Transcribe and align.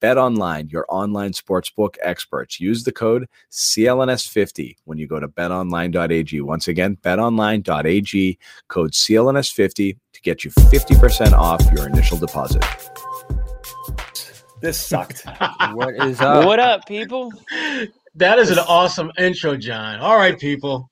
Bet 0.00 0.18
online, 0.18 0.68
your 0.68 0.84
online 0.88 1.32
sportsbook 1.32 1.96
experts. 2.02 2.60
Use 2.60 2.84
the 2.84 2.92
code 2.92 3.26
CLNS50 3.50 4.76
when 4.84 4.98
you 4.98 5.06
go 5.06 5.18
to 5.18 5.28
betonline.ag. 5.28 6.40
Once 6.42 6.68
again, 6.68 6.96
betonline.ag, 7.02 8.38
code 8.68 8.92
CLNS50 8.92 9.96
to 10.12 10.20
get 10.20 10.44
you 10.44 10.50
50% 10.50 11.32
off 11.32 11.62
your 11.74 11.88
initial 11.88 12.18
deposit. 12.18 12.62
This 14.60 14.78
sucked. 14.80 15.24
what 15.72 15.94
is 16.06 16.20
up? 16.20 16.44
What 16.44 16.58
up, 16.58 16.86
people? 16.86 17.30
That 18.14 18.38
is 18.38 18.50
an 18.50 18.58
awesome 18.60 19.10
intro, 19.18 19.56
John. 19.56 20.00
All 20.00 20.16
right, 20.16 20.38
people. 20.38 20.90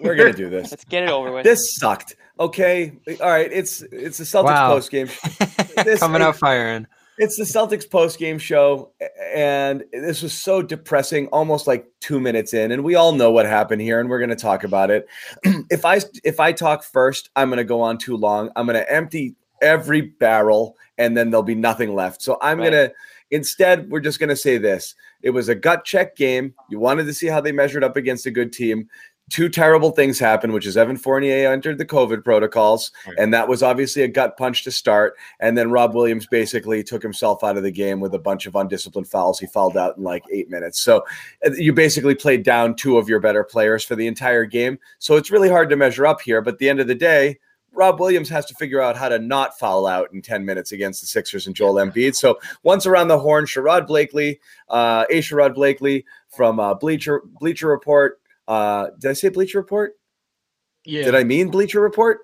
We're 0.00 0.16
gonna 0.16 0.32
do 0.32 0.48
this. 0.50 0.70
Let's 0.72 0.84
get 0.84 1.04
it 1.04 1.10
over 1.10 1.30
with. 1.32 1.44
This 1.44 1.76
sucked. 1.76 2.16
Okay, 2.40 2.92
all 3.20 3.28
right. 3.28 3.48
It's 3.52 3.82
it's 3.92 4.18
a 4.18 4.24
Celtics 4.24 4.44
Wow. 4.46 4.74
post 4.74 4.90
game. 4.90 5.08
This- 5.84 6.00
Coming 6.00 6.22
out 6.22 6.36
firing. 6.36 6.86
It's 7.18 7.36
the 7.36 7.44
Celtics 7.44 7.88
post 7.88 8.18
game 8.18 8.38
show, 8.38 8.90
and 9.32 9.84
this 9.92 10.20
was 10.22 10.32
so 10.32 10.62
depressing. 10.62 11.28
Almost 11.28 11.66
like 11.66 11.86
two 12.00 12.18
minutes 12.18 12.54
in, 12.54 12.72
and 12.72 12.82
we 12.82 12.96
all 12.96 13.12
know 13.12 13.30
what 13.30 13.46
happened 13.46 13.82
here, 13.82 14.00
and 14.00 14.10
we're 14.10 14.18
going 14.18 14.30
to 14.30 14.36
talk 14.36 14.64
about 14.64 14.90
it. 14.90 15.06
if 15.70 15.84
I 15.84 16.00
if 16.24 16.40
I 16.40 16.50
talk 16.52 16.82
first, 16.82 17.30
I'm 17.36 17.48
going 17.48 17.58
to 17.58 17.64
go 17.64 17.80
on 17.80 17.98
too 17.98 18.16
long. 18.16 18.50
I'm 18.56 18.66
going 18.66 18.76
to 18.78 18.92
empty 18.92 19.36
every 19.62 20.00
barrel, 20.00 20.76
and 20.98 21.16
then 21.16 21.30
there'll 21.30 21.44
be 21.44 21.54
nothing 21.54 21.94
left. 21.94 22.20
So 22.20 22.36
I'm 22.42 22.58
Right. 22.58 22.70
going 22.70 22.88
to 22.88 22.94
instead 23.30 23.90
we're 23.90 24.00
just 24.00 24.18
going 24.18 24.28
to 24.30 24.36
say 24.36 24.58
this: 24.58 24.96
it 25.22 25.30
was 25.30 25.48
a 25.48 25.54
gut 25.54 25.84
check 25.84 26.16
game. 26.16 26.52
You 26.68 26.80
wanted 26.80 27.04
to 27.04 27.14
see 27.14 27.28
how 27.28 27.40
they 27.40 27.52
measured 27.52 27.84
up 27.84 27.96
against 27.96 28.26
a 28.26 28.30
good 28.32 28.52
team. 28.52 28.88
Two 29.30 29.48
terrible 29.48 29.90
things 29.90 30.18
happened, 30.18 30.52
which 30.52 30.66
is 30.66 30.76
Evan 30.76 30.98
Fournier 30.98 31.50
entered 31.50 31.78
the 31.78 31.86
COVID 31.86 32.22
protocols, 32.22 32.92
Right. 33.06 33.16
and 33.18 33.32
that 33.32 33.48
was 33.48 33.62
obviously 33.62 34.02
a 34.02 34.08
gut 34.08 34.36
punch 34.36 34.64
to 34.64 34.70
start. 34.70 35.14
And 35.40 35.56
then 35.56 35.70
Rob 35.70 35.94
Williams 35.94 36.26
basically 36.26 36.84
took 36.84 37.02
himself 37.02 37.42
out 37.42 37.56
of 37.56 37.62
the 37.62 37.70
game 37.70 38.00
with 38.00 38.14
a 38.14 38.18
bunch 38.18 38.44
of 38.44 38.54
undisciplined 38.54 39.08
fouls. 39.08 39.40
He 39.40 39.46
fouled 39.46 39.78
out 39.78 39.96
in 39.96 40.02
like 40.04 40.24
eight 40.30 40.50
minutes. 40.50 40.78
So 40.80 41.04
uh, 41.44 41.52
you 41.56 41.72
basically 41.72 42.14
played 42.14 42.42
down 42.42 42.74
two 42.76 42.98
of 42.98 43.08
your 43.08 43.18
better 43.18 43.42
players 43.44 43.82
for 43.82 43.96
the 43.96 44.06
entire 44.06 44.44
game. 44.44 44.78
So 44.98 45.16
it's 45.16 45.30
really 45.30 45.48
hard 45.48 45.70
to 45.70 45.76
measure 45.76 46.06
up 46.06 46.20
here. 46.20 46.42
But 46.42 46.54
at 46.54 46.58
the 46.58 46.68
end 46.68 46.80
of 46.80 46.86
the 46.86 46.94
day, 46.94 47.38
Rob 47.72 47.98
Williams 47.98 48.28
has 48.28 48.44
to 48.46 48.54
figure 48.54 48.80
out 48.82 48.94
how 48.96 49.08
to 49.08 49.18
not 49.18 49.58
foul 49.58 49.86
out 49.86 50.12
in 50.12 50.20
10 50.22 50.44
minutes 50.44 50.70
against 50.70 51.00
the 51.00 51.06
Sixers 51.06 51.46
and 51.46 51.56
Joel 51.56 51.74
Embiid. 51.74 52.14
So 52.14 52.38
once 52.62 52.84
around 52.86 53.08
the 53.08 53.18
horn, 53.18 53.46
Sherrod 53.46 53.86
Blakely, 53.86 54.38
uh, 54.68 55.06
A. 55.10 55.20
Sherrod 55.20 55.54
Blakely 55.54 56.04
from 56.28 56.60
uh, 56.60 56.74
Bleacher 56.74 57.22
Bleacher 57.40 57.68
Report. 57.68 58.20
Uh, 58.46 58.88
did 59.00 59.10
I 59.10 59.14
say 59.14 59.28
Bleacher 59.28 59.58
Report? 59.58 59.92
Yeah, 60.84 61.04
Did 61.04 61.14
I 61.14 61.24
mean 61.24 61.50
Bleacher 61.50 61.80
Report? 61.80 62.20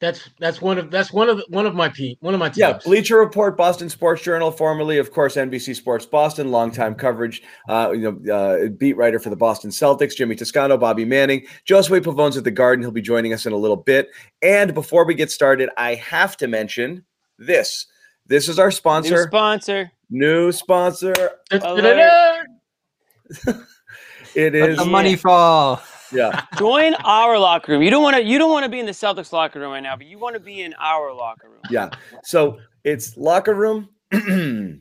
that's 0.00 0.30
that's 0.38 0.62
one 0.62 0.78
of 0.78 0.90
that's 0.90 1.12
one 1.12 1.28
of 1.28 1.42
one 1.48 1.66
of 1.66 1.74
my 1.74 1.90
pe 1.90 2.16
one 2.20 2.32
of 2.32 2.40
my 2.40 2.48
teams. 2.48 2.58
Yeah, 2.58 2.78
Bleacher 2.82 3.18
Report, 3.18 3.54
Boston 3.56 3.90
Sports 3.90 4.22
Journal, 4.22 4.50
formerly, 4.50 4.96
of 4.96 5.12
course, 5.12 5.36
NBC 5.36 5.76
Sports 5.76 6.06
Boston, 6.06 6.50
longtime 6.50 6.94
coverage, 6.94 7.42
uh, 7.68 7.92
you 7.92 8.10
know, 8.10 8.34
uh, 8.34 8.68
beat 8.70 8.96
writer 8.96 9.18
for 9.18 9.28
the 9.28 9.36
Boston 9.36 9.70
Celtics, 9.70 10.16
Jimmy 10.16 10.34
Toscano, 10.34 10.78
Bobby 10.78 11.04
Manning, 11.04 11.46
Josue 11.68 12.00
Pavon's 12.00 12.38
at 12.38 12.44
the 12.44 12.50
Garden. 12.50 12.82
He'll 12.82 12.90
be 12.90 13.02
joining 13.02 13.34
us 13.34 13.44
in 13.44 13.52
a 13.52 13.56
little 13.56 13.76
bit. 13.76 14.08
And 14.40 14.72
before 14.72 15.04
we 15.04 15.14
get 15.14 15.30
started, 15.30 15.68
I 15.76 15.96
have 15.96 16.36
to 16.38 16.48
mention 16.48 17.04
this. 17.38 17.86
This 18.26 18.48
is 18.48 18.58
our 18.58 18.70
sponsor. 18.70 19.16
New 19.16 19.22
sponsor, 19.26 19.90
sponsor. 19.90 19.92
new 20.10 20.52
sponsor. 20.52 21.30
It 24.34 24.54
Let 24.54 24.70
is, 24.70 24.78
the 24.78 24.84
money 24.84 25.16
fall. 25.16 25.82
yeah, 26.12 26.44
Join 26.58 26.94
our 27.04 27.38
locker 27.38 27.72
room. 27.72 27.82
You 27.82 27.90
don't 27.90 28.02
want 28.02 28.16
to. 28.16 28.22
You 28.22 28.38
don't 28.38 28.50
want 28.50 28.64
to 28.64 28.70
be 28.70 28.80
in 28.80 28.86
the 28.86 28.92
Celtics 28.92 29.32
locker 29.32 29.60
room 29.60 29.72
right 29.72 29.82
now, 29.82 29.96
but 29.96 30.06
you 30.06 30.18
want 30.18 30.34
to 30.34 30.40
be 30.40 30.62
in 30.62 30.74
our 30.74 31.12
locker 31.12 31.48
room. 31.48 31.60
yeah. 31.70 31.90
So 32.24 32.58
it's 32.84 33.16
locker 33.16 33.54
room. 33.54 33.88
the 34.10 34.80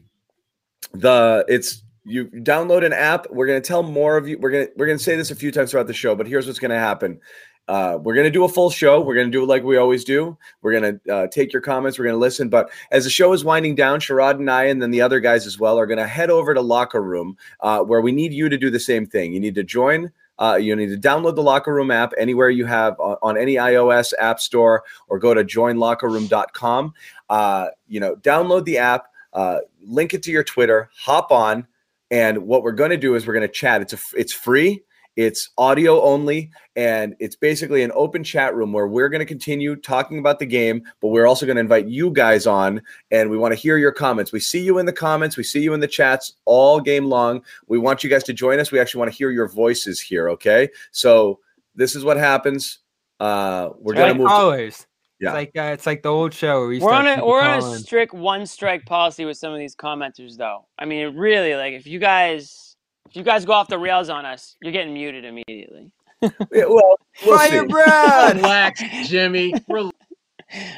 it's 1.47 1.83
you 2.05 2.25
download 2.27 2.85
an 2.85 2.93
app. 2.93 3.27
We're 3.29 3.47
gonna 3.47 3.61
tell 3.61 3.83
more 3.83 4.17
of 4.17 4.27
you. 4.27 4.37
We're 4.39 4.51
gonna 4.51 4.67
we're 4.75 4.87
gonna 4.87 4.99
say 4.99 5.15
this 5.15 5.31
a 5.31 5.35
few 5.35 5.51
times 5.51 5.71
throughout 5.71 5.87
the 5.87 5.93
show, 5.93 6.15
but 6.15 6.27
here's 6.27 6.47
what's 6.47 6.59
gonna 6.59 6.79
happen. 6.79 7.19
Uh, 7.69 7.99
we're 8.01 8.15
gonna 8.15 8.31
do 8.31 8.45
a 8.45 8.49
full 8.49 8.71
show. 8.71 8.99
We're 8.99 9.13
gonna 9.13 9.29
do 9.29 9.43
it 9.43 9.45
like 9.45 9.63
we 9.63 9.77
always 9.77 10.03
do. 10.03 10.35
We're 10.63 10.73
gonna 10.73 10.99
uh, 11.07 11.27
take 11.27 11.53
your 11.53 11.61
comments. 11.61 11.99
We're 11.99 12.05
gonna 12.05 12.17
listen. 12.17 12.49
But 12.49 12.71
as 12.89 13.03
the 13.03 13.11
show 13.11 13.31
is 13.31 13.45
winding 13.45 13.75
down, 13.75 13.99
Sherrod 13.99 14.39
and 14.39 14.49
I, 14.49 14.65
and 14.65 14.81
then 14.81 14.89
the 14.89 15.01
other 15.01 15.19
guys 15.19 15.45
as 15.45 15.59
well, 15.59 15.77
are 15.77 15.85
gonna 15.85 16.07
head 16.07 16.31
over 16.31 16.55
to 16.55 16.61
locker 16.61 17.03
room, 17.03 17.37
uh, 17.59 17.81
where 17.81 18.01
we 18.01 18.11
need 18.11 18.33
you 18.33 18.49
to 18.49 18.57
do 18.57 18.71
the 18.71 18.79
same 18.79 19.05
thing. 19.05 19.33
You 19.33 19.39
need 19.39 19.53
to 19.53 19.63
join. 19.63 20.11
Uh, 20.39 20.55
you 20.55 20.75
need 20.75 20.87
to 20.87 20.97
download 20.97 21.35
the 21.35 21.43
Locker 21.43 21.73
Room 21.73 21.91
app 21.91 22.13
anywhere 22.17 22.49
you 22.49 22.65
have 22.65 22.97
on, 22.97 23.17
on 23.21 23.37
any 23.37 23.55
iOS 23.55 24.13
app 24.19 24.39
store, 24.39 24.83
or 25.09 25.19
go 25.19 25.33
to 25.33 25.43
joinlockerroom.com. 25.43 26.93
Uh, 27.29 27.67
you 27.89 27.99
know, 27.99 28.15
download 28.15 28.63
the 28.63 28.77
app, 28.77 29.07
uh, 29.33 29.57
link 29.83 30.13
it 30.13 30.23
to 30.23 30.31
your 30.31 30.45
Twitter, 30.45 30.89
hop 30.95 31.31
on, 31.31 31.67
and 32.09 32.37
what 32.39 32.63
we're 32.63 32.71
going 32.71 32.89
to 32.89 32.97
do 32.97 33.15
is 33.15 33.27
we're 33.27 33.33
going 33.33 33.47
to 33.47 33.53
chat. 33.53 33.81
It's 33.81 33.93
a, 33.93 33.99
it's 34.17 34.33
free. 34.33 34.81
It's 35.19 35.49
audio 35.57 36.01
only, 36.01 36.49
and 36.77 37.13
it's 37.19 37.35
basically 37.35 37.83
an 37.83 37.91
open 37.93 38.23
chat 38.23 38.55
room 38.55 38.71
where 38.71 38.87
we're 38.87 39.09
going 39.09 39.19
to 39.19 39.25
continue 39.25 39.75
talking 39.75 40.17
about 40.17 40.39
the 40.39 40.45
game, 40.45 40.81
but 41.01 41.09
we're 41.09 41.27
also 41.27 41.45
going 41.45 41.57
to 41.57 41.59
invite 41.59 41.87
you 41.89 42.09
guys 42.09 42.47
on, 42.47 42.81
and 43.11 43.29
we 43.29 43.37
want 43.37 43.51
to 43.51 43.59
hear 43.59 43.77
your 43.77 43.91
comments. 43.91 44.31
We 44.31 44.39
see 44.39 44.61
you 44.63 44.77
in 44.77 44.85
the 44.85 44.93
comments, 44.93 45.35
we 45.35 45.43
see 45.43 45.59
you 45.59 45.73
in 45.73 45.81
the 45.81 45.89
chats 45.89 46.31
all 46.45 46.79
game 46.79 47.07
long. 47.07 47.43
We 47.67 47.77
want 47.77 48.01
you 48.01 48.09
guys 48.09 48.23
to 48.23 48.33
join 48.33 48.59
us. 48.59 48.71
We 48.71 48.79
actually 48.79 48.99
want 48.99 49.11
to 49.11 49.17
hear 49.17 49.29
your 49.29 49.49
voices 49.49 49.99
here. 49.99 50.29
Okay, 50.29 50.69
so 50.91 51.41
this 51.75 51.97
is 51.97 52.05
what 52.05 52.15
happens. 52.15 52.79
Uh, 53.19 53.71
we're 53.77 53.95
Right. 53.95 53.99
going 53.99 54.13
to 54.13 54.19
move. 54.19 54.29
To, 54.29 54.33
Always. 54.33 54.87
Yeah. 55.19 55.31
It's 55.31 55.33
like 55.33 55.51
uh, 55.57 55.73
it's 55.73 55.85
like 55.85 56.01
the 56.01 56.13
old 56.13 56.33
show. 56.33 56.61
Where 56.61 56.69
we 56.69 56.79
We're 56.79 56.93
on 56.93 57.07
a 57.07 57.25
we're 57.25 57.41
on 57.41 57.59
a 57.59 57.77
strict 57.79 58.13
one 58.13 58.45
strike 58.45 58.85
policy 58.85 59.25
with 59.25 59.35
some 59.35 59.51
of 59.51 59.59
these 59.59 59.75
commenters, 59.75 60.37
though. 60.37 60.65
I 60.77 60.85
mean, 60.85 61.17
really, 61.17 61.55
like 61.55 61.73
if 61.73 61.85
you 61.85 61.99
guys 61.99 62.68
if 63.09 63.15
you 63.15 63.23
guys 63.23 63.45
go 63.45 63.53
off 63.53 63.67
the 63.67 63.77
rails 63.79 64.09
on 64.09 64.25
us, 64.25 64.55
you're 64.61 64.71
getting 64.73 64.93
muted 64.93 65.25
immediately. 65.25 65.91
Yeah, 66.21 66.29
well, 66.67 66.97
we'll 67.25 67.37
Fire 67.37 67.61
see. 67.61 67.67
Brad. 67.67 68.35
Relax, 68.37 68.81
Jimmy. 69.07 69.53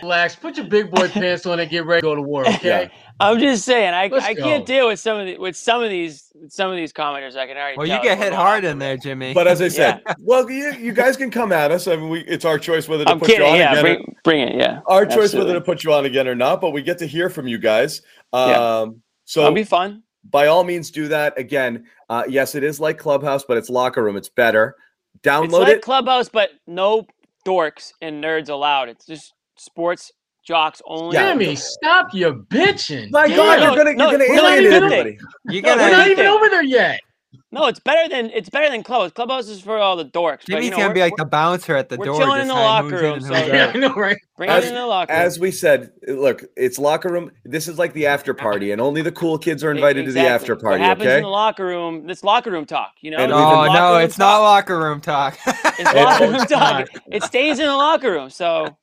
Relax. 0.04 0.36
Put 0.36 0.58
your 0.58 0.68
big 0.68 0.92
boy 0.92 1.08
pants 1.08 1.46
on 1.46 1.60
and 1.60 1.70
get 1.70 1.86
ready 1.86 2.02
to 2.02 2.06
go 2.08 2.16
to 2.16 2.22
war. 2.22 2.48
Okay. 2.48 2.90
I'm 3.20 3.40
just 3.40 3.64
saying, 3.66 3.94
I, 3.94 4.08
Let's 4.08 4.26
I 4.26 4.34
can't 4.34 4.66
deal 4.66 4.88
with 4.88 5.00
some 5.00 5.20
of 5.20 5.26
the 5.28 5.38
with 5.38 5.56
some 5.56 5.82
of 5.84 5.90
these 5.90 6.32
with 6.36 6.52
some 6.52 6.70
of 6.72 6.76
these 6.76 6.92
commenters. 6.92 7.36
I 7.36 7.46
can 7.48 7.56
already. 7.56 7.78
Well, 7.78 7.88
tell 7.88 7.98
you 7.98 8.04
get 8.04 8.18
hit 8.18 8.34
hard 8.34 8.64
in 8.66 8.80
there. 8.80 8.98
Jimmy. 8.98 9.34
But 9.34 9.48
as 9.48 9.62
I 9.62 9.68
said, 9.68 10.02
well, 10.20 10.50
you, 10.50 10.74
you 10.74 10.92
guys 10.92 11.18
can 11.18 11.30
come 11.32 11.52
at 11.52 11.72
us. 11.72 11.88
I 11.88 11.96
mean, 11.96 12.10
we, 12.10 12.22
it's 12.22 12.46
our 12.46 12.58
choice 12.58 12.88
whether 12.88 13.06
to 13.06 13.12
I'm 13.12 13.20
put 13.20 13.30
you 13.30 13.36
kidding. 13.36 13.52
on 13.52 13.58
Yeah, 13.58 13.72
again. 13.72 13.78
or- 13.78 13.82
bring, 13.84 14.16
bring 14.24 14.42
it. 14.42 14.56
Yeah, 14.56 14.80
our 14.88 15.06
choice 15.06 15.34
whether 15.34 15.54
to 15.54 15.62
put 15.62 15.84
you 15.84 15.94
on 15.94 16.06
again 16.06 16.28
or 16.28 16.36
not. 16.36 16.62
But 16.62 16.72
we 16.72 16.82
get 16.82 16.98
to 17.00 17.06
hear 17.08 17.30
from 17.30 17.48
you 17.48 17.58
guys. 17.60 18.02
Um, 18.34 18.50
Yeah. 18.50 18.86
so 19.26 19.42
That'll 19.42 19.56
be 19.56 19.64
fun. 19.64 20.04
By 20.30 20.48
all 20.48 20.64
means, 20.64 20.92
do 20.92 21.08
that. 21.10 21.38
Again, 21.38 21.86
uh, 22.10 22.24
yes, 22.28 22.56
it 22.56 22.64
is 22.64 22.80
like 22.80 22.98
Clubhouse, 22.98 23.44
but 23.44 23.58
it's 23.58 23.70
locker 23.70 24.04
room. 24.04 24.16
It's 24.18 24.30
better. 24.30 24.76
It's 25.16 25.24
Download 25.28 25.62
like 25.62 25.78
it. 25.78 25.82
Clubhouse, 25.82 26.30
but 26.30 26.52
no 26.68 27.06
dorks 27.46 27.92
and 28.02 28.24
nerds 28.24 28.50
allowed. 28.50 28.90
It's 28.90 29.06
just 29.06 29.34
sports 29.58 30.12
jocks 30.46 30.82
only. 30.86 31.16
Yeah. 31.16 31.32
Jimmy, 31.34 31.56
stop 31.56 32.08
your 32.14 32.34
bitching. 32.34 33.12
My 33.12 33.26
Yeah, 33.26 33.36
God, 33.36 33.62
you're 33.62 33.76
gonna 33.84 33.94
no, 33.96 34.10
you're 34.12 34.18
gonna 34.20 34.30
we're 34.30 34.40
alienate 34.58 34.74
everybody. 34.74 35.18
You 35.46 35.62
No, 35.62 35.70
We're 35.70 35.76
gotta. 35.78 35.92
not 35.92 36.04
Jimmy- 36.04 36.12
even 36.12 36.26
over 36.28 36.50
there 36.50 36.64
yet. 36.64 37.00
No, 37.54 37.68
it's 37.68 37.80
better 37.80 38.10
than 38.10 38.30
it's 38.32 38.50
better 38.50 38.70
than 38.70 38.82
Clubhouse. 38.84 39.12
Clubhouse 39.12 39.48
is 39.48 39.62
for 39.62 39.78
all 39.78 39.96
the 39.96 40.06
dorks. 40.06 40.40
but, 40.40 40.46
Jimmy's 40.48 40.66
you 40.66 40.72
know, 40.72 40.78
gonna 40.78 40.94
be 40.94 41.02
like 41.02 41.12
we're- 41.18 41.24
the 41.26 41.30
bouncer 41.30 41.76
at 41.76 41.90
the 41.90 41.98
we're 41.98 42.06
door. 42.06 42.20
chilling 42.20 42.42
in 42.42 42.48
the 42.48 42.54
locker 42.54 42.98
room, 42.98 43.22
so- 43.22 43.34
Yeah, 43.34 43.66
out. 43.68 43.76
I 43.76 43.80
know, 43.80 43.94
right? 43.94 44.18
bring 44.38 44.50
As- 44.50 44.66
it 44.66 44.70
in 44.70 44.76
the 44.76 44.86
locker 44.86 45.14
room. 45.14 45.22
As 45.22 45.40
we 45.40 45.52
said, 45.52 45.92
look, 46.08 46.44
it's 46.58 46.78
locker 46.80 47.10
room. 47.10 47.32
This 47.46 47.68
is 47.68 47.78
like 47.78 47.94
the 47.94 48.06
after 48.08 48.34
party, 48.34 48.72
and 48.72 48.82
only 48.82 49.02
the 49.02 49.12
cool 49.12 49.38
kids 49.38 49.64
are 49.64 49.72
invited 49.72 50.06
to 50.06 50.12
the 50.12 50.28
after 50.28 50.56
party. 50.56 50.80
What 50.80 50.88
happens 50.88 51.08
Okay. 51.08 51.18
in 51.18 51.24
the 51.24 51.30
locker 51.30 51.66
room? 51.66 52.06
This 52.08 52.24
locker 52.24 52.52
room 52.52 52.66
talk. 52.66 52.92
You 53.02 53.12
know. 53.12 53.18
And 53.18 53.32
This 53.32 53.36
we've 53.38 53.44
is 53.46 53.50
been- 53.50 53.54
No, 53.54 53.68
locker 53.68 53.80
no, 53.80 53.94
room 53.96 54.02
it's 54.04 54.18
not 54.18 54.40
locker 54.42 54.80
room 54.80 55.02
talk. 55.02 55.38
It's 55.46 55.94
locker 55.96 56.28
room 56.32 56.46
talk. 56.48 56.88
It 57.12 57.24
stays 57.24 57.60
in 57.60 57.66
the 57.66 57.76
locker 57.76 58.12
room. 58.12 58.30
So 58.30 58.78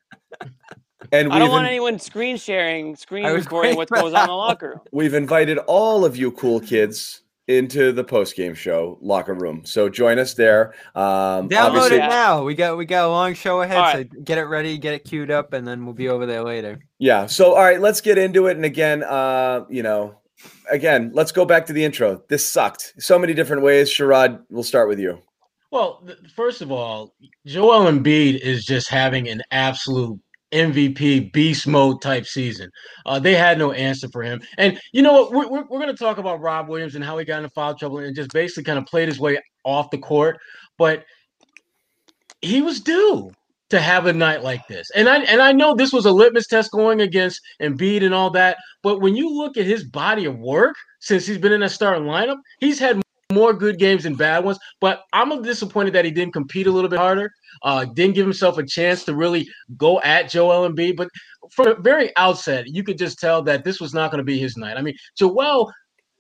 and 1.12 1.33
I 1.33 1.39
don't 1.39 1.50
want 1.50 1.65
in- 1.67 1.71
anyone 1.71 1.99
screen 1.99 2.37
sharing, 2.37 2.97
screen 2.97 3.25
I 3.25 3.31
recording 3.31 3.77
what 3.77 3.89
goes 3.89 4.12
on 4.12 4.23
in 4.23 4.27
the 4.29 4.35
locker 4.35 4.69
room. 4.71 4.81
we've 4.93 5.15
invited 5.15 5.59
all 5.67 6.05
of 6.05 6.17
you 6.17 6.31
cool 6.33 6.61
kids 6.61 7.23
into 7.49 7.93
the 7.93 8.05
post 8.05 8.37
game 8.37 8.55
show 8.55 8.99
locker 9.00 9.35
room. 9.35 9.62
So 9.65 9.89
join 9.89 10.19
us 10.19 10.35
there. 10.35 10.75
Um, 10.95 11.49
Download 11.49 11.61
obviously, 11.61 11.97
it 11.97 12.00
now. 12.00 12.45
We 12.45 12.55
got 12.55 12.77
we 12.77 12.85
got 12.85 13.06
a 13.06 13.09
long 13.09 13.35
show 13.35 13.62
ahead, 13.62 13.79
All 13.79 13.93
so 13.93 14.05
get 14.23 14.39
it 14.39 14.45
ready, 14.45 14.79
get 14.79 14.95
it 14.95 15.05
queued 15.05 15.31
up, 15.31 15.53
and 15.55 15.67
then 15.67 15.85
we'll 15.85 15.95
be 15.95 16.09
over 16.09 16.27
there 16.27 16.45
later. 16.45 16.79
Yeah. 16.99 17.27
So, 17.27 17.55
all 17.55 17.65
right, 17.65 17.81
let's 17.81 18.00
get 18.00 18.19
into 18.19 18.47
it. 18.47 18.56
And 18.56 18.65
again, 18.65 19.03
uh, 19.03 19.65
you 19.69 19.83
know, 19.83 20.21
again, 20.71 21.11
let's 21.15 21.33
go 21.33 21.45
back 21.45 21.67
to 21.67 21.73
the 21.73 21.83
intro. 21.83 22.23
This 22.29 22.45
sucked 22.45 22.95
so 22.99 23.19
many 23.19 23.35
different 23.35 23.62
ways. 23.62 23.91
Sherrod, 23.91 24.43
we'll 24.50 24.62
start 24.62 24.89
with 24.89 25.00
you. 25.00 25.19
Well, 25.71 26.03
th- 26.06 26.19
first 26.35 26.62
of 26.62 26.71
all, 26.71 27.15
Joel 27.47 27.91
Embiid 27.91 28.41
is 28.41 28.65
just 28.65 28.89
having 28.89 29.29
an 29.29 29.43
absolute 29.50 30.19
MVP 30.53 31.33
beast 31.33 31.67
mode 31.67 32.00
type 32.00 32.27
season. 32.27 32.71
Uh, 33.06 33.19
they 33.19 33.35
had 33.35 33.59
no 33.59 33.73
answer 33.73 34.09
for 34.09 34.23
him. 34.23 34.41
And 34.56 34.81
you 34.93 35.03
know 35.03 35.12
what? 35.12 35.33
We're, 35.33 35.49
we're, 35.49 35.67
we're 35.69 35.81
going 35.81 35.95
to 35.95 35.97
talk 35.97 36.19
about 36.19 36.41
Rob 36.41 36.69
Williams 36.69 36.95
and 36.95 37.05
how 37.05 37.19
he 37.19 37.25
got 37.25 37.39
into 37.39 37.50
foul 37.50 37.75
trouble 37.75 37.99
and 37.99 38.15
just 38.15 38.33
basically 38.33 38.65
kind 38.65 38.79
of 38.79 38.87
played 38.87 39.09
his 39.09 39.21
way 39.21 39.39
off 39.65 39.91
the 39.91 39.99
court. 39.99 40.39
But 40.79 41.05
he 42.41 42.62
was 42.62 42.81
due 42.81 43.31
to 43.71 43.81
have 43.81 44.06
a 44.06 44.12
night 44.12 44.43
like 44.43 44.67
this. 44.69 44.91
And 44.95 45.09
I 45.09 45.19
and 45.25 45.43
I 45.43 45.53
know 45.53 45.75
this 45.75 45.93
was 45.93 46.06
a 46.06 46.12
litmus 46.12 46.47
test 46.47 46.71
going 46.73 47.03
against 47.03 47.41
Embiid 47.61 48.03
and 48.03 48.15
all 48.15 48.31
that. 48.31 48.56
But 48.83 49.00
when 49.00 49.15
you 49.15 49.31
look 49.31 49.56
at 49.56 49.67
his 49.67 49.85
body 49.85 50.25
of 50.25 50.39
work 50.39 50.77
since 51.00 51.27
he's 51.27 51.39
been 51.39 51.53
in 51.53 51.61
that 51.61 51.71
starting 51.71 52.05
lineup, 52.05 52.39
he's 52.61 52.79
had 52.79 53.03
more 53.33 53.53
good 53.53 53.79
games 53.79 54.05
than 54.05 54.15
bad 54.15 54.45
ones. 54.45 54.59
But 54.81 55.03
I'm 55.13 55.43
disappointed 55.43 55.93
that 55.95 56.05
he 56.05 56.11
didn't 56.11 56.33
compete 56.33 56.67
a 56.67 56.71
little 56.71 56.91
bit 56.91 56.99
harder. 56.99 57.31
Uh, 57.63 57.85
didn't 57.85 58.15
give 58.15 58.27
himself 58.27 58.59
a 58.59 58.65
chance 58.65 59.05
to 59.05 59.15
really 59.15 59.47
go 59.77 60.01
at 60.01 60.31
Joel 60.31 60.69
Embiid. 60.69 60.97
But 60.97 61.09
from 61.53 61.67
the 61.67 61.75
very 61.77 62.15
outset, 62.17 62.69
you 62.69 62.83
could 62.83 62.99
just 62.99 63.19
tell 63.19 63.43
that 63.43 63.65
this 63.65 63.81
was 63.81 63.93
not 63.93 64.11
going 64.11 64.19
to 64.19 64.25
be 64.25 64.39
his 64.39 64.57
night. 64.57 64.77
I 64.77 64.83
mean, 64.83 64.95
Joel 65.17 65.71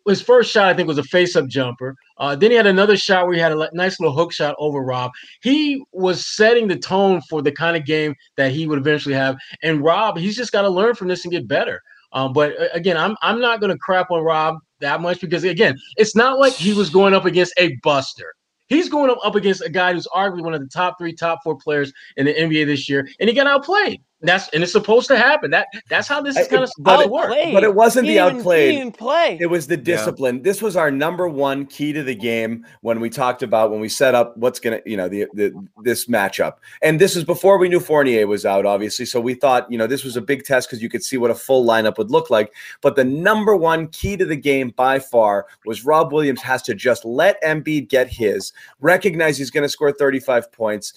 his 0.06 0.22
first 0.22 0.50
shot, 0.50 0.68
I 0.68 0.74
think, 0.74 0.88
was 0.88 0.98
a 0.98 1.02
face-up 1.02 1.48
jumper. 1.48 1.94
Uh, 2.16 2.34
then 2.34 2.50
he 2.50 2.56
had 2.56 2.66
another 2.66 2.96
shot 2.96 3.26
where 3.26 3.34
he 3.34 3.40
had 3.40 3.52
a 3.52 3.68
nice 3.74 4.00
little 4.00 4.14
hook 4.14 4.32
shot 4.32 4.54
over 4.58 4.80
Rob. 4.80 5.10
He 5.42 5.84
was 5.92 6.26
setting 6.26 6.66
the 6.66 6.78
tone 6.78 7.20
for 7.28 7.42
the 7.42 7.52
kind 7.52 7.76
of 7.76 7.84
game 7.84 8.14
that 8.36 8.52
he 8.52 8.66
would 8.66 8.78
eventually 8.78 9.14
have. 9.14 9.36
And 9.62 9.82
Rob, 9.82 10.16
he's 10.16 10.36
just 10.36 10.52
got 10.52 10.62
to 10.62 10.70
learn 10.70 10.94
from 10.94 11.08
this 11.08 11.24
and 11.24 11.32
get 11.32 11.46
better. 11.46 11.80
Um, 12.12 12.32
but 12.32 12.58
uh, 12.58 12.68
again, 12.72 12.96
I'm 12.96 13.16
I'm 13.20 13.38
not 13.38 13.60
going 13.60 13.70
to 13.70 13.78
crap 13.78 14.10
on 14.10 14.22
Rob 14.22 14.56
that 14.80 15.00
much 15.00 15.20
because 15.20 15.44
again, 15.44 15.76
it's 15.96 16.14
not 16.16 16.38
like 16.38 16.52
he 16.52 16.72
was 16.72 16.90
going 16.90 17.14
up 17.14 17.24
against 17.24 17.54
a 17.58 17.76
buster. 17.82 18.34
He's 18.68 18.88
going 18.90 19.10
up, 19.10 19.34
against 19.34 19.64
a 19.64 19.70
guy 19.70 19.94
who's 19.94 20.06
arguably 20.08 20.42
one 20.42 20.52
of 20.52 20.60
the 20.60 20.68
top 20.68 20.98
three, 20.98 21.14
top 21.14 21.40
four 21.42 21.56
players 21.56 21.90
in 22.18 22.26
the 22.26 22.34
NBA 22.34 22.66
this 22.66 22.88
year, 22.88 23.08
and 23.18 23.28
he 23.28 23.34
got 23.34 23.46
outplayed. 23.46 24.02
That's 24.20 24.48
and 24.48 24.64
it's 24.64 24.72
supposed 24.72 25.06
to 25.08 25.16
happen. 25.16 25.52
That 25.52 25.68
that's 25.88 26.08
how 26.08 26.20
this 26.20 26.36
is 26.36 26.48
kind 26.48 26.64
of 26.64 26.70
but, 26.80 27.00
it 27.00 27.10
works. 27.10 27.36
but 27.52 27.62
it 27.62 27.72
wasn't 27.72 28.06
He 28.06 28.14
the 28.14 28.20
outplayed. 28.20 28.72
Didn't 28.72 28.80
even 28.80 28.92
play. 28.92 29.38
It 29.40 29.46
was 29.46 29.68
the 29.68 29.76
discipline. 29.76 30.42
This 30.42 30.60
was 30.60 30.76
our 30.76 30.90
number 30.90 31.28
one 31.28 31.66
key 31.66 31.92
to 31.92 32.02
the 32.02 32.16
game 32.16 32.66
when 32.80 32.98
we 32.98 33.10
talked 33.10 33.44
about 33.44 33.70
when 33.70 33.78
we 33.78 33.88
set 33.88 34.16
up 34.16 34.36
what's 34.36 34.58
gonna, 34.58 34.80
you 34.84 34.96
know, 34.96 35.08
the, 35.08 35.26
the 35.34 35.68
this 35.84 36.06
matchup. 36.06 36.54
And 36.82 37.00
this 37.00 37.14
is 37.14 37.22
before 37.22 37.58
we 37.58 37.68
knew 37.68 37.78
Fournier 37.78 38.26
was 38.26 38.44
out, 38.44 38.66
obviously. 38.66 39.06
So 39.06 39.20
we 39.20 39.34
thought, 39.34 39.70
you 39.70 39.78
know, 39.78 39.86
this 39.86 40.02
was 40.02 40.16
a 40.16 40.20
big 40.20 40.44
test 40.44 40.68
because 40.68 40.82
you 40.82 40.88
could 40.88 41.04
see 41.04 41.16
what 41.16 41.30
a 41.30 41.34
full 41.34 41.64
lineup 41.64 41.96
would 41.96 42.10
look 42.10 42.28
like. 42.28 42.52
But 42.80 42.96
the 42.96 43.04
number 43.04 43.54
one 43.54 43.86
key 43.88 44.16
to 44.16 44.24
the 44.24 44.36
game 44.36 44.70
by 44.70 44.98
far 44.98 45.46
was 45.64 45.84
Rob 45.84 46.12
Williams 46.12 46.42
has 46.42 46.62
to 46.62 46.74
just 46.74 47.04
let 47.04 47.40
Embiid 47.44 47.88
get 47.88 48.08
his, 48.08 48.52
recognize 48.80 49.38
he's 49.38 49.50
going 49.52 49.62
to 49.62 49.68
score 49.68 49.92
35 49.92 50.50
points, 50.50 50.94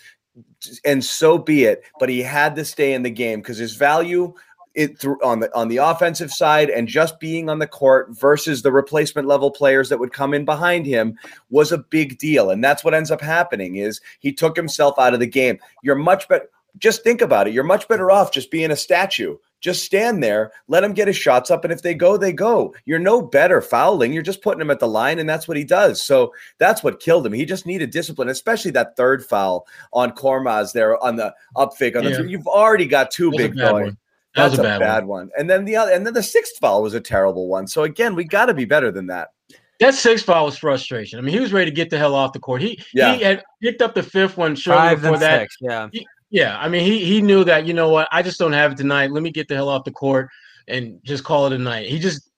and 0.86 1.04
so 1.04 1.38
be 1.38 1.64
it. 1.64 1.84
But 2.00 2.10
he 2.10 2.22
had 2.22 2.56
to 2.56 2.66
stay 2.66 2.94
in 2.94 3.04
the 3.04 3.10
game 3.10 3.40
because 3.40 3.58
his 3.58 3.76
value 3.76 4.34
it 4.74 4.98
through 4.98 5.20
on 5.24 5.40
the 5.40 5.54
on 5.56 5.68
the 5.68 5.78
offensive 5.78 6.32
side 6.32 6.70
and 6.70 6.88
just 6.88 7.20
being 7.20 7.50
on 7.50 7.60
the 7.60 7.68
court 7.68 8.08
versus 8.12 8.62
the 8.62 8.72
replacement 8.72 9.28
level 9.28 9.52
players 9.52 9.90
that 9.90 10.00
would 10.00 10.14
come 10.14 10.34
in 10.34 10.46
behind 10.46 10.86
him 10.86 11.18
was 11.50 11.72
a 11.72 11.78
big 11.78 12.18
deal 12.18 12.50
and 12.50 12.64
that's 12.64 12.84
what 12.84 12.94
ends 12.94 13.12
up 13.12 13.22
happening 13.22 13.76
is 13.76 14.00
he 14.20 14.32
took 14.32 14.56
himself 14.56 14.98
out 14.98 15.14
of 15.14 15.20
the 15.20 15.28
game 15.28 15.60
you're 15.84 15.96
much 15.96 16.28
better 16.30 16.48
just 16.78 17.04
think 17.04 17.22
about 17.22 17.48
it 17.48 17.54
you're 17.54 17.64
much 17.66 17.88
better 17.88 18.10
off 18.10 18.32
just 18.32 18.50
being 18.50 18.72
a 18.72 18.76
statue 18.76 19.36
just 19.62 19.84
stand 19.86 20.22
there 20.22 20.52
let 20.68 20.84
him 20.84 20.92
get 20.92 21.08
his 21.08 21.16
shots 21.16 21.50
up 21.50 21.64
and 21.64 21.72
if 21.72 21.82
they 21.82 21.94
go 21.94 22.18
they 22.18 22.34
go 22.34 22.74
you're 22.86 23.00
no 23.00 23.22
better 23.22 23.62
fouling 23.62 24.12
you're 24.12 24.22
just 24.22 24.42
putting 24.42 24.60
him 24.60 24.72
at 24.72 24.80
the 24.80 24.88
line 24.88 25.20
and 25.20 25.30
that's 25.30 25.48
what 25.48 25.56
he 25.56 25.64
does 25.64 26.02
so 26.02 26.34
that's 26.58 26.84
what 26.84 27.00
killed 27.00 27.26
him 27.26 27.32
he 27.32 27.46
just 27.46 27.66
needed 27.66 27.92
discipline 27.92 28.28
especially 28.28 28.72
that 28.72 28.98
third 28.98 29.24
foul 29.24 29.66
on 29.94 30.12
Korkmaz 30.12 30.74
there 30.74 31.02
on 31.04 31.16
the 31.16 31.34
up 31.56 31.78
fake 31.78 31.96
on 31.96 32.04
the 32.04 32.10
Yeah. 32.10 32.18
three. 32.18 32.32
you've 32.32 32.48
already 32.48 32.86
got 32.88 33.12
two 33.12 33.30
That 33.32 33.38
big 33.38 33.56
bad 33.56 33.70
going 33.72 33.84
one. 33.86 33.98
That 34.36 34.44
was 34.50 34.58
that's 34.60 34.78
a 34.78 34.80
bad, 34.80 35.06
one. 35.06 35.28
one. 35.28 35.32
And 35.38 35.50
then 35.50 35.66
the 35.66 35.76
other, 35.76 35.92
and 35.92 36.06
then 36.06 36.14
the 36.14 36.24
sixth 36.24 36.54
foul 36.62 36.82
was 36.84 36.94
a 36.94 37.02
terrible 37.02 37.50
one. 37.50 37.68
So 37.68 37.84
again, 37.84 38.16
we 38.16 38.24
got 38.24 38.46
to 38.46 38.54
be 38.54 38.64
better 38.64 38.90
than 38.90 39.08
that. 39.08 39.34
That 39.82 39.94
sixth 39.94 40.26
foul 40.26 40.46
was 40.46 40.58
frustration. 40.58 41.20
I 41.20 41.22
mean, 41.22 41.34
he 41.34 41.42
was 41.42 41.52
ready 41.52 41.70
to 41.70 41.76
get 41.76 41.90
the 41.90 41.98
hell 41.98 42.16
off 42.16 42.32
the 42.32 42.40
court. 42.40 42.62
He 42.62 42.82
Yeah. 42.94 43.14
he 43.16 43.24
had 43.24 43.44
picked 43.62 43.82
up 43.82 43.94
the 43.94 44.02
fifth 44.04 44.38
one 44.38 44.56
shortly 44.56 44.80
Five 44.88 45.02
before 45.02 45.14
and 45.16 45.22
that. 45.22 45.40
six. 45.42 45.58
Yeah. 45.60 45.90
Yeah, 46.32 46.58
I 46.58 46.70
mean, 46.70 46.84
he 46.84 47.04
he 47.06 47.22
knew 47.22 47.44
that. 47.44 47.66
You 47.68 47.74
know 47.74 47.90
what? 47.90 48.08
I 48.12 48.22
just 48.24 48.40
don't 48.40 48.54
have 48.54 48.72
it 48.72 48.78
tonight. 48.78 49.12
Let 49.12 49.22
me 49.22 49.32
get 49.32 49.50
the 49.50 49.56
hell 49.56 49.70
off 49.70 49.84
the 49.84 49.92
court 49.92 50.30
and 50.68 51.00
just 51.04 51.26
call 51.26 51.46
it 51.46 51.54
a 51.54 51.58
night. 51.58 51.90
He 51.90 52.00
just 52.00 52.32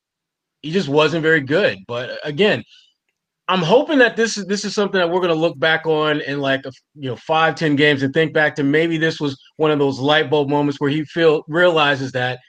he 0.64 0.72
just 0.72 0.90
wasn't 0.90 1.22
very 1.22 1.42
good. 1.42 1.78
But 1.88 2.10
uh, 2.10 2.16
again, 2.24 2.64
I'm 3.48 3.62
hoping 3.62 4.00
that 4.00 4.16
this 4.16 4.36
is 4.36 4.46
this 4.46 4.66
is 4.66 4.74
something 4.74 5.00
that 5.00 5.10
we're 5.10 5.20
going 5.20 5.34
to 5.34 5.40
look 5.40 5.60
back 5.60 5.86
on 5.86 6.22
in 6.22 6.40
like 6.40 6.66
a, 6.66 6.72
you 6.96 7.10
know 7.10 7.16
five 7.16 7.54
ten 7.54 7.76
games 7.76 8.02
and 8.02 8.12
think 8.14 8.34
back 8.34 8.56
to 8.56 8.64
maybe 8.64 8.98
this 8.98 9.20
was 9.20 9.40
one 9.58 9.70
of 9.70 9.78
those 9.78 10.00
light 10.00 10.30
bulb 10.30 10.50
moments 10.50 10.82
where 10.82 10.90
he 10.90 11.06
feel 11.06 11.44
realizes 11.48 12.12
that 12.14 12.40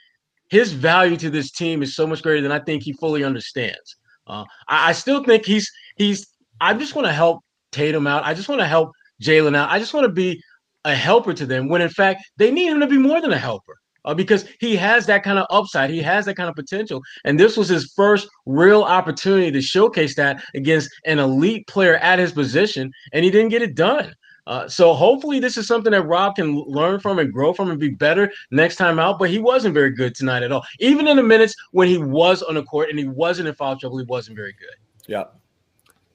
his 0.49 0.71
value 0.71 1.17
to 1.17 1.29
this 1.29 1.51
team 1.51 1.83
is 1.83 1.95
so 1.95 2.07
much 2.07 2.23
greater 2.23 2.41
than 2.41 2.51
I 2.51 2.59
think 2.59 2.81
he 2.81 2.93
fully 2.93 3.23
understands. 3.23 3.97
Uh, 4.25 4.45
I, 4.67 4.89
I 4.89 4.91
still 4.93 5.23
think 5.23 5.45
he's 5.45 5.71
he's. 5.97 6.25
I 6.59 6.73
just 6.73 6.95
want 6.95 7.05
to 7.05 7.13
help 7.13 7.41
Tatum 7.71 8.07
out. 8.07 8.23
I 8.23 8.33
just 8.33 8.49
want 8.49 8.61
to 8.61 8.67
help 8.67 8.91
Jaylen 9.21 9.55
out. 9.55 9.69
I 9.69 9.77
just 9.77 9.93
want 9.93 10.05
to 10.05 10.11
be 10.11 10.41
a 10.85 10.95
helper 10.95 11.33
to 11.33 11.45
them 11.45 11.67
when 11.67 11.81
in 11.81 11.89
fact 11.89 12.23
they 12.37 12.51
need 12.51 12.71
him 12.71 12.79
to 12.79 12.87
be 12.87 12.97
more 12.97 13.19
than 13.19 13.33
a 13.33 13.37
helper. 13.37 13.77
Uh, 14.05 14.13
because 14.13 14.45
he 14.59 14.75
has 14.75 15.07
that 15.07 15.23
kind 15.23 15.39
of 15.39 15.47
upside, 15.49 15.89
he 15.89 15.99
has 15.99 16.25
that 16.25 16.35
kind 16.35 16.47
of 16.47 16.55
potential, 16.55 17.01
and 17.25 17.39
this 17.39 17.57
was 17.57 17.67
his 17.67 17.91
first 17.95 18.27
real 18.45 18.83
opportunity 18.83 19.51
to 19.51 19.61
showcase 19.61 20.15
that 20.15 20.43
against 20.53 20.91
an 21.05 21.17
elite 21.17 21.65
player 21.65 21.95
at 21.95 22.19
his 22.19 22.31
position, 22.31 22.91
and 23.13 23.25
he 23.25 23.31
didn't 23.31 23.49
get 23.49 23.63
it 23.63 23.73
done. 23.73 24.13
Uh, 24.47 24.67
so 24.67 24.93
hopefully 24.93 25.39
this 25.39 25.57
is 25.57 25.67
something 25.67 25.91
that 25.91 26.03
Rob 26.03 26.35
can 26.35 26.55
learn 26.67 26.99
from 26.99 27.17
and 27.17 27.33
grow 27.33 27.51
from 27.51 27.71
and 27.71 27.79
be 27.79 27.89
better 27.89 28.31
next 28.51 28.75
time 28.75 28.99
out. 28.99 29.17
But 29.17 29.31
he 29.31 29.39
wasn't 29.39 29.73
very 29.73 29.89
good 29.89 30.13
tonight 30.13 30.43
at 30.43 30.51
all. 30.51 30.63
Even 30.79 31.07
in 31.07 31.17
the 31.17 31.23
minutes 31.23 31.55
when 31.71 31.87
he 31.87 31.97
was 31.97 32.43
on 32.43 32.55
the 32.55 32.63
court 32.63 32.89
and 32.89 32.99
he 32.99 33.07
wasn't 33.07 33.47
in 33.47 33.55
foul 33.55 33.77
trouble, 33.77 33.97
he 33.97 34.05
wasn't 34.05 34.37
very 34.37 34.53
good. 34.53 34.75
Yeah. 35.07 35.23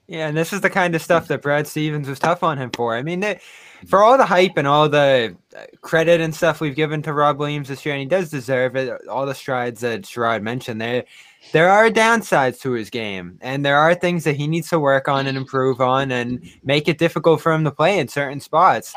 Yeah, 0.07 0.27
and 0.27 0.35
this 0.35 0.51
is 0.51 0.61
the 0.61 0.69
kind 0.69 0.93
of 0.95 1.01
stuff 1.01 1.27
that 1.27 1.41
Brad 1.41 1.67
Stevens 1.67 2.07
was 2.07 2.19
tough 2.19 2.43
on 2.43 2.57
him 2.57 2.69
for. 2.71 2.95
I 2.95 3.01
mean, 3.01 3.21
they, 3.21 3.39
for 3.87 4.03
all 4.03 4.17
the 4.17 4.25
hype 4.25 4.57
and 4.57 4.67
all 4.67 4.87
the 4.87 5.35
uh, 5.57 5.61
credit 5.81 6.21
and 6.21 6.33
stuff 6.33 6.61
we've 6.61 6.75
given 6.75 7.01
to 7.01 7.13
Rob 7.13 7.39
Williams 7.39 7.67
this 7.67 7.85
year, 7.85 7.95
and 7.95 8.01
he 8.01 8.07
does 8.07 8.29
deserve 8.29 8.75
it. 8.75 9.07
All 9.07 9.25
the 9.25 9.35
strides 9.35 9.81
that 9.81 10.03
Sherrod 10.03 10.41
mentioned 10.41 10.79
there, 10.79 11.05
there 11.51 11.69
are 11.69 11.89
downsides 11.89 12.61
to 12.61 12.71
his 12.71 12.89
game, 12.89 13.37
and 13.41 13.65
there 13.65 13.77
are 13.77 13.95
things 13.95 14.23
that 14.23 14.35
he 14.35 14.47
needs 14.47 14.69
to 14.69 14.79
work 14.79 15.07
on 15.07 15.27
and 15.27 15.37
improve 15.37 15.81
on, 15.81 16.11
and 16.11 16.41
make 16.63 16.87
it 16.87 16.97
difficult 16.97 17.41
for 17.41 17.51
him 17.51 17.63
to 17.63 17.71
play 17.71 17.99
in 17.99 18.07
certain 18.07 18.39
spots. 18.39 18.93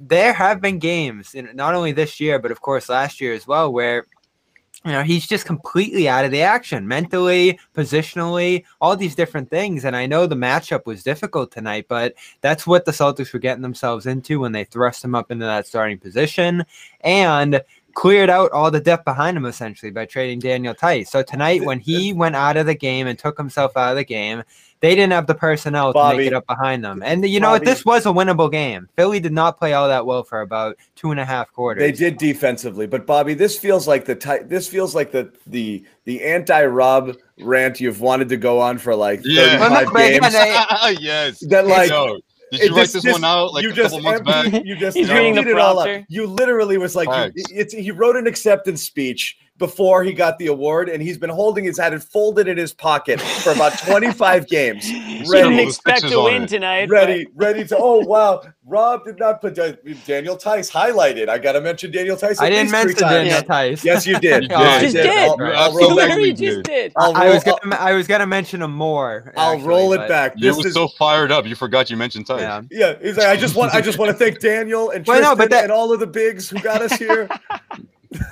There 0.00 0.32
have 0.32 0.60
been 0.60 0.78
games, 0.78 1.34
not 1.54 1.74
only 1.74 1.92
this 1.92 2.20
year, 2.20 2.38
but 2.38 2.50
of 2.50 2.60
course 2.60 2.88
last 2.88 3.20
year 3.20 3.34
as 3.34 3.46
well, 3.46 3.72
where 3.72 4.06
you 4.84 4.92
know 4.92 5.02
he's 5.02 5.26
just 5.26 5.44
completely 5.44 6.08
out 6.08 6.24
of 6.24 6.30
the 6.30 6.40
action 6.40 6.86
mentally 6.86 7.58
positionally 7.74 8.64
all 8.80 8.96
these 8.96 9.14
different 9.14 9.50
things. 9.50 9.84
And 9.84 9.96
i 9.96 10.06
know 10.06 10.26
the 10.26 10.36
matchup 10.36 10.86
was 10.86 11.02
difficult 11.02 11.50
tonight 11.50 11.86
but 11.88 12.14
that's 12.40 12.66
what 12.66 12.84
the 12.84 12.92
celtics 12.92 13.32
were 13.32 13.38
getting 13.38 13.62
themselves 13.62 14.06
into 14.06 14.40
when 14.40 14.52
they 14.52 14.64
thrust 14.64 15.04
him 15.04 15.14
up 15.14 15.30
into 15.30 15.44
that 15.44 15.66
starting 15.66 15.98
position. 15.98 16.64
And 17.00 17.60
cleared 17.98 18.30
out 18.30 18.52
all 18.52 18.70
the 18.70 18.78
depth 18.80 19.04
behind 19.04 19.36
him 19.36 19.44
essentially 19.44 19.90
by 19.90 20.04
trading 20.06 20.38
daniel 20.38 20.72
theis 20.74 21.08
so 21.08 21.20
tonight 21.22 21.64
when 21.64 21.80
he 21.80 22.12
went 22.12 22.36
out 22.36 22.56
of 22.56 22.64
the 22.66 22.74
game 22.74 23.06
and 23.08 23.18
took 23.18 23.36
himself 23.36 23.76
out 23.76 23.90
of 23.90 23.96
the 23.96 24.04
game 24.04 24.42
they 24.80 24.94
didn't 24.94 25.10
have 25.10 25.26
the 25.26 25.34
personnel 25.34 25.88
to 25.92 25.94
Bobby. 25.94 26.18
make 26.18 26.26
it 26.28 26.32
up 26.32 26.46
behind 26.46 26.84
them 26.84 27.02
and 27.04 27.28
you 27.28 27.40
know 27.40 27.50
what 27.50 27.62
Bobby. 27.62 27.70
this 27.72 27.84
was 27.84 28.06
a 28.06 28.10
winnable 28.10 28.50
game 28.52 28.88
philly 28.94 29.18
did 29.18 29.32
not 29.32 29.58
play 29.58 29.72
all 29.72 29.88
that 29.88 30.06
well 30.06 30.22
for 30.22 30.42
about 30.42 30.76
two 30.94 31.10
and 31.10 31.18
a 31.18 31.24
half 31.24 31.50
quarters 31.52 31.80
They 31.82 31.90
did 31.90 32.18
defensively, 32.18 32.86
but 32.86 33.04
Bobby, 33.04 33.34
this 33.34 33.58
feels 33.58 33.88
like 33.88 34.04
the 34.04 34.14
this 34.46 34.68
feels 34.68 34.94
like 34.94 35.10
the 35.10 35.32
the 35.48 35.84
the 36.04 36.22
anti 36.22 36.64
Rob 36.66 37.16
rant 37.40 37.80
you've 37.80 38.00
wanted 38.00 38.28
to 38.28 38.36
go 38.36 38.60
on 38.60 38.78
for 38.78 38.94
like 38.94 39.20
Yeah. 39.24 39.58
35 39.58 39.60
Well, 39.60 39.70
no, 39.84 39.90
but 39.92 40.00
again, 40.06 40.20
games. 40.22 40.34
I- 40.36 40.96
yes. 41.00 41.40
that 41.48 41.66
like 41.66 41.90
Yo, 41.90 42.18
did 42.50 42.60
it 42.60 42.70
you 42.70 42.74
write 42.76 42.80
just- 42.82 42.92
this 42.94 43.02
just- 43.04 43.20
one 43.20 43.24
out 43.24 43.52
like 43.52 43.62
you 43.64 43.70
a 43.70 43.72
just 43.72 43.94
couple 43.94 44.02
months 44.02 44.20
emptied- 44.30 44.52
back? 44.52 44.64
You 44.66 44.76
just 44.76 44.96
He's 44.96 45.10
reading 45.10 45.34
the 45.34 45.40
emptied 45.40 45.52
it 45.52 45.58
all 45.58 45.78
out. 45.78 45.84
prompter. 45.86 46.06
You 46.08 46.26
literally 46.26 46.78
was 46.78 46.94
like, 46.96 47.08
you, 47.34 47.42
it's, 47.50 47.74
he 47.74 47.90
wrote 47.90 48.16
an 48.16 48.26
acceptance 48.26 48.82
speech 48.82 49.36
before 49.58 50.02
he 50.04 50.12
got 50.12 50.38
the 50.38 50.46
award, 50.46 50.88
and 50.88 51.02
he's 51.02 51.18
been 51.18 51.30
holding 51.30 51.64
his 51.64 51.78
hat 51.78 51.92
and 51.92 52.02
folded 52.02 52.48
in 52.48 52.56
his 52.56 52.72
pocket 52.72 53.20
for 53.20 53.50
about 53.52 53.76
25 53.86 54.46
games. 54.48 54.84
She 54.84 55.24
Ready. 55.28 55.48
didn't 55.50 55.58
expect 55.68 56.08
to 56.08 56.22
win 56.24 56.46
tonight. 56.46 56.88
ready, 56.88 57.26
ready 57.34 57.64
to. 57.66 57.76
Oh 57.76 57.98
wow, 58.06 58.42
Rob 58.64 59.04
did 59.04 59.18
not 59.18 59.40
put 59.40 59.58
uh, 59.58 59.72
Daniel 60.06 60.36
Theis 60.36 60.70
highlighted. 60.70 61.28
I 61.28 61.38
got 61.38 61.52
to 61.52 61.60
mention 61.60 61.90
Daniel 61.90 62.16
Theis. 62.16 62.40
i 62.40 62.48
didn't 62.48 62.70
mention 62.70 62.96
times. 62.96 63.12
daniel 63.12 63.34
Yeah. 63.34 63.42
theis 63.42 63.84
Yes, 63.84 64.06
you 64.06 64.18
did. 64.20 64.42
You 64.48 64.48
did. 64.48 64.80
Just 64.80 64.94
You 64.96 65.02
did. 65.02 65.28
I'll, 65.28 65.42
I'll 65.42 65.74
roll 65.74 65.88
back. 65.96 66.08
literally 66.08 66.32
just 66.32 66.62
did. 66.62 66.92
I'll 66.96 67.16
I 67.16 67.28
was 67.30 67.42
gonna, 67.44 67.76
I 67.76 67.92
was 67.94 68.06
gonna 68.06 68.26
mention 68.26 68.62
him 68.62 68.72
more. 68.72 69.32
I'll 69.36 69.54
actually, 69.54 69.68
roll 69.68 69.92
it 69.92 70.06
back. 70.08 70.34
You 70.36 70.42
This 70.52 70.56
were 70.58 70.66
is 70.68 70.74
so 70.74 70.88
fired 70.88 71.32
up, 71.32 71.46
you 71.46 71.54
forgot 71.54 71.90
you 71.90 71.96
mentioned 71.96 72.26
Theis. 72.26 72.40
Yeah. 72.40 72.62
yeah. 72.70 72.94
He's 73.02 73.16
like, 73.16 73.26
I 73.26 73.36
just 73.36 73.56
want, 73.56 73.74
I 73.74 73.80
just 73.80 73.98
want 73.98 74.10
to 74.10 74.16
thank 74.16 74.40
Daniel 74.40 74.90
and 74.90 75.06
Well, 75.06 75.16
Tristan 75.18 75.36
no, 75.36 75.36
but 75.36 75.50
that- 75.50 75.64
and 75.64 75.72
all 75.72 75.92
of 75.92 76.00
the 76.00 76.06
bigs 76.06 76.48
who 76.48 76.60
got 76.60 76.80
us 76.82 76.92
here. 76.94 77.28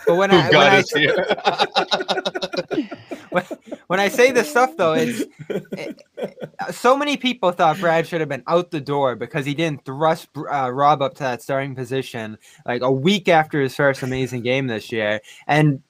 But 0.07 0.17
when 0.17 0.31
I 0.31 0.43
when 0.43 0.53
got 0.53 0.73
I, 0.73 0.79
us 0.79 0.91
here? 0.91 1.17
when, 3.31 3.45
when 3.89 4.01
I 4.01 4.09
say 4.09 4.33
this 4.33 4.49
stuff 4.49 4.77
though, 4.77 4.95
it's 4.95 5.25
it, 5.49 6.03
so 6.71 6.97
many 6.97 7.17
people 7.17 7.53
thought 7.53 7.79
Brad 7.79 8.07
should 8.07 8.21
have 8.21 8.29
been 8.29 8.43
out 8.47 8.71
the 8.71 8.81
door 8.81 9.17
because 9.17 9.45
he 9.45 9.55
didn't 9.55 9.85
thrust 9.85 10.29
uh, 10.37 10.71
Rob 10.73 11.03
up 11.03 11.15
to 11.15 11.23
that 11.23 11.43
starting 11.43 11.75
position 11.75 12.39
like 12.65 12.83
a 12.83 12.91
week 12.91 13.29
after 13.29 13.61
his 13.61 13.75
first 13.75 14.03
amazing 14.03 14.43
game 14.43 14.67
this 14.67 14.91
year. 14.91 15.21
And 15.47 15.83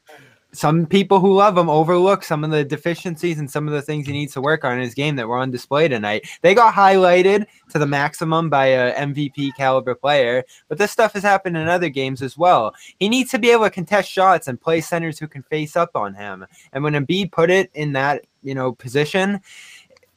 some 0.57 0.87
people 0.87 1.21
who 1.21 1.35
love 1.35 1.59
him 1.59 1.69
overlook 1.69 2.25
some 2.25 2.43
of 2.43 2.51
the 2.51 2.65
deficiencies 2.65 3.39
and 3.39 3.51
some 3.51 3.69
of 3.69 3.75
the 3.75 3.83
things 3.83 4.07
he 4.07 4.13
needs 4.13 4.33
to 4.33 4.41
work 4.41 4.65
on 4.65 4.73
in 4.73 4.81
his 4.81 4.95
game 4.95 5.17
that 5.17 5.29
were 5.29 5.37
on 5.37 5.51
display 5.51 5.87
tonight. 5.87 6.27
They 6.41 6.55
got 6.55 6.75
highlighted 6.75 7.47
to 7.71 7.79
the 7.79 7.87
maximum 7.87 8.49
by 8.49 8.67
a 8.67 8.95
MVP 8.95 9.55
caliber 9.57 9.95
player, 9.95 10.45
but 10.69 10.79
this 10.79 10.91
stuff 10.91 11.13
has 11.13 11.23
happened 11.23 11.57
in 11.57 11.69
other 11.69 11.89
games 11.89 12.23
as 12.23 12.39
well. 12.39 12.75
He 12.99 13.09
needs 13.09 13.31
to 13.33 13.39
be 13.39 13.51
able 13.51 13.65
to 13.65 13.71
contest 13.71 14.11
shots 14.11 14.49
and 14.49 14.61
play 14.61 14.81
centers 14.81 15.19
who 15.19 15.29
can 15.29 15.43
face 15.43 15.77
up 15.77 15.91
on 15.95 16.15
him. 16.15 16.47
And 16.73 16.83
when 16.83 16.95
Embiid 16.95 17.33
put 17.33 17.51
it 17.51 17.71
in 17.75 17.93
that, 17.93 18.25
you 18.43 18.55
know, 18.55 18.73
position, 18.73 19.41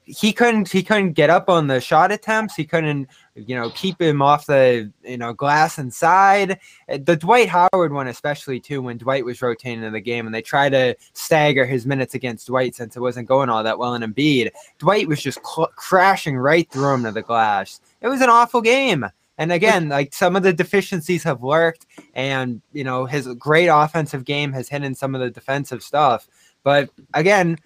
he 0.10 0.34
couldn't 0.34 0.70
he 0.70 0.82
couldn't 0.82 1.14
get 1.14 1.30
up 1.30 1.50
on 1.50 1.68
the 1.68 1.80
shot 1.80 2.12
attempts. 2.12 2.56
He 2.56 2.66
couldn't 2.66 3.08
you 3.48 3.56
know 3.56 3.70
keep 3.72 4.02
him 4.02 4.22
off 4.22 4.46
the 4.46 4.92
you 5.04 5.18
know 5.18 5.34
glass 5.34 5.78
inside. 5.78 6.60
Uh, 6.88 6.98
the 7.04 7.16
Dwight 7.16 7.50
Howard 7.50 7.94
one 7.94 8.08
especially 8.08 8.60
too 8.60 8.82
when 8.82 8.98
Dwight 8.98 9.26
was 9.26 9.42
rotating 9.42 9.84
in 9.84 9.94
the 9.94 10.00
game 10.00 10.26
and 10.26 10.34
they 10.34 10.42
tried 10.42 10.70
to 10.72 10.96
stagger 11.14 11.66
his 11.66 11.86
minutes 11.86 12.14
against 12.14 12.48
Dwight 12.48 12.76
since 12.76 12.96
it 12.96 13.02
wasn't 13.02 13.28
going 13.28 13.50
all 13.50 13.64
that 13.64 13.80
well 13.80 13.96
in 13.96 14.02
Embiid. 14.02 14.52
Dwight 14.78 15.08
was 15.08 15.22
just 15.22 15.40
cl- 15.46 15.72
crashing 15.76 16.38
right 16.38 16.70
through 16.72 16.94
him 16.94 17.04
to 17.04 17.12
the 17.12 17.22
glass. 17.22 17.82
It 18.02 18.08
was 18.08 18.22
an 18.22 18.30
awful 18.30 18.62
game. 18.62 19.06
And 19.38 19.54
again, 19.54 19.88
like 19.88 20.14
some 20.14 20.36
of 20.36 20.44
the 20.44 20.52
deficiencies 20.52 21.24
have 21.24 21.42
worked, 21.42 21.86
and 22.14 22.62
you 22.74 22.84
know 22.84 23.06
his 23.06 23.26
great 23.36 23.68
offensive 23.68 24.26
game 24.26 24.52
has 24.52 24.68
hidden 24.68 24.94
some 24.94 25.16
of 25.16 25.22
the 25.22 25.30
defensive 25.30 25.82
stuff. 25.82 26.28
But 26.64 26.90
again, 27.14 27.58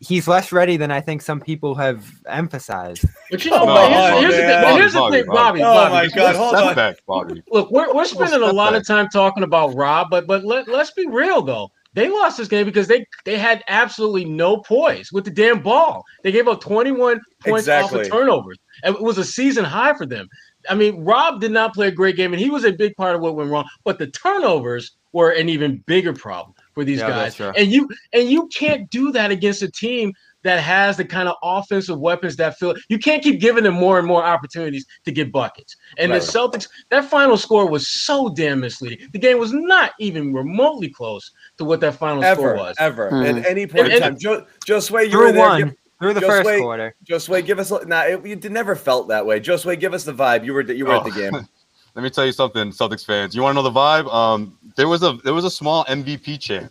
he's 0.00 0.28
less 0.28 0.52
ready 0.52 0.76
than 0.76 0.90
I 0.90 1.00
think 1.00 1.22
some 1.22 1.40
people 1.40 1.74
have 1.76 2.10
emphasized. 2.28 3.04
But 3.30 3.44
you 3.44 3.50
oh, 3.52 3.64
know, 3.64 3.72
Oh, 3.72 3.74
what? 3.74 3.90
here's, 3.90 4.12
oh, 4.12 4.20
here's 4.20 4.36
the 4.36 4.42
man. 4.42 4.64
thing. 4.64 4.76
Here's 4.76 4.92
the 4.92 4.98
Bobby, 4.98 5.16
thing, 5.16 5.26
Bobby. 5.26 5.60
Bobby. 5.60 5.62
Oh 5.62 5.90
my 5.90 6.08
God, 6.08 6.36
hold 6.36 6.54
on. 6.54 6.74
back, 6.74 6.96
Bobby. 7.06 7.42
Look, 7.50 7.70
we're, 7.70 7.92
we're 7.94 8.04
spending 8.04 8.42
a 8.42 8.52
lot 8.52 8.72
back. 8.72 8.80
of 8.80 8.86
time 8.86 9.08
talking 9.08 9.42
about 9.42 9.74
Rob, 9.74 10.08
but 10.10 10.26
but 10.26 10.44
let, 10.44 10.68
let's 10.68 10.90
be 10.92 11.06
real 11.06 11.42
though. 11.42 11.70
They 11.94 12.10
lost 12.10 12.36
this 12.36 12.48
game 12.48 12.66
because 12.66 12.88
they 12.88 13.06
they 13.24 13.38
had 13.38 13.64
absolutely 13.68 14.26
no 14.26 14.58
poise 14.58 15.10
with 15.12 15.24
the 15.24 15.30
damn 15.30 15.62
ball. 15.62 16.04
They 16.22 16.30
gave 16.30 16.46
up 16.46 16.60
21 16.60 17.20
points 17.42 17.68
off 17.68 17.92
of 17.92 18.08
turnovers. 18.08 18.58
It 18.84 19.00
was 19.00 19.16
a 19.16 19.24
season 19.24 19.64
high 19.64 19.94
for 19.94 20.04
them. 20.04 20.28
I 20.68 20.74
mean, 20.74 21.04
Rob 21.04 21.40
did 21.40 21.52
not 21.52 21.72
play 21.74 21.88
a 21.88 21.92
great 21.92 22.16
game, 22.16 22.32
and 22.34 22.40
he 22.40 22.50
was 22.50 22.64
a 22.64 22.72
big 22.72 22.94
part 22.96 23.14
of 23.14 23.22
what 23.22 23.34
went 23.34 23.50
wrong. 23.50 23.66
But 23.84 23.98
the 23.98 24.08
turnovers 24.08 24.96
were 25.12 25.30
an 25.30 25.48
even 25.48 25.82
bigger 25.86 26.12
problem 26.12 26.54
for 26.76 26.84
these 26.84 27.00
Yeah, 27.00 27.08
guys. 27.08 27.40
And 27.40 27.72
you 27.72 27.88
and 28.12 28.28
you 28.28 28.46
can't 28.48 28.88
do 28.90 29.10
that 29.12 29.30
against 29.30 29.62
a 29.62 29.70
team 29.70 30.12
that 30.42 30.60
has 30.60 30.98
the 30.98 31.04
kind 31.06 31.26
of 31.26 31.34
offensive 31.42 31.98
weapons 31.98 32.36
that 32.36 32.58
feel 32.58 32.74
You 32.90 32.98
can't 32.98 33.22
keep 33.22 33.40
giving 33.40 33.64
them 33.64 33.72
more 33.74 33.98
and 33.98 34.06
more 34.06 34.22
opportunities 34.22 34.84
to 35.06 35.10
get 35.10 35.32
buckets. 35.32 35.74
And 35.96 36.12
Right. 36.12 36.20
the 36.20 36.26
Celtics, 36.26 36.68
that 36.90 37.06
final 37.06 37.38
score 37.38 37.66
was 37.68 37.88
so 37.88 38.28
damn 38.28 38.60
misleading. 38.60 39.08
The 39.14 39.18
game 39.18 39.38
was 39.38 39.54
not 39.54 39.92
even 39.98 40.34
remotely 40.34 40.90
close 40.90 41.32
to 41.56 41.64
what 41.64 41.80
that 41.80 41.94
final 41.94 42.22
score 42.34 42.54
was. 42.56 42.76
ever, 42.78 43.10
Mhm. 43.10 43.38
at 43.40 43.46
any 43.46 43.66
point 43.66 43.86
in 43.86 43.92
And- 43.94 44.02
time. 44.02 44.18
Joe, 44.18 44.44
Joe 44.66 44.80
Sway, 44.80 45.04
you 45.06 45.16
were 45.18 45.24
Through 45.28 45.32
there. 45.32 45.48
one, 45.48 45.60
Give, 45.62 45.72
through 45.98 46.12
the 46.14 46.20
just 46.20 46.30
first 46.30 46.46
wait. 46.46 46.60
quarter. 46.60 46.94
Joe 47.04 47.18
Sway, 47.18 47.40
give 47.40 47.58
us. 47.58 47.70
a- 47.70 47.86
Nah, 47.86 48.02
it, 48.02 48.20
it 48.44 48.52
never 48.52 48.76
felt 48.76 49.08
that 49.08 49.24
way. 49.24 49.40
Joe 49.40 49.56
Sway, 49.56 49.76
give 49.76 49.94
us 49.94 50.04
the 50.04 50.12
vibe. 50.12 50.44
You 50.44 50.52
were 50.52 50.60
you 50.60 50.84
were 50.84 50.92
at 50.92 51.04
the 51.04 51.10
Oh. 51.10 51.30
game. 51.30 51.48
Let 51.96 52.02
me 52.02 52.10
tell 52.10 52.26
you 52.26 52.32
something, 52.32 52.72
Celtics 52.72 53.06
fans. 53.06 53.34
You 53.34 53.40
want 53.42 53.56
to 53.56 53.62
know 53.62 53.68
the 53.68 53.70
vibe? 53.76 54.12
Um, 54.12 54.58
there 54.76 54.86
was 54.86 55.02
a 55.02 55.14
there 55.24 55.32
was 55.32 55.46
a 55.46 55.50
small 55.50 55.82
MVP 55.86 56.38
chant 56.38 56.70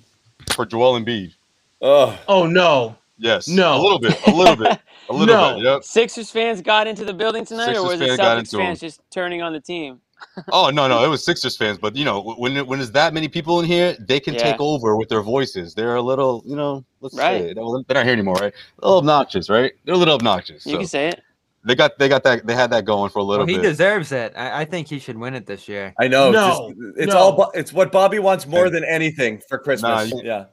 for 0.54 0.68
Joel 0.68 1.00
Embiid. 1.00 1.34
Oh, 1.82 2.18
Oh 2.28 2.46
no. 2.46 2.96
Yes, 3.18 3.48
No. 3.48 3.76
a 3.76 3.82
little 3.82 3.98
bit, 4.00 4.22
a 4.28 4.32
little 4.32 4.56
bit, 4.56 4.78
a 5.10 5.14
little 5.14 5.36
No. 5.36 5.56
bit. 5.56 5.64
Yep. 5.64 5.84
Sixers 5.84 6.30
fans 6.30 6.62
got 6.62 6.86
into 6.86 7.04
the 7.06 7.14
building 7.14 7.44
tonight, 7.44 7.66
Sixers 7.66 7.84
or 7.84 7.88
was 7.88 8.02
it 8.02 8.06
fans 8.08 8.18
got 8.18 8.38
Celtics 8.38 8.40
into 8.40 8.58
fans 8.58 8.80
just 8.80 9.02
turning 9.12 9.42
on 9.42 9.52
the 9.52 9.60
team? 9.60 10.00
Oh 10.52 10.70
no, 10.70 10.88
no, 10.88 11.04
it 11.04 11.08
was 11.08 11.26
Sixers 11.26 11.58
fans, 11.58 11.78
but 11.80 11.96
you 11.96 12.06
know 12.06 12.22
when 12.38 12.56
when 12.68 12.78
there's 12.80 12.92
that 12.92 13.14
many 13.14 13.28
people 13.28 13.60
in 13.60 13.66
here, 13.66 13.96
they 14.00 14.20
can 14.20 14.36
Yeah. 14.36 14.44
take 14.52 14.62
over 14.62 14.96
with 14.96 15.10
their 15.10 15.22
voices. 15.22 15.74
They're 15.74 15.96
a 15.96 16.02
little, 16.02 16.44
you 16.46 16.56
know, 16.56 16.86
let's 17.02 17.16
Right. 17.16 17.42
say 17.42 17.50
it. 17.50 17.56
They're 17.56 17.64
not 17.64 18.04
here 18.06 18.14
anymore, 18.14 18.36
right? 18.36 18.54
A 18.82 18.86
little 18.86 19.00
obnoxious, 19.00 19.50
right? 19.50 19.74
They're 19.86 19.96
a 19.96 19.98
little 19.98 20.14
obnoxious. 20.14 20.66
You 20.68 20.74
So 20.74 20.78
can 20.80 20.88
say 20.88 21.08
it. 21.10 21.22
They 21.66 21.76
got 21.76 21.98
they 21.98 22.08
got 22.08 22.24
that 22.24 22.46
they 22.46 22.54
had 22.56 22.70
that 22.72 22.86
going 22.86 23.10
for 23.10 23.20
a 23.20 23.24
little 23.24 23.46
Well, 23.46 23.54
he 23.56 23.62
bit. 23.62 23.70
deserves 23.70 24.12
it. 24.12 24.34
I, 24.36 24.62
I 24.62 24.66
think 24.66 24.88
he 24.88 25.00
should 25.00 25.18
win 25.18 25.34
it 25.34 25.46
this 25.46 25.68
year. 25.68 25.94
I 26.00 26.08
know. 26.08 26.32
No, 26.32 26.68
it's 26.70 26.78
just- 26.80 26.98
it's 26.98 27.14
no. 27.14 27.20
all. 27.20 27.52
It's 27.54 27.74
what 27.74 27.92
Bobby 27.92 28.20
wants 28.20 28.46
more 28.48 28.70
than 28.70 28.84
anything 28.84 29.42
for 29.50 29.58
Christmas. 29.58 30.12
you- 30.12 30.22
yeah. 30.24 30.46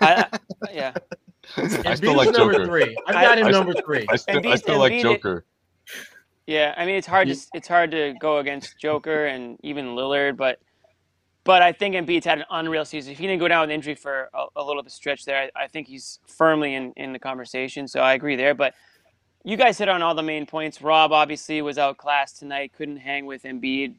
I, 0.00 0.26
I, 0.68 0.72
yeah. 0.72 0.92
I 1.84 1.94
still 1.94 2.14
like 2.16 2.28
was 2.28 2.36
number 2.38 2.52
Joker. 2.54 2.66
three. 2.66 2.96
I 3.06 3.10
I- 3.14 3.22
got 3.24 3.38
him 3.38 3.46
I- 3.46 3.50
number 3.50 3.74
three. 3.74 4.06
I 4.08 4.16
still 4.16 4.46
I 4.46 4.56
still 4.56 4.78
like 4.78 4.92
Embiid- 4.92 5.02
Joker. 5.02 5.44
Yeah, 6.46 6.74
I 6.76 6.86
mean 6.86 6.96
it's 6.96 7.06
hard 7.06 7.28
to 7.28 7.36
it's 7.54 7.68
hard 7.68 7.90
to 7.92 8.14
go 8.20 8.38
against 8.38 8.78
Joker 8.80 9.26
and 9.26 9.58
even 9.62 9.86
Lillard, 9.94 10.36
but 10.36 10.58
but 11.44 11.62
I 11.62 11.72
think 11.72 11.94
Embiid's 11.94 12.24
had 12.26 12.38
an 12.38 12.44
unreal 12.50 12.84
season. 12.84 13.12
If 13.12 13.18
he 13.18 13.26
didn't 13.26 13.40
go 13.40 13.48
down 13.48 13.62
with 13.62 13.70
injury 13.70 13.94
for 13.94 14.28
a, 14.34 14.46
a 14.56 14.62
little 14.64 14.82
bit 14.82 14.86
of 14.90 14.92
stretch 14.92 15.24
there, 15.24 15.50
I, 15.56 15.64
I 15.64 15.66
think 15.68 15.88
he's 15.88 16.20
firmly 16.26 16.74
in, 16.74 16.92
in 16.96 17.12
the 17.12 17.18
conversation. 17.18 17.86
So 17.88 18.00
I 18.00 18.14
agree 18.14 18.36
there. 18.36 18.54
But 18.54 18.74
you 19.44 19.56
guys 19.56 19.78
hit 19.78 19.88
on 19.88 20.02
all 20.02 20.14
the 20.14 20.22
main 20.22 20.46
points. 20.46 20.80
Rob 20.80 21.12
obviously 21.12 21.62
was 21.62 21.78
outclassed 21.78 22.38
tonight, 22.38 22.72
couldn't 22.76 22.98
hang 22.98 23.26
with 23.26 23.42
Embiid 23.42 23.96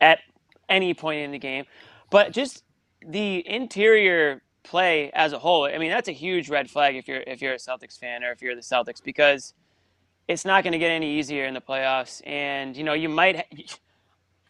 at 0.00 0.20
any 0.68 0.94
point 0.94 1.20
in 1.20 1.30
the 1.30 1.38
game. 1.38 1.64
But 2.10 2.32
just 2.32 2.64
the 3.06 3.46
interior 3.48 4.42
play 4.62 5.10
as 5.12 5.32
a 5.32 5.38
whole, 5.38 5.64
I 5.64 5.78
mean 5.78 5.90
that's 5.90 6.08
a 6.08 6.12
huge 6.12 6.48
red 6.48 6.70
flag 6.70 6.96
if 6.96 7.08
you're 7.08 7.22
if 7.26 7.40
you're 7.42 7.54
a 7.54 7.58
Celtics 7.58 7.98
fan 7.98 8.22
or 8.22 8.32
if 8.32 8.42
you're 8.42 8.54
the 8.54 8.60
Celtics 8.60 9.02
because 9.02 9.54
it's 10.28 10.44
not 10.44 10.62
going 10.62 10.72
to 10.72 10.78
get 10.78 10.90
any 10.90 11.18
easier 11.18 11.44
in 11.44 11.54
the 11.54 11.60
playoffs. 11.60 12.20
And 12.26 12.76
you 12.76 12.84
know, 12.84 12.92
you 12.94 13.08
might. 13.08 13.36
Ha- 13.36 13.76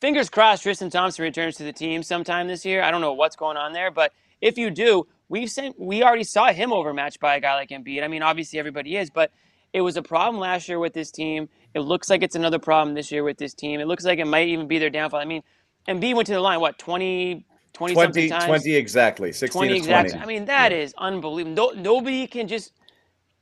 fingers 0.01 0.29
crossed, 0.29 0.65
Tristan 0.65 0.91
Thompson 0.91 1.23
returns 1.23 1.57
to 1.57 1.63
the 1.63 1.73
team 1.73 2.03
sometime 2.03 2.49
this 2.49 2.65
year. 2.65 2.83
I 2.83 2.91
don't 2.91 3.01
know 3.01 3.13
what's 3.13 3.37
going 3.37 3.57
on 3.57 3.73
there, 3.73 3.91
but 3.91 4.13
if 4.41 4.59
you 4.59 4.71
do, 4.71 5.07
we've 5.29 5.51
sent. 5.51 5.79
We 5.79 6.03
already 6.03 6.25
saw 6.25 6.53
him 6.53 6.73
overmatched 6.73 7.21
by 7.21 7.37
a 7.37 7.41
guy 7.41 7.55
like 7.55 7.71
Embiid. 7.71 8.03
I 8.03 8.09
mean, 8.09 8.23
obviously 8.23 8.59
everybody 8.59 8.97
is, 8.97 9.11
but 9.11 9.31
it 9.73 9.81
was 9.81 9.97
a 9.97 10.03
problem 10.03 10.41
last 10.41 10.69
year 10.69 10.79
with 10.79 10.93
this 10.93 11.11
team. 11.11 11.49
It 11.75 11.81
looks 11.81 12.11
like 12.11 12.23
it's 12.23 12.37
another 12.37 12.59
problem 12.59 12.95
this 12.95 13.11
year 13.11 13.25
with 13.25 13.39
this 13.39 13.55
team. 13.55 13.81
It 13.81 13.87
looks 13.87 14.05
like 14.05 14.19
it 14.19 14.27
might 14.27 14.49
even 14.49 14.67
be 14.67 14.79
their 14.79 14.91
downfall. 14.91 15.21
I 15.21 15.25
mean, 15.25 15.43
Embiid 15.89 16.15
went 16.15 16.27
to 16.27 16.35
the 16.35 16.41
line 16.41 16.61
what 16.61 16.79
20, 16.79 17.45
20 17.73 17.95
something 17.95 18.13
20, 18.13 18.29
times. 18.29 18.45
20 18.45 18.75
exactly. 18.75 19.33
16 19.33 19.61
20 19.61 19.77
exactly. 19.77 20.13
20. 20.13 20.23
I 20.23 20.27
mean, 20.27 20.45
that 20.45 20.73
is 20.73 20.95
unbelievable. 20.99 21.73
No, 21.75 21.81
nobody 21.81 22.27
can 22.27 22.49
just. 22.49 22.73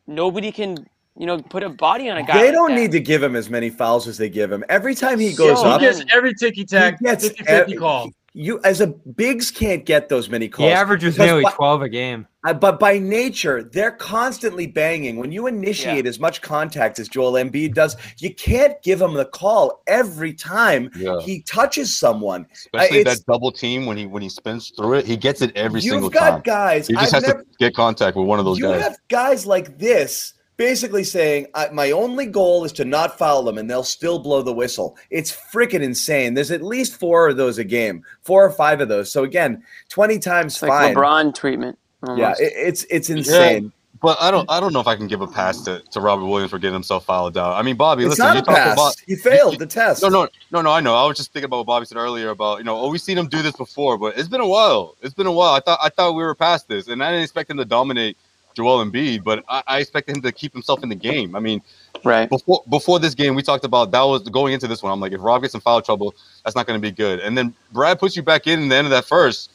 Nobody 0.06 0.50
can, 0.50 0.76
you 1.16 1.24
know, 1.26 1.40
put 1.40 1.62
a 1.62 1.68
body 1.68 2.10
on 2.10 2.16
a 2.16 2.24
guy. 2.24 2.38
They 2.38 2.46
like 2.46 2.52
don't 2.52 2.70
that. 2.70 2.80
need 2.80 2.90
to 2.90 2.98
give 2.98 3.22
him 3.22 3.36
as 3.36 3.48
many 3.48 3.70
fouls 3.70 4.08
as 4.08 4.18
they 4.18 4.28
give 4.28 4.50
him. 4.50 4.64
Every 4.68 4.92
time 4.96 5.20
he 5.20 5.32
goes 5.32 5.62
Yo, 5.62 5.68
He 5.68 5.74
up, 5.74 5.80
gets 5.80 6.02
every 6.12 6.34
ticky 6.34 6.64
tack, 6.64 6.98
He 6.98 7.04
gets 7.04 7.28
50 7.28 7.44
50 7.44 7.76
call. 7.76 8.10
You 8.32 8.60
as 8.62 8.80
a 8.80 8.86
bigs 8.86 9.50
can't 9.50 9.84
get 9.84 10.08
those 10.08 10.28
many 10.28 10.48
calls. 10.48 10.68
He 10.68 10.72
averages 10.72 11.14
Because 11.14 11.26
nearly 11.26 11.42
by- 11.42 11.50
12 11.52 11.82
a 11.82 11.88
game. 11.88 12.26
Uh, 12.46 12.54
but 12.54 12.80
by 12.80 12.98
nature, 12.98 13.62
they're 13.62 13.90
constantly 13.90 14.66
banging. 14.66 15.16
When 15.16 15.30
you 15.30 15.46
initiate 15.46 16.06
as 16.06 16.18
much 16.18 16.40
contact 16.40 16.98
as 16.98 17.06
Joel 17.08 17.32
Embiid 17.32 17.74
does, 17.74 17.96
you 18.18 18.32
can't 18.34 18.80
give 18.82 18.98
him 19.02 19.12
the 19.12 19.26
call 19.26 19.82
every 19.86 20.32
time 20.32 20.90
Yeah. 20.96 21.18
he 21.20 21.42
touches 21.42 21.94
someone. 21.98 22.46
Especially 22.52 23.00
it's- 23.00 23.18
that 23.18 23.26
double 23.30 23.52
team 23.52 23.84
when 23.84 23.96
he 23.98 24.06
when 24.06 24.22
he 24.22 24.28
spins 24.30 24.72
through 24.76 24.94
it, 24.94 25.06
he 25.06 25.16
gets 25.16 25.42
it 25.42 25.52
every 25.56 25.80
single 25.82 25.98
time. 25.98 26.04
You've 26.04 26.12
single 26.14 26.20
got 26.30 26.30
time. 26.30 26.42
guys. 26.44 26.86
He 26.86 26.94
just 26.94 27.06
I've 27.14 27.22
has 27.24 27.28
never, 27.28 27.42
to 27.42 27.48
get 27.58 27.74
contact 27.74 28.16
with 28.16 28.26
one 28.26 28.38
of 28.38 28.44
those 28.46 28.58
you 28.58 28.64
guys. 28.68 28.80
have 28.82 28.96
guys 29.08 29.44
like 29.44 29.76
this 29.78 30.32
basically 30.60 31.02
saying, 31.04 31.46
I, 31.54 31.70
"My 31.70 31.90
only 31.90 32.26
goal 32.26 32.64
is 32.64 32.72
to 32.72 32.84
not 32.84 33.16
foul 33.16 33.42
them, 33.42 33.56
and 33.56 33.68
they'll 33.68 33.82
still 33.82 34.18
blow 34.18 34.42
the 34.42 34.52
whistle." 34.52 34.96
It's 35.08 35.32
freaking 35.32 35.80
insane. 35.80 36.34
There's 36.34 36.50
at 36.50 36.62
least 36.62 36.96
four 36.96 37.30
of 37.30 37.38
those 37.38 37.56
a 37.56 37.64
game, 37.64 38.04
four 38.20 38.44
or 38.44 38.50
five 38.50 38.82
of 38.82 38.88
those. 38.88 39.10
So 39.10 39.24
again, 39.24 39.64
twenty 39.88 40.18
times 40.18 40.52
It's 40.54 40.62
like. 40.62 40.94
LeBron 40.94 41.34
treatment. 41.34 41.78
Yeah, 42.14 42.34
it, 42.38 42.52
it's 42.54 42.84
it's 42.90 43.08
insane. 43.08 43.72
But 44.02 44.16
I 44.20 44.30
don't 44.30 44.50
I 44.50 44.60
don't 44.60 44.72
know 44.72 44.80
if 44.80 44.86
I 44.86 44.96
can 44.96 45.06
give 45.06 45.20
a 45.22 45.26
pass 45.26 45.62
to, 45.62 45.82
to 45.90 46.00
Robert 46.00 46.24
Williams 46.26 46.50
for 46.50 46.58
getting 46.58 46.74
himself 46.74 47.04
fouled 47.04 47.36
out. 47.36 47.54
I 47.58 47.62
mean, 47.62 47.76
Bobby, 47.76 48.04
It's 48.04 48.18
listen, 48.18 48.26
not 48.26 48.34
you 48.34 48.40
a 48.40 48.44
talked 48.44 48.58
pass. 48.58 48.72
about 48.74 48.96
he 49.06 49.16
failed 49.16 49.58
the 49.58 49.66
test. 49.66 50.02
no, 50.02 50.08
no, 50.08 50.28
no, 50.50 50.62
no. 50.62 50.70
I 50.70 50.80
know. 50.80 50.94
I 50.94 51.06
was 51.06 51.16
just 51.16 51.32
thinking 51.32 51.46
about 51.46 51.58
what 51.58 51.66
Bobby 51.66 51.86
said 51.86 51.98
earlier 51.98 52.30
about 52.30 52.58
you 52.58 52.64
know, 52.64 52.78
oh, 52.78 52.90
we've 52.90 53.00
seen 53.00 53.16
him 53.18 53.28
do 53.28 53.42
this 53.42 53.56
before, 53.56 53.96
but 53.98 54.16
it's 54.18 54.28
been 54.28 54.40
a 54.40 54.46
while. 54.46 54.96
It's 55.02 55.14
been 55.14 55.26
a 55.26 55.32
while. 55.32 55.54
I 55.54 55.60
thought 55.60 55.78
I 55.82 55.88
thought 55.90 56.14
we 56.14 56.22
were 56.22 56.34
past 56.34 56.68
this, 56.68 56.88
and 56.88 57.02
I 57.02 57.10
didn't 57.10 57.24
expect 57.24 57.50
him 57.50 57.56
to 57.58 57.64
dominate 57.66 58.16
Joel 58.54 58.84
Embiid, 58.84 59.24
but 59.24 59.44
I, 59.48 59.62
I 59.66 59.78
expected 59.78 60.16
him 60.16 60.22
to 60.22 60.32
keep 60.32 60.52
himself 60.52 60.82
in 60.82 60.88
the 60.88 60.94
game. 60.94 61.34
I 61.36 61.40
mean, 61.40 61.62
right. 62.04 62.28
before 62.28 62.62
before 62.68 62.98
this 62.98 63.14
game, 63.14 63.34
we 63.34 63.42
talked 63.42 63.64
about 63.64 63.90
that 63.92 64.02
was 64.02 64.22
going 64.28 64.52
into 64.52 64.66
this 64.66 64.82
one. 64.82 64.92
I'm 64.92 65.00
like, 65.00 65.12
if 65.12 65.20
Rob 65.20 65.42
gets 65.42 65.54
in 65.54 65.60
foul 65.60 65.82
trouble, 65.82 66.14
that's 66.44 66.56
not 66.56 66.66
going 66.66 66.80
to 66.80 66.82
be 66.82 66.92
good. 66.92 67.20
And 67.20 67.36
then 67.36 67.54
Brad 67.72 67.98
puts 67.98 68.16
you 68.16 68.22
back 68.22 68.46
in 68.46 68.60
in 68.60 68.68
the 68.68 68.76
end 68.76 68.86
of 68.86 68.90
that 68.90 69.04
first, 69.04 69.50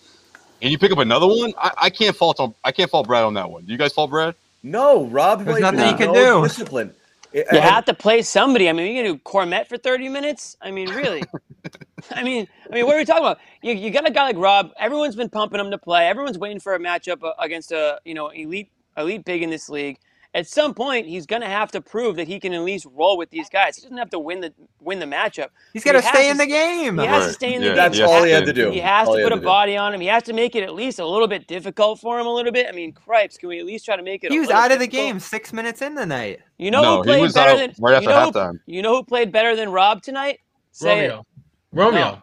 and 0.61 0.71
you 0.71 0.77
pick 0.77 0.91
up 0.91 0.99
another 0.99 1.27
one. 1.27 1.53
I, 1.57 1.71
I 1.83 1.89
can't 1.89 2.15
fault 2.15 2.39
on 2.39 2.53
I 2.63 2.71
can't 2.71 2.89
fault 2.89 3.07
Brad 3.07 3.23
on 3.23 3.33
that 3.35 3.49
one. 3.49 3.65
Do 3.65 3.71
you 3.71 3.77
guys 3.77 3.93
fault 3.93 4.09
Brad? 4.09 4.35
No, 4.63 5.05
Rob 5.05 5.45
There's 5.45 5.59
nothing 5.59 5.79
has 5.79 5.91
he 5.91 5.97
can 5.97 6.11
no 6.11 6.41
do. 6.41 6.47
Discipline. 6.47 6.93
You 7.33 7.43
And- 7.51 7.59
have 7.59 7.85
to 7.85 7.93
play 7.93 8.21
somebody. 8.21 8.69
I 8.69 8.73
mean, 8.73 8.95
you 8.95 9.03
can 9.03 9.13
do 9.13 9.19
Kornet 9.19 9.67
for 9.67 9.77
30 9.77 10.07
minutes. 10.09 10.55
I 10.61 10.71
mean, 10.71 10.89
really. 10.89 11.21
I 12.11 12.23
mean, 12.23 12.47
I 12.69 12.73
mean, 12.73 12.85
what 12.85 12.95
are 12.95 12.99
we 12.99 13.05
talking 13.05 13.23
about? 13.23 13.39
You, 13.61 13.73
you 13.73 13.91
got 13.91 14.07
a 14.07 14.11
guy 14.11 14.23
like 14.23 14.37
Rob. 14.37 14.71
Everyone's 14.79 15.15
been 15.15 15.29
pumping 15.29 15.59
him 15.59 15.69
to 15.71 15.77
play. 15.77 16.07
Everyone's 16.07 16.37
waiting 16.37 16.59
for 16.59 16.75
a 16.75 16.79
matchup 16.79 17.23
uh, 17.23 17.33
against 17.39 17.71
a 17.71 17.99
you 18.05 18.13
know 18.13 18.29
elite 18.29 18.71
elite 18.97 19.25
big 19.25 19.43
in 19.43 19.49
this 19.51 19.69
league. 19.69 19.97
at 20.33 20.47
some 20.47 20.73
point 20.73 21.07
he's 21.07 21.25
going 21.25 21.41
to 21.43 21.47
have 21.49 21.71
to 21.71 21.81
prove 21.81 22.17
that 22.17 22.27
he 22.27 22.39
can 22.39 22.53
at 22.53 22.61
least 22.61 22.87
roll 22.93 23.17
with 23.17 23.29
these 23.31 23.49
guys. 23.49 23.77
He 23.77 23.83
doesn't 23.83 23.97
have 23.97 24.11
to 24.11 24.19
win 24.19 24.41
the 24.41 24.53
win 24.81 24.99
the 24.99 25.05
matchup. 25.07 25.49
He's 25.73 25.83
got 25.83 25.93
to 25.93 26.01
He 26.01 26.03
has 26.03 26.13
stay 26.17 26.29
in 26.31 26.37
the 26.37 26.47
game. 26.47 26.99
He 26.99 27.05
has 27.05 27.25
to 27.25 27.33
stay 27.33 27.53
in 27.55 27.63
the 27.63 27.69
Yeah, 27.69 27.75
game. 27.75 27.91
That's 27.91 27.93
he 27.93 28.03
all 28.03 28.23
he 28.23 28.31
had 28.31 28.45
to 28.45 28.53
do. 28.53 28.69
He 28.69 28.79
has 28.79 29.09
All 29.09 29.11
to 29.11 29.17
he 29.17 29.23
put 29.23 29.33
a 29.33 29.37
to 29.37 29.41
do. 29.41 29.45
body 29.45 29.77
on 29.77 29.93
him. 29.93 30.01
He 30.01 30.07
has 30.07 30.23
to 30.23 30.33
make 30.33 30.55
it 30.55 30.63
at 30.63 30.75
least 30.75 30.99
a 30.99 31.05
little 31.07 31.27
bit 31.27 31.47
difficult 31.47 31.99
for 32.01 32.19
him 32.19 32.27
a 32.27 32.33
little 32.33 32.51
bit. 32.53 32.67
I 32.69 32.73
mean, 32.73 32.93
cripes, 32.93 33.37
can 33.37 33.49
we 33.49 33.59
at 33.59 33.65
least 33.65 33.85
try 33.85 33.97
to 33.97 34.03
make 34.03 34.23
it? 34.23 34.31
He 34.31 34.39
a 34.39 34.39
was 34.39 34.49
out 34.51 34.71
of 34.71 34.79
the 34.79 34.87
difficult? 34.87 34.87
game 34.87 35.19
six 35.19 35.53
minutes 35.53 35.81
in 35.81 35.95
the 35.95 36.05
night. 36.05 36.41
You 36.57 36.71
know 36.71 36.83
No, 36.83 37.01
who 37.01 37.03
he 37.03 37.15
played 37.15 37.17
was 37.17 37.35
better 37.35 37.55
out 37.55 37.57
than 37.57 37.75
right 37.79 37.95
after 37.95 38.01
you 38.01 38.07
know 38.09 38.33
halftime. 38.33 38.59
You 38.67 38.81
know 38.83 38.95
who 38.97 39.03
played 39.05 39.31
better 39.31 39.55
than 39.55 39.71
Rob 39.71 40.01
tonight? 40.03 40.39
Say 40.71 41.11
Romeo. 41.11 41.25
Romeo. 41.73 42.21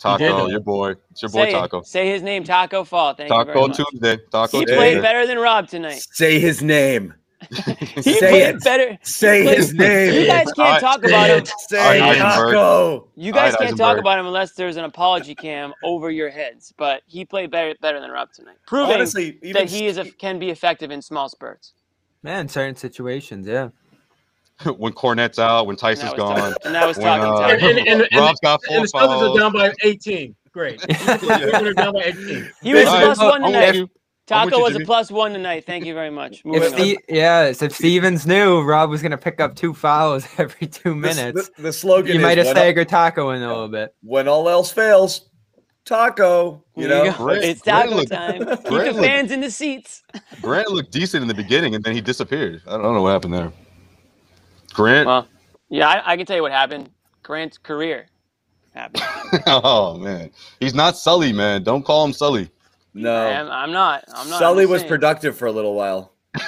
Taco, 0.00 0.24
though. 0.24 0.46
your 0.48 0.60
boy. 0.60 0.94
It's 1.10 1.22
your 1.22 1.28
it. 1.30 1.32
boy 1.34 1.44
Say, 1.46 1.52
Taco. 1.52 1.82
say 1.82 2.08
his 2.08 2.22
name, 2.22 2.42
Tacko 2.44 2.84
Fall. 2.86 3.14
Thank 3.14 3.30
you 3.30 3.44
very 3.44 3.54
Taco. 3.68 3.84
Tuesday. 3.90 4.16
Taco 4.30 4.58
He 4.58 4.64
Tuesday. 4.64 4.76
played 4.76 5.02
better 5.02 5.26
than 5.26 5.38
Rob 5.38 5.68
tonight. 5.68 6.02
Say 6.12 6.40
his 6.40 6.62
name. 6.62 7.14
He 7.50 8.02
Say 8.02 8.18
played 8.18 8.54
it. 8.56 8.64
better. 8.64 8.98
Say 9.02 9.44
played- 9.44 9.56
his 9.58 9.72
name. 9.74 10.12
You 10.14 10.26
guys 10.26 10.44
can't 10.52 10.58
Alright, 10.58 10.80
talk 10.82 11.00
Say 11.02 11.08
about 11.08 11.30
him. 11.30 11.44
Say 11.68 12.00
Alright, 12.00 12.18
Taco. 12.18 13.08
You 13.16 13.32
guys 13.32 13.54
Alright, 13.54 13.68
can't 13.68 13.78
talk 13.78 13.96
about 13.98 14.18
him 14.18 14.26
unless 14.26 14.52
there's 14.52 14.76
an 14.76 14.84
apology 14.84 15.34
cam 15.34 15.72
over 15.82 16.10
your 16.10 16.28
heads. 16.30 16.74
But 16.76 17.02
he 17.06 17.24
played 17.24 17.50
better 17.50 17.74
better 17.80 17.98
than 17.98 18.10
Rob 18.10 18.30
tonight, 18.32 18.56
proving 18.66 18.94
Honestly, 18.96 19.38
that 19.54 19.70
he 19.70 19.86
is 19.86 19.96
a, 19.96 20.04
can 20.10 20.38
be 20.38 20.50
effective 20.50 20.90
in 20.90 21.00
small 21.00 21.28
spurts. 21.30 21.72
Man, 22.22 22.46
certain 22.48 22.76
situations, 22.76 23.46
yeah. 23.46 23.70
when 24.76 24.92
Kornet's 24.92 25.38
out, 25.38 25.66
when 25.66 25.76
Tyson's 25.76 26.12
gone. 26.14 26.36
talk- 26.36 26.56
and 26.64 26.74
that 26.74 26.86
was 26.86 26.96
When, 26.96 27.06
talking 27.06 27.24
uh, 27.32 27.48
Taco. 27.48 27.52
And, 27.68 27.78
and, 27.78 27.88
and, 27.88 28.08
and, 28.10 28.20
Rob's 28.20 28.40
got 28.40 28.60
four 28.64 28.76
and 28.78 28.84
the 28.84 28.88
Celtics 28.88 29.34
are 29.34 29.38
down 29.38 29.52
by 29.52 29.72
18. 29.82 30.34
Great. 30.52 30.80
They're 30.88 31.74
down 31.74 31.94
by 31.94 32.00
18. 32.04 32.50
He 32.62 32.74
was 32.74 32.86
All 32.86 32.94
right, 32.94 33.04
plus 33.04 33.18
one 33.18 33.44
I'm 33.44 33.52
tonight. 33.52 33.74
you. 33.74 33.90
Tacko 34.26 34.62
was 34.62 34.76
a 34.76 34.80
plus 34.80 35.10
one 35.10 35.32
tonight. 35.32 35.64
Thank 35.66 35.84
you 35.86 35.94
very 35.94 36.10
much. 36.10 36.38
If 36.38 36.44
Moving 36.44 36.72
on. 36.74 36.78
Ste- 36.78 36.98
yes, 37.08 37.62
if 37.62 37.72
Stevens 37.72 38.26
knew 38.26 38.60
Rob 38.62 38.88
was 38.90 39.02
going 39.02 39.10
to 39.10 39.18
pick 39.18 39.40
up 39.40 39.56
two 39.56 39.74
fouls 39.74 40.24
every 40.38 40.68
two 40.68 40.94
minutes, 40.94 41.50
the, 41.56 41.62
the 41.62 41.72
slogan 41.72 42.14
you 42.14 42.20
might 42.20 42.38
have 42.38 42.46
staggered 42.46 42.88
Tacko 42.88 43.34
in 43.34 43.42
a 43.42 43.48
little 43.48 43.66
bit. 43.68 43.94
when 44.02 44.28
all 44.28 44.48
else 44.48 44.70
fails, 44.70 45.28
Taco. 45.84 46.64
You 46.76 46.86
know, 46.88 47.04
go. 47.06 47.12
Grant- 47.24 47.44
it's 47.44 47.62
Grant 47.62 47.84
taco 47.90 47.96
looked- 47.96 48.12
time. 48.12 48.38
Keep 48.38 48.48
the 48.62 48.68
Grant 48.70 48.94
looked- 48.96 49.06
fans 49.06 49.30
in 49.32 49.40
the 49.40 49.50
seats. 49.50 50.02
Grant 50.40 50.68
looked 50.70 50.92
decent 50.92 51.22
in 51.22 51.28
the 51.28 51.34
beginning, 51.34 51.74
and 51.74 51.82
then 51.82 51.94
he 51.94 52.00
disappeared. 52.00 52.62
I 52.68 52.72
don't 52.72 52.94
know 52.94 53.02
what 53.02 53.10
happened 53.10 53.34
there. 53.34 53.52
Grant. 54.72 55.06
Well, 55.06 55.26
yeah, 55.68 55.88
I, 55.88 56.12
I 56.12 56.16
can 56.16 56.26
tell 56.26 56.36
you 56.36 56.42
what 56.42 56.52
happened. 56.52 56.90
Grant's 57.22 57.58
career 57.58 58.06
happened. 58.74 59.04
oh 59.46 59.96
man, 59.98 60.30
he's 60.60 60.74
not 60.74 60.96
Sully, 60.96 61.32
man. 61.32 61.62
Don't 61.62 61.84
call 61.84 62.04
him 62.04 62.12
Sully. 62.12 62.50
no. 62.94 63.14
I'm, 63.26 63.50
I'm 63.50 63.72
not. 63.72 64.04
I'm 64.14 64.28
not. 64.30 64.38
Sully 64.38 64.64
I'm 64.64 64.70
was 64.70 64.80
saying. 64.82 64.88
productive 64.88 65.36
for 65.36 65.46
a 65.46 65.52
little 65.52 65.74
while. 65.74 66.12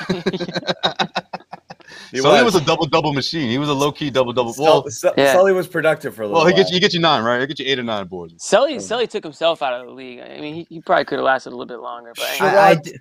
He 2.11 2.19
Sully 2.19 2.43
was. 2.43 2.55
a 2.55 2.61
double 2.61 2.85
double 2.87 3.15
machine. 3.15 3.49
He 3.49 3.57
was 3.57 3.71
a 3.71 3.73
low 3.75 3.91
key 3.91 4.11
double 4.11 4.35
double. 4.35 4.55
Well, 4.59 4.87
Sul- 4.91 5.15
Yeah. 5.17 5.33
Sully 5.33 5.55
was 5.55 5.67
productive 5.67 6.15
for 6.15 6.23
a 6.23 6.27
little 6.27 6.41
well, 6.41 6.47
he 6.47 6.53
while. 6.53 6.59
gets 6.59 6.71
you, 6.71 6.75
he 6.77 6.81
gets 6.81 6.93
you 6.93 7.01
nine, 7.01 7.25
right? 7.25 7.41
He 7.41 7.47
gets 7.47 7.59
you 7.61 7.67
eight 7.67 7.79
or 7.79 7.83
nine 7.83 8.07
boards. 8.07 8.35
Sully, 8.45 8.79
Sully 8.81 9.07
took 9.07 9.25
himself 9.25 9.63
out 9.63 9.81
of 9.81 9.87
the 9.87 9.93
league. 9.93 10.21
I 10.21 10.39
mean, 10.39 10.55
he, 10.55 10.67
he 10.69 10.81
probably 10.83 11.07
could 11.07 11.17
have 11.19 11.25
lasted 11.25 11.51
a 11.51 11.57
little 11.57 11.65
bit 11.65 11.81
longer. 11.81 12.13
But 12.15 12.27
Sure. 12.27 12.47
anyway. 12.49 12.61
I, 12.63 12.69
I 12.71 12.75
Sherrod- 12.75 12.83
d- 12.83 12.99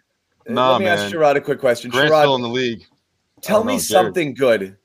Nah, 0.47 0.71
Let 0.73 0.79
me 0.79 0.87
ask 0.87 1.01
man. 1.03 1.11
Sherrod 1.11 1.35
a 1.35 1.41
quick 1.41 1.59
question. 1.59 1.91
Grant's 1.91 2.11
Sherrod, 2.13 2.21
still 2.21 2.35
in 2.35 2.41
the 2.41 2.47
league. 2.49 2.83
tell 3.41 3.63
me 3.65 3.73
know, 3.73 3.79
Jared. 3.79 4.05
something 4.05 4.33
good. 4.33 4.77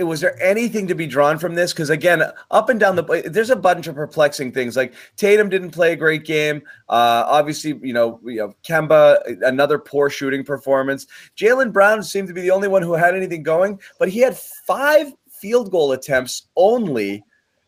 Was 0.00 0.20
there 0.20 0.40
anything 0.42 0.86
to 0.88 0.94
be 0.94 1.06
drawn 1.06 1.38
from 1.38 1.54
this? 1.54 1.72
Because 1.72 1.90
again, 1.90 2.22
up 2.50 2.68
and 2.68 2.78
down 2.78 2.96
the 2.96 3.22
there's 3.30 3.50
a 3.50 3.56
bunch 3.56 3.86
of 3.86 3.94
perplexing 3.94 4.52
things. 4.52 4.76
Like 4.76 4.94
Tatum 5.16 5.48
didn't 5.48 5.70
play 5.70 5.92
a 5.92 5.96
great 5.96 6.24
game. 6.24 6.62
Uh, 6.88 7.24
obviously, 7.26 7.78
you 7.82 7.92
know, 7.92 8.20
we 8.22 8.36
have 8.36 8.54
Kemba 8.62 9.42
another 9.42 9.78
poor 9.78 10.10
shooting 10.10 10.44
performance. 10.44 11.06
Jaylen 11.36 11.72
Brown 11.72 12.02
seemed 12.02 12.28
to 12.28 12.34
be 12.34 12.40
the 12.42 12.50
only 12.50 12.68
one 12.68 12.82
who 12.82 12.92
had 12.94 13.14
anything 13.14 13.42
going, 13.42 13.80
but 13.98 14.08
he 14.08 14.20
had 14.20 14.36
five 14.36 15.12
field 15.30 15.70
goal 15.70 15.92
attempts 15.92 16.48
only 16.56 17.24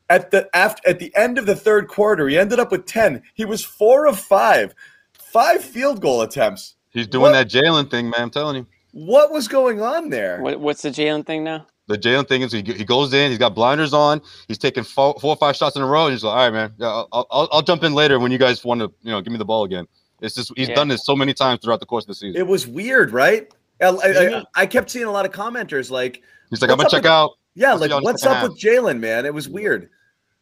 at 0.09 0.31
the 0.33 0.49
after 0.55 0.89
at 0.89 0.99
the 0.99 1.15
end 1.17 1.39
of 1.39 1.47
the 1.47 1.57
third 1.57 1.89
quarter. 1.89 2.29
He 2.29 2.39
ended 2.39 2.59
up 2.59 2.71
with 2.71 2.87
ten. 2.87 3.23
He 3.35 3.45
was 3.45 3.65
four 3.65 4.07
of 4.07 4.19
five, 4.19 4.75
five 5.13 5.63
field 5.63 6.01
goal 6.01 6.23
attempts. 6.23 6.77
He's 6.91 7.07
doing 7.07 7.23
What? 7.23 7.33
that 7.33 7.49
Jaylen 7.49 7.91
thing, 7.91 8.11
man. 8.11 8.23
I'm 8.23 8.31
telling 8.31 8.57
you. 8.57 8.67
What 8.93 9.31
was 9.33 9.47
going 9.49 9.81
on 9.81 10.11
there? 10.11 10.41
What, 10.41 10.61
what's 10.61 10.83
the 10.83 10.91
Jaylen 10.91 11.25
thing 11.25 11.45
now? 11.45 11.67
The 11.87 11.99
Jaylen 11.99 12.29
thing 12.29 12.43
is 12.43 12.53
he, 12.53 12.63
he 12.63 12.85
goes 12.85 13.13
in, 13.13 13.31
he's 13.31 13.39
got 13.39 13.55
blinders 13.55 13.93
on, 13.93 14.21
he's 14.49 14.59
taking 14.59 14.85
four, 14.85 15.15
four 15.21 15.31
or 15.31 15.37
five 15.37 15.57
shots 15.57 15.75
in 15.77 15.83
a 15.83 15.87
row, 15.87 16.05
and 16.07 16.13
he's 16.13 16.23
like, 16.23 16.33
all 16.37 16.45
right, 16.45 16.53
man, 16.53 16.73
yeah, 16.79 16.87
I'll, 17.13 17.27
I'll, 17.31 17.49
I'll 17.53 17.63
jump 17.63 17.83
in 17.83 17.95
later 17.95 18.19
when 18.21 18.31
you 18.31 18.39
guys 18.39 18.65
want 18.65 18.81
to, 18.81 18.93
you 19.03 19.11
know, 19.11 19.21
give 19.21 19.33
me 19.33 19.39
the 19.39 19.45
ball 19.45 19.65
again. 19.65 19.87
It's 20.21 20.35
just 20.35 20.53
he's 20.57 20.69
Yeah. 20.69 20.75
done 20.77 20.89
this 20.89 21.05
so 21.05 21.17
many 21.17 21.33
times 21.35 21.61
throughout 21.63 21.81
the 21.81 21.87
course 21.87 22.05
of 22.05 22.09
the 22.09 22.15
season. 22.15 22.41
It 22.41 22.47
was 22.47 22.67
weird, 22.67 23.11
right? 23.13 23.53
I, 23.81 23.87
I- 23.89 24.37
I- 24.39 24.45
I 24.55 24.67
kept 24.67 24.91
seeing 24.91 25.07
a 25.07 25.11
lot 25.11 25.25
of 25.27 25.33
commenters 25.33 25.91
like, 25.91 26.23
He's 26.51 26.61
like, 26.63 26.71
I'm 26.71 26.77
gonna 26.77 26.89
check 26.91 27.03
with- 27.03 27.11
out. 27.13 27.33
yeah, 27.55 27.71
I'll 27.73 27.79
like 27.79 27.91
you 27.91 27.97
on 27.97 28.03
the 28.03 28.05
what's 28.05 28.25
up 28.27 28.37
half. 28.39 28.49
with 28.51 28.59
Jaylen, 28.61 28.99
man? 29.01 29.25
It 29.27 29.33
was 29.33 29.49
weird. 29.49 29.89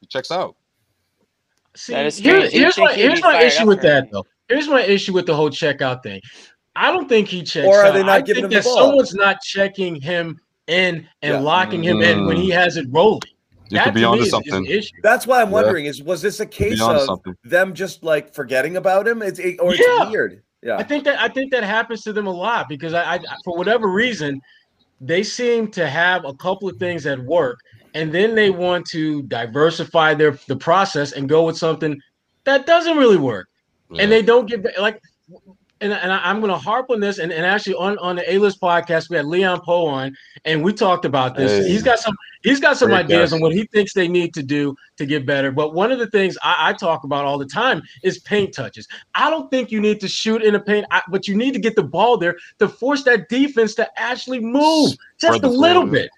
He 0.01 0.07
checks 0.07 0.31
out. 0.31 0.57
See, 1.77 1.93
That 1.93 2.07
is 2.07 2.17
here- 2.19 2.49
here's 2.51 2.77
my 2.79 2.93
here's 2.95 3.23
my 3.23 3.41
issue 3.43 3.67
with 3.67 3.81
that 3.83 4.11
though. 4.11 4.25
Here's 4.49 4.69
my 4.69 4.83
issue 4.83 5.13
with 5.13 5.27
the 5.27 5.35
whole 5.37 5.51
checkout 5.51 6.03
thing. 6.03 6.21
I 6.79 6.93
don't 6.93 7.09
think 7.09 7.29
he 7.29 7.43
checks 7.43 7.67
Or 7.67 7.85
are 7.85 7.93
they 7.93 8.01
not 8.03 8.09
I 8.11 8.21
giving 8.21 8.45
think 8.45 8.45
him 8.45 8.51
the 8.51 8.57
that 8.57 8.65
ball? 8.65 8.77
someone's 8.89 9.15
not 9.15 9.41
checking 9.43 10.01
him 10.01 10.39
in 10.69 11.07
and 11.23 11.35
Yeah. 11.35 11.41
locking 11.41 11.83
him 11.83 12.01
in 12.03 12.27
when 12.27 12.37
Mm. 12.37 12.43
he 12.43 12.51
has 12.51 12.77
it 12.77 12.87
rolling. 12.91 13.21
You 13.71 13.77
that 13.79 13.85
could 13.85 13.95
be 13.95 14.01
to 14.01 14.07
onto 14.07 14.21
me 14.21 14.21
is, 14.21 14.27
is 14.27 14.31
something. 14.31 14.65
issue. 14.67 14.97
That's 15.03 15.27
why 15.27 15.43
I'm 15.43 15.49
Yeah. 15.49 15.53
wondering: 15.55 15.85
is 15.87 16.03
was 16.03 16.23
this 16.23 16.41
a 16.41 16.47
case 16.47 16.81
of 16.81 17.03
something. 17.03 17.35
them 17.45 17.75
just 17.75 18.03
like 18.03 18.33
forgetting 18.33 18.77
about 18.77 19.07
him? 19.09 19.21
It's 19.23 19.39
it, 19.39 19.57
or 19.61 19.75
Yeah. 19.75 19.81
it's 20.03 20.11
weird. 20.11 20.43
I 20.71 20.83
think 20.83 21.05
that 21.05 21.19
I 21.21 21.29
think 21.29 21.53
that 21.53 21.65
happens 21.65 22.03
to 22.03 22.13
them 22.13 22.27
a 22.27 22.33
lot 22.33 22.69
because 22.69 22.95
I, 22.95 23.15
I 23.15 23.19
for 23.45 23.57
whatever 23.57 23.89
reason 23.89 24.41
they 25.01 25.23
seem 25.23 25.69
to 25.73 25.87
have 25.89 26.25
a 26.25 26.35
couple 26.35 26.69
of 26.69 26.77
things 26.79 27.05
that 27.05 27.19
work 27.25 27.59
and 27.95 28.13
then 28.13 28.35
they 28.35 28.51
want 28.51 28.85
to 28.87 29.23
diversify 29.25 30.15
their 30.15 30.39
the 30.49 30.57
process 30.57 31.13
and 31.13 31.29
go 31.29 31.45
with 31.45 31.57
something 31.57 31.99
that 32.45 32.67
doesn't 32.67 32.97
really 32.97 33.17
work 33.19 33.49
Yeah. 33.91 34.03
and 34.03 34.11
they 34.13 34.23
don't 34.23 34.47
get 34.47 34.65
like 34.81 35.01
and, 35.81 35.93
and 35.93 36.13
I, 36.13 36.31
am 36.31 36.41
going 36.41 36.53
to 36.53 36.59
harp 36.59 36.91
on 36.91 37.01
this 37.01 37.19
and, 37.19 37.33
and 37.33 37.45
actually 37.45 37.75
on, 37.75 37.99
on 37.99 38.17
the 38.17 38.33
A-list 38.33 38.61
podcast 38.61 39.11
we 39.11 39.17
had 39.17 39.27
Leon 39.27 39.61
Powe 39.61 39.87
on 39.87 40.17
and 40.45 40.63
we 40.63 40.73
talked 40.73 41.05
about 41.05 41.37
this 41.37 41.53
Hey. 41.65 41.73
he's 41.73 41.83
got 41.83 41.99
some 41.99 42.15
he's 42.43 42.61
got 42.61 42.77
some 42.77 42.89
Great 42.89 43.05
ideas 43.07 43.33
on 43.33 43.41
what 43.41 43.53
he 43.53 43.65
thinks 43.67 43.93
they 43.95 44.09
need 44.09 44.35
to 44.35 44.43
do 44.43 44.75
to 44.97 45.07
get 45.07 45.27
better 45.27 45.51
but 45.53 45.75
one 45.75 45.93
of 45.93 45.99
the 45.99 46.09
things 46.09 46.37
I, 46.43 46.71
I 46.71 46.73
talk 46.73 47.05
about 47.05 47.25
all 47.25 47.39
the 47.39 47.47
time 47.47 47.83
is 48.03 48.19
paint 48.21 48.55
touches 48.55 48.89
I 49.15 49.31
don't 49.31 49.51
think 49.51 49.71
you 49.71 49.81
need 49.81 50.01
to 50.01 50.09
shoot 50.09 50.43
in 50.43 50.53
the 50.55 50.61
paint 50.61 50.87
I, 50.91 51.03
but 51.09 51.29
you 51.29 51.37
need 51.37 51.55
to 51.55 51.61
get 51.61 51.77
the 51.77 51.85
ball 51.85 52.17
there 52.17 52.37
to 52.59 52.69
force 52.69 53.05
that 53.05 53.29
defense 53.29 53.75
to 53.77 54.01
actually 54.01 54.41
move 54.41 54.95
just 55.21 55.43
a 55.43 55.49
little 55.49 55.87
bit 55.87 56.11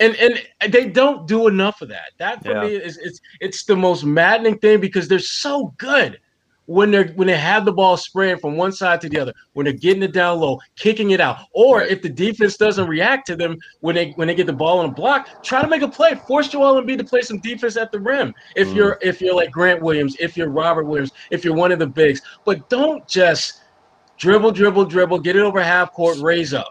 and 0.00 0.14
and 0.16 0.72
they 0.72 0.88
don't 0.88 1.26
do 1.26 1.48
enough 1.48 1.82
of 1.82 1.88
that. 1.88 2.12
That 2.18 2.42
for 2.42 2.52
Yeah. 2.52 2.60
me 2.62 2.74
is 2.76 2.98
it's 2.98 3.20
it's 3.40 3.64
the 3.64 3.76
most 3.76 4.04
maddening 4.04 4.58
thing 4.58 4.80
because 4.80 5.08
they're 5.08 5.18
so 5.18 5.74
good 5.78 6.20
when 6.68 6.90
they're 6.90 7.08
when 7.14 7.26
they 7.26 7.36
have 7.36 7.64
the 7.64 7.72
ball 7.72 7.96
spraying 7.96 8.36
from 8.38 8.54
one 8.54 8.72
side 8.72 9.00
to 9.00 9.08
the 9.08 9.18
other, 9.18 9.32
when 9.54 9.64
they're 9.64 9.72
getting 9.72 10.02
it 10.02 10.12
down 10.12 10.38
low, 10.38 10.60
kicking 10.76 11.12
it 11.12 11.20
out, 11.20 11.38
or 11.54 11.78
Right. 11.78 11.90
if 11.90 12.02
the 12.02 12.10
defense 12.10 12.58
doesn't 12.58 12.86
react 12.86 13.26
to 13.28 13.36
them 13.36 13.56
when 13.80 13.94
they 13.94 14.12
when 14.16 14.28
they 14.28 14.34
get 14.34 14.46
the 14.46 14.52
ball 14.52 14.80
on 14.80 14.84
a 14.84 14.92
block, 14.92 15.26
try 15.42 15.62
to 15.62 15.68
make 15.68 15.80
a 15.80 15.88
play. 15.88 16.14
Force 16.26 16.48
Joel 16.48 16.82
Embiid 16.82 16.98
to 16.98 17.04
play 17.04 17.22
some 17.22 17.40
defense 17.40 17.78
at 17.78 17.90
the 17.90 17.98
rim. 17.98 18.34
If 18.54 18.68
Mm. 18.68 18.76
you're 18.76 18.98
if 19.00 19.18
you're 19.22 19.34
like 19.34 19.50
Grant 19.50 19.80
Williams, 19.80 20.14
if 20.20 20.36
you're 20.36 20.50
Robert 20.50 20.84
Williams, 20.84 21.10
if 21.30 21.42
you're 21.42 21.54
one 21.54 21.72
of 21.72 21.78
the 21.78 21.86
bigs, 21.86 22.20
but 22.44 22.68
don't 22.68 23.06
just 23.08 23.54
dribble, 24.18 24.50
dribble, 24.52 24.84
dribble, 24.84 25.20
get 25.20 25.36
it 25.36 25.40
over 25.42 25.62
half 25.62 25.90
court, 25.94 26.18
raise 26.20 26.52
up. 26.52 26.68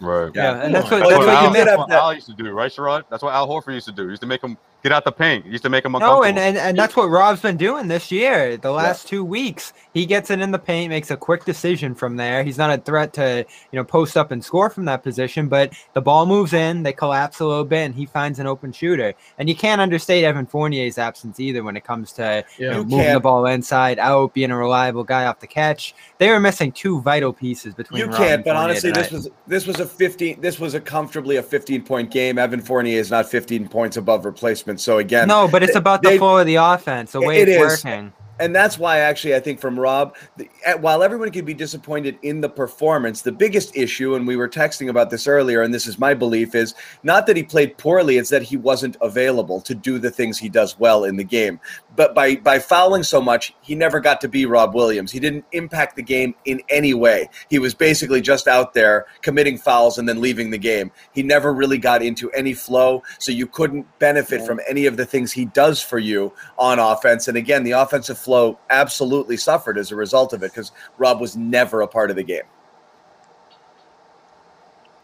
Right. 0.00 0.32
yeah, 0.34 0.60
and 0.60 0.74
that's 0.74 0.90
Come 0.90 1.02
what 1.02 1.04
on. 1.04 1.08
that's 1.08 1.26
Well, 1.26 1.26
what 1.28 1.42
you 1.42 1.46
you 1.46 1.52
did 1.52 1.66
miss. 1.66 1.66
have 1.68 1.78
That's 1.78 1.88
what 1.88 2.02
Al 2.02 2.14
used 2.14 2.26
to 2.26 2.34
do, 2.34 2.50
right, 2.50 2.72
Sherrod? 2.72 3.04
That's 3.10 3.22
what 3.22 3.32
Al 3.32 3.46
Horford 3.46 3.74
used 3.74 3.86
to 3.86 3.92
do. 3.92 4.04
He 4.04 4.10
used 4.10 4.22
to 4.22 4.26
make 4.28 4.42
him 4.42 4.56
get 4.82 4.92
out 4.92 5.04
the 5.04 5.12
paint. 5.12 5.44
He 5.44 5.50
used 5.52 5.64
to 5.64 5.68
make 5.68 5.84
him 5.84 5.94
uncomfortable. 5.94 6.22
No, 6.22 6.28
and, 6.28 6.38
and 6.38 6.56
and 6.56 6.78
that's 6.78 6.96
what 6.96 7.08
Rob's 7.08 7.40
been 7.40 7.56
doing 7.56 7.88
this 7.88 8.10
year. 8.10 8.56
The 8.56 8.70
last 8.70 9.08
two 9.08 9.24
weeks, 9.24 9.72
he 9.94 10.06
gets 10.06 10.30
it 10.30 10.40
in 10.40 10.50
the 10.50 10.58
paint, 10.58 10.90
makes 10.90 11.10
a 11.10 11.16
quick 11.16 11.44
decision 11.44 11.94
from 11.94 12.16
there. 12.16 12.42
He's 12.42 12.58
not 12.58 12.70
a 12.70 12.80
threat 12.82 13.12
to 13.14 13.44
you 13.72 13.76
know 13.76 13.84
post 13.84 14.16
up 14.16 14.30
and 14.30 14.44
score 14.44 14.70
from 14.70 14.84
that 14.86 15.02
position, 15.02 15.48
but 15.48 15.72
the 15.94 16.00
ball 16.00 16.26
moves 16.26 16.52
in, 16.52 16.82
they 16.82 16.92
collapse 16.92 17.40
a 17.40 17.46
little 17.46 17.64
bit, 17.64 17.84
and 17.86 17.94
he 17.94 18.06
finds 18.06 18.38
an 18.38 18.46
open 18.46 18.72
shooter. 18.72 19.14
And 19.38 19.48
you 19.48 19.54
can't 19.54 19.80
understate 19.80 20.24
Evan 20.24 20.46
Fournier's 20.46 20.98
absence 20.98 21.40
either 21.40 21.62
when 21.62 21.76
it 21.76 21.84
comes 21.84 22.12
to 22.12 22.44
you 22.58 22.70
know, 22.70 22.82
moving 22.82 22.98
the 22.98 23.04
can't. 23.04 23.22
ball 23.22 23.46
inside 23.46 23.98
out, 23.98 24.34
being 24.34 24.50
a 24.50 24.56
reliable 24.56 25.04
guy 25.04 25.26
off 25.26 25.40
the 25.40 25.46
catch. 25.46 25.94
They 26.18 26.30
were 26.30 26.40
missing 26.40 26.72
two 26.72 27.00
vital 27.02 27.32
pieces 27.32 27.74
between. 27.74 28.00
you 28.00 28.06
Rob 28.06 28.16
can't. 28.16 28.30
and 28.32 28.44
But 28.44 28.52
Fournier 28.52 28.70
honestly, 28.70 28.90
this 28.92 29.10
was 29.10 29.28
this 29.46 29.66
was 29.66 29.80
a 29.80 29.86
15. 29.86 30.40
This 30.40 30.58
was 30.58 30.74
a 30.74 30.80
comfortably 30.80 31.36
a 31.36 31.42
15 31.42 31.82
point 31.84 32.10
game. 32.10 32.38
Evan 32.38 32.60
Fournier 32.60 32.98
is 32.98 33.10
not 33.10 33.28
15 33.28 33.68
points 33.68 33.96
above 33.96 34.24
replacement. 34.24 34.69
So 34.78 34.98
again, 34.98 35.28
no, 35.28 35.48
but 35.48 35.62
it's 35.62 35.76
about 35.76 36.02
the 36.02 36.10
they- 36.10 36.18
flow 36.18 36.38
of 36.38 36.46
the 36.46 36.56
offense, 36.56 37.12
the 37.12 37.20
way 37.20 37.40
It 37.40 37.48
it's 37.48 37.74
is. 37.80 37.84
working. 37.84 38.12
And 38.40 38.56
that's 38.56 38.78
why 38.78 38.98
actually 39.00 39.34
I 39.34 39.40
think 39.40 39.60
from 39.60 39.78
Rob, 39.78 40.16
the, 40.38 40.48
while 40.80 41.02
everyone 41.02 41.30
can 41.30 41.44
be 41.44 41.52
disappointed 41.52 42.18
in 42.22 42.40
the 42.40 42.48
performance, 42.48 43.20
the 43.20 43.30
biggest 43.30 43.76
issue, 43.76 44.14
and 44.14 44.26
we 44.26 44.34
were 44.34 44.48
texting 44.48 44.88
about 44.88 45.10
this 45.10 45.26
earlier, 45.26 45.60
and 45.62 45.72
this 45.72 45.86
is 45.86 45.98
my 45.98 46.14
belief, 46.14 46.54
is 46.54 46.74
not 47.02 47.26
that 47.26 47.36
he 47.36 47.42
played 47.42 47.76
poorly; 47.76 48.16
it's 48.16 48.30
that 48.30 48.42
he 48.42 48.56
wasn't 48.56 48.96
available 49.02 49.60
to 49.60 49.74
do 49.74 49.98
the 49.98 50.10
things 50.10 50.38
he 50.38 50.48
does 50.48 50.78
well 50.78 51.04
in 51.04 51.16
the 51.16 51.24
game. 51.24 51.60
But 51.96 52.14
by 52.14 52.36
by 52.36 52.58
fouling 52.58 53.02
so 53.02 53.20
much, 53.20 53.54
he 53.60 53.74
never 53.74 54.00
got 54.00 54.22
to 54.22 54.28
be 54.28 54.46
Rob 54.46 54.74
Williams. 54.74 55.12
He 55.12 55.20
didn't 55.20 55.44
impact 55.52 55.96
the 55.96 56.02
game 56.02 56.34
in 56.46 56.62
any 56.70 56.94
way. 56.94 57.28
He 57.50 57.58
was 57.58 57.74
basically 57.74 58.22
just 58.22 58.48
out 58.48 58.72
there 58.72 59.04
committing 59.20 59.58
fouls 59.58 59.98
and 59.98 60.08
then 60.08 60.20
leaving 60.20 60.50
the 60.50 60.58
game. 60.58 60.90
He 61.12 61.22
never 61.22 61.52
really 61.52 61.78
got 61.78 62.02
into 62.02 62.30
any 62.30 62.54
flow, 62.54 63.02
so 63.18 63.32
you 63.32 63.46
couldn't 63.46 63.86
benefit 63.98 64.46
from 64.46 64.60
any 64.66 64.86
of 64.86 64.96
the 64.96 65.04
things 65.04 65.30
he 65.30 65.44
does 65.44 65.82
for 65.82 65.98
you 65.98 66.32
on 66.58 66.78
offense. 66.78 67.28
And 67.28 67.36
again, 67.36 67.64
the 67.64 67.72
offensive 67.72 68.18
flow 68.30 68.60
absolutely 68.70 69.36
suffered 69.36 69.76
as 69.76 69.90
a 69.90 69.96
result 69.96 70.32
of 70.32 70.44
it 70.44 70.52
because 70.52 70.70
Rob 70.98 71.20
was 71.20 71.36
never 71.36 71.80
a 71.80 71.88
part 71.88 72.10
of 72.10 72.16
the 72.16 72.22
game. 72.22 72.44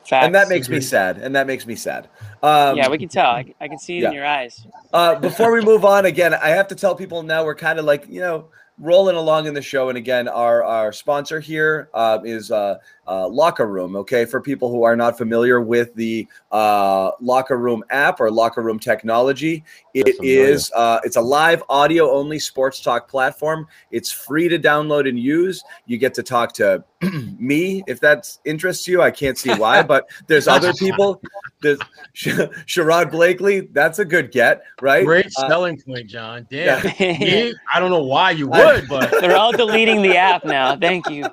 Facts. 0.04 0.26
And 0.26 0.32
that 0.36 0.48
makes 0.48 0.68
me 0.68 0.80
sad. 0.80 1.18
And 1.18 1.34
that 1.34 1.48
makes 1.48 1.66
me 1.66 1.74
sad. 1.74 2.08
Um, 2.40 2.76
yeah, 2.76 2.88
we 2.88 2.98
can 2.98 3.08
tell. 3.08 3.32
I, 3.32 3.52
I 3.60 3.66
can 3.66 3.80
see 3.80 3.98
it 3.98 4.02
yeah. 4.02 4.08
in 4.10 4.14
your 4.14 4.24
eyes. 4.24 4.64
Uh, 4.92 5.18
before 5.18 5.50
we 5.50 5.60
move 5.60 5.84
on, 5.84 6.06
again, 6.06 6.34
I 6.34 6.50
have 6.50 6.68
to 6.68 6.76
tell 6.76 6.94
people 6.94 7.24
now 7.24 7.44
we're 7.44 7.56
kind 7.56 7.80
of 7.80 7.84
like, 7.84 8.06
you 8.08 8.20
know, 8.20 8.46
rolling 8.78 9.16
along 9.16 9.48
in 9.48 9.54
the 9.54 9.62
show. 9.62 9.88
And 9.88 9.98
again, 9.98 10.28
our, 10.28 10.62
our 10.62 10.92
sponsor 10.92 11.40
here 11.40 11.90
uh, 11.94 12.20
is 12.22 12.52
uh, 12.52 12.76
uh, 13.08 13.28
Locker 13.28 13.66
Room. 13.66 13.96
Okay, 13.96 14.24
for 14.24 14.40
people 14.40 14.70
who 14.70 14.82
are 14.82 14.96
not 14.96 15.16
familiar 15.18 15.60
with 15.60 15.94
the 15.94 16.26
uh, 16.52 17.10
Locker 17.20 17.58
Room 17.58 17.84
app 17.90 18.20
or 18.20 18.30
Locker 18.30 18.62
Room 18.62 18.78
technology, 18.78 19.64
it 19.94 20.14
is 20.22 20.70
uh, 20.74 21.00
it's 21.04 21.16
a 21.16 21.20
live 21.20 21.62
audio 21.68 22.10
only 22.10 22.38
sports 22.38 22.80
talk 22.80 23.08
platform. 23.08 23.66
It's 23.90 24.10
free 24.12 24.48
to 24.48 24.58
download 24.58 25.08
and 25.08 25.18
use. 25.18 25.62
You 25.86 25.98
get 25.98 26.14
to 26.14 26.22
talk 26.22 26.52
to 26.54 26.84
me 27.38 27.82
if 27.86 28.00
that 28.00 28.28
interests 28.44 28.86
you. 28.88 29.02
I 29.02 29.10
can't 29.10 29.38
see 29.38 29.54
why, 29.54 29.82
but 29.82 30.08
there's 30.26 30.48
other 30.48 30.72
people. 30.78 31.20
There's 31.60 31.78
Sherrod 32.14 33.10
Blakely. 33.10 33.60
That's 33.72 33.98
a 33.98 34.04
good 34.04 34.30
get, 34.32 34.62
right? 34.80 35.04
Great 35.04 35.26
Uh, 35.38 35.48
selling 35.48 35.80
point, 35.80 36.08
John. 36.08 36.46
Damn. 36.50 36.84
yeah. 36.98 37.18
Me, 37.18 37.54
I 37.72 37.80
don't 37.80 37.90
know 37.90 38.02
why 38.02 38.30
you 38.32 38.48
would, 38.48 38.88
but 38.88 39.10
They're 39.20 39.36
all 39.36 39.52
deleting 39.52 40.02
the 40.02 40.16
app 40.16 40.44
now. 40.44 40.76
Thank 40.76 41.08
you. 41.08 41.24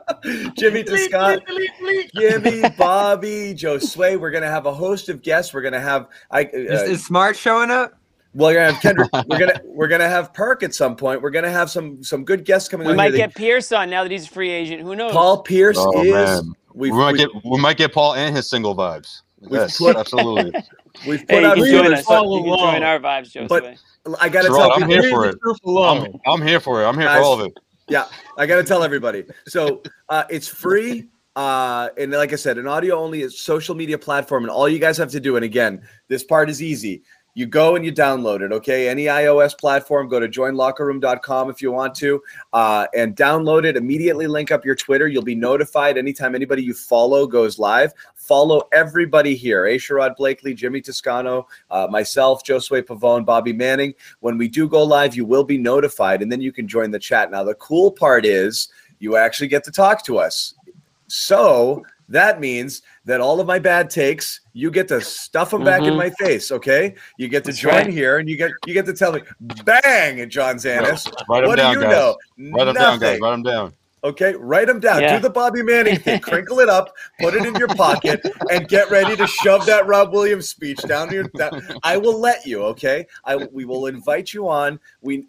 Jimmy 0.57 0.83
Bleep, 0.83 1.11
Toscano. 1.67 1.91
bleep, 1.91 2.11
bleep, 2.11 2.11
bleep. 2.11 2.51
Jimmy, 2.61 2.69
Bobby, 2.77 3.53
Joe 3.53 3.77
Sway. 3.79 4.17
We're 4.17 4.31
gonna 4.31 4.49
have 4.49 4.65
a 4.65 4.73
host 4.73 5.09
of 5.09 5.21
guests. 5.21 5.53
We're 5.53 5.61
gonna 5.61 5.79
have 5.81 6.07
I. 6.31 6.43
Is, 6.45 6.81
Uh, 6.81 6.85
is 6.85 7.05
Smart 7.05 7.35
showing 7.35 7.71
up? 7.71 7.93
well, 8.35 8.51
you're 8.51 8.61
gonna 8.61 8.73
have 8.73 8.81
Kendrick. 8.81 9.09
we're 9.27 9.39
gonna 9.39 9.61
we're 9.65 9.87
gonna 9.87 10.09
have 10.09 10.33
Perk 10.33 10.63
at 10.63 10.73
some 10.73 10.95
point. 10.95 11.21
We're 11.21 11.29
gonna 11.29 11.51
have 11.51 11.69
some 11.69 12.03
some 12.03 12.23
good 12.23 12.45
guests 12.45 12.67
coming. 12.69 12.87
We 12.87 12.91
on 12.91 12.97
might 12.97 13.13
here. 13.13 13.27
get 13.27 13.35
Pierce 13.35 13.71
on 13.71 13.89
now 13.89 14.03
that 14.03 14.11
he's 14.11 14.25
a 14.25 14.29
free 14.29 14.49
agent. 14.49 14.81
Who 14.81 14.95
knows? 14.95 15.11
Paul 15.11 15.41
Pierce 15.43 15.77
Oh, 15.79 16.03
is. 16.03 16.43
We've, 16.73 16.91
might 16.93 17.11
we've, 17.11 17.17
get 17.19 17.29
we 17.45 17.59
might 17.59 17.77
get 17.77 17.93
Paul 17.93 18.15
and 18.15 18.35
his 18.35 18.49
single 18.49 18.75
vibes. 18.75 19.21
Yes, 19.49 19.77
put- 19.77 19.95
absolutely. 19.97 20.51
we've 21.07 21.27
put 21.27 21.41
you 21.41 21.45
out 21.47 21.55
can 21.55 21.63
leave 21.63 21.71
join 21.83 21.85
it 21.93 21.99
us. 21.99 22.05
all 22.07 22.37
You 22.37 22.43
can 22.45 22.57
join 22.57 22.83
our 22.83 22.99
vibes, 22.99 23.29
Joseph. 23.31 23.49
But- 23.49 23.75
I 24.19 24.27
gotta 24.27 24.49
Sherrod, 24.49 24.57
tell 24.57 24.71
I'm 24.73 24.89
people. 24.89 25.03
here 25.03 25.09
for 25.11 25.25
it. 25.27 25.37
I'm, 25.65 26.13
I'm 26.25 26.45
here 26.45 26.59
for 26.59 26.81
it. 26.81 26.85
I'm 26.85 26.95
here 26.95 27.05
Guys, 27.07 27.19
for 27.19 27.23
all 27.23 27.39
of 27.39 27.45
it. 27.47 27.53
Yeah, 27.87 28.05
I 28.37 28.45
got 28.45 28.57
to 28.57 28.63
tell 28.63 28.83
everybody. 28.83 29.23
So 29.47 29.81
uh, 30.09 30.23
it's 30.29 30.47
free. 30.47 31.07
Uh, 31.35 31.89
and 31.97 32.11
like 32.11 32.31
I 32.31 32.35
said, 32.35 32.57
an 32.57 32.67
audio 32.67 32.97
only 32.97 33.27
social 33.29 33.75
media 33.75 33.97
platform. 33.97 34.43
And 34.43 34.51
all 34.51 34.69
you 34.69 34.79
guys 34.79 34.97
have 34.97 35.11
to 35.11 35.19
do, 35.19 35.35
and 35.35 35.45
again, 35.45 35.81
this 36.07 36.23
part 36.23 36.49
is 36.49 36.61
easy. 36.61 37.03
You 37.35 37.47
go 37.47 37.75
and 37.75 37.83
you 37.83 37.91
download 37.91 38.41
it, 38.41 38.51
okay? 38.51 38.87
Any 38.87 39.05
iOS 39.05 39.57
platform, 39.57 40.07
go 40.07 40.19
to 40.19 40.27
joinlockerroom.com 40.27 41.49
if 41.49 41.63
you 41.63 41.71
want 41.71 41.95
to, 41.95 42.21
uh, 42.53 42.85
and 42.95 43.15
download 43.15 43.65
it. 43.65 43.75
Immediately 43.75 44.27
link 44.27 44.51
up 44.51 44.63
your 44.63 44.75
Twitter. 44.75 45.07
You'll 45.07 45.23
be 45.23 45.33
notified 45.33 45.97
anytime 45.97 46.35
anybody 46.35 46.61
you 46.61 46.75
follow 46.75 47.25
goes 47.25 47.57
live. 47.57 47.91
Follow 48.13 48.61
everybody 48.71 49.35
here 49.35 49.65
A. 49.65 49.77
Sherrod 49.77 50.15
Blakely, 50.15 50.53
Jimmy 50.53 50.79
Toscano, 50.79 51.47
uh, 51.71 51.87
myself, 51.89 52.43
Josue 52.43 52.83
Pavon, 52.83 53.25
Bobby 53.25 53.51
Manning. 53.51 53.95
When 54.19 54.37
we 54.37 54.47
do 54.47 54.69
go 54.69 54.83
live, 54.83 55.15
you 55.15 55.25
will 55.25 55.43
be 55.43 55.57
notified, 55.57 56.21
and 56.21 56.31
then 56.31 56.39
you 56.39 56.51
can 56.51 56.67
join 56.67 56.91
the 56.91 56.99
chat. 56.99 57.31
Now, 57.31 57.43
the 57.43 57.55
cool 57.55 57.91
part 57.91 58.27
is 58.27 58.67
you 58.99 59.17
actually 59.17 59.47
get 59.47 59.63
to 59.63 59.71
talk 59.71 60.05
to 60.05 60.19
us. 60.19 60.53
So 61.15 61.85
that 62.09 62.39
means 62.39 62.81
that 63.05 63.21
all 63.21 63.39
of 63.39 63.45
my 63.45 63.59
bad 63.59 63.87
takes, 63.91 64.39
you 64.53 64.71
get 64.71 64.87
to 64.87 64.99
stuff 64.99 65.51
them 65.51 65.63
back 65.63 65.81
in 65.83 65.93
Mhm. 65.93 65.97
my 65.97 66.09
face. 66.09 66.51
Okay, 66.51 66.95
you 67.19 67.27
get 67.27 67.43
to 67.43 67.51
That's 67.51 67.59
join 67.59 67.71
right. 67.73 67.87
here, 67.87 68.17
and 68.17 68.27
you 68.27 68.35
get 68.35 68.49
you 68.65 68.73
get 68.73 68.87
to 68.87 68.93
tell 68.93 69.11
me, 69.13 69.21
"Bang, 69.63 70.27
John 70.27 70.55
Zannis." 70.55 71.05
Write 71.29 71.41
them 71.41 71.49
what 71.49 71.57
down, 71.57 71.73
do 71.75 71.79
you 71.81 71.85
guys. 71.85 71.91
know? 71.93 72.17
Write 72.57 72.65
them 72.65 72.73
down, 72.75 72.99
guys. 72.99 73.19
Write 73.21 73.31
them 73.31 73.43
down. 73.43 73.73
Okay, 74.03 74.33
write 74.37 74.67
them 74.67 74.79
down. 74.81 75.01
Yeah. 75.01 75.15
Do 75.15 75.21
the 75.21 75.29
Bobby 75.29 75.61
Manning 75.61 75.97
thing. 75.97 76.19
Crinkle 76.31 76.59
it 76.59 76.67
up, 76.67 76.93
put 77.21 77.35
it 77.35 77.45
in 77.45 77.53
your 77.55 77.69
pocket, 77.69 78.19
and 78.51 78.67
get 78.67 78.89
ready 78.89 79.15
to 79.15 79.27
shove 79.27 79.65
that 79.67 79.85
Rob 79.85 80.11
Williams 80.11 80.49
speech 80.49 80.81
down 80.87 81.11
your. 81.13 81.25
Down. 81.37 81.61
I 81.83 81.97
will 81.97 82.19
let 82.19 82.43
you. 82.45 82.63
Okay, 82.63 83.05
I 83.23 83.35
we 83.35 83.65
will 83.65 83.85
invite 83.85 84.33
you 84.33 84.49
on. 84.49 84.79
We. 85.01 85.25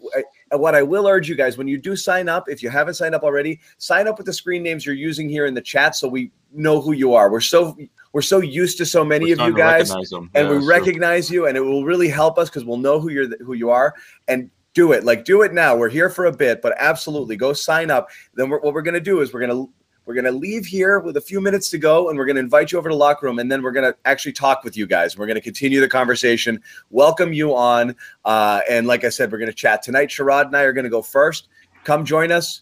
And 0.51 0.61
what 0.61 0.75
I 0.75 0.83
will 0.83 1.07
urge 1.07 1.27
you 1.27 1.35
guys 1.35 1.57
when 1.57 1.67
you 1.67 1.77
do 1.77 1.95
sign 1.95 2.29
up, 2.29 2.49
if 2.49 2.61
you 2.61 2.69
haven't 2.69 2.93
signed 2.93 3.15
up 3.15 3.23
already, 3.23 3.59
sign 3.77 4.07
up 4.07 4.17
with 4.17 4.27
the 4.27 4.33
screen 4.33 4.61
names 4.61 4.85
you're 4.85 4.95
using 4.95 5.27
here 5.27 5.47
in 5.47 5.53
the 5.53 5.61
chat, 5.61 5.95
so 5.95 6.07
we 6.07 6.31
know 6.53 6.79
who 6.79 6.91
you 6.91 7.13
are. 7.13 7.31
We're 7.31 7.41
so 7.41 7.75
we're 8.13 8.21
so 8.21 8.39
used 8.39 8.77
to 8.77 8.85
so 8.85 9.03
many 9.03 9.33
We're 9.33 9.41
of 9.41 9.47
you 9.47 9.57
guys 9.57 9.91
and 9.91 10.05
Yeah, 10.11 10.43
we 10.43 10.55
that's 10.55 10.65
true. 10.65 10.67
recognize 10.67 11.31
you 11.31 11.47
and 11.47 11.57
it 11.57 11.61
will 11.61 11.83
really 11.83 12.07
help 12.09 12.37
us 12.37 12.49
because 12.49 12.63
we'll 12.63 12.77
know 12.77 12.99
who 12.99 13.09
you're 13.09 13.35
who 13.43 13.53
you 13.53 13.71
are. 13.71 13.95
And 14.27 14.49
do 14.73 14.91
it. 14.91 15.03
Like 15.03 15.25
do 15.25 15.41
it 15.41 15.53
now. 15.53 15.75
We're 15.75 15.89
here 15.89 16.09
for 16.09 16.25
a 16.25 16.31
bit 16.31 16.61
but 16.61 16.75
absolutely 16.77 17.35
go 17.37 17.53
sign 17.53 17.89
up. 17.89 18.09
Then 18.35 18.49
we're, 18.49 18.59
what 18.59 18.73
we're 18.73 18.81
going 18.83 18.93
to 18.93 19.01
do 19.01 19.21
is 19.21 19.33
we're 19.33 19.45
going 19.45 19.51
to 19.51 19.73
we're 20.05 20.13
going 20.13 20.25
to 20.25 20.31
leave 20.31 20.65
here 20.65 20.99
with 20.99 21.17
a 21.17 21.21
few 21.21 21.41
minutes 21.41 21.69
to 21.69 21.77
go 21.77 22.09
and 22.09 22.17
we're 22.17 22.25
going 22.25 22.35
to 22.35 22.41
invite 22.41 22.71
you 22.71 22.77
over 22.77 22.89
to 22.89 22.95
locker 22.95 23.25
room 23.25 23.39
and 23.39 23.51
then 23.51 23.61
we're 23.61 23.71
going 23.71 23.91
to 23.91 23.97
actually 24.05 24.33
talk 24.33 24.63
with 24.63 24.77
you 24.77 24.85
guys 24.85 25.17
we're 25.17 25.25
going 25.25 25.35
to 25.35 25.41
continue 25.41 25.79
the 25.79 25.87
conversation 25.87 26.61
welcome 26.89 27.33
you 27.33 27.55
on 27.55 27.95
uh, 28.25 28.61
and 28.69 28.87
like 28.87 29.03
i 29.03 29.09
said 29.09 29.31
we're 29.31 29.37
going 29.37 29.49
to 29.49 29.55
chat 29.55 29.81
tonight 29.81 30.09
sherrod 30.09 30.45
and 30.45 30.57
i 30.57 30.61
are 30.61 30.73
going 30.73 30.83
to 30.83 30.89
go 30.89 31.01
first 31.01 31.47
come 31.83 32.05
join 32.05 32.31
us 32.31 32.61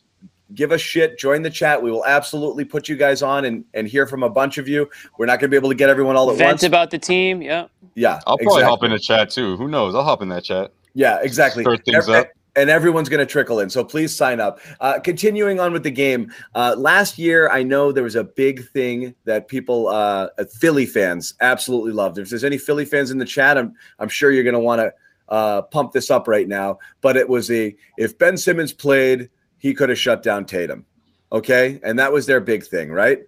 give 0.53 0.71
us 0.71 0.81
shit 0.81 1.17
join 1.17 1.41
the 1.41 1.49
chat 1.49 1.81
we 1.81 1.91
will 1.91 2.05
absolutely 2.05 2.63
put 2.63 2.87
you 2.87 2.95
guys 2.95 3.21
on 3.21 3.45
and, 3.45 3.65
and 3.73 3.87
hear 3.87 4.05
from 4.05 4.23
a 4.23 4.29
bunch 4.29 4.57
of 4.57 4.67
you 4.67 4.89
we're 5.17 5.25
not 5.25 5.39
going 5.39 5.49
to 5.49 5.53
be 5.53 5.57
able 5.57 5.69
to 5.69 5.75
get 5.75 5.89
everyone 5.89 6.15
all 6.15 6.29
at 6.29 6.37
Vent 6.37 6.51
once 6.51 6.63
about 6.63 6.91
the 6.91 6.99
team. 6.99 7.41
Yeah. 7.41 7.67
yeah 7.95 8.19
I'll 8.25 8.37
probably 8.37 8.61
exactly. 8.61 8.63
hop 8.63 8.83
in 8.83 8.91
the 8.91 8.99
chat 8.99 9.29
too. 9.29 9.57
Who 9.57 9.67
knows? 9.67 9.95
I'll 9.95 10.03
hop 10.03 10.21
in 10.21 10.29
that 10.29 10.43
chat. 10.43 10.71
Yeah, 10.93 11.19
exactly. 11.21 11.63
Stir 11.63 11.77
things 11.77 12.09
Ev- 12.09 12.15
up. 12.15 12.27
And 12.55 12.69
everyone's 12.69 13.09
going 13.09 13.19
to 13.19 13.25
trickle 13.25 13.59
in. 13.59 13.69
So 13.71 13.83
please 13.83 14.15
sign 14.15 14.39
up. 14.39 14.59
Uh, 14.79 14.99
continuing 14.99 15.59
on 15.59 15.73
with 15.73 15.81
the 15.81 15.89
game. 15.89 16.31
Uh, 16.53 16.75
last 16.77 17.17
year, 17.17 17.49
I 17.49 17.63
know 17.63 17.91
there 17.91 18.03
was 18.03 18.15
a 18.15 18.23
big 18.23 18.67
thing 18.69 19.15
that 19.25 19.47
people, 19.47 19.87
uh, 19.87 20.27
uh, 20.37 20.45
Philly 20.59 20.85
fans, 20.85 21.33
absolutely 21.41 21.93
loved. 21.93 22.19
If 22.19 22.29
there's 22.29 22.43
any 22.43 22.59
Philly 22.59 22.85
fans 22.85 23.09
in 23.09 23.17
the 23.17 23.25
chat, 23.25 23.57
I'm, 23.57 23.73
I'm 23.97 24.07
sure 24.07 24.31
you're 24.31 24.43
going 24.43 24.53
to 24.53 24.59
want 24.59 24.81
to 24.81 24.93
uh, 25.29 25.61
pump 25.63 25.93
this 25.93 26.11
up 26.11 26.27
right 26.27 26.47
now. 26.47 26.77
But 27.01 27.17
it 27.17 27.27
was 27.27 27.49
a 27.49 27.75
if 27.97 28.19
Ben 28.19 28.37
Simmons 28.37 28.71
played, 28.71 29.31
he 29.57 29.73
could 29.73 29.89
have 29.89 29.97
shut 29.97 30.21
down 30.21 30.45
Tatum. 30.45 30.85
Okay. 31.31 31.79
And 31.83 31.97
that 31.97 32.11
was 32.11 32.27
their 32.27 32.39
big 32.39 32.63
thing, 32.65 32.91
right? 32.91 33.21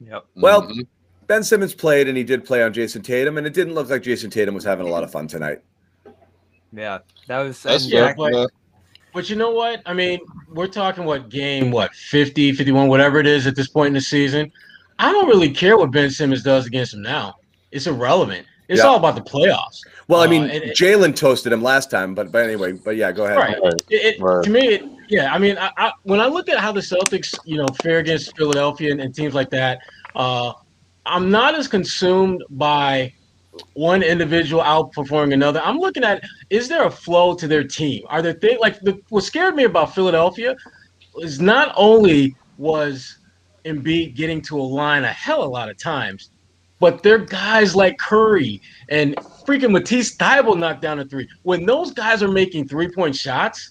Yep. 0.00 0.26
Well, 0.36 0.62
Mhm. 0.68 0.86
Ben 1.26 1.42
Simmons 1.42 1.74
played 1.74 2.08
and 2.08 2.18
he 2.18 2.24
did 2.24 2.44
play 2.44 2.62
on 2.62 2.74
Jayson 2.74 3.00
Tatum, 3.02 3.38
and 3.38 3.46
it 3.46 3.54
didn't 3.54 3.72
look 3.72 3.88
like 3.88 4.02
Jayson 4.02 4.28
Tatum 4.30 4.54
was 4.54 4.64
having 4.64 4.86
a 4.86 4.90
lot 4.90 5.02
of 5.02 5.10
fun 5.10 5.26
tonight. 5.26 5.62
Yeah, 6.74 6.98
that 7.28 7.38
was. 7.40 7.62
that's 7.62 7.84
and 7.84 7.92
yeah, 7.92 8.14
but- 8.16 8.50
But 9.12 9.30
you 9.30 9.36
know 9.36 9.50
what? 9.52 9.80
I 9.86 9.94
mean, 9.94 10.18
we're 10.52 10.66
talking 10.66 11.04
what 11.04 11.28
game, 11.28 11.70
what 11.70 11.94
50, 11.94 12.52
51, 12.52 12.88
whatever 12.88 13.20
it 13.20 13.28
is 13.28 13.46
at 13.46 13.54
this 13.54 13.68
point 13.68 13.88
in 13.88 13.94
the 13.94 14.00
season. 14.00 14.50
I 14.98 15.12
don't 15.12 15.28
really 15.28 15.50
care 15.50 15.76
what 15.78 15.92
Ben 15.92 16.10
Simmons 16.10 16.42
does 16.42 16.66
against 16.66 16.94
him 16.94 17.02
now. 17.02 17.36
It's 17.70 17.86
irrelevant. 17.86 18.44
It's 18.68 18.80
Yeah. 18.80 18.86
all 18.88 18.96
about 18.96 19.14
the 19.14 19.20
playoffs. 19.20 19.80
Well, 20.08 20.20
I 20.20 20.26
Uh, 20.26 20.30
mean, 20.30 20.42
and 20.44 20.64
it- 20.64 20.76
Jaylen 20.76 21.14
toasted 21.14 21.52
him 21.52 21.62
last 21.62 21.90
time, 21.92 22.12
but 22.14 22.32
but 22.32 22.44
anyway, 22.44 22.72
but 22.72 22.96
yeah, 22.96 23.12
go 23.12 23.24
ahead. 23.26 23.36
Right. 23.36 23.56
Right. 23.62 23.72
It, 23.88 24.16
it- 24.16 24.20
Right. 24.20 24.42
To 24.44 24.50
me, 24.50 24.68
it, 24.68 24.84
yeah. 25.08 25.32
I 25.32 25.38
mean, 25.38 25.58
I, 25.58 25.70
I, 25.76 25.92
when 26.02 26.20
I 26.20 26.26
look 26.26 26.48
at 26.48 26.58
how 26.58 26.72
the 26.72 26.80
Celtics, 26.80 27.34
you 27.44 27.56
know, 27.58 27.66
fare 27.84 27.98
against 27.98 28.36
Philadelphia 28.36 28.90
and, 28.90 29.00
and 29.00 29.14
teams 29.14 29.32
like 29.34 29.50
that, 29.50 29.78
uh, 30.16 30.52
I'm 31.06 31.30
not 31.30 31.54
as 31.54 31.68
consumed 31.68 32.42
by 32.50 33.12
one 33.74 34.02
individual 34.02 34.62
outperforming 34.62 35.34
another. 35.34 35.60
I'm 35.62 35.78
looking 35.78 36.04
at 36.04 36.22
is 36.50 36.68
there 36.68 36.86
a 36.86 36.90
flow 36.90 37.34
to 37.34 37.48
their 37.48 37.64
team? 37.64 38.04
Are 38.08 38.22
there 38.22 38.32
things 38.32 38.58
like 38.60 38.80
the, 38.80 39.00
what 39.08 39.24
scared 39.24 39.54
me 39.54 39.64
about 39.64 39.94
Philadelphia 39.94 40.56
is 41.18 41.40
not 41.40 41.72
only 41.76 42.36
was 42.58 43.18
Embiid 43.64 44.14
getting 44.14 44.42
to 44.42 44.58
a 44.58 44.62
line 44.62 45.04
a 45.04 45.12
hell 45.12 45.42
a 45.42 45.46
lot 45.46 45.68
of 45.68 45.78
times, 45.78 46.30
but 46.80 47.02
they're 47.02 47.18
guys 47.18 47.74
like 47.74 47.98
Curry 47.98 48.60
and 48.88 49.16
freaking 49.46 49.70
Matisse 49.70 50.16
Thybulle 50.16 50.58
knocked 50.58 50.82
down 50.82 50.98
a 51.00 51.04
three. 51.04 51.28
When 51.42 51.64
those 51.64 51.92
guys 51.92 52.22
are 52.22 52.30
making 52.30 52.68
three 52.68 52.90
point 52.90 53.16
shots, 53.16 53.70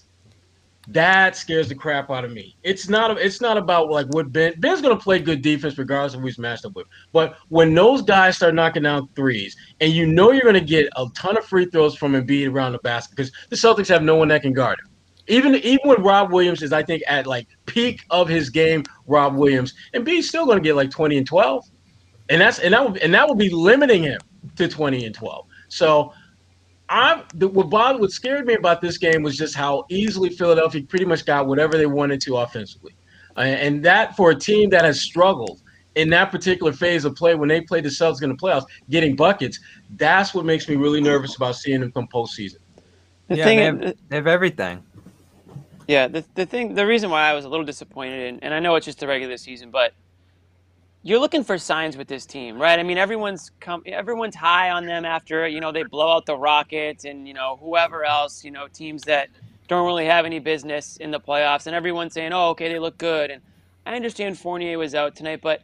that 0.88 1.36
scares 1.36 1.68
the 1.68 1.74
crap 1.74 2.10
out 2.10 2.24
of 2.24 2.32
me. 2.32 2.56
It's 2.62 2.88
not. 2.88 3.18
It's 3.18 3.40
not 3.40 3.56
about 3.56 3.90
like 3.90 4.06
what 4.08 4.32
Ben. 4.32 4.54
Ben's 4.58 4.82
to 4.96 5.02
play 5.02 5.18
good 5.18 5.40
defense 5.40 5.78
regardless 5.78 6.14
of 6.14 6.20
who 6.20 6.26
he's 6.26 6.38
matched 6.38 6.64
up 6.64 6.74
with. 6.74 6.86
But 7.12 7.36
when 7.48 7.74
those 7.74 8.02
guys 8.02 8.36
start 8.36 8.54
knocking 8.54 8.82
down 8.82 9.08
threes, 9.16 9.56
and 9.80 9.92
you 9.92 10.06
know 10.06 10.32
you're 10.32 10.42
to 10.54 10.60
get 10.60 10.88
a 10.96 11.06
ton 11.14 11.38
of 11.38 11.46
free 11.46 11.66
throws 11.66 11.96
from 11.96 12.12
Embiid 12.12 12.52
around 12.52 12.72
the 12.72 12.78
basket 12.78 13.16
because 13.16 13.32
the 13.48 13.56
Celtics 13.56 13.88
have 13.88 14.02
no 14.02 14.16
one 14.16 14.28
that 14.28 14.42
can 14.42 14.52
guard 14.52 14.78
him. 14.80 14.90
Even 15.26 15.54
even 15.56 15.80
when 15.84 16.02
Rob 16.02 16.32
Williams 16.32 16.62
is, 16.62 16.72
I 16.72 16.82
think, 16.82 17.02
at 17.08 17.26
like 17.26 17.48
peak 17.64 18.04
of 18.10 18.28
his 18.28 18.50
game, 18.50 18.84
Rob 19.06 19.36
Williams, 19.36 19.72
Embiid's 19.94 20.28
still 20.28 20.46
to 20.46 20.60
get 20.60 20.76
like 20.76 20.90
twenty 20.90 21.16
and 21.16 21.26
twelve, 21.26 21.64
and 22.28 22.42
that's 22.42 22.58
and 22.58 22.74
that 22.74 22.90
would 22.90 22.98
and 22.98 23.14
that 23.14 23.26
would 23.26 23.38
be 23.38 23.48
limiting 23.48 24.02
him 24.02 24.20
to 24.56 24.68
twenty 24.68 25.06
and 25.06 25.14
twelve. 25.14 25.46
So 25.68 26.12
I'm 26.94 27.24
the, 27.34 27.48
what 27.48 27.70
Bob 27.70 28.00
what 28.00 28.12
scared 28.12 28.46
me 28.46 28.54
about 28.54 28.80
this 28.80 28.98
game 28.98 29.24
was 29.24 29.36
just 29.36 29.56
how 29.56 29.84
easily 29.88 30.30
Philadelphia 30.30 30.84
pretty 30.84 31.04
much 31.04 31.26
got 31.26 31.48
whatever 31.48 31.76
they 31.76 31.86
wanted 31.86 32.20
to 32.20 32.36
offensively, 32.36 32.94
uh, 33.36 33.40
and 33.40 33.84
that 33.84 34.16
for 34.16 34.30
a 34.30 34.34
team 34.34 34.70
that 34.70 34.84
has 34.84 35.00
struggled 35.00 35.60
in 35.96 36.08
that 36.10 36.30
particular 36.30 36.72
phase 36.72 37.04
of 37.04 37.16
play 37.16 37.34
when 37.34 37.48
they 37.48 37.60
played 37.60 37.84
the 37.84 37.88
Celtics 37.88 38.22
in 38.22 38.28
the 38.28 38.36
playoffs, 38.36 38.66
getting 38.90 39.16
buckets, 39.16 39.58
that's 39.96 40.34
what 40.34 40.44
makes 40.44 40.68
me 40.68 40.76
really 40.76 41.00
nervous 41.00 41.34
about 41.34 41.56
seeing 41.56 41.80
them 41.80 41.90
come 41.90 42.06
postseason. 42.06 42.58
The 43.26 43.38
yeah, 43.38 43.44
thing, 43.44 43.56
they, 43.58 43.64
have, 43.64 43.96
they 44.08 44.16
have 44.16 44.26
everything. 44.28 44.80
yeah, 45.88 46.06
the 46.06 46.24
the 46.36 46.46
thing, 46.46 46.76
the 46.76 46.86
reason 46.86 47.10
why 47.10 47.28
I 47.28 47.32
was 47.34 47.44
a 47.44 47.48
little 47.48 47.66
disappointed, 47.66 48.28
and, 48.28 48.44
and 48.44 48.54
I 48.54 48.60
know 48.60 48.76
it's 48.76 48.86
just 48.86 49.00
the 49.00 49.08
regular 49.08 49.36
season, 49.36 49.72
but 49.72 49.94
you're 51.06 51.20
looking 51.20 51.44
for 51.44 51.58
signs 51.58 51.98
with 51.98 52.08
this 52.08 52.24
team, 52.24 52.60
right? 52.60 52.78
I 52.78 52.82
mean, 52.82 52.96
everyone's 52.96 53.50
come, 53.60 53.82
everyone's 53.86 54.34
high 54.34 54.70
on 54.70 54.86
them 54.86 55.04
after 55.04 55.46
you 55.46 55.60
know 55.60 55.70
they 55.70 55.82
blow 55.82 56.10
out 56.10 56.24
the 56.24 56.36
Rockets 56.36 57.04
and 57.04 57.28
you 57.28 57.34
know 57.34 57.58
whoever 57.62 58.04
else, 58.04 58.42
you 58.42 58.50
know 58.50 58.66
teams 58.68 59.02
that 59.02 59.28
don't 59.68 59.86
really 59.86 60.06
have 60.06 60.24
any 60.24 60.38
business 60.38 60.96
in 60.96 61.10
the 61.10 61.20
playoffs, 61.20 61.66
and 61.66 61.76
everyone's 61.76 62.14
saying, 62.14 62.32
oh, 62.32 62.48
okay, 62.50 62.72
they 62.72 62.78
look 62.78 62.96
good, 62.96 63.30
and 63.30 63.42
I 63.86 63.94
understand 63.94 64.38
Fournier 64.38 64.78
was 64.78 64.94
out 64.94 65.14
tonight, 65.14 65.40
but 65.42 65.62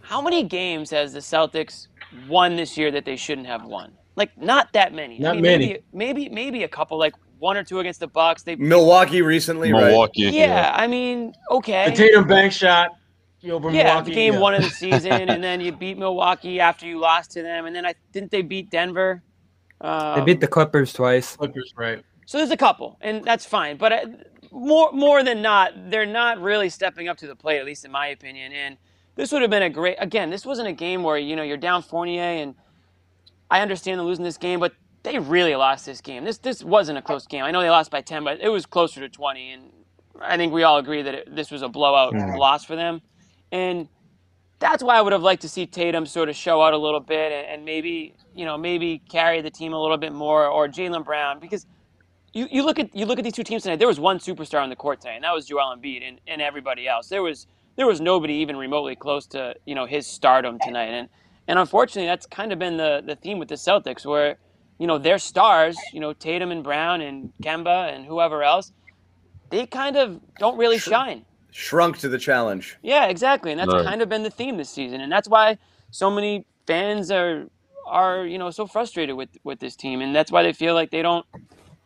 how 0.00 0.20
many 0.20 0.42
games 0.42 0.90
has 0.90 1.12
the 1.12 1.20
Celtics 1.20 1.86
won 2.28 2.56
this 2.56 2.76
year 2.76 2.90
that 2.90 3.04
they 3.04 3.16
shouldn't 3.16 3.46
have 3.46 3.64
won? 3.64 3.92
Like 4.16 4.36
not 4.36 4.72
that 4.72 4.92
many. 4.92 5.20
Not 5.20 5.30
I 5.30 5.34
mean, 5.34 5.42
many. 5.42 5.66
Maybe, 5.66 5.82
maybe 5.92 6.28
maybe 6.28 6.62
a 6.64 6.68
couple, 6.68 6.98
like 6.98 7.14
one 7.38 7.56
or 7.56 7.62
two 7.62 7.78
against 7.78 8.00
the 8.00 8.08
Bucks. 8.08 8.42
They 8.42 8.56
Milwaukee 8.56 9.22
recently, 9.22 9.72
right? 9.72 9.84
Milwaukee. 9.84 10.22
yeah, 10.22 10.74
I 10.74 10.88
mean, 10.88 11.34
okay. 11.52 11.88
The 11.90 11.96
Tatum 11.96 12.26
bank 12.26 12.52
shot 12.52 12.96
over 13.48 13.70
Yeah, 13.70 13.84
Milwaukee. 13.84 14.12
game 14.14 14.34
yeah. 14.34 14.40
one 14.40 14.54
of 14.54 14.62
the 14.62 14.70
season, 14.84 15.30
and 15.30 15.42
then 15.42 15.60
you 15.60 15.72
beat 15.72 15.98
Milwaukee 15.98 16.60
after 16.60 16.86
you 16.86 16.98
lost 16.98 17.32
to 17.32 17.42
them, 17.42 17.66
and 17.66 17.74
then 17.74 17.86
I 17.86 17.94
didn't 18.12 18.30
they 18.30 18.42
beat 18.42 18.70
Denver. 18.70 19.22
Um, 19.80 20.14
They 20.14 20.20
beat 20.34 20.40
the 20.40 20.48
Clippers 20.48 20.92
twice. 20.92 21.36
Clippers, 21.36 21.72
right? 21.76 22.04
so 22.26 22.38
there's 22.38 22.50
a 22.50 22.56
couple, 22.56 22.98
and 23.00 23.24
that's 23.24 23.46
fine. 23.46 23.76
But 23.76 23.92
uh, 23.92 24.06
more 24.52 24.92
more 24.92 25.24
than 25.24 25.42
not, 25.42 25.72
they're 25.90 26.06
not 26.06 26.40
really 26.40 26.68
stepping 26.68 27.08
up 27.08 27.16
to 27.18 27.26
the 27.26 27.36
plate, 27.36 27.58
at 27.58 27.66
least 27.66 27.84
in 27.84 27.90
my 27.92 28.08
opinion. 28.08 28.52
And 28.52 28.76
this 29.16 29.32
would 29.32 29.42
have 29.42 29.50
been 29.50 29.62
a 29.64 29.70
great. 29.70 29.96
Again, 29.98 30.30
this 30.30 30.46
wasn't 30.46 30.68
a 30.68 30.72
game 30.72 31.02
where 31.02 31.18
you 31.18 31.36
know 31.36 31.42
you're 31.42 31.56
down 31.56 31.82
Fournier, 31.82 32.22
and 32.22 32.54
I 33.50 33.60
understand 33.62 33.98
them 34.00 34.06
losing 34.06 34.24
this 34.24 34.38
game, 34.38 34.60
but 34.60 34.74
they 35.02 35.18
really 35.18 35.56
lost 35.56 35.86
this 35.86 36.00
game. 36.00 36.24
This 36.24 36.38
this 36.38 36.62
wasn't 36.64 36.98
a 36.98 37.02
close 37.02 37.26
game. 37.26 37.44
I 37.44 37.50
know 37.50 37.62
they 37.62 37.70
lost 37.70 37.90
by 37.90 38.00
ten, 38.02 38.24
but 38.24 38.40
it 38.40 38.48
was 38.48 38.66
closer 38.66 39.00
to 39.00 39.08
twenty, 39.08 39.52
and 39.52 39.72
I 40.20 40.36
think 40.36 40.52
we 40.52 40.62
all 40.62 40.78
agree 40.78 41.02
that 41.02 41.14
it, 41.14 41.34
this 41.34 41.50
was 41.50 41.62
a 41.62 41.68
blowout 41.68 42.14
loss 42.34 42.64
for 42.64 42.76
them. 42.76 43.02
And 43.52 43.88
that's 44.58 44.82
why 44.82 44.96
I 44.96 45.00
would 45.00 45.12
have 45.12 45.22
liked 45.22 45.42
to 45.42 45.48
see 45.48 45.66
Tatum 45.66 46.06
sort 46.06 46.28
of 46.28 46.36
show 46.36 46.62
out 46.62 46.74
a 46.74 46.78
little 46.78 47.00
bit 47.00 47.32
and, 47.32 47.46
and 47.46 47.64
maybe 47.64 48.14
you 48.34 48.44
know 48.44 48.56
maybe 48.58 48.98
carry 49.10 49.40
the 49.40 49.50
team 49.50 49.72
a 49.72 49.80
little 49.80 49.96
bit 49.96 50.12
more, 50.12 50.46
or 50.46 50.68
Jaylen 50.68 51.04
Brown 51.04 51.40
because 51.40 51.66
you, 52.32 52.46
you 52.50 52.64
look 52.64 52.78
at 52.78 52.94
you 52.94 53.06
look 53.06 53.18
at 53.18 53.24
these 53.24 53.32
two 53.32 53.42
teams 53.42 53.62
tonight. 53.62 53.78
There 53.78 53.88
was 53.88 53.98
one 53.98 54.18
superstar 54.18 54.62
on 54.62 54.68
the 54.70 54.76
court 54.76 55.00
tonight, 55.00 55.14
and 55.14 55.24
that 55.24 55.34
was 55.34 55.46
Joel 55.46 55.76
Embiid, 55.76 56.06
and, 56.06 56.20
and 56.26 56.40
everybody 56.40 56.86
else. 56.86 57.08
There 57.08 57.22
was 57.22 57.46
there 57.76 57.86
was 57.86 58.00
nobody 58.00 58.34
even 58.34 58.56
remotely 58.56 58.94
close 58.94 59.26
to 59.28 59.54
you 59.66 59.74
know 59.74 59.86
his 59.86 60.06
stardom 60.06 60.58
tonight, 60.60 60.90
and 60.90 61.08
and 61.48 61.58
unfortunately 61.58 62.06
that's 62.06 62.26
kind 62.26 62.52
of 62.52 62.58
been 62.58 62.76
the 62.76 63.02
the 63.04 63.16
theme 63.16 63.38
with 63.38 63.48
the 63.48 63.56
Celtics, 63.56 64.06
where 64.06 64.36
you 64.78 64.86
know 64.86 64.98
their 64.98 65.18
stars, 65.18 65.76
you 65.92 66.00
know 66.00 66.12
Tatum 66.12 66.50
and 66.50 66.62
Brown 66.62 67.00
and 67.00 67.32
Kemba 67.42 67.92
and 67.92 68.06
whoever 68.06 68.42
else, 68.44 68.72
they 69.50 69.66
kind 69.66 69.96
of 69.96 70.20
don't 70.38 70.56
really 70.56 70.78
shine. 70.78 71.24
Shrunk 71.52 71.98
to 71.98 72.08
the 72.08 72.18
challenge. 72.18 72.76
Yeah, 72.82 73.06
exactly, 73.06 73.50
and 73.52 73.60
that's 73.60 73.72
Right. 73.72 73.84
kind 73.84 74.02
of 74.02 74.08
been 74.08 74.22
the 74.22 74.30
theme 74.30 74.56
this 74.56 74.70
season, 74.70 75.00
and 75.00 75.10
that's 75.12 75.28
why 75.28 75.58
so 75.90 76.10
many 76.10 76.46
fans 76.66 77.10
are 77.10 77.46
are 77.86 78.24
you 78.26 78.38
know 78.38 78.50
so 78.50 78.66
frustrated 78.66 79.16
with 79.16 79.30
with 79.44 79.60
this 79.60 79.76
team, 79.76 80.00
and 80.00 80.14
that's 80.14 80.32
why 80.32 80.42
they 80.42 80.52
feel 80.52 80.74
like 80.74 80.90
they 80.90 81.02
don't 81.02 81.26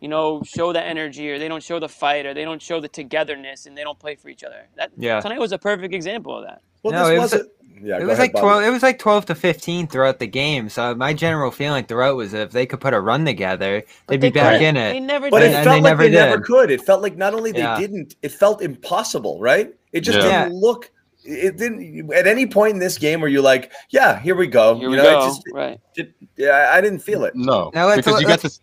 you 0.01 0.09
know 0.09 0.43
show 0.45 0.73
the 0.73 0.83
energy 0.83 1.31
or 1.31 1.39
they 1.39 1.49
don't 1.49 1.63
show 1.63 1.81
the 1.81 1.89
fight 1.89 2.27
or 2.27 2.35
they 2.35 2.45
don't 2.45 2.63
show 2.63 2.81
the 2.81 2.89
togetherness 2.89 3.67
and 3.67 3.77
they 3.77 3.83
don't 3.85 3.99
play 3.99 4.17
for 4.17 4.29
each 4.29 4.45
other. 4.45 4.69
That 4.77 4.93
Yeah. 4.97 5.21
tonight 5.21 5.41
was 5.41 5.53
a 5.53 5.59
perfect 5.59 5.95
example 5.95 6.37
of 6.39 6.45
that. 6.45 6.63
Well, 6.83 6.93
No, 6.93 7.01
this 7.01 7.11
it 7.11 7.15
was 7.21 7.33
wasn't. 7.33 7.53
Yeah, 7.83 7.97
it 7.99 8.03
was 8.05 8.11
ahead, 8.11 8.19
like 8.19 8.33
Bobby. 8.33 8.43
twelve. 8.43 8.63
It 8.65 8.71
was 8.71 8.83
like 8.83 8.99
twelve 8.99 9.27
to 9.27 9.35
fifteen 9.35 9.87
throughout 9.87 10.19
the 10.19 10.27
game. 10.27 10.69
So 10.69 10.95
my 10.95 11.13
general 11.13 11.51
feeling 11.51 11.85
throughout 11.85 12.17
was 12.17 12.33
if 12.35 12.51
they 12.53 12.67
could 12.67 12.81
put 12.81 12.95
a 12.95 13.01
run 13.01 13.25
together, 13.25 13.83
they'd 14.07 14.21
be 14.21 14.29
they 14.29 14.31
back 14.31 14.53
couldn't. 14.59 14.77
in 14.77 14.77
it. 14.77 14.91
They 14.93 14.97
it. 14.99 15.01
never 15.01 15.31
But 15.31 15.41
did. 15.41 15.51
it 15.53 15.55
And 15.57 15.65
felt 15.65 15.77
they 15.77 15.81
like 15.83 15.91
never 15.91 16.03
they 16.05 16.11
never 16.11 16.41
could. 16.41 16.71
It 16.71 16.81
felt 16.83 17.03
like 17.03 17.17
not 17.17 17.35
only 17.35 17.53
they 17.53 17.59
Yeah. 17.61 17.79
didn't, 17.79 18.17
it 18.23 18.33
felt 18.33 18.63
impossible, 18.63 19.41
right? 19.41 19.75
It 19.93 20.01
just 20.01 20.19
Yeah. 20.19 20.45
didn't 20.45 20.61
look. 20.61 20.91
It 21.25 21.57
didn't. 21.57 22.13
At 22.13 22.27
any 22.27 22.47
point 22.47 22.75
in 22.75 22.79
this 22.81 22.99
game, 22.99 23.21
where 23.21 23.31
you're 23.31 23.41
like, 23.43 23.73
"Yeah, 23.91 24.21
here 24.21 24.35
we 24.35 24.47
go," 24.47 24.75
Here 24.75 24.85
you 24.85 24.91
we 24.91 24.97
know, 24.97 25.03
it 25.03 25.13
go. 25.15 25.27
just, 25.27 25.43
right. 25.55 25.81
it- 25.97 26.13
yeah, 26.37 26.51
I 26.73 26.77
I 26.77 26.81
didn't 26.83 26.99
feel 27.01 27.25
it. 27.25 27.35
No, 27.35 27.71
Now 27.75 27.87
let's- 27.87 28.05
because 28.05 28.21
you 28.21 28.27
let's- 28.29 28.43
got 28.43 28.49
this. 28.49 28.61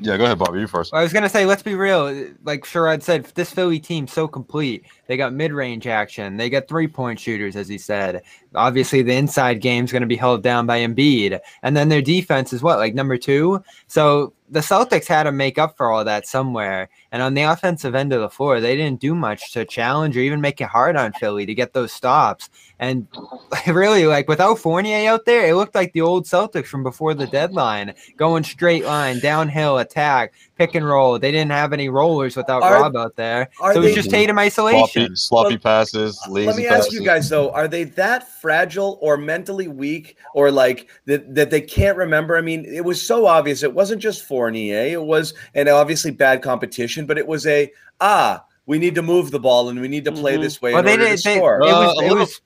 Yeah, 0.00 0.16
go 0.16 0.24
ahead, 0.24 0.38
Bobby. 0.38 0.58
You 0.60 0.66
first. 0.66 0.92
I 0.92 1.02
was 1.02 1.12
gonna 1.12 1.28
say, 1.28 1.46
let's 1.46 1.62
be 1.62 1.74
real. 1.76 2.06
Like 2.44 2.64
Sherrod 2.64 3.02
said, 3.02 3.24
this 3.36 3.50
Philly 3.52 3.78
team's 3.78 4.12
so 4.12 4.26
complete. 4.26 4.84
They 5.06 5.16
got 5.16 5.32
mid-range 5.32 5.86
action. 5.86 6.36
They 6.36 6.50
got 6.50 6.68
three-point 6.68 7.20
shooters, 7.20 7.56
as 7.56 7.68
he 7.68 7.78
said. 7.78 8.22
Obviously, 8.54 9.02
the 9.02 9.14
inside 9.14 9.60
game's 9.60 9.92
gonna 9.92 10.06
be 10.06 10.16
held 10.16 10.42
down 10.42 10.66
by 10.66 10.80
Embiid, 10.80 11.40
and 11.62 11.76
then 11.76 11.88
their 11.88 12.02
defense 12.02 12.52
is 12.52 12.62
what, 12.62 12.78
like 12.78 12.94
number 12.94 13.18
two. 13.18 13.62
So 13.86 14.32
the 14.50 14.60
Celtics 14.60 15.06
had 15.06 15.22
to 15.24 15.32
make 15.32 15.58
up 15.58 15.76
for 15.76 15.90
all 15.90 16.04
that 16.04 16.26
somewhere. 16.26 16.88
And 17.10 17.22
on 17.22 17.34
the 17.34 17.42
offensive 17.42 17.94
end 17.94 18.12
of 18.12 18.20
the 18.20 18.28
floor, 18.28 18.60
they 18.60 18.76
didn't 18.76 19.00
do 19.00 19.14
much 19.14 19.52
to 19.52 19.64
challenge 19.64 20.16
or 20.16 20.20
even 20.20 20.40
make 20.40 20.60
it 20.60 20.68
hard 20.68 20.96
on 20.96 21.12
Philly 21.12 21.46
to 21.46 21.54
get 21.54 21.72
those 21.72 21.92
stops. 21.92 22.50
And 22.78 23.08
really, 23.66 24.06
like 24.06 24.28
without 24.28 24.58
Fournier 24.58 25.08
out 25.08 25.24
there, 25.24 25.46
it 25.46 25.54
looked 25.54 25.74
like 25.74 25.92
the 25.92 26.02
old 26.02 26.24
Celtics 26.24 26.66
from 26.66 26.82
before 26.82 27.14
the 27.14 27.26
deadline, 27.26 27.94
going 28.16 28.44
straight 28.44 28.84
line, 28.84 29.18
downhill, 29.20 29.78
attack, 29.78 30.34
pick 30.56 30.74
and 30.74 30.86
roll. 30.86 31.18
They 31.18 31.30
didn't 31.30 31.50
have 31.52 31.72
any 31.72 31.88
rollers 31.88 32.36
without 32.36 32.62
Are- 32.62 32.74
Rob 32.82 32.96
out 32.96 33.16
there. 33.16 33.48
So 33.58 33.70
it 33.70 33.78
was 33.78 33.86
they- 33.88 33.94
just 33.94 34.10
Tatum 34.10 34.36
Sloppy, 34.36 34.46
isolation. 34.46 35.16
sloppy 35.16 35.54
Well, 35.54 35.58
passes, 35.58 36.18
lazy 36.28 36.46
Let 36.46 36.56
me 36.56 36.66
passes. 36.66 36.86
ask 36.86 36.92
you 36.92 37.04
guys 37.04 37.28
though: 37.28 37.50
Are 37.50 37.68
they 37.68 37.84
that 37.84 38.28
fragile 38.40 38.98
or 39.00 39.16
mentally 39.16 39.68
weak, 39.68 40.16
or 40.34 40.50
like 40.50 40.88
that 41.06 41.34
that 41.34 41.50
they 41.50 41.60
can't 41.60 41.96
remember? 41.96 42.36
I 42.36 42.40
mean, 42.40 42.64
it 42.64 42.84
was 42.84 43.00
so 43.04 43.26
obvious. 43.26 43.62
It 43.62 43.72
wasn't 43.74 44.00
just 44.02 44.22
Fournier. 44.24 44.84
It 44.86 45.02
was, 45.02 45.34
and 45.54 45.68
obviously 45.68 46.10
bad 46.10 46.42
competition, 46.42 47.06
but 47.06 47.18
it 47.18 47.26
was 47.26 47.46
a 47.46 47.70
ah. 48.00 48.44
We 48.66 48.78
need 48.78 48.94
to 48.94 49.02
move 49.02 49.30
the 49.30 49.38
ball 49.38 49.68
and 49.68 49.78
we 49.78 49.88
need 49.88 50.06
to 50.06 50.12
play 50.12 50.38
Mhm. 50.38 50.40
this 50.40 50.62
way 50.62 50.70
Well, 50.72 50.78
in 50.80 50.86
they 50.86 50.92
order 50.92 51.04
did. 51.04 51.18
to 51.18 51.22
They, 51.22 51.34
it 51.34 51.36
score. 51.36 51.62
Uh, 51.62 51.66
was. 51.66 52.02
It 52.02 52.14
was. 52.14 52.40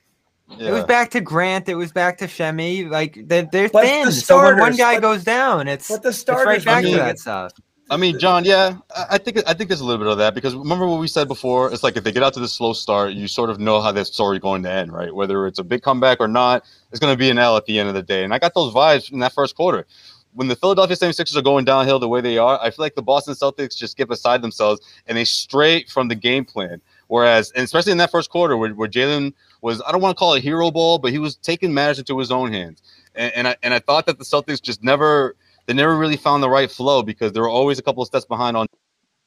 Yeah. 0.59 0.69
It 0.71 0.73
was 0.73 0.85
back 0.85 1.11
to 1.13 1.21
Grant. 1.21 1.69
It 1.69 1.77
was 1.77 1.93
back 1.93 2.19
to 2.19 2.27
Semi. 2.27 2.87
Like 2.87 3.21
they're, 3.27 3.47
they're 3.53 3.69
But 3.69 3.83
the 3.83 3.87
thin. 3.89 4.11
so 4.13 4.43
when 4.43 4.59
one 4.59 4.75
guy 4.75 4.95
but- 4.97 5.03
goes 5.03 5.23
down, 5.23 5.69
it's 5.69 5.87
but 5.89 6.03
the 6.03 6.09
it's 6.09 6.19
starters 6.19 6.47
right 6.47 6.59
were 6.61 6.65
back 6.65 6.83
to 6.83 6.89
doing 6.89 6.99
that 6.99 7.11
it. 7.15 7.19
stuff. 7.21 7.53
I 7.91 7.97
mean, 7.97 8.19
John, 8.19 8.45
yeah, 8.45 8.77
I 9.11 9.17
think 9.17 9.39
I 9.47 9.55
think 9.55 9.69
there's 9.69 9.81
a 9.81 9.85
little 9.85 10.05
bit 10.05 10.13
of 10.13 10.19
that 10.19 10.35
because 10.35 10.55
remember 10.55 10.87
what 10.87 11.01
we 11.01 11.09
said 11.09 11.27
before? 11.27 11.73
It's 11.73 11.83
like 11.83 11.97
if 11.97 12.05
they 12.05 12.13
get 12.13 12.23
out 12.23 12.35
to 12.35 12.41
the 12.41 12.49
slow 12.49 12.75
start, 12.75 13.13
you 13.13 13.27
sort 13.27 13.49
of 13.49 13.59
know 13.59 13.81
how 13.81 13.93
that 13.93 14.07
story 14.07 14.39
going 14.39 14.63
to 14.65 14.71
end, 14.71 14.93
right? 14.93 15.15
Whether 15.15 15.47
it's 15.47 15.59
a 15.59 15.65
big 15.65 15.83
comeback 15.83 16.21
or 16.21 16.29
not, 16.29 16.65
it's 16.91 17.01
going 17.01 17.13
to 17.13 17.19
be 17.19 17.31
an 17.31 17.39
L 17.39 17.57
at 17.57 17.65
the 17.65 17.79
end 17.79 17.89
of 17.89 17.95
the 17.95 18.03
day. 18.03 18.25
And 18.25 18.35
I 18.35 18.39
got 18.39 18.53
those 18.55 18.75
vibes 18.75 19.11
in 19.11 19.21
that 19.21 19.33
first 19.33 19.57
quarter. 19.57 19.87
When 20.35 20.49
the 20.49 20.57
Philadelphia 20.57 20.97
76ers 20.97 21.35
are 21.35 21.43
going 21.43 21.65
downhill 21.65 21.99
the 21.99 22.09
way 22.09 22.21
they 22.21 22.37
are, 22.37 22.61
I 22.61 22.71
feel 22.71 22.85
like 22.85 22.95
the 22.95 23.03
Boston 23.03 23.35
Celtics 23.35 23.75
just 23.75 23.97
get 23.97 24.09
beside 24.09 24.43
themselves 24.43 24.81
and 25.07 25.17
they 25.17 25.25
stray 25.25 25.85
from 25.85 26.09
the 26.09 26.15
game 26.15 26.45
plan. 26.45 26.83
Whereas, 27.07 27.51
and 27.53 27.65
especially 27.65 27.93
in 27.93 27.99
that 27.99 28.11
first 28.11 28.29
quarter 28.29 28.59
where, 28.59 28.71
where 28.75 28.89
Jaylen 28.89 29.33
was, 29.63 29.83
I 29.87 29.93
don't 29.93 30.03
want 30.03 30.15
to 30.15 30.19
call 30.19 30.35
it 30.35 30.39
a 30.39 30.43
hero 30.43 30.71
ball, 30.71 30.99
but 30.99 31.11
he 31.11 31.19
was 31.19 31.37
taking 31.37 31.73
matters 31.73 31.99
into 31.99 32.19
his 32.19 32.31
own 32.31 32.53
hands. 32.53 32.83
And, 33.15 33.33
and 33.35 33.49
I 33.49 33.57
and 33.63 33.73
I 33.73 33.79
thought 33.79 34.05
that 34.07 34.19
the 34.19 34.25
Celtics 34.25 34.61
just 34.61 34.85
never 34.85 35.35
they 35.69 35.75
never 35.75 35.97
really 35.99 36.17
found 36.17 36.43
the 36.43 36.49
right 36.49 36.71
flow 36.71 37.03
because 37.03 37.33
they 37.33 37.41
were 37.41 37.49
always 37.49 37.79
a 37.79 37.83
couple 37.83 38.03
of 38.03 38.07
steps 38.07 38.25
behind 38.25 38.57
on 38.57 38.67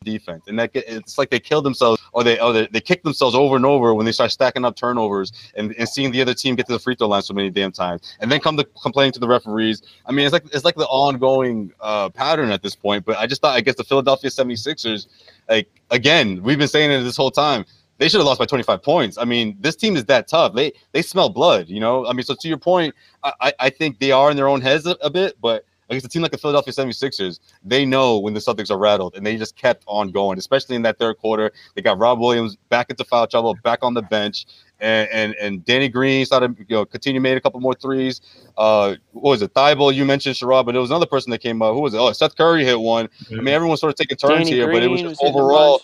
defense, 0.03 0.43
and 0.47 0.57
that 0.57 0.71
it's 0.73 1.19
like 1.19 1.29
they 1.29 1.39
killed 1.39 1.63
themselves 1.63 2.01
or 2.13 2.23
they 2.23 2.39
or 2.39 2.51
they, 2.51 2.65
they 2.71 2.81
kicked 2.81 3.03
themselves 3.03 3.35
over 3.35 3.55
and 3.55 3.63
over 3.63 3.93
when 3.93 4.07
they 4.07 4.11
start 4.11 4.31
stacking 4.31 4.65
up 4.65 4.75
turnovers 4.75 5.31
and, 5.53 5.75
and 5.77 5.87
seeing 5.87 6.11
the 6.11 6.19
other 6.19 6.33
team 6.33 6.55
get 6.55 6.65
to 6.65 6.73
the 6.73 6.79
free 6.79 6.95
throw 6.95 7.07
line 7.07 7.21
so 7.21 7.35
many 7.35 7.51
damn 7.51 7.71
times, 7.71 8.17
and 8.19 8.31
then 8.31 8.39
come 8.39 8.57
to 8.57 8.63
complaining 8.81 9.11
to 9.11 9.19
the 9.19 9.27
referees. 9.27 9.83
I 10.07 10.11
mean, 10.11 10.25
it's 10.25 10.33
like 10.33 10.45
it's 10.51 10.65
like 10.65 10.73
the 10.73 10.87
ongoing 10.87 11.71
uh, 11.79 12.09
pattern 12.09 12.49
at 12.49 12.63
this 12.63 12.75
point. 12.75 13.05
But 13.05 13.17
I 13.19 13.27
just 13.27 13.39
thought 13.41 13.55
I 13.55 13.61
guess 13.61 13.75
the 13.75 13.83
Philadelphia 13.83 14.31
76ers, 14.31 15.05
like 15.47 15.69
again, 15.91 16.41
we've 16.41 16.57
been 16.57 16.67
saying 16.67 16.89
it 16.89 17.03
this 17.03 17.17
whole 17.17 17.29
time. 17.31 17.65
They 17.99 18.09
should 18.09 18.17
have 18.17 18.25
lost 18.25 18.39
by 18.39 18.47
25 18.47 18.81
points. 18.81 19.19
I 19.19 19.25
mean, 19.25 19.55
this 19.59 19.75
team 19.75 19.95
is 19.95 20.05
that 20.05 20.27
tough. 20.27 20.55
They 20.55 20.73
they 20.93 21.03
smell 21.03 21.29
blood, 21.29 21.69
you 21.69 21.79
know. 21.79 22.07
I 22.07 22.13
mean, 22.13 22.23
so 22.23 22.33
to 22.33 22.47
your 22.47 22.57
point, 22.57 22.95
I, 23.23 23.33
I- 23.41 23.53
I 23.59 23.69
think 23.69 23.99
they 23.99 24.11
are 24.11 24.31
in 24.31 24.37
their 24.37 24.47
own 24.47 24.61
heads 24.61 24.87
a, 24.87 24.97
a 25.03 25.11
bit, 25.11 25.37
but 25.39 25.65
against 25.91 26.05
a 26.05 26.09
team 26.09 26.21
like 26.21 26.31
the 26.31 26.37
Philadelphia 26.37 26.73
76ers, 26.73 27.39
they 27.63 27.85
know 27.85 28.17
when 28.17 28.33
the 28.33 28.39
Celtics 28.39 28.71
are 28.71 28.77
rattled, 28.77 29.15
and 29.15 29.25
they 29.25 29.37
just 29.37 29.55
kept 29.55 29.83
on 29.87 30.11
going, 30.11 30.39
especially 30.39 30.75
in 30.75 30.81
that 30.83 30.97
third 30.97 31.17
quarter. 31.17 31.51
They 31.75 31.81
got 31.81 31.97
Rob 31.97 32.19
Williams 32.19 32.55
back 32.69 32.89
into 32.89 33.03
foul 33.03 33.27
trouble, 33.27 33.55
back 33.63 33.79
on 33.83 33.93
the 33.93 34.01
bench, 34.01 34.45
and 34.79 35.09
and, 35.11 35.35
and 35.35 35.65
Danny 35.65 35.89
Green 35.89 36.25
started, 36.25 36.55
you 36.57 36.75
know, 36.75 36.85
continue 36.85 37.21
made 37.21 37.37
a 37.37 37.41
couple 37.41 37.59
more 37.59 37.75
threes. 37.75 38.21
Uh, 38.57 38.95
what 39.11 39.31
was 39.31 39.41
it? 39.41 39.53
Thybulle, 39.53 39.93
you 39.93 40.05
mentioned 40.05 40.35
Sherrod, 40.35 40.65
but 40.65 40.71
there 40.71 40.81
was 40.81 40.89
another 40.89 41.05
person 41.05 41.29
that 41.31 41.39
came 41.39 41.61
up. 41.61 41.73
Who 41.73 41.81
was 41.81 41.93
it? 41.93 41.97
Oh, 41.97 42.11
Seth 42.13 42.35
Curry 42.35 42.63
hit 42.65 42.79
one. 42.79 43.09
I 43.29 43.35
mean, 43.35 43.49
everyone's 43.49 43.81
sort 43.81 43.91
of 43.91 43.97
taking 43.97 44.17
turns 44.17 44.47
Danny 44.47 44.51
here, 44.51 44.71
but 44.71 44.81
it 44.83 44.87
was 44.87 45.01
just 45.01 45.09
was 45.11 45.19
hitting 45.19 45.35
a 45.35 45.37
overall. 45.43 45.81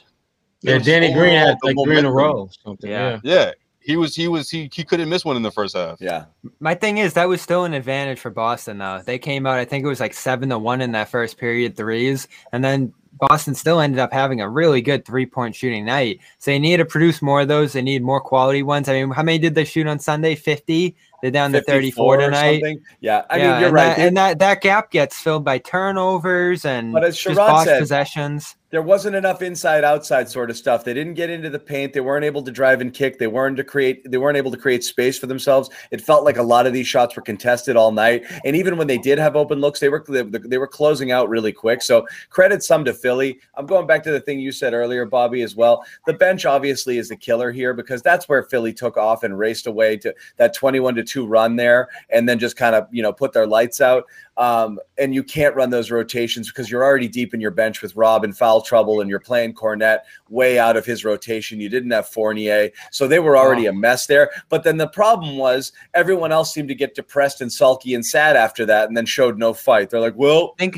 Yeah, 0.61 0.77
was 0.77 0.85
Danny 0.85 1.13
Green 1.13 1.33
had 1.33 1.57
like 1.63 1.75
three 1.83 1.97
in 1.99 2.05
a 2.05 2.11
row. 2.11 2.43
or 2.43 2.49
Something. 2.63 2.89
Yeah. 2.89 3.19
Yeah. 3.23 3.33
Yeah, 3.33 3.51
he 3.87 3.95
was 3.95 4.13
he 4.13 4.27
was 4.27 4.49
he 4.49 4.69
he 4.73 4.83
couldn't 4.83 5.07
miss 5.07 5.23
one 5.23 5.37
in 5.37 5.43
the 5.43 5.51
first 5.51 5.73
half. 5.73 6.01
Yeah. 6.01 6.25
My 6.59 6.75
thing 6.75 6.97
is 6.97 7.13
that 7.13 7.29
was 7.29 7.41
still 7.41 7.63
an 7.63 7.73
advantage 7.73 8.19
for 8.19 8.29
Boston 8.29 8.79
though. 8.79 9.01
They 9.03 9.17
came 9.17 9.45
out, 9.45 9.59
I 9.59 9.63
think 9.63 9.85
it 9.85 9.87
was 9.87 10.01
like 10.01 10.13
seven 10.13 10.49
to 10.49 10.59
one 10.59 10.81
in 10.81 10.91
that 10.91 11.07
first 11.07 11.37
period 11.37 11.77
threes, 11.77 12.27
and 12.51 12.65
then 12.65 12.93
Boston 13.13 13.55
still 13.55 13.79
ended 13.79 13.99
up 13.99 14.11
having 14.11 14.41
a 14.41 14.49
really 14.49 14.81
good 14.81 15.05
three 15.05 15.25
point 15.25 15.55
shooting 15.55 15.85
night. 15.85 16.19
So 16.37 16.51
they 16.51 16.59
need 16.59 16.77
to 16.77 16.85
produce 16.85 17.21
more 17.21 17.41
of 17.41 17.47
those. 17.47 17.71
They 17.71 17.81
need 17.81 18.03
more 18.03 18.19
quality 18.19 18.61
ones. 18.61 18.89
I 18.89 18.93
mean, 18.93 19.09
how 19.11 19.23
many 19.23 19.39
did 19.39 19.55
they 19.55 19.63
shoot 19.63 19.87
on 19.87 19.99
Sunday? 19.99 20.35
Fifty. 20.35 20.97
They're 21.21 21.31
down 21.31 21.51
to 21.53 21.61
thirty-four 21.61 22.17
tonight. 22.17 22.63
Yeah. 22.99 23.23
I 23.29 23.37
yeah, 23.37 23.51
mean, 23.51 23.59
you're 23.59 23.67
and 23.67 23.73
right. 23.73 23.95
That, 23.97 23.99
and 23.99 24.17
that 24.17 24.39
that 24.39 24.61
gap 24.61 24.91
gets 24.91 25.19
filled 25.19 25.43
by 25.43 25.57
turnovers 25.59 26.63
and 26.65 26.93
But 26.93 27.03
as 27.03 27.17
just 27.17 27.35
Sherrod 27.37 27.47
box 27.47 27.65
said- 27.65 27.79
possessions. 27.79 28.55
there 28.69 28.81
wasn't 28.81 29.15
enough 29.15 29.41
inside 29.41 29.83
outside 29.85 30.27
sort 30.29 30.49
of 30.49 30.57
stuff. 30.57 30.83
They 30.83 30.93
didn't 30.93 31.13
get 31.13 31.29
into 31.29 31.49
the 31.49 31.57
paint. 31.57 31.93
They 31.93 32.01
weren't 32.01 32.25
able 32.25 32.43
to 32.43 32.51
drive 32.51 32.81
and 32.81 32.93
kick. 32.93 33.17
They 33.17 33.25
weren't 33.27 33.55
to 33.57 33.63
create 33.63 34.11
they 34.11 34.17
weren't 34.17 34.37
able 34.37 34.51
to 34.51 34.57
create 34.57 34.83
space 34.83 35.17
for 35.17 35.25
themselves. 35.25 35.69
It 35.89 36.01
felt 36.01 36.23
like 36.25 36.37
a 36.37 36.43
lot 36.43 36.67
of 36.67 36.73
these 36.73 36.85
shots 36.85 37.15
were 37.15 37.21
contested 37.21 37.75
all 37.77 37.91
night. 37.91 38.25
And 38.45 38.55
even 38.55 38.77
when 38.77 38.87
they 38.87 38.97
did 38.97 39.17
have 39.19 39.35
open 39.37 39.59
looks, 39.61 39.79
they 39.79 39.89
were 39.89 40.03
they, 40.07 40.21
they 40.23 40.57
were 40.57 40.67
closing 40.67 41.11
out 41.11 41.29
really 41.29 41.51
quick. 41.53 41.81
So 41.81 42.05
credit 42.29 42.61
some 42.61 42.83
to 42.85 42.93
Philly. 42.93 43.39
I'm 43.55 43.65
going 43.65 43.87
back 43.87 44.03
to 44.03 44.11
the 44.11 44.19
thing 44.19 44.39
you 44.39 44.51
said 44.51 44.73
earlier, 44.73 45.05
Bobby, 45.05 45.41
as 45.41 45.55
well. 45.55 45.83
The 46.05 46.13
bench 46.13 46.45
obviously 46.45 46.97
is 46.99 47.07
the 47.09 47.15
killer 47.17 47.51
here 47.51 47.73
because 47.73 48.01
that's 48.01 48.27
where 48.29 48.43
Philly 48.43 48.73
took 48.73 48.97
off 48.97 49.23
and 49.23 49.39
raced 49.39 49.65
away 49.65 49.97
to 49.97 50.13
that 50.35 50.53
21 50.53 50.95
to 50.95 51.03
2 51.07 51.25
run 51.25 51.55
there 51.55 51.89
and 52.09 52.27
then 52.27 52.37
just 52.39 52.55
kind 52.55 52.75
of, 52.75 52.87
you 52.91 53.01
know, 53.01 53.13
put 53.13 53.33
their 53.33 53.47
lights 53.47 53.81
out. 53.81 54.05
Um, 54.37 54.79
and 54.99 55.13
you 55.15 55.23
can't 55.23 55.55
run 55.55 55.69
those 55.71 55.89
rotations 55.91 56.47
because 56.51 56.69
you're 56.69 56.83
already 56.83 57.07
deep 57.07 57.33
in 57.33 57.41
your 57.41 57.51
bench 57.51 57.81
with 57.81 57.95
Rob 57.95 58.23
in 58.23 58.33
foul 58.33 58.61
trouble, 58.61 59.01
and 59.01 59.09
you're 59.09 59.19
playing 59.19 59.53
Kornet 59.55 59.99
way 60.29 60.59
out 60.59 60.77
of 60.77 60.85
his 60.85 61.03
rotation. 61.03 61.59
You 61.59 61.69
didn't 61.69 61.89
have 61.91 62.07
Fournier, 62.07 62.69
so 62.91 63.07
they 63.07 63.19
were 63.19 63.37
already 63.37 63.65
a 63.65 63.73
mess 63.73 64.05
there. 64.05 64.29
But 64.49 64.63
then 64.63 64.77
the 64.77 64.87
problem 64.87 65.37
was 65.37 65.71
everyone 65.93 66.31
else 66.31 66.53
seemed 66.53 66.67
to 66.69 66.75
get 66.75 66.93
depressed 66.95 67.41
and 67.41 67.51
sulky 67.51 67.93
and 67.95 68.05
sad 68.05 68.35
after 68.35 68.65
that, 68.67 68.87
and 68.87 68.95
then 68.95 69.05
showed 69.07 69.37
no 69.39 69.53
fight. 69.53 69.89
They're 69.89 69.99
like, 69.99 70.15
"Well, 70.15 70.53
Think 70.57 70.77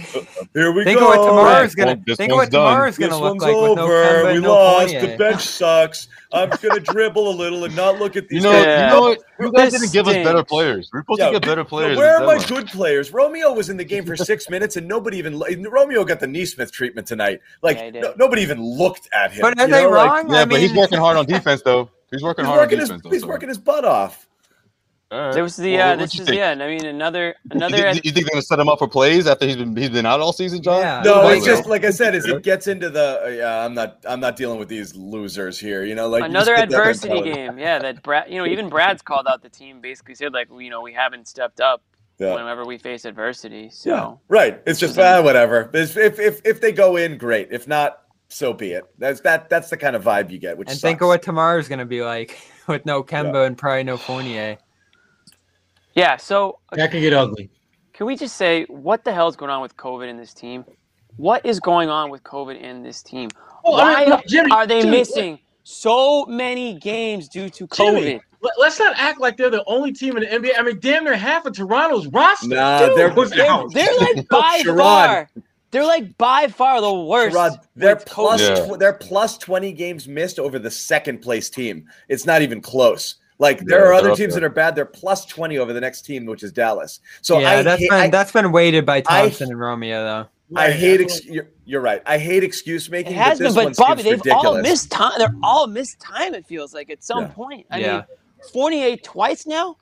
here 0.54 0.72
we 0.72 0.84
think 0.86 1.00
go. 1.00 1.12
of 1.12 1.18
what 1.18 1.28
tomorrow's 1.28 1.76
Well, 1.78 1.86
gonna 1.88 2.02
this 2.06 2.18
think 2.18 2.32
of 2.32 2.38
what 2.38 2.52
done. 2.52 2.66
tomorrow's 2.66 2.98
This 2.98 3.08
gonna 3.10 3.22
look 3.22 3.32
one's 3.32 3.44
like 3.44 3.56
with 3.56 3.78
no 3.78 3.84
over. 3.84 4.34
We 4.34 4.40
no 4.40 4.50
lost. 4.54 4.94
The 5.00 5.16
bench 5.18 5.42
sucks. 5.46 6.08
I'm 6.32 6.50
gonna 6.62 6.80
dribble 6.80 7.28
a 7.30 7.36
little 7.36 7.64
and 7.66 7.76
not 7.76 7.98
look 8.00 8.16
at 8.16 8.28
these. 8.30 8.44
You 8.44 8.50
these. 8.50 8.52
know, 8.52 8.52
guys. 8.52 8.66
Yeah. 8.66 8.86
you 8.90 8.94
know 8.96 9.02
what? 9.02 9.20
You 9.40 9.52
guys 9.54 9.72
This 9.72 9.82
didn't 9.82 9.94
give 9.94 10.08
us 10.08 10.14
better 10.26 10.44
players. 10.44 10.90
We 10.94 11.00
are 11.00 11.02
supposed 11.04 11.20
Yeah, 11.22 11.28
to 11.28 11.32
get 11.40 11.42
better 11.44 11.64
players. 11.64 11.98
Where 11.98 12.18
are 12.22 12.26
my 12.26 12.44
good 12.46 12.68
players? 12.68 13.12
Romeo 13.14 13.49
was 13.54 13.70
in 13.70 13.78
the 13.78 13.84
game 13.86 14.06
for 14.06 14.16
six 14.32 14.50
minutes, 14.50 14.76
and 14.78 14.88
nobody 14.88 15.18
even 15.18 15.40
Romeo 15.40 16.04
got 16.04 16.20
the 16.20 16.28
Nesmith 16.28 16.72
treatment 16.72 17.08
tonight. 17.08 17.42
Like 17.62 17.78
Yeah, 17.78 17.90
no- 17.92 18.14
nobody 18.18 18.42
even 18.42 18.62
looked 18.64 19.08
at 19.14 19.32
him. 19.32 19.42
But 19.42 19.60
are 19.60 19.68
they 19.68 19.84
know, 19.84 19.90
like, 19.90 20.06
wrong? 20.26 20.32
Yeah, 20.34 20.42
I 20.42 20.46
but 20.46 20.60
he's 20.60 20.74
working 20.74 20.98
hard 21.00 21.18
on 21.18 21.26
defense, 21.26 21.62
though. 21.64 21.90
He's 22.12 22.24
working 22.24 22.46
he's 22.46 22.50
hard 22.50 22.60
working 22.62 22.78
on 22.78 22.80
his 22.82 22.90
defense. 22.90 23.04
though, 23.04 23.10
he's 23.12 23.22
so- 23.22 23.28
working 23.28 23.50
his 23.50 23.58
butt 23.58 23.86
off. 23.86 24.26
All 25.12 25.20
right. 25.20 25.34
There 25.34 25.42
was 25.42 25.56
the 25.56 25.76
Well, 25.76 25.94
uh, 25.94 25.96
this 25.96 26.14
is 26.20 26.28
think? 26.28 26.38
yeah. 26.38 26.52
I 26.52 26.56
mean, 26.68 26.86
another 26.86 27.34
You 27.46 27.56
another. 27.58 27.78
think, 27.94 28.06
you 28.06 28.12
think 28.12 28.28
they're 28.28 28.34
gonna 28.34 28.44
set 28.44 28.60
him 28.60 28.70
up 28.70 28.78
for 28.78 28.88
plays 28.88 29.26
after 29.26 29.48
he's 29.48 29.56
been 29.56 29.76
he's 29.76 29.90
been 29.90 30.06
out 30.06 30.20
all 30.20 30.32
season, 30.34 30.62
John? 30.62 30.82
Yeah. 30.82 31.02
No, 31.04 31.28
it's 31.30 31.44
just 31.44 31.66
like 31.66 31.84
I 31.84 31.90
said. 31.90 32.14
Is 32.14 32.28
it 32.28 32.44
gets 32.44 32.68
into 32.68 32.92
the 32.92 33.20
uh, 33.26 33.28
yeah? 33.30 33.66
I'm 33.66 33.74
not. 33.74 33.98
I'm 34.08 34.20
not 34.20 34.36
dealing 34.36 34.60
with 34.60 34.68
these 34.70 34.96
losers 34.96 35.58
here. 35.58 35.84
You 35.84 35.96
know, 35.96 36.08
like 36.08 36.26
another 36.26 36.52
just 36.56 36.62
get 36.62 36.70
that 36.70 36.80
adversity 36.80 37.22
game. 37.24 37.58
Yeah, 37.58 37.80
that 37.80 38.04
Brad. 38.04 38.30
You 38.32 38.38
know, 38.38 38.46
even 38.46 38.70
Brad's 38.70 39.02
called 39.02 39.26
out 39.28 39.42
the 39.42 39.50
team. 39.50 39.82
Basically 39.82 40.14
said 40.14 40.32
like, 40.32 40.48
you 40.56 40.70
know, 40.70 40.82
we 40.82 40.94
haven't 40.94 41.28
stepped 41.28 41.60
up 41.60 41.82
Yeah. 42.20 42.36
whenever 42.36 42.66
we 42.66 42.78
face 42.78 43.06
adversity. 43.06 43.70
So 43.70 43.90
Yeah, 43.90 44.14
right. 44.28 44.62
It's 44.68 44.80
just 44.80 45.00
ah, 45.00 45.22
whatever. 45.22 45.70
If, 45.74 45.96
if 45.98 46.20
if 46.20 46.42
if 46.46 46.62
they 46.62 46.72
go 46.74 46.98
in, 46.98 47.18
great. 47.18 47.48
If 47.52 47.68
not, 47.68 48.02
so 48.28 48.54
be 48.54 48.74
it. 48.74 48.84
That's 48.98 49.22
that. 49.22 49.50
That's 49.50 49.70
the 49.70 49.78
kind 49.78 49.96
of 49.96 50.04
vibe 50.04 50.30
you 50.30 50.38
get. 50.38 50.58
Which 50.58 50.68
and 50.68 50.78
sucks. 50.78 50.82
think 50.82 51.02
of 51.02 51.08
what 51.08 51.24
tomorrow's 51.24 51.68
gonna 51.70 51.86
be 51.86 52.04
like 52.04 52.38
with 52.68 52.86
no 52.86 53.02
Kemba 53.04 53.48
and 53.48 53.58
probably 53.58 53.84
no 53.84 53.96
Fournier. 53.98 54.58
yeah. 55.96 56.18
So 56.18 56.60
That 56.74 56.92
could 56.92 57.02
get 57.02 57.14
ugly. 57.14 57.50
can 57.94 58.06
we 58.06 58.16
just 58.16 58.36
say 58.36 58.66
what 58.66 59.04
the 59.04 59.14
hell 59.14 59.28
is 59.28 59.36
going 59.36 59.52
on 59.52 59.62
with 59.62 59.76
COVID 59.78 60.08
in 60.10 60.18
this 60.18 60.34
team? 60.34 60.66
What 61.18 61.46
is 61.46 61.60
going 61.60 61.90
on 61.90 62.10
with 62.10 62.24
COVID 62.24 62.60
in 62.62 62.84
this 62.84 63.02
team? 63.02 63.30
Oh, 63.66 63.76
I 63.76 63.94
Why 63.94 64.00
mean, 64.02 64.10
look, 64.10 64.26
Jimmy, 64.26 64.52
are 64.52 64.68
they 64.68 64.82
Jimmy, 64.82 64.98
missing 64.98 65.40
so 65.64 66.26
many 66.26 66.76
games 66.76 67.28
due 67.28 67.50
to 67.50 67.68
COVID? 67.68 68.14
let- 68.14 68.22
Let's 68.58 68.80
not 68.80 68.94
act 68.98 69.20
like 69.20 69.36
they're 69.38 69.50
the 69.50 69.64
only 69.68 69.92
team 69.92 70.16
in 70.18 70.24
the 70.24 70.28
NBA. 70.30 70.52
I 70.58 70.62
mean, 70.62 70.80
damn 70.80 71.04
near 71.04 71.16
half 71.16 71.46
of 71.46 71.54
Toronto's 71.54 72.08
roster. 72.08 72.48
Nah, 72.48 72.86
Dude, 72.88 72.98
they're- 72.98 73.14
was 73.14 73.32
They're, 73.32 73.68
they're 73.70 73.98
like 74.00 74.28
by 74.30 74.62
Sherrod. 74.64 74.78
far. 74.78 75.30
They're 75.72 75.86
like 75.86 76.18
by 76.18 76.48
far 76.48 76.82
the 76.82 76.94
worst. 76.94 77.36
Rod, 77.36 77.60
they're 77.76 77.96
with 77.96 78.06
plus 78.06 78.42
Yeah. 78.42 78.56
tw- 78.66 78.80
they're 78.80 78.94
plus 78.94 79.38
twenty 79.38 79.72
games 79.72 80.08
missed 80.08 80.40
over 80.40 80.58
the 80.58 80.72
second 80.72 81.20
place 81.22 81.50
team. 81.50 81.86
It's 82.08 82.26
not 82.26 82.42
even 82.42 82.60
close. 82.62 83.16
Like 83.38 83.60
there 83.66 83.82
Yeah, 83.84 83.90
are 83.90 83.94
other 83.94 84.16
teams 84.16 84.34
there. 84.34 84.42
that 84.42 84.44
are 84.46 84.50
bad. 84.50 84.74
They're 84.76 84.86
plus 84.86 85.26
twenty 85.26 85.58
over 85.60 85.72
the 85.74 85.80
next 85.82 86.02
team, 86.04 86.26
which 86.26 86.42
is 86.42 86.52
Dallas. 86.52 87.02
So 87.22 87.38
yeah, 87.40 87.52
I 87.52 87.62
that's 87.62 87.82
hate, 87.82 87.90
been 87.92 88.00
I, 88.00 88.10
that's 88.10 88.32
been 88.32 88.52
weighted 88.52 88.86
by 88.86 88.98
I- 89.08 89.22
Thompson 89.24 89.50
and 89.52 89.60
Romeo 89.60 90.04
though. 90.04 90.28
I 90.56 90.66
Right, 90.70 90.74
hate. 90.74 91.02
Ex- 91.02 91.24
you're, 91.26 91.48
you're 91.66 91.82
right. 91.82 92.02
I 92.08 92.18
hate 92.18 92.44
excuse 92.44 92.90
making. 92.90 93.12
It 93.12 93.18
has 93.18 93.38
but 93.38 93.44
this 93.44 93.54
been, 93.54 93.64
one 93.66 93.74
but 93.78 93.88
Bobby, 93.88 94.02
they've 94.02 94.22
all 94.34 94.60
missed 94.60 94.90
time. 94.90 95.12
They're 95.20 95.36
all 95.44 95.68
missed 95.68 96.00
time. 96.00 96.34
It 96.34 96.48
feels 96.48 96.74
like 96.74 96.90
at 96.90 97.04
some 97.04 97.26
Yeah. 97.26 97.28
point. 97.28 97.68
I 97.70 97.80
Yeah. 97.80 97.92
mean, 97.94 98.04
Fournier 98.54 98.98
twice 98.98 99.46
now. 99.46 99.76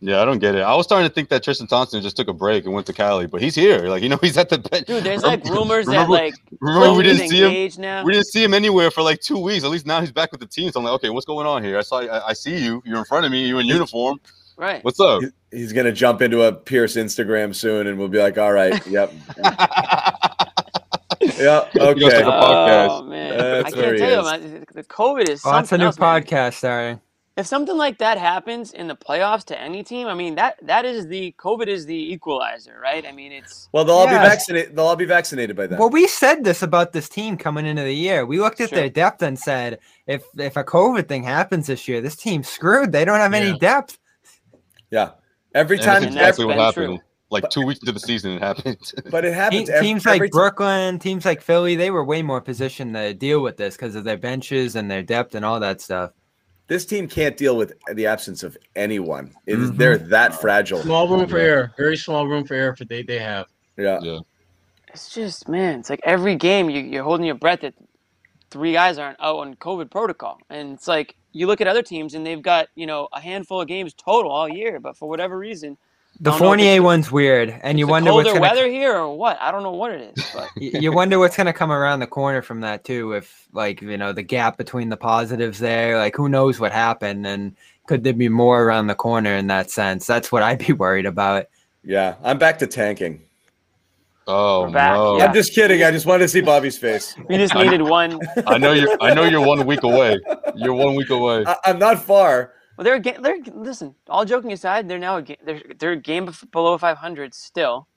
Yeah, 0.00 0.20
I 0.20 0.26
don't 0.26 0.38
get 0.38 0.54
it. 0.54 0.60
I 0.60 0.74
was 0.74 0.84
starting 0.84 1.08
to 1.08 1.14
think 1.14 1.30
that 1.30 1.42
Tristan 1.42 1.66
Thompson 1.66 2.02
just 2.02 2.14
took 2.16 2.28
a 2.28 2.32
break 2.34 2.66
and 2.66 2.74
went 2.74 2.86
to 2.88 2.92
Cali, 2.92 3.26
but 3.26 3.40
he's 3.40 3.54
here. 3.54 3.88
Like 3.88 4.02
you 4.02 4.10
know, 4.10 4.18
he's 4.20 4.36
at 4.36 4.50
the 4.50 4.58
bench. 4.58 4.86
Dude, 4.86 5.02
there's 5.02 5.22
like 5.22 5.42
rumors 5.46 5.86
that 5.86 6.10
like 6.10 6.34
remember 6.60 6.94
we 6.98 7.04
didn't 7.04 7.28
see 7.28 7.66
him. 7.66 7.80
now. 7.80 8.04
We 8.04 8.12
didn't 8.12 8.26
see 8.26 8.44
him 8.44 8.52
anywhere 8.52 8.90
for 8.90 9.00
like 9.02 9.20
two 9.20 9.38
weeks. 9.38 9.64
At 9.64 9.70
least 9.70 9.86
now 9.86 10.00
he's 10.00 10.12
back 10.12 10.30
with 10.30 10.40
the 10.40 10.46
team. 10.46 10.70
So 10.72 10.80
I'm 10.80 10.84
like, 10.84 10.94
okay, 10.94 11.08
what's 11.08 11.24
going 11.24 11.46
on 11.46 11.64
here? 11.64 11.78
I 11.78 11.82
saw, 11.82 12.00
I, 12.00 12.28
I 12.28 12.32
see 12.34 12.62
you. 12.62 12.82
You're 12.84 12.98
in 12.98 13.04
front 13.06 13.24
of 13.24 13.32
me. 13.32 13.46
You're 13.46 13.60
in 13.60 13.66
uniform. 13.66 14.20
Right. 14.58 14.84
What's 14.84 15.00
up? 15.00 15.22
He's 15.50 15.72
gonna 15.72 15.92
jump 15.92 16.20
into 16.20 16.42
a 16.42 16.52
Pierce 16.52 16.96
Instagram 16.96 17.54
soon, 17.54 17.86
and 17.86 17.98
we'll 17.98 18.08
be 18.08 18.18
like, 18.18 18.36
"All 18.38 18.52
right, 18.52 18.84
yep, 18.86 19.10
yeah, 21.20 21.68
He 21.72 21.78
goes 21.78 21.78
to 21.78 21.88
okay." 21.90 22.08
the 22.22 22.30
podcast. 22.30 22.88
Oh 22.90 23.02
man, 23.04 23.38
That's 23.38 23.72
I 23.74 23.76
can't 23.80 23.98
tell 23.98 24.10
you, 24.38 24.48
man. 24.50 24.64
The 24.72 24.84
COVID 24.84 25.28
is 25.28 25.42
Oh, 25.44 25.52
that's 25.52 25.72
a 25.72 25.78
new 25.78 25.86
else, 25.86 25.98
man. 25.98 26.22
podcast 26.22 26.54
starting. 26.54 27.00
If 27.36 27.46
something 27.48 27.76
like 27.76 27.98
that 27.98 28.16
happens 28.16 28.72
in 28.72 28.86
the 28.86 28.94
playoffs 28.94 29.44
to 29.46 29.60
any 29.60 29.82
team, 29.82 30.06
I 30.06 30.14
mean 30.14 30.36
that 30.36 30.56
that 30.62 30.84
is 30.84 31.08
the 31.08 31.34
COVID 31.36 31.66
is 31.66 31.84
the 31.84 32.12
equalizer, 32.12 32.78
right? 32.80 33.04
I 33.04 33.10
mean 33.10 33.32
it's 33.32 33.68
Well, 33.72 33.84
they'll 33.84 33.96
all 33.96 34.06
be 34.06 34.12
vaccinated. 34.14 34.76
They'll 34.76 34.86
all 34.86 34.94
be 34.94 35.04
vaccinated 35.04 35.56
by 35.56 35.66
then. 35.66 35.80
Well, 35.80 35.90
we 35.90 36.06
said 36.06 36.44
this 36.44 36.62
about 36.62 36.92
this 36.92 37.08
team 37.08 37.36
coming 37.36 37.66
into 37.66 37.82
the 37.82 37.92
year. 37.94 38.24
We 38.24 38.38
looked 38.38 38.60
at 38.60 38.68
Sure. 38.70 38.78
their 38.78 38.88
depth 38.88 39.20
and 39.22 39.36
said, 39.36 39.80
if 40.06 40.24
if 40.38 40.56
a 40.56 40.62
COVID 40.62 41.08
thing 41.08 41.24
happens 41.24 41.66
this 41.66 41.88
year, 41.88 42.00
this 42.00 42.14
team's 42.14 42.48
screwed. 42.48 42.92
They 42.92 43.04
don't 43.04 43.18
have 43.18 43.32
Yeah. 43.32 43.40
any 43.40 43.58
depth. 43.58 43.98
yeah, 44.92 45.10
every 45.56 45.76
And 45.78 45.84
time, 45.84 45.94
that's 46.02 46.06
And 46.06 46.14
exactly 46.16 46.44
what 46.44 46.56
happened. 46.58 46.86
true. 46.98 46.98
Like 47.30 47.50
two 47.50 47.66
weeks 47.66 47.80
into 47.80 47.90
the 47.90 47.98
season, 47.98 48.30
it 48.32 48.42
happened. 48.42 48.78
but 49.10 49.24
it 49.24 49.30
Te- 49.30 49.34
happens. 49.34 49.68
every, 49.70 49.86
teams 49.88 50.06
like 50.06 50.16
every 50.16 50.28
ti- 50.28 50.32
Brooklyn, 50.38 51.00
teams 51.00 51.24
like 51.24 51.40
Philly, 51.40 51.74
they 51.74 51.90
were 51.90 52.04
way 52.04 52.22
more 52.22 52.40
positioned 52.40 52.94
to 52.94 53.12
deal 53.12 53.40
with 53.40 53.56
this 53.56 53.74
because 53.74 53.96
of 53.96 54.04
their 54.04 54.18
benches 54.18 54.76
and 54.76 54.88
their 54.88 55.02
depth 55.02 55.34
and 55.34 55.44
all 55.44 55.58
that 55.58 55.80
stuff. 55.80 56.12
This 56.66 56.86
team 56.86 57.06
can't 57.08 57.36
deal 57.36 57.56
with 57.56 57.74
the 57.92 58.06
absence 58.06 58.42
of 58.42 58.56
anyone. 58.74 59.34
It 59.46 59.58
is- 59.58 59.70
Mhm. 59.72 59.76
They're 59.76 59.98
that 59.98 60.40
fragile. 60.40 60.80
Small 60.80 61.08
room 61.08 61.26
for 61.28 61.38
Yeah. 61.38 61.44
error. 61.44 61.72
Very 61.76 61.96
small 61.96 62.26
room 62.26 62.44
for 62.46 62.54
error 62.54 62.74
for 62.76 62.84
they 62.84 63.02
they 63.02 63.18
have. 63.18 63.46
Yeah, 63.76 63.98
yeah. 64.02 64.20
it's 64.88 65.12
just 65.12 65.48
man, 65.48 65.80
it's 65.80 65.90
like 65.90 66.00
every 66.04 66.36
game 66.36 66.70
you, 66.70 66.80
you're 66.80 67.02
holding 67.04 67.26
your 67.26 67.34
breath 67.34 67.60
that 67.62 67.74
three 68.50 68.72
guys 68.72 68.98
aren't 68.98 69.18
out 69.20 69.36
on 69.36 69.54
COVID 69.56 69.90
protocol, 69.90 70.38
and 70.48 70.72
it's 70.74 70.86
like 70.86 71.16
you 71.32 71.48
look 71.48 71.60
at 71.60 71.66
other 71.66 71.82
teams 71.82 72.14
and 72.14 72.24
they've 72.24 72.40
got 72.42 72.68
you 72.76 72.86
know 72.86 73.08
a 73.12 73.20
handful 73.20 73.60
of 73.60 73.66
games 73.68 73.92
total 73.94 74.30
all 74.30 74.48
year, 74.48 74.78
but 74.80 74.96
for 74.96 75.08
whatever 75.08 75.36
reason, 75.36 75.76
The 76.20 76.30
I 76.30 76.32
don't 76.32 76.40
know 76.40 76.46
if 76.46 76.48
Fournier 76.60 76.82
one's 76.82 77.10
weird, 77.10 77.58
and 77.62 77.78
you 77.78 77.86
it's 77.86 77.88
the 77.88 77.92
wonder 77.92 78.12
what's 78.12 78.28
colder 78.28 78.40
gonna 78.40 78.54
weather 78.54 78.68
here 78.70 78.96
or 78.96 79.16
what? 79.16 79.36
I 79.40 79.50
don't 79.50 79.62
know 79.64 79.72
what 79.72 79.90
it 79.90 80.16
is, 80.16 80.24
but 80.32 80.48
y- 80.56 80.70
you 80.80 80.92
wonder 80.92 81.18
what's 81.18 81.36
gonna 81.36 81.52
come 81.52 81.72
around 81.72 82.00
the 82.00 82.06
corner 82.06 82.40
from 82.40 82.60
that 82.60 82.84
too. 82.84 83.12
If 83.14 83.48
like 83.52 83.82
you 83.82 83.96
know 83.98 84.12
the 84.12 84.22
gap 84.22 84.56
between 84.56 84.90
the 84.90 84.96
positives 84.96 85.58
there, 85.58 85.98
like 85.98 86.14
who 86.14 86.28
knows 86.28 86.60
what 86.60 86.70
happened, 86.72 87.26
and 87.26 87.56
could 87.86 88.04
there 88.04 88.12
be 88.12 88.28
more 88.28 88.62
around 88.62 88.86
the 88.86 88.94
corner 88.94 89.34
in 89.34 89.48
that 89.48 89.70
sense? 89.70 90.06
That's 90.06 90.30
what 90.30 90.42
I'd 90.42 90.64
be 90.64 90.72
worried 90.72 91.06
about. 91.06 91.46
yeah. 91.82 92.14
I'm 92.22 92.38
back 92.38 92.58
to 92.60 92.66
tanking. 92.66 93.20
Oh 94.26 94.70
back, 94.72 94.94
no! 94.94 95.18
yeah. 95.18 95.26
I'm 95.26 95.34
just 95.34 95.52
kidding. 95.52 95.82
I 95.82 95.90
just 95.90 96.06
wanted 96.06 96.20
to 96.24 96.28
see 96.28 96.40
Bobby's 96.40 96.78
face. 96.78 97.14
we 97.28 97.36
just 97.36 97.54
needed 97.54 97.82
one. 97.82 98.18
I 98.46 98.56
know 98.56 98.72
you're. 98.72 98.96
I 99.02 99.12
know 99.12 99.24
you're 99.24 99.44
one 99.44 99.66
week 99.66 99.82
away. 99.82 100.18
You're 100.54 100.72
one 100.72 100.94
week 100.94 101.10
away. 101.10 101.44
I, 101.46 101.56
I'm 101.66 101.78
not 101.78 102.02
far. 102.02 102.52
Well, 102.76 102.84
they're 102.84 102.96
a 102.96 103.00
they're 103.22 103.38
listen. 103.54 103.94
All 104.08 104.24
joking 104.24 104.52
aside, 104.52 104.88
they're 104.88 104.98
now 104.98 105.18
a 105.18 105.22
ga- 105.22 105.38
they're 105.44 105.62
they're 105.78 105.92
a 105.92 105.96
game 106.00 106.28
below 106.52 106.76
500 106.78 107.34
still. 107.34 107.88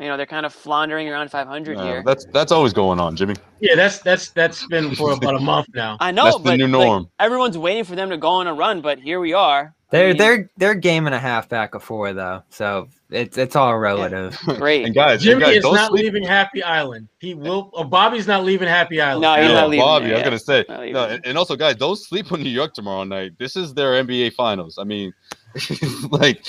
You 0.00 0.08
know, 0.08 0.16
they're 0.16 0.24
kind 0.26 0.46
of 0.46 0.52
floundering 0.54 1.08
around 1.08 1.30
500 1.30 1.76
Uh, 1.76 1.84
here. 1.84 2.02
that's 2.06 2.24
that's 2.32 2.50
always 2.52 2.72
going 2.72 2.98
on, 2.98 3.16
Jimmy. 3.16 3.34
Yeah, 3.60 3.74
that's 3.74 3.98
that's 3.98 4.30
that's 4.30 4.66
been 4.66 4.94
for 4.94 5.12
about 5.12 5.34
a 5.36 5.40
month 5.52 5.66
now. 5.74 5.98
I 6.00 6.10
know, 6.10 6.24
that's 6.24 6.36
the 6.38 6.42
but 6.42 6.56
new 6.56 6.64
like, 6.64 6.72
norm. 6.72 7.10
everyone's 7.20 7.58
waiting 7.58 7.84
for 7.84 7.94
them 7.96 8.08
to 8.10 8.16
go 8.16 8.28
on 8.28 8.46
a 8.46 8.54
run, 8.54 8.80
but 8.80 8.98
here 8.98 9.20
we 9.20 9.34
are. 9.34 9.74
They're 9.90 10.08
mean, 10.08 10.18
they're 10.18 10.50
they're 10.56 10.74
game 10.74 11.06
and 11.06 11.14
a 11.14 11.18
half 11.18 11.48
back 11.48 11.74
of 11.74 11.82
four 11.82 12.12
though, 12.14 12.44
so 12.48 12.88
it's 13.10 13.36
it's 13.36 13.56
all 13.56 13.76
relative. 13.76 14.38
great. 14.56 14.86
And 14.86 14.94
guys, 14.94 15.14
and 15.14 15.22
Jimmy 15.22 15.40
guys, 15.40 15.56
is 15.56 15.62
don't 15.64 15.74
not 15.74 15.90
sleep- 15.90 16.04
leaving 16.04 16.22
Happy 16.22 16.62
Island. 16.62 17.08
He 17.18 17.34
will. 17.34 17.70
Or 17.74 17.84
Bobby's 17.84 18.28
not 18.28 18.44
leaving 18.44 18.68
Happy 18.68 19.00
Island. 19.00 19.22
No, 19.22 19.34
he's 19.34 19.48
Yeah, 19.50 19.54
not 19.54 19.68
leaving 19.68 19.84
Bobby, 19.84 20.06
there 20.06 20.14
I 20.24 20.28
was 20.28 20.44
gonna 20.46 20.64
say 20.64 20.92
no, 20.92 21.04
and, 21.06 21.26
and 21.26 21.36
also 21.36 21.56
guys, 21.56 21.74
don't 21.74 21.96
sleep 21.96 22.30
on 22.30 22.40
New 22.42 22.50
York 22.50 22.72
tomorrow 22.72 23.02
night. 23.04 23.32
This 23.38 23.56
is 23.56 23.74
their 23.74 24.02
NBA 24.02 24.32
Finals. 24.34 24.78
I 24.78 24.84
mean, 24.84 25.12
like, 26.10 26.44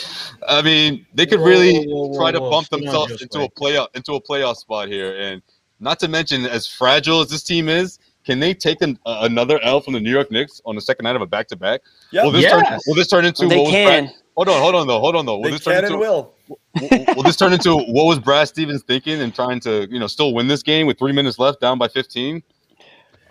I 0.47 0.61
mean, 0.61 1.05
they 1.13 1.25
could 1.25 1.39
Whoa, 1.39 1.45
really 1.47 1.85
whoa, 1.85 2.07
whoa, 2.07 2.17
try 2.17 2.31
to 2.31 2.39
bump 2.39 2.69
themselves 2.69 3.17
Joe 3.17 3.23
into 3.23 3.41
a 3.41 3.49
playoff 3.49 3.87
into 3.95 4.13
a 4.13 4.21
playoff 4.21 4.57
spot 4.57 4.87
here, 4.87 5.15
and 5.19 5.41
not 5.79 5.99
to 5.99 6.07
mention 6.07 6.45
as 6.45 6.67
fragile 6.67 7.21
as 7.21 7.29
this 7.29 7.43
team 7.43 7.69
is. 7.69 7.99
Can 8.23 8.39
they 8.39 8.53
take 8.53 8.83
an, 8.83 8.99
uh, 9.07 9.21
another 9.21 9.59
L 9.63 9.81
from 9.81 9.93
the 9.93 9.99
New 9.99 10.11
York 10.11 10.29
Knicks 10.29 10.61
on 10.65 10.75
the 10.75 10.81
second 10.81 11.05
night 11.05 11.15
of 11.15 11.23
a 11.23 11.25
back 11.25 11.47
to 11.47 11.55
back? 11.55 11.81
Yep. 12.11 12.25
Will 12.25 12.31
this 12.31 12.51
turn? 12.51 12.63
Will 12.85 12.95
this 12.95 13.07
turn 13.07 13.25
into? 13.25 13.47
they 13.47 13.57
what 13.57 13.63
was 13.63 13.71
Brad- 13.73 14.05
can. 14.05 14.13
hold 14.35 14.47
on, 14.49 14.61
hold 14.61 14.75
on 14.75 14.85
though, 14.87 14.99
hold 14.99 15.15
on 15.15 15.25
though. 15.25 15.37
Will 15.37 15.45
They 15.45 15.51
this 15.51 15.63
turn 15.63 15.75
can 15.75 15.85
into? 15.85 15.95
and 15.95 16.01
will. 16.01 16.33
will, 16.47 17.05
will 17.15 17.23
this 17.23 17.35
turn 17.35 17.51
into 17.51 17.75
what 17.75 18.05
was 18.05 18.19
Brad 18.19 18.47
Stevens 18.47 18.83
thinking 18.83 19.21
and 19.21 19.33
trying 19.33 19.59
to 19.61 19.87
you 19.89 19.97
know 19.99 20.05
still 20.05 20.35
win 20.35 20.47
this 20.47 20.61
game 20.61 20.85
with 20.85 20.99
three 20.99 21.13
minutes 21.13 21.39
left, 21.39 21.59
down 21.59 21.79
by 21.79 21.87
fifteen? 21.87 22.43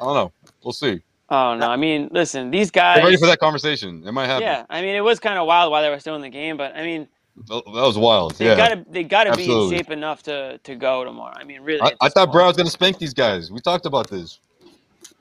I 0.00 0.04
don't 0.04 0.14
know. 0.14 0.32
We'll 0.64 0.72
see. 0.72 1.00
Oh 1.30 1.54
no! 1.54 1.70
I 1.70 1.76
mean, 1.76 2.08
listen, 2.10 2.50
these 2.50 2.70
Get 2.70 2.96
guys. 2.96 3.04
ready 3.04 3.16
for 3.16 3.26
that 3.26 3.38
conversation. 3.38 4.02
It 4.06 4.12
might 4.12 4.26
happen. 4.26 4.42
Yeah, 4.42 4.64
I 4.68 4.82
mean, 4.82 4.96
it 4.96 5.00
was 5.00 5.20
kind 5.20 5.38
of 5.38 5.46
wild 5.46 5.70
while 5.70 5.82
they 5.82 5.88
were 5.88 6.00
still 6.00 6.16
in 6.16 6.22
the 6.22 6.28
game, 6.28 6.56
but 6.56 6.74
I 6.76 6.82
mean, 6.82 7.06
That 7.46 7.62
was 7.66 7.96
wild. 7.96 8.34
they 8.34 8.46
yeah. 8.46 8.56
gotta 8.56 8.84
they 8.90 9.04
gotta 9.04 9.36
be 9.36 9.44
in 9.50 9.70
shape 9.70 9.90
enough 9.90 10.22
to 10.24 10.58
to 10.58 10.74
go 10.74 11.04
tomorrow. 11.04 11.34
I 11.36 11.44
mean, 11.44 11.60
really. 11.62 11.80
I, 11.82 11.92
I 12.00 12.08
thought 12.08 12.34
was 12.34 12.56
gonna 12.56 12.68
spank 12.70 12.98
these 12.98 13.14
guys. 13.14 13.50
We 13.50 13.60
talked 13.60 13.86
about 13.86 14.10
this. 14.10 14.40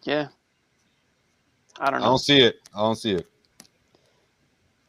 Yeah. 0.04 0.30
I 1.80 1.88
I 1.88 1.92
don't 1.92 2.00
know. 2.00 2.06
I 2.08 2.10
don't 2.10 2.18
see 2.20 2.40
it. 2.40 2.56
I 2.76 2.80
don't 2.80 2.96
see 2.96 3.12
it. 3.14 3.28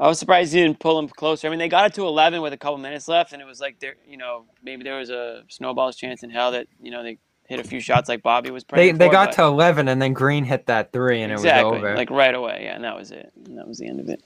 I 0.01 0.09
was 0.09 0.19
surprised 0.19 0.55
he 0.55 0.63
didn't 0.63 0.79
pull 0.81 0.97
them 0.97 1.11
closer. 1.11 1.47
I 1.47 1.51
mean, 1.51 1.59
they 1.59 1.69
got 1.69 1.87
it 1.87 1.95
to 1.95 2.07
11 2.07 2.41
with 2.41 2.55
a 2.55 2.57
couple 2.57 2.79
minutes 2.79 3.07
left, 3.07 3.35
and 3.35 3.43
it 3.43 3.45
was 3.45 3.61
like 3.61 3.79
there, 3.81 3.97
you 4.09 4.17
know, 4.17 4.47
maybe 4.63 4.83
there 4.83 4.97
was 4.97 5.11
a 5.11 5.45
snowball's 5.49 5.97
chance 5.97 6.23
in 6.23 6.31
hell 6.31 6.53
that 6.53 6.67
you 6.83 6.91
know 6.91 7.03
they 7.03 7.19
hit 7.51 7.61
a 7.61 7.65
few 7.65 7.81
shots 7.81 8.09
like 8.09 8.23
Bobby 8.23 8.51
was 8.51 8.65
They 8.65 8.69
praying. 8.75 8.99
they 8.99 9.09
for, 9.09 9.13
got 9.13 9.29
but- 9.31 9.37
to 9.37 9.43
eleven 9.45 9.89
and 9.89 10.01
then 10.01 10.15
Green 10.15 10.45
hit 10.45 10.67
that 10.67 10.93
three 10.93 11.21
and 11.21 11.33
exactly 11.33 11.61
it 11.69 11.73
was 11.73 11.79
over. 11.79 11.97
like 11.97 12.09
right 12.11 12.35
away. 12.35 12.61
Yeah, 12.65 12.77
and 12.77 12.85
that 12.85 12.97
was 12.97 13.11
it. 13.11 13.31
And 13.45 13.59
that 13.59 13.69
was 13.69 13.79
the 13.79 13.87
end 13.89 14.01
of 14.01 14.09
it. 14.09 14.23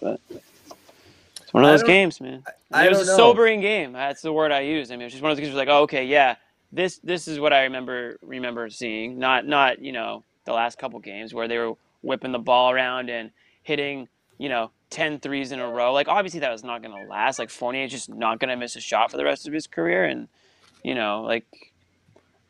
But 0.00 0.20
it's 0.30 1.52
one 1.52 1.64
of 1.64 1.70
those 1.70 1.82
games, 1.82 2.20
man. 2.20 2.44
I 2.72 2.86
it 2.86 2.90
was 2.90 3.02
a 3.02 3.10
know. 3.10 3.16
sobering 3.16 3.60
game. 3.60 3.92
That's 3.92 4.22
the 4.22 4.32
word 4.32 4.52
I 4.52 4.60
use. 4.60 4.90
I 4.90 4.94
mean, 4.94 5.02
it 5.02 5.04
was 5.06 5.12
just 5.12 5.22
one 5.22 5.32
of 5.32 5.36
those 5.36 5.42
games 5.44 5.54
where 5.54 5.66
like, 5.66 5.72
oh, 5.74 5.82
okay, 5.82 6.04
yeah, 6.06 6.36
this 6.72 6.98
this 6.98 7.28
is 7.28 7.38
what 7.40 7.52
I 7.52 7.64
remember 7.64 8.16
remember 8.22 8.70
seeing. 8.70 9.18
Not 9.18 9.44
not 9.46 9.80
you 9.80 9.92
know 9.92 10.24
the 10.44 10.52
last 10.52 10.78
couple 10.78 10.98
games 11.00 11.34
where 11.34 11.48
they 11.48 11.58
were 11.58 11.74
whipping 12.02 12.32
the 12.32 12.38
ball 12.38 12.70
around 12.70 13.10
and 13.10 13.30
hitting 13.62 14.08
you 14.38 14.48
know 14.48 14.70
10 14.90 15.20
threes 15.20 15.52
in 15.52 15.60
a 15.60 15.68
row. 15.68 15.92
Like 15.92 16.08
obviously 16.08 16.40
that 16.40 16.50
was 16.52 16.64
not 16.64 16.82
going 16.82 16.96
to 16.96 17.10
last. 17.10 17.38
Like 17.38 17.50
Fournier 17.50 17.84
is 17.84 17.90
just 17.90 18.08
not 18.08 18.38
going 18.38 18.48
to 18.50 18.56
miss 18.56 18.76
a 18.76 18.80
shot 18.80 19.10
for 19.10 19.16
the 19.16 19.24
rest 19.24 19.46
of 19.46 19.52
his 19.52 19.66
career, 19.66 20.04
and 20.04 20.28
you 20.84 20.94
know 20.94 21.22
like. 21.22 21.44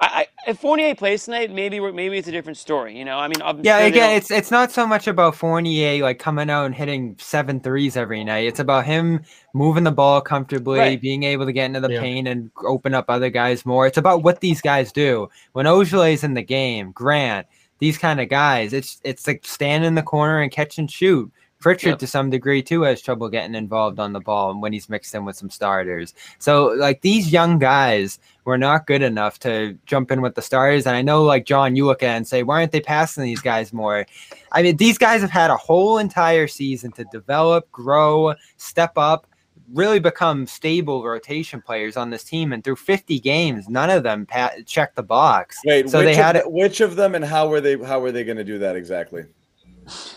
I, 0.03 0.27
I, 0.47 0.51
if 0.51 0.59
Fournier 0.59 0.97
plays 0.97 1.25
tonight, 1.25 1.53
maybe 1.53 1.79
maybe 1.79 2.19
it's 2.19 2.27
a 2.27 2.33
different 2.33 2.59
story. 2.59 2.99
You 2.99 3.05
know, 3.05 3.19
I 3.19 3.29
mean, 3.29 3.41
I'm 3.41 3.61
Yeah, 3.65 3.79
sure 3.79 3.87
again, 3.87 4.17
it's 4.17 4.33
it's 4.33 4.51
not 4.51 4.73
so 4.73 4.85
much 4.85 5.07
about 5.07 5.37
Fournier 5.37 6.03
like 6.03 6.19
coming 6.19 6.51
out 6.51 6.65
and 6.67 6.75
hitting 6.75 7.15
seven 7.21 7.61
threes 7.61 7.97
every 7.97 8.25
night. 8.25 8.47
It's 8.49 8.59
about 8.59 8.85
him 8.85 9.23
moving 9.55 9.85
the 9.85 9.93
ball 9.93 10.21
comfortably, 10.21 10.79
Right. 10.81 11.01
being 11.01 11.23
able 11.23 11.47
to 11.47 11.53
get 11.53 11.67
into 11.67 11.81
the 11.81 11.93
Yeah. 11.93 12.01
paint 12.01 12.27
and 12.27 12.51
open 12.67 12.95
up 12.95 13.05
other 13.09 13.31
guys 13.31 13.65
more. 13.65 13.87
It's 13.87 13.99
about 13.99 14.25
what 14.25 14.41
these 14.41 14.61
guys 14.61 14.91
do. 14.91 15.29
When 15.53 15.67
Ojeleye's 15.67 16.25
in 16.25 16.35
the 16.35 16.43
game, 16.43 16.91
Grant, 16.91 17.47
these 17.79 17.97
kind 17.97 18.21
of 18.21 18.29
guys, 18.29 18.73
it's 18.73 19.01
it's 19.05 19.27
like 19.29 19.45
stand 19.45 19.85
in 19.85 19.95
the 19.95 20.03
corner 20.03 20.41
and 20.41 20.51
catch 20.51 20.79
and 20.79 20.91
shoot. 20.91 21.31
Pritchard 21.63 21.91
Yep. 21.91 21.99
to 22.01 22.07
some 22.07 22.29
degree 22.29 22.63
too 22.63 22.83
has 22.83 23.01
trouble 23.01 23.29
getting 23.29 23.55
involved 23.55 23.99
on 23.99 24.13
the 24.13 24.21
ball 24.21 24.51
and 24.51 24.61
when 24.61 24.73
he's 24.73 24.89
mixed 24.89 25.15
in 25.15 25.25
with 25.25 25.37
some 25.37 25.49
starters. 25.49 26.13
So 26.39 26.67
like 26.77 27.01
these 27.01 27.33
young 27.33 27.59
guys 27.59 28.19
were 28.45 28.59
not 28.59 28.87
good 28.87 29.01
enough 29.03 29.39
to 29.41 29.79
jump 29.87 30.11
in 30.11 30.21
with 30.21 30.35
the 30.35 30.43
starters. 30.43 30.87
And 30.87 30.97
I 30.97 31.03
know 31.03 31.23
like 31.23 31.47
John, 31.47 31.77
you 31.77 31.87
look 31.87 32.03
at 32.03 32.15
it 32.15 32.17
and 32.17 32.27
say, 32.27 32.43
why 32.43 32.57
aren't 32.61 32.73
they 32.73 32.81
passing 32.81 33.23
these 33.23 33.41
guys 33.41 33.73
more? 33.73 34.05
I 34.51 34.63
mean, 34.63 34.77
these 34.77 34.99
guys 34.99 35.21
have 35.21 35.31
had 35.31 35.51
a 35.51 35.57
whole 35.57 35.99
entire 35.99 36.49
season 36.49 36.91
to 36.93 37.05
develop, 37.05 37.71
grow, 37.71 38.35
step 38.57 38.99
up, 38.99 39.29
really 39.73 40.01
become 40.01 40.47
stable 40.47 41.05
rotation 41.05 41.63
players 41.63 41.97
on 41.97 42.11
this 42.11 42.25
team. 42.25 42.53
And 42.53 42.63
through 42.65 42.77
50 42.77 43.21
games, 43.21 43.69
none 43.69 43.89
of 43.89 44.03
them 44.03 44.27
pa- 44.27 44.53
checked 44.67 44.97
the 44.97 45.03
box. 45.03 45.59
Wait, 45.65 45.89
so 45.89 45.99
which, 45.99 46.07
they 46.07 46.15
had 46.15 46.37
of 46.37 46.43
it. 46.43 46.53
which 46.53 46.81
of 46.81 46.97
them 46.97 47.15
and 47.15 47.25
how 47.25 47.49
were 47.49 47.61
they 47.61 47.79
how 47.79 48.01
were 48.01 48.13
they 48.13 48.25
going 48.25 48.37
to 48.37 48.45
do 48.45 48.59
that 48.59 48.77
exactly? 48.77 49.25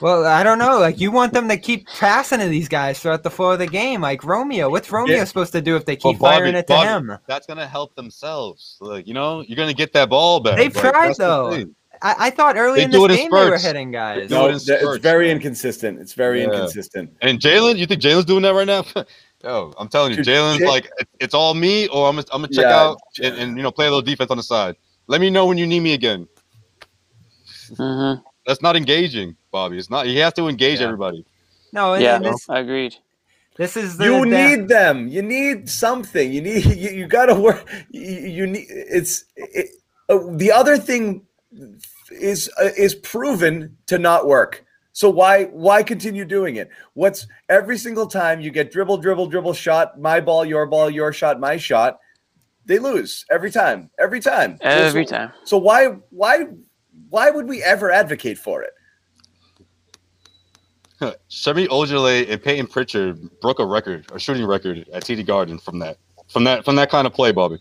Well, 0.01 0.25
I 0.25 0.43
don't 0.43 0.59
know. 0.59 0.79
Like 0.79 0.99
you 0.99 1.11
want 1.11 1.33
them 1.33 1.47
to 1.49 1.57
keep 1.57 1.87
passing 1.87 2.39
to 2.39 2.47
these 2.47 2.67
guys 2.69 2.99
throughout 2.99 3.23
the 3.23 3.31
flow 3.31 3.51
of 3.51 3.59
the 3.59 3.67
game. 3.67 4.01
Like 4.01 4.23
Romeo, 4.23 4.69
what's 4.69 4.91
Romeo 4.91 5.17
Yeah. 5.17 5.23
supposed 5.23 5.53
to 5.53 5.61
do 5.61 5.75
if 5.75 5.85
they 5.85 5.95
keep 5.95 6.19
firing 6.19 6.53
Bobby- 6.53 6.57
it 6.59 6.67
to 6.67 6.73
Bobby, 6.73 6.87
him? 6.87 7.17
That's 7.27 7.47
gonna 7.47 7.67
help 7.67 7.95
themselves. 7.95 8.77
Like 8.79 9.07
you 9.07 9.13
know, 9.13 9.41
you're 9.41 9.55
gonna 9.57 9.73
get 9.73 9.93
that 9.93 10.09
ball 10.09 10.39
back. 10.39 10.57
They've 10.57 10.75
Like, 10.75 10.91
tried, 10.91 11.07
that's 11.09 11.17
the 11.17 11.23
though. 11.25 11.65
I, 12.01 12.15
I 12.27 12.29
thought 12.29 12.57
early 12.57 12.79
They 12.79 12.85
in 12.85 12.91
do 12.91 13.07
this 13.07 13.17
it 13.17 13.21
game 13.21 13.31
they 13.31 13.49
were 13.49 13.57
hitting 13.57 13.91
guys. 13.91 14.29
No, 14.29 14.45
it 14.45 14.49
in 14.49 14.55
it's, 14.57 14.69
it's 14.69 14.97
very 14.97 15.27
man. 15.27 15.37
inconsistent. 15.37 15.99
It's 15.99 16.13
very 16.13 16.39
Yeah. 16.41 16.47
inconsistent. 16.47 17.11
And 17.21 17.39
Jaylen, 17.39 17.77
you 17.77 17.85
think 17.85 18.01
Jaylen's 18.01 18.25
doing 18.25 18.43
that 18.43 18.53
right 18.53 18.67
now? 18.67 18.83
Yo, 19.43 19.73
I'm 19.79 19.87
telling 19.87 20.11
you, 20.11 20.17
Jaylen's 20.19 20.61
like 20.61 20.89
it's 21.19 21.33
all 21.33 21.53
me, 21.53 21.87
or 21.87 22.07
I'm 22.09 22.15
gonna, 22.15 22.27
I'm 22.33 22.41
gonna 22.41 22.53
check 22.53 22.65
Yeah, 22.65 22.79
out 22.81 22.97
and, 23.23 23.35
and 23.37 23.57
you 23.57 23.63
know 23.63 23.71
play 23.71 23.85
a 23.87 23.89
little 23.89 24.01
defense 24.01 24.29
on 24.29 24.37
the 24.37 24.43
side. 24.43 24.75
Let 25.07 25.21
me 25.21 25.29
know 25.29 25.45
when 25.45 25.57
you 25.57 25.65
need 25.65 25.79
me 25.79 25.93
again. 25.93 26.27
Mhm. 27.71 28.21
That's 28.45 28.61
not 28.61 28.75
engaging, 28.75 29.35
Bobby. 29.57 29.77
It's 29.81 29.89
not. 29.95 30.05
He 30.05 30.17
has 30.25 30.33
to 30.33 30.47
engage 30.53 30.79
Yeah. 30.79 30.87
everybody. 30.87 31.25
No, 31.77 31.93
and, 31.93 32.03
Yeah, 32.03 32.15
and 32.17 32.25
this, 32.25 32.49
I 32.49 32.59
agreed. 32.59 32.93
this 33.57 33.75
is 33.83 33.97
the 33.97 34.05
You 34.05 34.19
the- 34.25 34.37
need 34.41 34.61
them. 34.67 35.07
You 35.15 35.21
need 35.21 35.69
something. 35.69 36.27
You 36.35 36.41
need 36.41 36.63
you, 36.83 36.89
you 36.99 37.05
got 37.07 37.27
to 37.31 37.35
work. 37.47 37.61
You, 37.89 38.19
you 38.37 38.45
need 38.53 38.65
it's 38.69 39.13
it, 39.35 39.67
uh, 40.09 40.19
the 40.43 40.51
other 40.51 40.77
thing 40.77 41.03
is 42.11 42.49
uh, 42.61 42.69
is 42.85 42.93
proven 42.95 43.77
to 43.91 43.97
not 43.97 44.27
work. 44.27 44.63
So 45.01 45.09
why 45.09 45.45
why 45.65 45.83
continue 45.83 46.25
doing 46.37 46.55
it? 46.61 46.67
What's 46.93 47.27
every 47.49 47.77
single 47.77 48.07
time 48.07 48.37
you 48.45 48.51
get 48.59 48.71
dribble 48.75 48.97
dribble 49.05 49.27
dribble 49.33 49.53
shot 49.53 49.99
my 49.99 50.19
ball 50.27 50.43
your 50.45 50.65
ball 50.67 50.89
your 50.89 51.11
shot 51.13 51.39
my 51.39 51.57
shot 51.57 51.99
they 52.67 52.79
lose 52.79 53.25
every 53.29 53.51
time 53.51 53.79
every 54.05 54.19
time 54.31 54.57
Every 54.61 55.05
so- 55.05 55.15
time. 55.15 55.29
So 55.43 55.57
why 55.67 55.79
why 56.21 56.35
why 57.09 57.25
would 57.35 57.47
we 57.53 57.57
ever 57.73 57.87
advocate 57.91 58.37
for 58.37 58.57
it? 58.67 58.73
Semi 61.27 61.67
Ojeleye 61.67 62.29
and 62.29 62.41
Payton 62.41 62.67
Pritchard 62.67 63.19
broke 63.41 63.59
a 63.59 63.65
record, 63.65 64.05
a 64.13 64.19
shooting 64.19 64.45
record 64.45 64.85
at 64.93 65.03
TD 65.03 65.25
Garden 65.25 65.57
from 65.57 65.79
that, 65.79 65.97
from 66.29 66.43
that, 66.45 66.63
from 66.65 66.75
that 66.77 66.89
kind 66.89 67.05
of 67.05 67.13
play, 67.13 67.31
Bobby. 67.31 67.57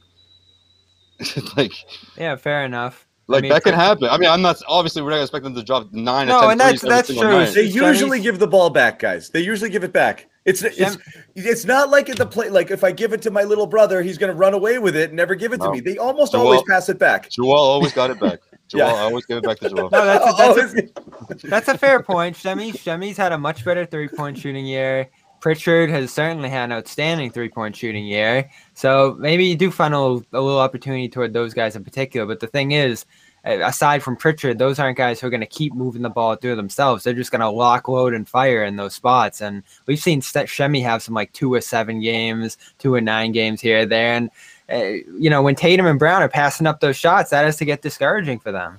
like, 1.57 1.73
Yeah, 2.17 2.37
fair 2.37 2.65
enough. 2.65 3.07
like 3.27 3.43
mean, 3.43 3.53
that 3.53 3.63
can 3.63 3.75
happen. 3.75 4.09
I 4.11 4.19
mean, 4.19 4.29
I'm 4.29 4.43
not 4.43 4.57
obviously 4.69 5.03
we're 5.03 5.11
not 5.11 5.21
expecting 5.23 5.53
them 5.55 5.63
to 5.63 5.67
drop 5.67 5.93
nine 5.93 6.29
No, 6.29 6.37
or 6.39 6.41
ten 6.43 6.51
and 6.53 6.61
that's- 6.61 6.81
that's 6.83 7.09
true. 7.09 7.31
night. 7.31 7.55
They 7.55 7.63
usually 7.63 8.21
give 8.21 8.39
the 8.39 8.47
ball 8.47 8.71
back, 8.71 8.99
guys. 8.99 9.31
They 9.31 9.41
usually 9.41 9.71
give 9.71 9.85
it 9.85 9.93
back. 9.93 10.29
It's 10.45 10.63
it's 10.63 10.99
it's 11.35 11.65
not 11.65 11.89
like 11.89 12.11
at 12.11 12.17
the 12.19 12.27
play. 12.27 12.51
Like 12.51 12.71
if 12.71 12.85
I 12.85 12.93
give 12.93 13.15
it 13.15 13.23
to 13.23 13.31
my 13.31 13.45
little 13.45 13.67
brother, 13.67 14.03
he's 14.03 14.19
going 14.19 14.31
to 14.31 14.37
run 14.37 14.53
away 14.53 14.79
with 14.79 14.95
it 14.95 15.09
and 15.09 15.17
never 15.17 15.35
give 15.35 15.55
it 15.55 15.61
to 15.63 15.71
me. 15.71 15.81
They 15.81 15.97
almost 15.97 16.33
Joel- 16.33 16.43
always 16.43 16.63
pass 16.69 16.89
it 16.91 16.99
back. 16.99 17.31
Joel 17.31 17.55
always 17.55 17.93
got 17.95 18.11
it 18.11 18.21
back. 18.21 18.41
Joel 18.69 18.81
Yeah. 18.81 18.93
always 19.03 19.27
give 19.27 19.39
it 19.39 19.45
back 19.45 19.59
to 19.61 19.69
Joel. 19.71 19.91
No, 19.91 20.05
that's 20.05 20.25
a, 20.41 20.55
that's, 20.55 21.45
a, 21.45 21.49
that's 21.49 21.69
a 21.69 21.79
fair 21.79 22.03
point. 22.03 22.37
Semi 22.37 22.73
Semi's 22.73 23.17
had 23.17 23.33
a 23.33 23.39
much 23.39 23.65
better 23.65 23.85
three 23.87 24.09
point 24.09 24.39
shooting 24.39 24.67
year. 24.67 25.09
Pritchard 25.41 25.91
has 25.91 26.11
certainly 26.11 26.49
had 26.49 26.65
an 26.65 26.73
outstanding 26.73 27.31
three 27.31 27.51
point 27.51 27.77
shooting 27.77 28.07
year. 28.07 28.49
So 28.73 29.15
maybe 29.19 29.45
you 29.45 29.57
do 29.57 29.71
funnel 29.71 30.25
a 30.33 30.41
little 30.41 30.59
opportunity 30.59 31.09
toward 31.09 31.33
those 31.35 31.53
guys 31.53 31.77
in 31.77 31.85
particular. 31.85 32.27
But 32.27 32.41
the 32.41 32.47
thing 32.47 32.73
is, 32.73 33.05
uh, 33.47 33.59
aside 33.63 34.03
from 34.03 34.17
Pritchard, 34.17 34.59
those 34.59 34.79
aren't 34.79 34.97
guys 34.97 35.21
who 35.21 35.27
are 35.27 35.31
going 35.31 35.43
to 35.43 35.47
keep 35.47 35.75
moving 35.75 36.01
the 36.01 36.09
ball 36.09 36.35
through 36.37 36.57
themselves. 36.57 37.05
They're 37.05 37.13
just 37.13 37.31
going 37.31 37.41
to 37.43 37.51
lock, 37.51 37.89
load, 37.89 38.15
and 38.15 38.27
fire 38.27 38.65
in 38.65 38.77
those 38.77 38.95
spots. 38.95 39.43
And 39.43 39.63
we've 39.87 39.99
seen 40.01 40.23
St- 40.23 40.49
Semi 40.49 40.81
have 40.81 41.03
some 41.03 41.15
like 41.15 41.31
two 41.35 41.53
or 41.53 41.61
seven 41.61 42.01
games, 42.01 42.57
two 42.79 42.95
or 42.95 43.03
nine 43.03 43.33
games 43.33 43.61
here, 43.61 43.81
or 43.81 43.87
there. 43.87 44.15
And, 44.15 44.31
uh, 44.73 44.77
you 44.77 45.29
know, 45.31 45.43
when 45.43 45.55
Tatum 45.55 45.87
and 45.87 45.99
Brown 45.99 46.23
are 46.23 46.29
passing 46.29 46.67
up 46.67 46.81
those 46.81 46.97
shots, 46.97 47.31
that 47.31 47.45
has 47.45 47.57
to 47.59 47.65
get 47.65 47.83
discouraging 47.83 48.39
for 48.39 48.53
them. 48.53 48.79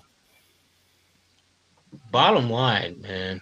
Bottom 2.11 2.49
line, 2.49 3.01
man, 3.01 3.41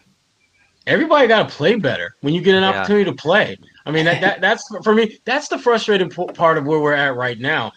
everybody 0.87 1.27
got 1.27 1.49
to 1.49 1.55
play 1.55 1.75
better 1.75 2.15
when 2.21 2.33
you 2.33 2.41
get 2.41 2.55
an 2.55 2.63
Yeah. 2.63 2.69
opportunity 2.69 3.05
to 3.05 3.13
play. 3.15 3.57
I 3.85 3.91
mean, 3.91 4.05
that, 4.05 4.21
that 4.21 4.41
that's 4.41 4.67
for 4.83 4.93
me. 4.93 5.19
That's 5.25 5.47
the 5.47 5.57
frustrating 5.57 6.09
part 6.09 6.57
of 6.57 6.65
where 6.65 6.79
we're 6.79 6.93
at 6.93 7.15
right 7.15 7.39
now. 7.39 7.71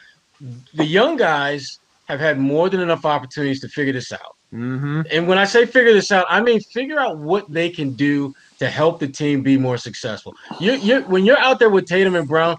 The 0.74 0.84
young 0.84 1.16
guys 1.16 1.78
have 2.08 2.20
had 2.20 2.38
more 2.38 2.68
than 2.68 2.80
enough 2.80 3.04
opportunities 3.04 3.60
to 3.60 3.68
figure 3.68 3.92
this 3.92 4.12
out. 4.12 4.36
Mm-hmm. 4.52 5.02
And 5.10 5.26
when 5.26 5.38
I 5.38 5.44
say 5.44 5.66
figure 5.66 5.92
this 5.92 6.12
out, 6.12 6.26
I 6.28 6.40
mean 6.40 6.60
figure 6.60 7.00
out 7.00 7.18
what 7.18 7.50
they 7.52 7.68
can 7.68 7.94
do 7.94 8.34
to 8.58 8.70
help 8.70 9.00
the 9.00 9.08
team 9.08 9.42
be 9.42 9.58
more 9.58 9.76
successful. 9.76 10.34
You, 10.60 10.74
you, 10.74 11.00
when 11.02 11.24
you're 11.24 11.38
out 11.38 11.58
there 11.58 11.70
with 11.70 11.86
Tatum 11.86 12.14
and 12.14 12.28
Brown, 12.28 12.56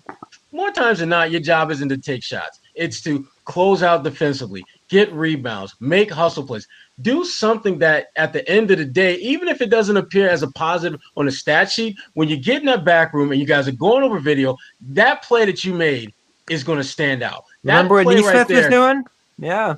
more 0.51 0.71
times 0.71 0.99
than 0.99 1.09
not, 1.09 1.31
your 1.31 1.41
job 1.41 1.71
isn't 1.71 1.89
to 1.89 1.97
take 1.97 2.23
shots. 2.23 2.59
It's 2.75 3.01
to 3.01 3.27
close 3.45 3.83
out 3.83 4.03
defensively, 4.03 4.63
get 4.87 5.11
rebounds, 5.11 5.75
make 5.79 6.11
hustle 6.11 6.45
plays. 6.45 6.67
Do 7.01 7.25
something 7.25 7.77
that 7.79 8.07
at 8.15 8.33
the 8.33 8.47
end 8.49 8.71
of 8.71 8.77
the 8.77 8.85
day, 8.85 9.15
even 9.17 9.47
if 9.47 9.61
it 9.61 9.69
doesn't 9.69 9.97
appear 9.97 10.29
as 10.29 10.43
a 10.43 10.51
positive 10.51 10.99
on 11.15 11.27
a 11.27 11.31
stat 11.31 11.71
sheet, 11.71 11.97
when 12.13 12.27
you 12.27 12.37
get 12.37 12.61
in 12.61 12.65
that 12.67 12.85
back 12.85 13.13
room 13.13 13.31
and 13.31 13.39
you 13.39 13.45
guys 13.47 13.67
are 13.67 13.73
going 13.73 14.03
over 14.03 14.19
video, 14.19 14.55
that 14.81 15.23
play 15.23 15.45
that 15.45 15.63
you 15.63 15.73
made 15.73 16.13
is 16.49 16.63
going 16.63 16.77
to 16.77 16.83
stand 16.83 17.23
out. 17.23 17.43
That 17.63 17.73
Remember 17.73 17.95
what 17.95 18.07
Nesmith 18.07 18.33
right 18.33 18.49
was 18.49 18.67
doing? 18.67 19.03
Yeah. 19.39 19.75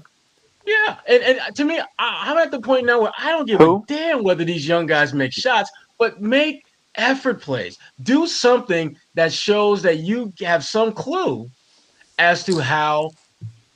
yeah, 0.66 0.98
and, 1.08 1.24
and 1.24 1.56
to 1.56 1.66
me, 1.66 1.80
I, 1.80 1.86
I'm 2.00 2.38
at 2.38 2.52
the 2.52 2.62
point 2.62 2.86
now 2.86 3.02
where 3.02 3.12
I 3.18 3.32
don't 3.32 3.46
give 3.46 3.60
Who? 3.60 3.78
a 3.78 3.84
damn 3.88 4.24
whether 4.24 4.46
these 4.46 4.68
young 4.68 4.86
guys 4.86 5.14
make 5.14 5.34
shots, 5.34 5.70
but 5.98 6.22
make 6.22 6.66
effort 6.96 7.42
plays. 7.42 7.78
Do 8.04 8.28
something 8.28 8.98
that 9.16 9.32
shows 9.34 9.82
that 9.84 10.00
you 10.00 10.34
have 10.42 10.64
some 10.64 10.92
clue 10.92 11.50
as 12.18 12.44
to 12.46 12.60
how 12.60 13.12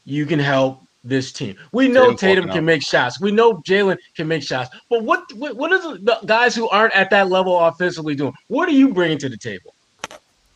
you 0.05 0.26
can 0.26 0.39
help 0.39 0.82
this 1.03 1.32
team. 1.32 1.55
We 1.72 1.88
know 1.88 2.05
Tatum's 2.14 2.20
Tatum 2.22 2.45
can 2.47 2.57
out. 2.59 2.64
make 2.64 2.82
shots. 2.82 3.20
We 3.20 3.32
know 3.32 3.55
Jaylen 3.68 3.97
can 4.16 4.28
make 4.28 4.43
shots. 4.43 4.76
But 4.89 5.03
what 5.03 5.32
what, 5.34 5.55
what 5.57 5.72
are 5.72 5.82
the, 5.82 5.99
the 5.99 6.20
guys 6.26 6.55
who 6.55 6.70
aren't 6.70 6.95
at 6.95 7.09
that 7.09 7.30
level 7.30 7.59
offensively 7.59 8.16
doing? 8.16 8.34
What 8.47 8.70
are 8.70 8.74
you 8.74 8.93
bringing 8.93 9.18
to 9.20 9.30
the 9.30 9.38
table? 9.38 9.74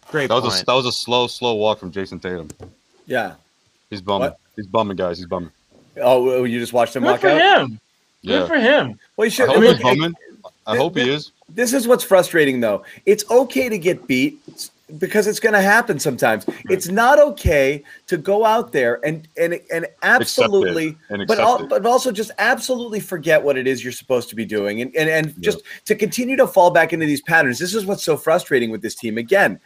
Great 0.10 0.28
That 0.28 0.41
was 0.41 0.62
a 0.62 0.66
that 0.66 0.74
was 0.74 0.86
a 0.86 0.91
slow, 0.91 1.28
slow 1.28 1.55
walk 1.55 1.80
from 1.80 1.91
Jayson 1.91 2.22
Tatum. 2.22 2.49
Yeah. 3.05 3.36
He's 3.89 4.01
bumming. 4.01 4.30
What? 4.30 4.39
He's 4.55 4.68
bumming, 4.68 4.95
guys. 4.97 5.18
He's 5.18 5.28
bumming. 5.28 5.51
Oh, 6.01 6.43
you 6.43 6.60
just 6.60 6.74
watched 6.74 6.95
him 6.95 7.03
Good 7.03 7.12
walk 7.12 7.20
for 7.22 7.30
out. 7.30 7.62
him. 7.62 7.80
Yeah. 8.22 8.39
Good 8.39 8.47
for 8.47 8.58
him. 8.58 8.99
Well, 9.18 9.26
you 9.26 9.28
I 9.28 9.30
should. 9.30 9.49
hope 9.49 9.58
look, 9.58 9.78
he's 9.78 9.84
bumming. 9.84 10.14
I 10.66 10.78
hope 10.78 10.95
he 10.97 11.10
is. 11.10 11.32
This 11.50 11.74
is 11.74 11.88
what's 11.88 12.04
frustrating, 12.04 12.60
though. 12.60 12.84
It's 13.06 13.30
okay 13.30 13.70
to 13.70 13.78
get 13.78 14.06
beat 14.08 14.41
because 14.98 15.28
it's 15.28 15.39
going 15.39 15.54
to 15.54 15.62
happen 15.62 16.00
sometimes. 16.00 16.45
It's 16.70 16.88
not 16.88 17.20
okay 17.20 17.84
to 18.08 18.18
go 18.18 18.45
out 18.45 18.72
there 18.72 19.06
and 19.06 19.28
and 19.38 19.60
and 19.72 19.88
absolutely, 20.02 20.98
and 21.10 21.28
but 21.28 21.39
al- 21.39 21.68
but 21.68 21.86
also 21.86 22.12
just 22.12 22.32
absolutely 22.38 23.00
forget 23.00 23.43
what 23.43 23.58
it 23.58 23.68
is 23.68 23.84
you're 23.84 23.91
supposed 23.91 24.30
to 24.30 24.36
be 24.36 24.45
doing, 24.45 24.82
and 24.82 24.95
and 24.95 25.10
and 25.10 25.41
just 25.41 25.62
to 25.86 25.95
continue 25.95 26.36
to 26.38 26.48
fall 26.48 26.72
back 26.72 26.93
into 26.93 27.06
these 27.06 27.22
patterns. 27.22 27.60
This 27.60 27.76
is 27.76 27.86
what's 27.86 28.04
so 28.04 28.18
frustrating 28.18 28.72
with 28.72 28.82
this 28.82 28.95
team. 28.95 29.18
Again, 29.18 29.60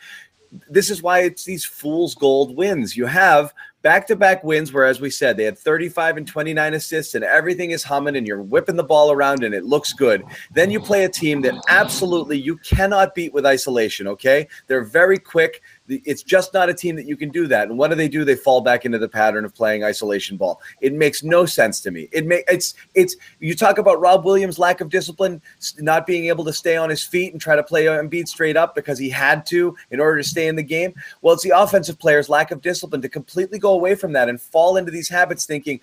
this 0.69 0.89
is 0.89 1.01
why 1.01 1.19
it's 1.19 1.45
these 1.45 1.65
fool's 1.65 2.15
gold 2.15 2.55
wins. 2.55 2.97
You 2.97 3.05
have 3.05 3.53
back-to-back 3.81 4.43
wins 4.43 4.71
where, 4.71 4.85
as 4.85 5.01
we 5.01 5.09
said, 5.09 5.37
they 5.37 5.43
had 5.43 5.57
35 5.57 6.17
and 6.17 6.27
29 6.27 6.73
assists, 6.73 7.15
and 7.15 7.23
everything 7.23 7.71
is 7.71 7.83
humming, 7.83 8.15
and 8.15 8.27
you're 8.27 8.41
whipping 8.41 8.75
the 8.75 8.83
ball 8.83 9.11
around, 9.11 9.43
and 9.43 9.53
it 9.53 9.65
looks 9.65 9.93
good. 9.93 10.23
Then 10.53 10.71
you 10.71 10.79
play 10.79 11.03
a 11.03 11.09
team 11.09 11.41
that 11.41 11.55
absolutely 11.67 12.39
you 12.39 12.57
cannot 12.57 13.15
beat 13.15 13.33
with 13.33 13.45
isolation. 13.45 14.07
Okay, 14.07 14.47
they're 14.67 14.83
very 14.83 15.17
quick. 15.17 15.61
It's 15.91 16.23
just 16.23 16.53
not 16.53 16.69
a 16.69 16.73
team 16.73 16.95
that 16.95 17.05
you 17.05 17.17
can 17.17 17.29
do 17.29 17.47
that. 17.47 17.67
And 17.67 17.77
what 17.77 17.89
do 17.89 17.95
they 17.95 18.07
do? 18.07 18.23
They 18.23 18.35
fall 18.35 18.61
back 18.61 18.85
into 18.85 18.97
the 18.97 19.09
pattern 19.09 19.45
of 19.45 19.53
playing 19.53 19.83
isolation 19.83 20.37
ball. 20.37 20.61
It 20.79 20.93
makes 20.93 21.23
no 21.23 21.45
sense 21.45 21.81
to 21.81 21.91
me. 21.91 22.07
It 22.11 22.25
may 22.25 22.43
it's 22.47 22.73
it's 22.93 23.15
you 23.39 23.55
talk 23.55 23.77
about 23.77 23.99
Rob 23.99 24.25
Williams' 24.25 24.57
lack 24.57 24.81
of 24.81 24.89
discipline, 24.89 25.41
not 25.79 26.07
being 26.07 26.25
able 26.27 26.45
to 26.45 26.53
stay 26.53 26.77
on 26.77 26.89
his 26.89 27.03
feet 27.03 27.33
and 27.33 27.41
try 27.41 27.55
to 27.55 27.63
play 27.63 27.85
Embiid 27.85 28.27
straight 28.27 28.57
up 28.57 28.73
because 28.73 28.97
he 28.97 29.09
had 29.09 29.45
to 29.47 29.75
in 29.91 29.99
order 29.99 30.17
to 30.17 30.27
stay 30.27 30.47
in 30.47 30.55
the 30.55 30.63
game. 30.63 30.93
Well, 31.21 31.33
it's 31.33 31.43
the 31.43 31.51
offensive 31.55 31.99
players' 31.99 32.29
lack 32.29 32.51
of 32.51 32.61
discipline 32.61 33.01
to 33.01 33.09
completely 33.09 33.59
go 33.59 33.73
away 33.73 33.95
from 33.95 34.13
that 34.13 34.29
and 34.29 34.41
fall 34.41 34.77
into 34.77 34.91
these 34.91 35.09
habits, 35.09 35.45
thinking, 35.45 35.79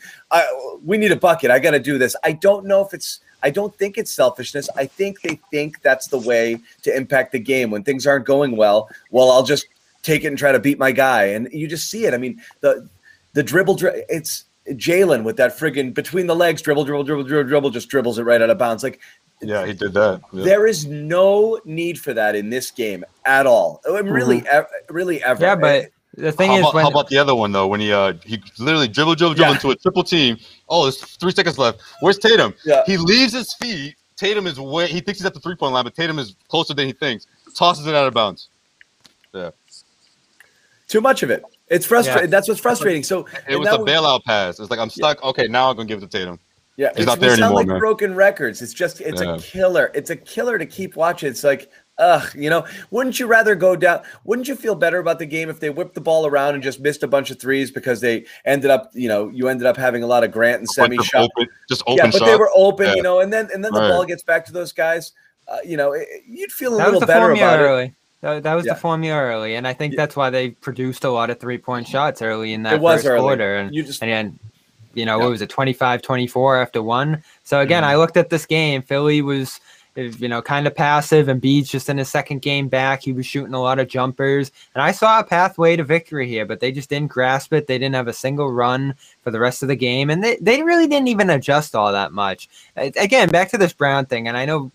"We 0.85 0.99
need 0.99 1.13
a 1.13 1.17
bucket. 1.17 1.51
I 1.51 1.59
got 1.59 1.73
to 1.73 1.81
do 1.81 1.99
this." 1.99 2.17
I 2.25 2.33
don't 2.33 2.67
know 2.67 2.85
if 2.85 2.95
it's 2.95 3.21
I 3.43 3.51
don't 3.51 3.75
think 3.77 3.99
it's 3.99 4.11
selfishness. 4.11 4.69
I 4.77 4.87
think 4.87 5.21
they 5.21 5.39
think 5.53 5.81
that's 5.83 6.09
the 6.09 6.19
way 6.19 6.59
to 6.83 6.97
impact 6.97 7.31
the 7.33 7.39
game 7.39 7.71
when 7.71 7.85
things 7.85 8.05
aren't 8.05 8.25
going 8.25 8.57
well. 8.57 8.89
Well, 9.13 9.31
I'll 9.31 9.45
just 9.45 9.69
take 10.03 10.25
it 10.25 10.29
and 10.29 10.39
try 10.39 10.53
to 10.53 10.59
beat 10.59 10.79
my 10.79 10.93
guy, 10.93 11.25
and 11.25 11.49
you 11.53 11.67
just 11.69 11.91
see 11.91 12.07
it. 12.07 12.15
I 12.15 12.19
mean, 12.19 12.41
the 12.61 12.89
the 13.35 13.43
dribble, 13.43 13.77
dri- 13.77 14.05
it's 14.09 14.45
Jaylen 14.71 15.23
with 15.25 15.37
that 15.37 15.53
friggin' 15.59 15.95
between 15.95 16.27
the 16.27 16.37
legs 16.37 16.61
dribble, 16.63 16.85
dribble, 16.85 17.05
dribble, 17.05 17.25
dribble, 17.25 17.49
dribble, 17.49 17.71
just 17.71 17.89
dribbles 17.89 18.19
it 18.19 18.23
right 18.25 18.41
out 18.43 18.51
of 18.51 18.59
bounds. 18.59 18.83
Like 18.83 19.01
Yeah, 19.41 19.65
he 19.67 19.73
did 19.73 19.95
that. 19.95 20.21
Yeah. 20.33 20.45
there 20.45 20.67
is 20.67 20.87
no 20.87 21.61
need 21.65 21.99
for 22.01 22.13
that 22.15 22.35
in 22.37 22.51
this 22.51 22.71
game 22.71 23.05
at 23.25 23.47
all. 23.47 23.81
I 23.89 24.03
mean, 24.03 24.13
really, 24.13 24.43
ev- 24.51 24.67
really 24.91 25.23
ever. 25.23 25.43
Yeah, 25.45 25.55
but 25.57 25.91
the 26.15 26.33
thing 26.33 26.51
How 26.51 26.57
is 26.57 26.61
about, 26.63 26.75
when 26.75 26.85
how 26.85 26.91
about 26.91 27.09
the 27.09 27.19
other 27.19 27.35
one 27.35 27.53
though? 27.53 27.67
When 27.67 27.81
he 27.81 27.93
uh 27.93 28.15
he 28.25 28.43
literally 28.59 28.89
dribble, 28.89 29.15
dribble, 29.15 29.35
dribble 29.35 29.51
Yeah. 29.51 29.55
into 29.57 29.71
a 29.71 29.77
triple 29.77 30.03
team. 30.05 30.37
Oh, 30.69 30.83
there's 30.85 30.99
three 31.01 31.33
seconds 31.33 31.59
left. 31.59 31.81
Where's 32.01 32.19
Tatum? 32.19 32.55
Yeah. 32.65 32.83
He 32.87 32.97
leaves 32.97 33.33
his 33.33 33.55
feet. 33.55 33.95
Tatum 34.17 34.47
is 34.49 34.59
way. 34.59 34.89
He 34.89 35.01
thinks 35.01 35.21
he's 35.21 35.27
at 35.27 35.35
the 35.35 35.41
three 35.41 35.55
point 35.55 35.73
line, 35.75 35.85
but 35.85 35.95
Tatum 35.95 36.19
is 36.19 36.35
closer 36.49 36.75
than 36.75 36.87
he 36.87 36.93
thinks. 36.93 37.27
Tosses 37.55 37.87
it 37.87 37.95
out 37.95 38.07
of 38.09 38.15
bounds. 38.15 38.49
Too 40.89 41.01
much 41.01 41.23
of 41.23 41.31
it. 41.31 41.43
It's 41.69 41.87
frustrating. 41.87 42.31
That's 42.31 42.49
what's 42.49 42.61
frustrating. 42.61 43.03
So 43.03 43.21
It 43.27 43.43
and 43.49 43.59
was 43.61 43.69
that 43.69 43.81
a 43.81 43.85
bailout 43.85 44.25
pass. 44.25 44.59
It's 44.59 44.71
like 44.71 44.81
I'm 44.81 44.91
stuck. 44.91 45.23
Okay, 45.23 45.47
now 45.47 45.71
I'm 45.71 45.77
gonna 45.77 45.87
give 45.87 45.99
it 46.03 46.11
to 46.11 46.19
Tatum. 46.19 46.41
Yeah, 46.77 46.91
He's 46.91 46.99
it's, 46.99 47.07
not 47.07 47.19
we 47.19 47.27
there 47.27 47.31
sound 47.31 47.43
anymore, 47.43 47.57
like 47.61 47.67
man. 47.67 47.79
broken 47.79 48.15
records. 48.15 48.63
It's 48.63 48.73
just 48.73 49.01
it's 49.01 49.21
Yeah. 49.21 49.37
a 49.37 49.39
killer. 49.41 49.91
It's 49.95 50.11
a 50.11 50.17
killer 50.17 50.59
to 50.59 50.65
keep 50.67 50.95
watching. 50.97 51.29
It's 51.29 51.43
like, 51.43 51.69
ugh, 51.99 52.23
you 52.37 52.49
know, 52.49 52.65
wouldn't 52.93 53.19
you 53.19 53.27
rather 53.27 53.57
go 53.57 53.75
down? 53.75 54.03
Wouldn't 54.23 54.47
you 54.47 54.55
feel 54.55 54.77
better 54.77 54.99
about 55.01 55.19
the 55.19 55.27
game 55.27 55.51
if 55.51 55.59
they 55.59 55.71
whipped 55.71 55.95
the 55.97 56.01
ball 56.01 56.25
around 56.25 56.55
and 56.55 56.63
just 56.63 56.79
missed 56.79 57.03
a 57.03 57.09
bunch 57.09 57.33
of 57.33 57.41
threes 57.41 57.73
because 57.73 58.01
they 58.01 58.25
ended 58.45 58.71
up, 58.71 58.91
you 58.95 59.09
know, 59.09 59.29
you 59.29 59.49
ended 59.49 59.67
up 59.67 59.77
having 59.77 60.05
a 60.05 60.07
lot 60.07 60.23
of 60.23 60.31
Grant 60.31 60.61
and 60.61 60.69
Semi 60.69 60.97
Bunch 60.97 61.01
of 61.01 61.07
shots. 61.07 61.29
open, 61.37 61.49
just 61.69 61.83
open 61.89 61.97
Yeah, 61.97 62.05
but 62.13 62.19
shots. 62.19 62.25
they 62.31 62.37
were 62.37 62.51
open, 62.55 62.87
Yeah. 62.87 62.95
you 62.95 63.03
know, 63.03 63.19
and 63.21 63.33
then 63.33 63.49
and 63.53 63.65
then 63.65 63.73
the 63.75 63.81
Right. 63.81 63.89
ball 63.91 64.05
gets 64.05 64.23
back 64.23 64.47
to 64.47 64.53
those 64.53 64.71
guys. 64.73 65.13
Uh, 65.49 65.57
you 65.65 65.77
know, 65.77 65.93
it, 65.95 66.07
you'd 66.29 66.53
feel 66.53 66.75
a 66.75 66.79
that 66.79 66.93
little 66.93 67.01
better 67.01 67.27
formula 67.27 67.55
about 67.59 67.79
it. 67.83 67.93
That, 68.21 68.43
that 68.43 68.55
was 68.55 68.67
Yeah. 68.67 68.75
the 68.75 68.81
formula 68.81 69.17
early, 69.21 69.55
and 69.55 69.67
I 69.67 69.73
think 69.73 69.95
that's 69.97 70.17
why 70.17 70.29
they 70.31 70.51
produced 70.51 71.05
a 71.05 71.11
lot 71.11 71.31
of 71.31 71.39
three 71.39 71.59
point 71.59 71.87
shots 71.87 72.21
early 72.21 72.53
in 72.53 72.65
that 72.65 72.75
It 72.75 72.81
was 72.81 73.03
first 73.03 73.07
early. 73.07 73.21
quarter. 73.21 73.57
And, 73.57 73.75
You 73.75 73.85
just 73.85 74.03
and 74.03 74.11
then, 74.11 74.39
you 74.95 75.05
know, 75.07 75.19
Yeah. 75.19 75.25
what 75.25 75.31
was 75.31 75.43
it, 75.43 75.49
25 75.49 76.03
24 76.03 76.61
after 76.61 76.83
one? 76.83 77.23
So 77.45 77.61
again, 77.61 77.83
Mm-hmm. 77.85 77.91
I 77.93 77.97
looked 77.97 78.17
at 78.17 78.29
this 78.31 78.45
game. 78.45 78.83
Philly 78.83 79.23
was, 79.23 79.61
uh, 79.97 80.03
you 80.03 80.29
know, 80.29 80.43
kind 80.43 80.67
of 80.67 80.75
passive, 80.75 81.29
and 81.29 81.41
Embiid 81.41 81.69
just 81.69 81.89
in 81.89 81.99
his 81.99 82.09
second 82.09 82.43
game 82.43 82.67
back. 82.67 83.03
He 83.05 83.13
was 83.13 83.25
shooting 83.25 83.55
a 83.55 83.61
lot 83.63 83.79
of 83.79 83.87
jumpers, 83.87 84.51
and 84.75 84.83
I 84.83 84.91
saw 84.91 85.21
a 85.21 85.25
pathway 85.25 85.77
to 85.77 85.85
victory 85.85 86.27
here, 86.29 86.45
but 86.45 86.59
they 86.59 86.73
just 86.73 86.91
didn't 86.91 87.13
grasp 87.13 87.53
it. 87.53 87.69
They 87.69 87.79
didn't 87.79 87.95
have 87.95 88.09
a 88.09 88.13
single 88.13 88.51
run 88.51 88.95
for 89.23 89.31
the 89.31 89.39
rest 89.39 89.63
of 89.63 89.69
the 89.69 89.77
game, 89.77 90.11
and 90.11 90.25
they, 90.25 90.37
they 90.41 90.65
really 90.65 90.89
didn't 90.89 91.09
even 91.09 91.31
adjust 91.31 91.77
all 91.77 91.93
that 91.93 92.13
much. 92.13 92.49
Again, 92.77 93.29
back 93.29 93.49
to 93.51 93.59
this 93.59 93.73
Brown 93.73 94.07
thing, 94.07 94.27
and 94.27 94.37
I 94.37 94.45
know 94.45 94.73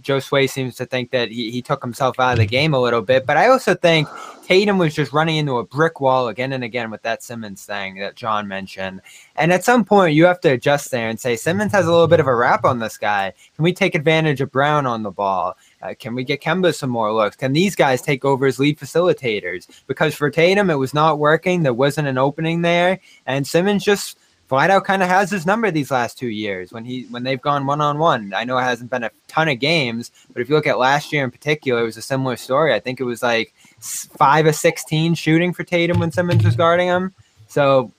Josue 0.00 0.48
seems 0.48 0.76
to 0.76 0.86
think 0.86 1.10
that 1.10 1.30
he, 1.30 1.50
he 1.50 1.62
took 1.62 1.82
himself 1.82 2.20
out 2.20 2.34
of 2.34 2.38
the 2.38 2.46
game 2.46 2.74
a 2.74 2.80
little 2.80 3.02
bit, 3.02 3.26
but 3.26 3.36
I 3.36 3.48
also 3.48 3.74
think 3.74 4.08
Tatum 4.46 4.78
was 4.78 4.94
just 4.94 5.12
running 5.12 5.36
into 5.36 5.56
a 5.56 5.64
brick 5.64 6.00
wall 6.00 6.28
again 6.28 6.52
and 6.52 6.62
again 6.62 6.90
with 6.90 7.02
that 7.02 7.22
Simmons 7.22 7.64
thing 7.64 7.98
that 7.98 8.14
John 8.14 8.46
mentioned. 8.46 9.00
And 9.36 9.52
at 9.52 9.64
some 9.64 9.84
point, 9.84 10.14
you 10.14 10.26
have 10.26 10.40
to 10.42 10.50
adjust 10.52 10.90
there 10.90 11.08
and 11.08 11.18
say, 11.18 11.34
Simmons 11.34 11.72
has 11.72 11.86
a 11.86 11.90
little 11.90 12.06
bit 12.06 12.20
of 12.20 12.26
a 12.26 12.34
rap 12.34 12.64
on 12.64 12.78
this 12.78 12.98
guy. 12.98 13.32
Can 13.56 13.64
we 13.64 13.72
take 13.72 13.94
advantage 13.94 14.40
of 14.40 14.52
Brown 14.52 14.86
on 14.86 15.02
the 15.02 15.10
ball? 15.10 15.56
Uh, 15.82 15.94
can 15.98 16.14
we 16.14 16.24
get 16.24 16.42
Kemba 16.42 16.74
some 16.74 16.90
more 16.90 17.12
looks? 17.12 17.36
Can 17.36 17.52
these 17.52 17.74
guys 17.74 18.02
take 18.02 18.24
over 18.24 18.46
as 18.46 18.58
lead 18.58 18.78
facilitators? 18.78 19.66
Because 19.86 20.14
for 20.14 20.30
Tatum, 20.30 20.70
it 20.70 20.74
was 20.74 20.94
not 20.94 21.18
working. 21.18 21.62
There 21.62 21.74
wasn't 21.74 22.08
an 22.08 22.18
opening 22.18 22.62
there. 22.62 23.00
And 23.26 23.46
Simmons 23.46 23.84
just 23.84 24.18
flat 24.48 24.84
kind 24.84 25.02
of 25.02 25.08
has 25.08 25.30
his 25.30 25.46
number 25.46 25.70
these 25.70 25.90
last 25.90 26.18
two 26.18 26.28
years 26.28 26.72
when 26.72 26.84
he 26.84 27.04
when 27.10 27.22
they've 27.22 27.40
gone 27.40 27.66
one 27.66 27.80
on 27.80 27.98
one. 27.98 28.32
I 28.34 28.44
know 28.44 28.58
it 28.58 28.62
hasn't 28.62 28.90
been 28.90 29.04
a 29.04 29.10
ton 29.28 29.48
of 29.48 29.58
games, 29.58 30.10
but 30.32 30.42
if 30.42 30.48
you 30.48 30.54
look 30.54 30.66
at 30.66 30.78
last 30.78 31.12
year 31.12 31.24
in 31.24 31.30
particular, 31.30 31.80
it 31.82 31.86
was 31.86 31.96
a 31.96 32.02
similar 32.02 32.36
story. 32.36 32.74
I 32.74 32.80
think 32.80 33.00
it 33.00 33.04
was 33.04 33.22
like 33.22 33.54
five 33.80 34.46
of 34.46 34.54
sixteen 34.54 35.14
shooting 35.14 35.52
for 35.52 35.64
Tatum 35.64 35.98
when 35.98 36.12
Simmons 36.12 36.44
was 36.44 36.56
guarding 36.56 36.88
him. 36.88 37.14
So 37.48 37.90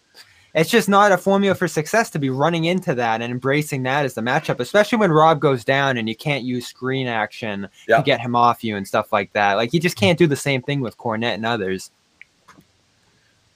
it's 0.53 0.69
just 0.69 0.87
not 0.87 1.11
a 1.11 1.17
formula 1.17 1.53
for 1.53 1.67
success 1.67 2.09
to 2.11 2.19
be 2.19 2.29
running 2.29 2.63
into 2.65 2.95
that 2.95 3.21
and 3.21 3.29
embracing 3.29 3.83
that 3.83 4.05
as 4.05 4.13
the 4.13 4.21
matchup, 4.21 4.61
especially 4.61 4.97
when 4.97 5.11
Rob 5.11 5.41
goes 5.41 5.65
down 5.65 5.97
and 5.97 6.07
you 6.07 6.15
can't 6.15 6.45
use 6.45 6.65
screen 6.65 7.07
action 7.07 7.67
Yeah. 7.89 7.97
to 7.97 8.03
get 8.03 8.21
him 8.21 8.37
off 8.37 8.63
you 8.63 8.77
and 8.77 8.87
stuff 8.87 9.11
like 9.11 9.33
that. 9.33 9.55
Like 9.55 9.73
you 9.73 9.81
just 9.81 9.97
can't 9.97 10.17
do 10.17 10.27
the 10.27 10.35
same 10.37 10.61
thing 10.61 10.79
with 10.79 10.97
Kornet 10.97 11.33
and 11.33 11.45
others. 11.45 11.91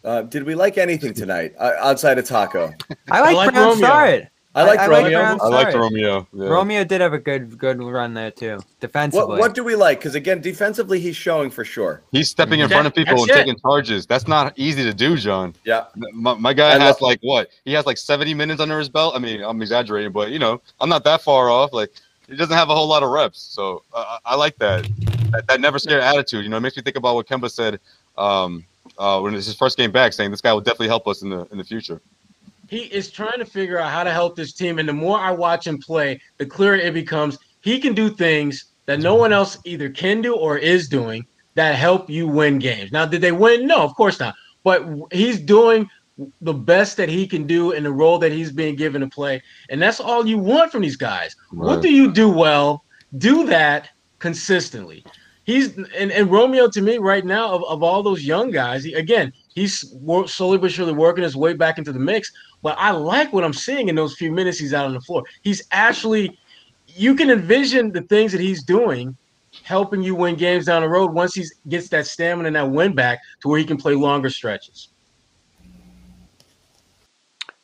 Uh, 0.04 0.22
did 0.24 0.44
we 0.44 0.56
like 0.56 0.78
anything 0.78 1.14
tonight 1.14 1.54
uh, 1.60 1.74
outside 1.80 2.18
of 2.18 2.26
Tacko? 2.26 2.74
I 3.12 3.22
like, 3.22 3.36
like 3.36 3.54
Brown 3.54 3.70
Romeo. 3.70 3.76
Start. 3.88 4.24
I 4.56 4.64
like 4.64 4.80
I 4.80 4.88
like 4.88 5.04
Romeo. 5.04 5.20
Brown 5.20 5.40
I 5.42 5.48
liked 5.48 5.76
Romeo. 5.76 6.28
Yeah. 6.34 6.48
Romeo 6.48 6.84
did 6.84 7.02
have 7.02 7.14
a 7.14 7.20
good 7.20 7.58
good 7.58 7.80
run 7.84 8.16
there 8.16 8.32
too, 8.32 8.60
defensively. 8.80 9.28
What 9.28 9.40
what 9.40 9.54
do 9.54 9.64
we 9.64 9.76
like? 9.76 10.00
Because 10.00 10.16
again, 10.16 10.42
defensively, 10.42 11.00
he's 11.00 11.16
showing 11.16 11.52
for 11.52 11.64
sure. 11.64 12.02
He's 12.12 12.30
stepping 12.30 12.60
in 12.60 12.68
That- 12.68 12.76
front 12.76 12.88
of 12.88 12.96
people 12.96 13.22
and 13.22 13.30
it. 13.30 13.34
taking 13.36 13.60
charges. 13.60 14.08
That's 14.08 14.28
not 14.28 14.54
easy 14.58 14.84
to 14.84 14.94
do, 14.94 15.18
John. 15.18 15.54
Yeah. 15.66 15.86
My, 15.96 16.34
my 16.34 16.54
guy 16.54 16.70
I 16.70 16.80
has 16.80 16.96
love- 16.96 17.02
like 17.02 17.20
what? 17.22 17.50
He 17.64 17.74
has 17.74 17.86
like 17.86 17.98
70 17.98 18.34
minutes 18.34 18.60
under 18.60 18.80
his 18.80 18.90
belt. 18.90 19.16
I 19.16 19.20
mean, 19.20 19.44
I'm 19.44 19.62
exaggerating, 19.62 20.12
but 20.12 20.32
you 20.32 20.40
know, 20.40 20.62
I'm 20.80 20.90
not 20.90 21.04
that 21.04 21.22
far 21.22 21.52
off. 21.52 21.72
Like, 21.72 21.92
he 22.28 22.36
doesn't 22.36 22.56
have 22.56 22.70
a 22.70 22.76
whole 22.76 22.88
lot 22.88 23.04
of 23.04 23.12
reps, 23.12 23.40
so 23.40 23.84
uh, 23.94 24.18
I 24.26 24.36
like 24.36 24.58
that. 24.58 24.88
that. 25.32 25.46
That 25.48 25.62
never 25.62 25.78
scared 25.78 26.02
attitude. 26.02 26.44
You 26.44 26.50
know, 26.50 26.58
it 26.58 26.62
makes 26.62 26.76
me 26.76 26.82
think 26.82 26.96
about 26.96 27.14
what 27.16 27.28
Kemba 27.28 27.52
said 27.52 27.80
um, 28.18 28.66
uh, 28.98 29.20
when 29.20 29.36
it's 29.36 29.46
his 29.46 29.56
first 29.56 29.78
game 29.78 29.92
back, 29.92 30.14
saying 30.14 30.32
this 30.32 30.42
guy 30.42 30.54
will 30.54 30.62
definitely 30.62 30.88
help 30.88 31.08
us 31.08 31.22
in 31.22 31.30
the 31.30 31.46
in 31.52 31.58
the 31.58 31.64
future. 31.64 32.02
He 32.68 32.82
is 32.84 33.10
trying 33.12 33.40
to 33.40 33.46
figure 33.46 33.80
out 33.80 33.92
how 33.92 34.04
to 34.04 34.12
help 34.12 34.36
this 34.36 34.54
team. 34.54 34.78
And 34.80 34.88
the 34.88 34.94
more 34.94 35.20
I 35.20 35.32
watch 35.32 35.66
him 35.66 35.80
play, 35.80 36.22
the 36.38 36.46
clearer 36.46 36.76
it 36.76 36.94
becomes. 36.94 37.38
He 37.62 37.80
can 37.80 37.94
do 37.94 38.10
things 38.10 38.66
that 38.86 39.00
no 39.00 39.16
one 39.16 39.34
else 39.34 39.58
either 39.66 39.90
can 39.90 40.22
do 40.22 40.36
or 40.36 40.58
is 40.58 40.88
doing. 40.88 41.26
that 41.56 41.76
help 41.76 42.10
you 42.10 42.28
win 42.28 42.58
games. 42.60 42.92
Now, 42.92 43.06
did 43.06 43.22
they 43.22 43.32
win? 43.32 43.68
No, 43.68 43.82
of 43.82 43.94
course 43.96 44.20
not. 44.20 44.36
But 44.64 44.86
he's 45.12 45.40
doing 45.40 45.90
the 46.42 46.54
best 46.54 46.98
that 46.98 47.10
he 47.10 47.28
can 47.28 47.48
do 47.48 47.72
in 47.72 47.84
the 47.84 47.92
role 47.92 48.18
that 48.20 48.32
he's 48.32 48.52
being 48.52 48.76
given 48.76 49.02
to 49.02 49.08
play. 49.08 49.42
And 49.70 49.82
that's 49.82 50.00
all 50.00 50.26
you 50.26 50.38
want 50.38 50.72
from 50.72 50.82
these 50.82 50.96
guys. 50.96 51.36
Right. 51.52 51.68
What 51.68 51.82
do 51.82 51.94
you 51.94 52.12
do 52.12 52.30
well? 52.30 52.84
Do 53.18 53.46
that 53.48 53.90
consistently. 54.20 55.04
He's 55.50 55.76
and, 55.76 56.12
and 56.12 56.30
Romeo 56.30 56.68
to 56.70 56.80
me 56.80 57.00
right 57.00 57.26
now 57.26 57.50
of, 57.50 57.64
of 57.64 57.82
all 57.82 58.04
those 58.04 58.24
young 58.24 58.52
guys, 58.52 58.84
he, 58.84 58.94
again, 58.94 59.34
he's 59.56 59.80
slowly 60.28 60.60
but 60.60 60.72
surely 60.72 60.94
working 60.94 61.24
his 61.24 61.36
way 61.36 61.54
back 61.54 61.80
into 61.80 61.92
the 61.92 61.98
mix. 61.98 62.32
But 62.62 62.78
I 62.78 62.92
like 62.92 63.34
what 63.34 63.44
I'm 63.44 63.54
seeing 63.54 63.90
in 63.90 63.96
those 63.96 64.16
few 64.16 64.32
minutes 64.32 64.60
he's 64.60 64.76
out 64.76 64.86
on 64.86 64.94
the 64.94 65.02
floor. 65.02 65.24
He's 65.42 65.64
actually, 65.72 66.38
you 66.86 67.16
can 67.16 67.32
envision 67.32 67.92
the 67.92 68.04
things 68.04 68.32
that 68.32 68.42
he's 68.42 68.62
doing 68.62 69.18
helping 69.64 70.04
you 70.04 70.14
win 70.14 70.36
games 70.36 70.68
down 70.68 70.84
the 70.84 70.88
road 70.88 71.14
once 71.14 71.34
he 71.34 71.44
gets 71.68 71.90
that 71.90 72.06
stamina 72.06 72.46
and 72.46 72.56
that 72.56 72.70
win 72.70 72.94
back 72.94 73.18
to 73.42 73.48
where 73.48 73.58
he 73.58 73.66
can 73.66 73.78
play 73.78 73.96
longer 73.96 74.30
stretches. 74.30 74.90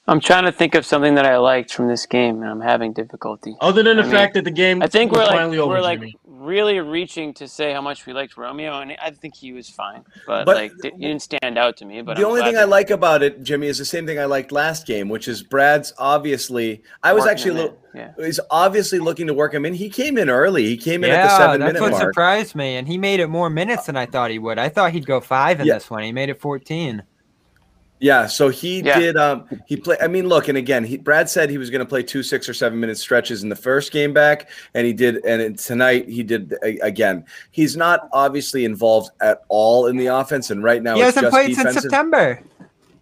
I'm 0.07 0.19
trying 0.19 0.45
to 0.45 0.51
think 0.51 0.75
of 0.75 0.85
something 0.85 1.15
that 1.15 1.25
I 1.25 1.37
liked 1.37 1.73
from 1.73 1.87
this 1.87 2.05
game, 2.05 2.41
and 2.41 2.49
I'm 2.49 2.61
having 2.61 2.93
difficulty. 2.93 3.55
Other 3.59 3.81
than 3.81 3.97
the 3.97 4.03
I 4.03 4.09
fact 4.09 4.35
mean, 4.35 4.43
that 4.43 4.49
the 4.49 4.55
game, 4.55 4.81
I 4.83 4.87
think 4.87 5.11
we're 5.11 5.25
like 5.25 5.49
we're 5.51 5.81
like 5.81 6.01
really 6.45 6.79
reaching 6.79 7.33
to 7.35 7.47
say 7.47 7.73
how 7.73 7.81
much 7.81 8.05
we 8.05 8.13
liked 8.13 8.37
Romeo, 8.37 8.79
and 8.79 8.95
I 9.01 9.11
think 9.11 9.35
he 9.35 9.51
was 9.51 9.69
fine, 9.69 10.05
but, 10.27 10.45
but 10.45 10.55
like 10.55 10.71
he 10.81 10.91
didn't 10.91 11.21
stand 11.21 11.57
out 11.57 11.77
to 11.77 11.85
me. 11.85 12.01
But 12.01 12.17
the 12.17 12.23
I'm 12.23 12.29
only 12.29 12.41
thing 12.43 12.57
I 12.57 12.63
like 12.63 12.89
about 12.89 13.23
it, 13.23 13.43
Jimmy, 13.43 13.67
is 13.67 13.77
the 13.77 13.85
same 13.85 14.05
thing 14.05 14.19
I 14.19 14.25
liked 14.25 14.51
last 14.51 14.85
game, 14.85 15.09
which 15.09 15.27
is 15.27 15.43
Brad's 15.43 15.93
obviously. 15.97 16.83
I 17.03 17.13
was 17.13 17.25
actually 17.25 17.51
a 17.51 17.53
little. 17.55 17.77
Yeah. 17.93 18.11
He's 18.17 18.39
obviously 18.51 18.99
looking 18.99 19.27
to 19.27 19.33
work 19.33 19.53
him 19.53 19.65
in. 19.65 19.73
He 19.73 19.89
came 19.89 20.17
in 20.17 20.29
early. 20.29 20.65
He 20.65 20.77
came 20.77 21.03
in 21.03 21.11
yeah, 21.11 21.15
at 21.15 21.23
the 21.27 21.37
seven 21.37 21.59
minute 21.61 21.79
mark. 21.79 21.91
That's 21.91 22.01
what 22.03 22.09
surprised 22.09 22.53
me, 22.53 22.75
and 22.75 22.87
he 22.87 22.97
made 22.97 23.19
it 23.19 23.27
more 23.27 23.49
minutes 23.49 23.85
than 23.85 23.95
I 23.95 24.05
thought 24.05 24.31
he 24.31 24.39
would. 24.39 24.59
I 24.59 24.69
thought 24.69 24.91
he'd 24.91 25.05
go 25.05 25.21
five 25.21 25.59
in 25.59 25.65
yeah. 25.67 25.75
this 25.75 25.89
one. 25.89 26.03
He 26.03 26.11
made 26.11 26.29
it 26.29 26.39
fourteen. 26.39 27.03
Yeah, 27.99 28.27
so 28.27 28.49
he 28.49 28.81
yeah. 28.81 28.99
did. 28.99 29.15
Um, 29.15 29.47
he 29.67 29.77
played. 29.77 29.99
I 30.01 30.07
mean, 30.07 30.27
look, 30.27 30.49
and 30.49 30.57
again, 30.57 30.83
he, 30.83 30.97
Brad 30.97 31.29
said 31.29 31.49
he 31.49 31.57
was 31.57 31.69
going 31.69 31.79
to 31.79 31.85
play 31.85 32.03
two 32.03 32.23
six 32.23 32.49
or 32.49 32.53
seven 32.53 32.79
minute 32.79 32.97
stretches 32.97 33.41
in 33.41 33.47
the 33.47 33.55
first 33.55 33.91
game 33.91 34.11
back, 34.11 34.49
and 34.73 34.85
he 34.85 34.91
did. 34.91 35.23
And 35.25 35.57
tonight 35.57 36.09
he 36.09 36.21
did 36.21 36.55
again. 36.61 37.25
He's 37.51 37.77
not 37.77 38.09
obviously 38.11 38.65
involved 38.65 39.11
at 39.21 39.43
all 39.47 39.87
in 39.87 39.95
the 39.95 40.07
offense, 40.07 40.51
and 40.51 40.61
right 40.61 40.83
now 40.83 40.95
he 40.95 41.01
hasn't 41.01 41.29
played 41.29 41.55
since 41.55 41.81
September, 41.81 42.43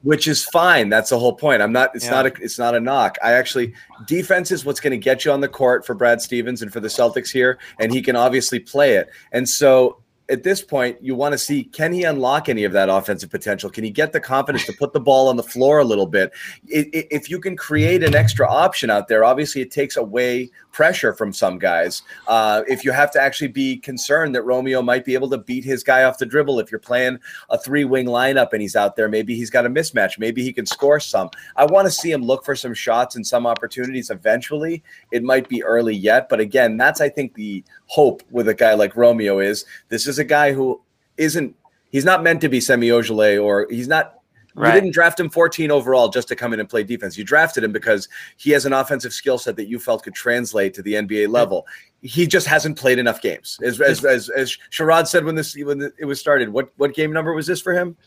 which 0.03 0.27
is 0.27 0.45
fine. 0.45 0.89
That's 0.89 1.09
the 1.09 1.17
whole 1.17 1.33
point. 1.33 1.63
I'm 1.63 1.71
not. 1.71 1.95
It's 1.95 2.05
yeah. 2.05 2.11
not 2.11 2.25
a. 2.27 2.33
It's 2.39 2.59
not 2.59 2.75
a 2.75 2.79
knock. 2.79 3.17
I 3.23 3.31
actually 3.31 3.73
defense 4.05 4.51
is 4.51 4.63
what's 4.63 4.79
going 4.79 4.91
to 4.91 4.97
get 4.97 5.25
you 5.25 5.31
on 5.31 5.41
the 5.41 5.49
court 5.49 5.87
for 5.87 5.95
Brad 5.95 6.21
Stevens 6.21 6.61
and 6.61 6.71
for 6.71 6.79
the 6.79 6.87
Celtics 6.87 7.31
here, 7.31 7.57
and 7.79 7.91
he 7.91 8.03
can 8.03 8.15
obviously 8.15 8.59
play 8.59 8.93
it. 8.93 9.09
And 9.31 9.49
so 9.49 10.02
at 10.29 10.43
this 10.43 10.61
point, 10.61 10.97
you 11.01 11.15
want 11.15 11.33
to 11.33 11.37
see 11.37 11.65
can 11.65 11.91
he 11.91 12.03
unlock 12.03 12.47
any 12.47 12.63
of 12.63 12.71
that 12.71 12.89
offensive 12.89 13.29
potential? 13.29 13.69
Can 13.69 13.83
he 13.83 13.89
get 13.89 14.13
the 14.13 14.19
confidence 14.19 14.65
to 14.65 14.73
put 14.73 14.93
the 14.93 14.99
ball 14.99 15.27
on 15.27 15.35
the 15.35 15.43
floor 15.43 15.79
a 15.79 15.83
little 15.83 16.07
bit? 16.07 16.31
If 16.67 17.29
you 17.29 17.39
can 17.39 17.57
create 17.57 18.03
an 18.03 18.15
extra 18.15 18.49
option 18.49 18.89
out 18.89 19.07
there, 19.07 19.25
obviously 19.25 19.61
it 19.61 19.71
takes 19.71 19.97
away 19.97 20.49
pressure 20.71 21.13
from 21.13 21.31
some 21.33 21.59
guys. 21.59 22.01
Uh, 22.27 22.63
if 22.67 22.83
you 22.83 22.91
have 22.91 23.11
to 23.11 23.21
actually 23.21 23.49
be 23.49 23.77
concerned 23.77 24.33
that 24.33 24.43
Romeo 24.43 24.81
might 24.81 25.05
be 25.05 25.13
able 25.13 25.29
to 25.29 25.37
beat 25.37 25.63
his 25.63 25.83
guy 25.83 26.03
off 26.03 26.17
the 26.17 26.25
dribble, 26.25 26.59
if 26.59 26.71
you're 26.71 26.79
playing 26.79 27.19
a 27.49 27.57
three 27.57 27.85
wing 27.85 28.07
lineup 28.07 28.53
and 28.53 28.61
he's 28.61 28.75
out 28.75 28.95
there, 28.95 29.09
maybe 29.09 29.35
he's 29.35 29.49
got 29.49 29.65
a 29.65 29.69
mismatch. 29.69 30.17
Maybe 30.17 30.41
he 30.41 30.53
can 30.53 30.65
score 30.65 30.99
some. 30.99 31.29
I 31.55 31.65
want 31.65 31.85
to 31.85 31.91
see 31.91 32.11
him 32.11 32.23
look 32.23 32.45
for 32.45 32.55
some 32.55 32.73
shots 32.73 33.15
and 33.15 33.25
some 33.27 33.45
opportunities 33.45 34.09
eventually. 34.09 34.83
It 35.11 35.23
might 35.23 35.49
be 35.49 35.63
early 35.63 35.95
yet, 35.95 36.29
but 36.29 36.39
again, 36.39 36.77
that's 36.77 37.01
I 37.01 37.09
think 37.09 37.35
the 37.35 37.63
hope 37.93 38.23
with 38.31 38.47
a 38.47 38.55
guy 38.55 38.73
like 38.73 38.95
Romeo 38.95 39.37
is 39.37 39.65
this 39.89 40.07
is 40.07 40.17
a 40.17 40.23
guy 40.23 40.51
who 40.51 40.81
isn't 41.17 41.55
he's 41.91 42.03
not 42.03 42.23
meant 42.23 42.41
to 42.41 42.49
be 42.49 42.59
Semi 42.59 42.87
Ojeleye 42.87 43.41
or 43.41 43.67
he's 43.69 43.87
not 43.87 44.15
Right. 44.55 44.75
You 44.75 44.81
didn't 44.81 44.93
draft 44.93 45.19
him 45.19 45.31
14 45.31 45.71
overall 45.71 46.09
just 46.09 46.27
to 46.27 46.35
come 46.35 46.53
in 46.53 46.59
and 46.59 46.69
play 46.69 46.83
defense. 46.83 47.17
You 47.17 47.23
drafted 47.23 47.63
him 47.63 47.71
because 47.71 48.07
he 48.37 48.51
has 48.51 48.67
an 48.67 48.73
offensive 48.73 49.11
skill 49.11 49.39
set 49.39 49.55
that 49.55 49.67
you 49.67 49.79
felt 49.79 50.03
could 50.03 50.13
translate 50.13 50.75
to 50.75 50.83
the 50.83 50.93
NBA 50.93 51.29
level. 51.29 51.65
He 52.01 52.27
just 52.27 52.45
hasn't 52.45 52.77
played 52.77 52.99
enough 52.99 53.19
games. 53.19 53.57
As 53.63 53.81
as 53.81 54.05
as, 54.05 54.29
as 54.29 54.55
Sherrod 54.71 55.07
said 55.07 55.25
when 55.25 55.33
this 55.33 55.55
when 55.57 55.91
it 55.97 56.05
was 56.05 56.19
started, 56.19 56.49
what 56.49 56.71
what 56.77 56.93
game 56.93 57.11
number 57.11 57.33
was 57.33 57.47
this 57.47 57.61
for 57.61 57.73
him? 57.73 57.97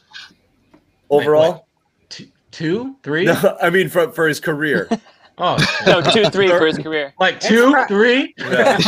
Overall, 1.11 1.67
Wait, 2.09 2.31
two, 2.53 2.95
three. 3.03 3.25
No, 3.25 3.57
I 3.63 3.71
mean 3.71 3.89
for 3.89 4.13
for 4.13 4.29
his 4.29 4.39
career. 4.39 4.89
Oh 5.39 5.57
no, 5.87 6.01
two, 6.13 6.25
three 6.31 6.49
for 6.49 6.67
his 6.67 6.79
career. 6.79 7.13
Like 7.19 7.41
two, 7.41 7.75
three. 7.89 8.35
Yeah. 8.39 8.79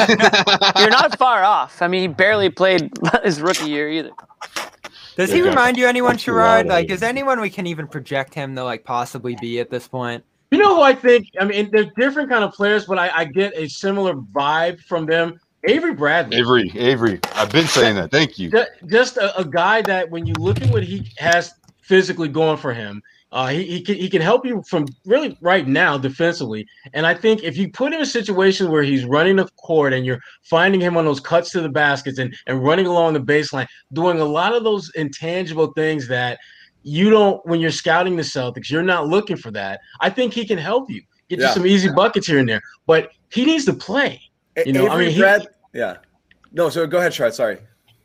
You're 0.79 0.91
not 0.91 1.19
far 1.19 1.43
off. 1.43 1.83
I 1.83 1.89
mean, 1.89 2.03
he 2.03 2.09
barely 2.09 2.51
played 2.51 2.91
his 3.25 3.41
rookie 3.41 3.71
year 3.71 3.89
either. 3.91 4.11
Does 5.17 5.33
he 5.33 5.43
remind 5.43 5.77
you 5.77 5.87
anyone, 5.87 6.17
Sherrod? 6.17 6.67
Like, 6.67 6.91
is 6.91 7.03
anyone 7.03 7.41
we 7.41 7.51
can 7.51 7.67
even 7.67 7.89
project 7.89 8.35
him 8.35 8.55
to 8.55 8.63
like 8.63 8.85
possibly 8.85 9.37
be 9.41 9.59
at 9.59 9.69
this 9.69 9.89
point? 9.89 10.25
You 10.51 10.59
know 10.59 10.77
who 10.77 10.83
I 10.83 10.95
think? 10.95 11.27
I 11.41 11.45
mean, 11.45 11.71
they're 11.73 11.91
different 11.97 12.31
kind 12.31 12.45
of 12.45 12.53
players, 12.53 12.87
but 12.87 12.99
I, 12.99 13.11
I 13.15 13.25
get 13.25 13.53
a 13.57 13.69
similar 13.69 14.15
vibe 14.15 14.81
from 14.81 15.05
them. 15.07 15.39
Avery 15.65 15.93
Bradley. 15.93 16.37
Avery, 16.39 16.71
Avery. 16.77 17.21
I've 17.35 17.51
been 17.51 17.67
saying 17.67 17.97
that. 17.97 18.13
Thank 18.13 18.39
you. 18.39 18.51
Just 18.87 19.17
a, 19.17 19.37
a 19.37 19.45
guy 19.45 19.83
that 19.83 20.09
when 20.09 20.25
you 20.25 20.35
look 20.35 20.63
at 20.63 20.71
what 20.71 20.85
he 20.85 21.11
has 21.19 21.53
physically 21.89 22.29
going 22.29 22.59
for 22.59 22.73
him, 22.73 23.03
uh, 23.33 23.49
he, 23.49 23.65
he, 23.65 23.83
can, 23.83 23.95
he 23.97 24.09
can 24.09 24.23
help 24.23 24.47
you 24.47 24.63
from 24.69 24.87
really 25.05 25.37
right 25.41 25.67
now 25.67 25.99
defensively. 25.99 26.67
And 26.95 27.07
I 27.07 27.15
think 27.15 27.43
if 27.43 27.57
you 27.57 27.71
put 27.71 27.89
him 27.89 27.95
in 27.95 28.03
a 28.03 28.07
situation 28.07 28.71
where 28.71 28.83
he's 28.83 29.05
running 29.05 29.37
the 29.37 29.49
court 29.57 29.93
and 29.93 30.07
you're 30.07 30.21
finding 30.43 30.81
him 30.81 30.97
on 30.97 31.05
those 31.05 31.21
cuts 31.21 31.51
to 31.53 31.61
the 31.61 31.69
baskets 31.69 32.19
and, 32.19 32.35
and 32.47 32.63
running 32.63 32.87
along 32.87 33.15
the 33.15 33.21
baseline, 33.21 33.67
doing 33.93 34.21
a 34.21 34.25
lot 34.25 34.55
of 34.55 34.65
those 34.65 34.91
intangible 34.95 35.73
things 35.73 36.09
that 36.09 36.39
you 36.83 37.11
don't, 37.11 37.45
when 37.47 37.61
you're 37.61 37.71
scouting 37.71 38.17
the 38.17 38.23
Celtics, 38.23 38.71
you're 38.71 38.83
not 38.83 39.09
looking 39.09 39.37
for 39.37 39.51
that. 39.51 39.81
I 40.01 40.09
think 40.09 40.33
he 40.33 40.47
can 40.47 40.59
help 40.59 40.91
you 40.91 41.03
get 41.29 41.39
yeah. 41.39 41.49
you 41.49 41.55
some 41.55 41.67
easy 41.67 41.91
buckets 41.91 42.27
here 42.27 42.39
and 42.39 42.49
there, 42.49 42.63
but 42.87 43.11
he 43.31 43.45
needs 43.45 43.65
to 43.67 43.75
play. 43.75 44.23
You 44.65 44.73
know, 44.73 44.87
Avery 44.87 45.07
I 45.07 45.09
mean, 45.09 45.19
Brad, 45.19 45.49
yeah. 45.75 45.97
No, 46.53 46.71
so 46.71 46.87
go 46.87 46.99
ahead, 46.99 47.13
Sherrod. 47.13 47.35
Sorry. 47.35 47.59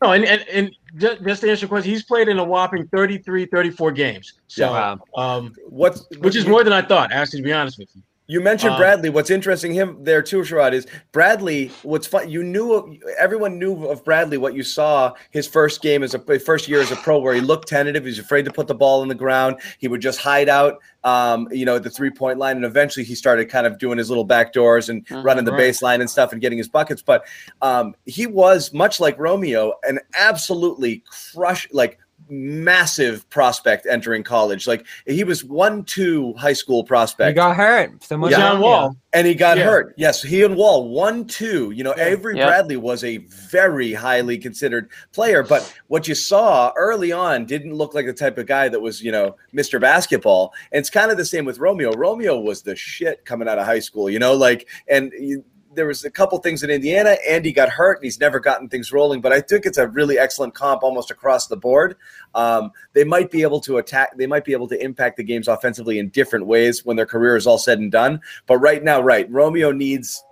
No, 0.03 0.11
and, 0.11 0.25
and, 0.25 0.41
and 0.49 0.75
just, 0.97 1.23
just 1.23 1.41
to 1.41 1.49
answer 1.49 1.61
your 1.61 1.69
question, 1.69 1.89
he's 1.89 2.03
played 2.03 2.27
in 2.27 2.37
a 2.37 2.43
whopping 2.43 2.87
33, 2.87 3.45
34 3.45 3.91
games. 3.93 4.33
So, 4.47 4.69
yeah. 4.69 4.97
um, 5.15 5.55
what's, 5.69 6.05
which 6.17 6.35
is 6.35 6.45
more 6.45 6.61
than 6.65 6.73
I 6.73 6.81
thought, 6.81 7.13
actually, 7.13 7.39
to 7.39 7.43
be 7.43 7.53
honest 7.53 7.79
with 7.79 7.87
you. 7.95 8.01
You 8.27 8.39
mentioned 8.39 8.73
um, 8.73 8.79
Bradley. 8.79 9.09
What's 9.09 9.29
interesting 9.29 9.73
him 9.73 9.97
there 10.01 10.21
too, 10.21 10.39
Sherrod, 10.39 10.71
is 10.71 10.87
Bradley. 11.11 11.71
What's 11.83 12.07
fun? 12.07 12.29
You 12.29 12.41
knew 12.41 12.97
everyone 13.19 13.59
knew 13.59 13.85
of 13.87 14.05
Bradley. 14.05 14.37
What 14.37 14.55
you 14.55 14.63
saw 14.63 15.13
his 15.31 15.45
first 15.45 15.81
game 15.81 16.03
as 16.03 16.13
a 16.13 16.39
first 16.39 16.69
year 16.69 16.79
as 16.79 16.91
a 16.91 16.95
pro, 16.95 17.19
where 17.19 17.33
he 17.33 17.41
looked 17.41 17.67
tentative. 17.67 18.03
He 18.03 18.09
was 18.09 18.19
afraid 18.19 18.45
to 18.45 18.51
put 18.51 18.67
the 18.67 18.75
ball 18.75 19.01
on 19.01 19.09
the 19.09 19.15
ground. 19.15 19.57
He 19.77 19.89
would 19.89 20.01
just 20.01 20.19
hide 20.19 20.47
out, 20.47 20.79
um, 21.03 21.49
you 21.51 21.65
know, 21.65 21.75
at 21.75 21.83
the 21.83 21.89
three 21.89 22.11
point 22.11 22.39
line, 22.39 22.55
and 22.55 22.65
eventually 22.65 23.03
he 23.03 23.13
started 23.13 23.49
kind 23.49 23.67
of 23.67 23.77
doing 23.77 23.97
his 23.97 24.09
little 24.09 24.23
back 24.23 24.53
doors 24.53 24.87
and 24.87 25.05
uh-huh, 25.11 25.21
running 25.21 25.43
the 25.43 25.51
right. 25.51 25.71
baseline 25.71 25.99
and 25.99 26.09
stuff 26.09 26.31
and 26.31 26.39
getting 26.39 26.57
his 26.57 26.69
buckets. 26.69 27.01
But 27.01 27.25
um, 27.61 27.93
he 28.05 28.25
was 28.25 28.71
much 28.71 29.01
like 29.01 29.19
Romeo, 29.19 29.73
an 29.83 29.99
absolutely 30.13 31.03
crush 31.33 31.67
like 31.73 31.99
massive 32.29 33.29
prospect 33.29 33.85
entering 33.89 34.23
college. 34.23 34.67
Like 34.67 34.85
he 35.05 35.23
was 35.23 35.43
one 35.43 35.83
two 35.83 36.33
high 36.33 36.53
school 36.53 36.83
prospect. 36.83 37.29
He 37.29 37.33
got 37.33 37.55
hurt. 37.55 38.03
Someone 38.03 38.31
yeah. 38.31 38.37
John 38.37 38.61
Wall. 38.61 38.97
And 39.15 39.27
he 39.27 39.35
got 39.35 39.57
yeah. 39.57 39.65
hurt. 39.65 39.93
Yes, 39.95 40.23
he 40.23 40.43
and 40.43 40.55
Wall 40.55 40.89
one 40.89 41.25
two. 41.25 41.71
You 41.71 41.83
know, 41.83 41.93
Avery 41.97 42.37
yep. 42.37 42.47
Bradley 42.47 42.77
was 42.77 43.03
a 43.03 43.17
very 43.17 43.93
highly 43.93 44.37
considered 44.37 44.89
player, 45.11 45.43
but 45.43 45.71
what 45.87 46.07
you 46.07 46.15
saw 46.15 46.71
early 46.75 47.11
on 47.11 47.45
didn't 47.45 47.75
look 47.75 47.93
like 47.93 48.07
the 48.07 48.13
type 48.13 48.37
of 48.37 48.47
guy 48.47 48.69
that 48.69 48.79
was, 48.79 49.03
you 49.03 49.11
know, 49.11 49.35
Mr. 49.53 49.79
Basketball. 49.79 50.53
And 50.71 50.79
it's 50.79 50.89
kind 50.89 51.11
of 51.11 51.17
the 51.17 51.25
same 51.25 51.45
with 51.45 51.59
Romeo. 51.59 51.91
Romeo 51.91 52.39
was 52.39 52.63
the 52.63 52.75
shit 52.75 53.23
coming 53.25 53.47
out 53.47 53.59
of 53.59 53.65
high 53.65 53.79
school, 53.79 54.09
you 54.09 54.19
know, 54.19 54.33
like 54.33 54.67
and 54.87 55.11
you, 55.19 55.43
there 55.75 55.87
was 55.87 56.05
a 56.05 56.11
couple 56.11 56.37
things 56.39 56.63
in 56.63 56.69
Indiana. 56.69 57.17
Andy 57.27 57.51
got 57.51 57.69
hurt, 57.69 57.97
and 57.97 58.03
he's 58.03 58.19
never 58.19 58.39
gotten 58.39 58.69
things 58.69 58.91
rolling. 58.91 59.21
But 59.21 59.33
I 59.33 59.41
think 59.41 59.65
it's 59.65 59.77
a 59.77 59.87
really 59.87 60.17
excellent 60.17 60.53
comp 60.53 60.83
almost 60.83 61.11
across 61.11 61.47
the 61.47 61.57
board. 61.57 61.95
Um, 62.35 62.71
they 62.93 63.03
might 63.03 63.31
be 63.31 63.41
able 63.41 63.59
to 63.61 63.77
attack. 63.77 64.17
They 64.17 64.27
might 64.27 64.45
be 64.45 64.53
able 64.53 64.67
to 64.69 64.83
impact 64.83 65.17
the 65.17 65.23
games 65.23 65.47
offensively 65.47 65.99
in 65.99 66.09
different 66.09 66.45
ways 66.45 66.85
when 66.85 66.97
their 66.97 67.05
career 67.05 67.35
is 67.35 67.47
all 67.47 67.57
said 67.57 67.79
and 67.79 67.91
done. 67.91 68.21
But 68.47 68.57
right 68.57 68.83
now, 68.83 69.01
right, 69.01 69.29
Romeo 69.31 69.71
needs 69.71 70.23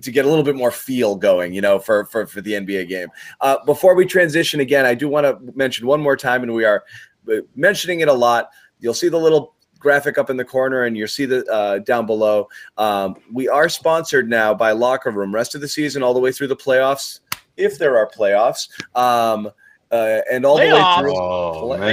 to 0.00 0.10
get 0.10 0.24
a 0.24 0.28
little 0.28 0.44
bit 0.44 0.56
more 0.56 0.70
feel 0.70 1.16
going, 1.16 1.52
you 1.52 1.60
know, 1.60 1.78
for 1.78 2.06
for 2.06 2.26
for 2.26 2.40
the 2.40 2.52
NBA 2.52 2.88
game. 2.88 3.08
Uh, 3.40 3.58
before 3.64 3.94
we 3.94 4.06
transition 4.06 4.60
again, 4.60 4.86
I 4.86 4.94
do 4.94 5.08
want 5.08 5.26
to 5.26 5.38
mention 5.56 5.86
one 5.86 6.00
more 6.00 6.16
time, 6.16 6.42
and 6.42 6.54
we 6.54 6.64
are 6.64 6.84
uh, 7.30 7.36
mentioning 7.54 8.00
it 8.00 8.08
a 8.08 8.12
lot. 8.12 8.50
You'll 8.80 8.94
see 8.94 9.08
the 9.08 9.18
little 9.18 9.54
graphic 9.82 10.16
up 10.16 10.30
in 10.30 10.36
the 10.36 10.44
corner 10.44 10.84
and 10.84 10.96
you'll 10.96 11.08
see 11.08 11.26
the 11.26 11.44
uh, 11.52 11.78
down 11.80 12.06
below. 12.06 12.48
Um, 12.78 13.16
we 13.32 13.48
are 13.48 13.68
sponsored 13.68 14.30
now 14.30 14.54
by 14.54 14.72
Locker 14.72 15.10
Room. 15.10 15.34
Rest 15.34 15.54
of 15.54 15.60
the 15.60 15.68
season, 15.68 16.02
all 16.02 16.14
the 16.14 16.20
way 16.20 16.32
through 16.32 16.48
the 16.48 16.56
playoffs, 16.56 17.20
if 17.56 17.78
there 17.78 17.98
are 17.98 18.08
playoffs. 18.08 18.68
Um, 18.96 19.50
uh, 19.90 20.22
and 20.30 20.46
all 20.46 20.58
playoffs. 20.58 21.02
the 21.02 21.66
way 21.66 21.78
through. 21.78 21.92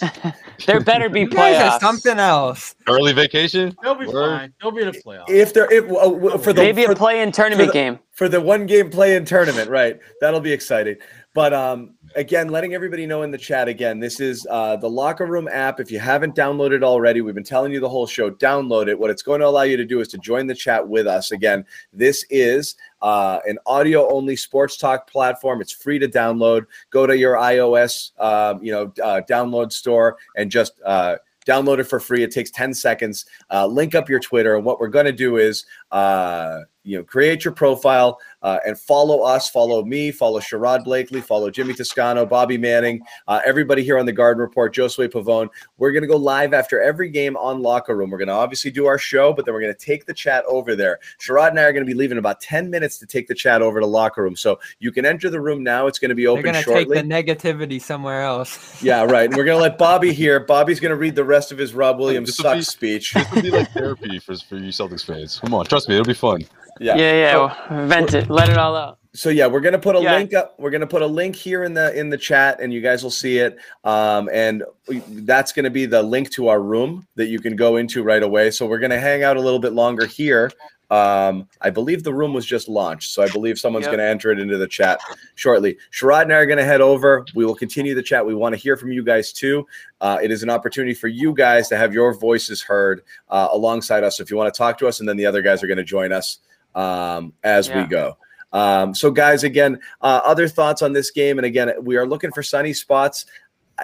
Oh, 0.00 0.22
man. 0.22 0.34
there 0.66 0.80
better 0.80 1.08
be 1.08 1.26
playoffs. 1.26 1.80
something 1.80 2.16
else. 2.16 2.76
Early 2.86 3.12
vacation. 3.12 3.76
They'll 3.82 3.96
be 3.96 4.06
Word. 4.06 4.38
fine. 4.38 4.54
They'll 4.60 4.70
be 4.70 4.82
in 4.82 4.88
a 4.88 4.92
playoff. 4.92 5.28
If 5.28 5.52
there, 5.52 5.70
if 5.72 5.84
uh, 5.90 6.38
for 6.38 6.52
the 6.52 6.62
maybe 6.62 6.84
a 6.84 6.94
play-in 6.94 7.32
tournament 7.32 7.66
for 7.68 7.72
the, 7.72 7.72
game 7.72 7.98
for 8.12 8.28
the 8.28 8.40
one 8.40 8.66
game 8.66 8.88
play-in 8.88 9.24
tournament, 9.24 9.68
right? 9.68 9.98
That'll 10.20 10.40
be 10.40 10.52
exciting. 10.52 10.96
But 11.34 11.52
um, 11.52 11.94
again, 12.16 12.48
letting 12.48 12.74
everybody 12.74 13.06
know 13.06 13.22
in 13.22 13.30
the 13.30 13.38
chat 13.38 13.68
again, 13.68 13.98
this 13.98 14.20
is 14.20 14.46
uh, 14.50 14.76
the 14.76 14.88
Locker 14.88 15.26
Room 15.26 15.48
app. 15.48 15.80
If 15.80 15.90
you 15.90 15.98
haven't 15.98 16.34
downloaded 16.34 16.82
already, 16.82 17.20
we've 17.20 17.34
been 17.34 17.44
telling 17.44 17.72
you 17.72 17.80
the 17.80 17.88
whole 17.88 18.06
show, 18.06 18.30
download 18.30 18.88
it. 18.88 18.98
What 18.98 19.10
it's 19.10 19.22
going 19.22 19.40
to 19.40 19.46
allow 19.46 19.62
you 19.62 19.76
to 19.76 19.84
do 19.84 20.00
is 20.00 20.08
to 20.08 20.18
join 20.18 20.46
the 20.46 20.54
chat 20.54 20.86
with 20.86 21.06
us. 21.06 21.32
Again, 21.32 21.64
this 21.92 22.24
is 22.30 22.76
uh, 23.02 23.40
an 23.46 23.58
audio 23.66 24.10
only 24.12 24.36
sports 24.36 24.76
talk 24.76 25.08
platform. 25.08 25.60
It's 25.60 25.72
free 25.72 25.98
to 25.98 26.08
download. 26.08 26.66
Go 26.90 27.06
to 27.06 27.16
your 27.16 27.34
iOS, 27.34 28.18
um, 28.20 28.62
you 28.62 28.72
know, 28.72 28.92
uh, 29.02 29.22
download 29.28 29.72
store 29.72 30.16
and 30.36 30.50
just 30.50 30.80
uh, 30.84 31.16
download 31.46 31.78
it 31.78 31.84
for 31.84 32.00
free. 32.00 32.22
It 32.22 32.30
takes 32.30 32.50
10 32.50 32.74
seconds. 32.74 33.26
Uh, 33.50 33.66
link 33.66 33.94
up 33.94 34.08
your 34.08 34.20
Twitter. 34.20 34.56
And 34.56 34.64
what 34.64 34.80
we're 34.80 34.88
going 34.88 35.06
to 35.06 35.12
do 35.12 35.36
is, 35.36 35.64
uh, 35.92 36.60
you 36.82 36.96
know, 36.96 37.04
create 37.04 37.44
your 37.44 37.52
profile 37.52 38.18
uh, 38.42 38.58
and 38.66 38.78
follow 38.78 39.20
us, 39.22 39.50
follow 39.50 39.84
me, 39.84 40.10
follow 40.10 40.40
Sherrod 40.40 40.84
Blakely, 40.84 41.20
follow 41.20 41.50
Jimmy 41.50 41.74
Toscano, 41.74 42.24
Bobby 42.24 42.56
Manning, 42.56 43.02
uh, 43.28 43.40
everybody 43.44 43.84
here 43.84 43.98
on 43.98 44.06
the 44.06 44.12
Garden 44.12 44.40
Report, 44.40 44.74
Josue 44.74 45.08
Pavon. 45.08 45.48
We're 45.76 45.92
going 45.92 46.02
to 46.02 46.08
go 46.08 46.16
live 46.16 46.54
after 46.54 46.80
every 46.80 47.10
game 47.10 47.36
on 47.36 47.60
Locker 47.60 47.96
Room. 47.96 48.10
We're 48.10 48.18
going 48.18 48.28
to 48.28 48.34
obviously 48.34 48.70
do 48.70 48.86
our 48.86 48.98
show, 48.98 49.32
but 49.32 49.44
then 49.44 49.52
we're 49.52 49.60
going 49.60 49.74
to 49.74 49.78
take 49.78 50.06
the 50.06 50.14
chat 50.14 50.44
over 50.46 50.74
there. 50.74 51.00
Sherrod 51.20 51.50
and 51.50 51.60
I 51.60 51.64
are 51.64 51.72
going 51.72 51.84
to 51.84 51.90
be 51.90 51.96
leaving 51.96 52.18
about 52.18 52.40
10 52.40 52.70
minutes 52.70 52.98
to 52.98 53.06
take 53.06 53.28
the 53.28 53.34
chat 53.34 53.60
over 53.60 53.78
to 53.78 53.86
Locker 53.86 54.22
Room. 54.22 54.36
So 54.36 54.58
you 54.78 54.90
can 54.90 55.04
enter 55.04 55.28
the 55.28 55.40
room 55.40 55.62
now. 55.62 55.86
It's 55.86 55.98
going 55.98 56.08
to 56.08 56.14
be 56.14 56.24
They're 56.24 56.32
open 56.32 56.44
gonna 56.44 56.64
take 56.64 56.88
the 56.88 56.96
negativity 56.96 57.80
somewhere 57.80 58.22
else. 58.22 58.82
yeah, 58.82 59.04
right. 59.04 59.26
And 59.26 59.36
we're 59.36 59.44
going 59.44 59.58
to 59.58 59.62
let 59.62 59.76
Bobby 59.76 60.14
here. 60.14 60.40
Bobby's 60.40 60.80
going 60.80 60.90
to 60.90 60.96
read 60.96 61.14
the 61.14 61.24
rest 61.24 61.52
of 61.52 61.58
his 61.58 61.74
Rob 61.74 61.98
Williams 61.98 62.30
This 62.30 62.38
will 62.38 62.44
suck 62.44 62.56
be- 62.56 62.62
speech. 62.62 63.12
This 63.12 63.30
would 63.32 63.42
be 63.42 63.50
like 63.50 63.70
therapy 63.72 64.18
for, 64.18 64.34
for 64.36 64.56
you 64.56 64.70
Celtics 64.70 65.04
fans. 65.04 65.40
Come 65.40 65.52
on, 65.52 65.66
trust 65.66 65.79
me, 65.88 65.94
it'll 65.96 66.06
be 66.06 66.14
fun. 66.14 66.42
Yeah. 66.80 66.96
Yeah, 66.96 67.12
yeah. 67.12 67.32
So- 67.32 67.52
well, 67.74 67.86
vent 67.86 68.14
it. 68.14 68.30
Let 68.30 68.48
it 68.48 68.56
all 68.58 68.74
out. 68.76 68.98
so 69.12 69.28
yeah 69.28 69.44
we're 69.48 69.58
gonna 69.60 69.76
put 69.78 69.96
a 69.96 70.00
Yeah. 70.00 70.14
link 70.16 70.32
up 70.34 70.54
we're 70.56 70.70
gonna 70.70 70.86
put 70.86 71.02
a 71.02 71.06
link 71.06 71.34
here 71.34 71.64
in 71.64 71.74
the 71.74 71.92
in 71.98 72.10
the 72.10 72.16
chat 72.16 72.60
and 72.60 72.72
you 72.72 72.80
guys 72.80 73.02
will 73.02 73.10
see 73.10 73.38
it 73.38 73.58
um, 73.82 74.28
and 74.32 74.62
we- 74.86 75.02
that's 75.08 75.52
gonna 75.52 75.68
be 75.68 75.84
the 75.84 76.00
link 76.00 76.30
to 76.30 76.46
our 76.46 76.60
room 76.60 77.04
that 77.16 77.26
you 77.26 77.40
can 77.40 77.56
go 77.56 77.76
into 77.76 78.04
right 78.04 78.22
away 78.22 78.52
so 78.52 78.66
we're 78.66 78.78
gonna 78.78 79.00
hang 79.00 79.24
out 79.24 79.36
a 79.36 79.40
little 79.40 79.58
bit 79.58 79.72
longer 79.72 80.06
here 80.06 80.52
um, 80.90 81.48
I 81.60 81.70
believe 81.70 82.02
the 82.02 82.12
room 82.12 82.32
was 82.34 82.44
just 82.44 82.68
launched, 82.68 83.12
so 83.12 83.22
I 83.22 83.28
believe 83.28 83.58
someone's 83.58 83.84
Yep. 83.84 83.92
going 83.92 83.98
to 84.00 84.08
enter 84.10 84.30
it 84.32 84.40
into 84.40 84.58
the 84.58 84.66
chat 84.66 85.00
shortly. 85.36 85.78
Sherrod 85.92 86.22
and 86.22 86.32
I 86.32 86.36
are 86.36 86.46
going 86.46 86.58
to 86.58 86.64
head 86.64 86.80
over. 86.80 87.24
We 87.34 87.44
will 87.44 87.54
continue 87.54 87.94
the 87.94 88.02
chat. 88.02 88.26
We 88.26 88.34
want 88.34 88.54
to 88.54 88.60
hear 88.60 88.76
from 88.76 88.90
you 88.90 89.02
guys 89.04 89.32
too. 89.32 89.66
Uh, 90.00 90.18
it 90.22 90.30
is 90.30 90.42
an 90.42 90.50
opportunity 90.50 90.94
for 90.94 91.08
you 91.08 91.32
guys 91.32 91.68
to 91.68 91.76
have 91.76 91.94
your 91.94 92.12
voices 92.14 92.60
heard 92.62 93.02
uh, 93.28 93.48
alongside 93.52 94.02
us. 94.02 94.16
So 94.16 94.22
if 94.22 94.30
you 94.30 94.36
want 94.36 94.52
to 94.52 94.58
talk 94.58 94.78
to 94.78 94.88
us, 94.88 95.00
and 95.00 95.08
then 95.08 95.16
the 95.16 95.26
other 95.26 95.42
guys 95.42 95.62
are 95.62 95.66
going 95.68 95.78
to 95.78 95.84
join 95.84 96.10
us 96.12 96.38
um, 96.74 97.32
as 97.44 97.68
we 97.70 97.84
go. 97.84 98.16
Um, 98.52 98.94
so, 98.96 99.12
guys, 99.12 99.44
again, 99.44 99.78
uh, 100.00 100.20
other 100.24 100.48
thoughts 100.48 100.82
on 100.82 100.92
this 100.92 101.10
game, 101.12 101.38
and 101.38 101.46
again, 101.46 101.72
we 101.82 101.96
are 101.96 102.06
looking 102.06 102.32
for 102.32 102.42
sunny 102.42 102.72
spots. 102.72 103.26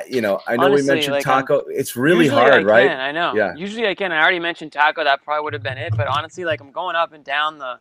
You 0.08 0.20
know, 0.20 0.40
I 0.46 0.56
know 0.56 0.64
Honestly, 0.64 0.82
we 0.82 0.94
mentioned 0.94 1.14
like, 1.14 1.26
I'm- 1.26 1.44
Tacko. 1.46 1.62
It's 1.68 1.96
really 1.96 2.24
Usually 2.24 2.42
I 2.42 2.50
hard, 2.50 2.64
right? 2.64 2.88
Can, 2.88 3.00
I 3.00 3.12
know. 3.12 3.34
Yeah. 3.34 3.54
Usually 3.54 3.86
I 3.86 3.94
can. 3.94 4.12
I 4.12 4.20
already 4.20 4.40
mentioned 4.40 4.72
Tacko. 4.72 5.04
That 5.04 5.22
probably 5.24 5.44
would 5.44 5.52
have 5.52 5.62
been 5.62 5.78
it. 5.78 5.96
But 5.96 6.06
honestly, 6.08 6.44
like 6.44 6.60
I'm 6.60 6.70
going 6.72 6.96
up 6.96 7.12
and 7.12 7.24
down 7.24 7.58
the 7.58 7.78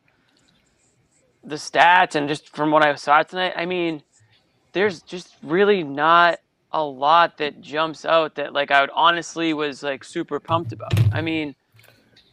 the 1.43 1.55
stats, 1.55 2.15
and 2.15 2.27
just 2.27 2.55
from 2.55 2.71
what 2.71 2.83
I 2.83 2.95
saw 2.95 3.21
tonight, 3.21 3.53
I 3.55 3.65
mean, 3.65 4.01
there's 4.71 5.01
just 5.01 5.35
really 5.43 5.83
not 5.83 6.39
a 6.71 6.83
lot 6.83 7.37
that 7.37 7.61
jumps 7.61 8.03
out 8.05 8.35
that 8.35 8.51
like 8.53 8.71
I 8.71 8.81
would 8.81 8.89
honestly 8.93 9.53
was 9.53 9.83
like 9.83 10.03
super 10.03 10.39
pumped 10.39 10.73
about. 10.73 10.93
I 11.13 11.21
mean, 11.21 11.55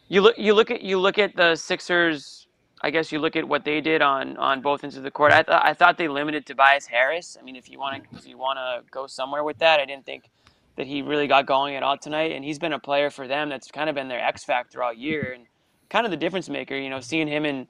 you 0.09 0.21
look 0.21 0.37
you 0.37 0.53
look 0.53 0.71
at 0.71 0.81
you 0.81 0.99
look 0.99 1.17
at 1.17 1.35
the 1.35 1.55
Sixers. 1.55 2.42
I 2.85 2.89
guess 2.89 3.11
you 3.13 3.19
look 3.19 3.35
at 3.37 3.47
what 3.47 3.63
they 3.63 3.79
did 3.81 4.01
on 4.01 4.35
on 4.37 4.61
both 4.61 4.83
ends 4.83 4.97
of 4.97 5.03
the 5.03 5.11
court. 5.11 5.31
I 5.31 5.43
thought 5.43 5.65
I 5.65 5.73
thought 5.73 5.97
they 5.97 6.07
limited 6.09 6.45
Tobias 6.45 6.85
Harris. 6.85 7.37
I 7.39 7.43
mean, 7.43 7.55
if 7.55 7.69
you 7.69 7.79
want 7.79 8.03
to 8.03 8.17
if 8.17 8.27
you 8.27 8.37
want 8.37 8.57
to 8.57 8.83
go 8.91 9.07
somewhere 9.07 9.43
with 9.43 9.57
that, 9.59 9.79
I 9.79 9.85
didn't 9.85 10.05
think 10.05 10.29
that 10.75 10.87
he 10.87 11.01
really 11.01 11.27
got 11.27 11.45
going 11.45 11.75
at 11.75 11.83
all 11.83 11.97
tonight. 11.97 12.31
And 12.33 12.43
he's 12.43 12.59
been 12.59 12.73
a 12.73 12.79
player 12.79 13.09
for 13.09 13.27
them 13.27 13.47
that's 13.49 13.69
kind 13.71 13.89
of 13.89 13.95
been 13.95 14.07
their 14.09 14.19
X 14.19 14.43
factor 14.43 14.83
all 14.83 14.91
year 14.93 15.31
and 15.33 15.45
kind 15.89 16.05
of 16.05 16.11
the 16.11 16.17
difference 16.17 16.49
maker. 16.49 16.75
You 16.75 16.89
know, 16.89 16.99
seeing 16.99 17.27
him 17.27 17.45
and 17.45 17.67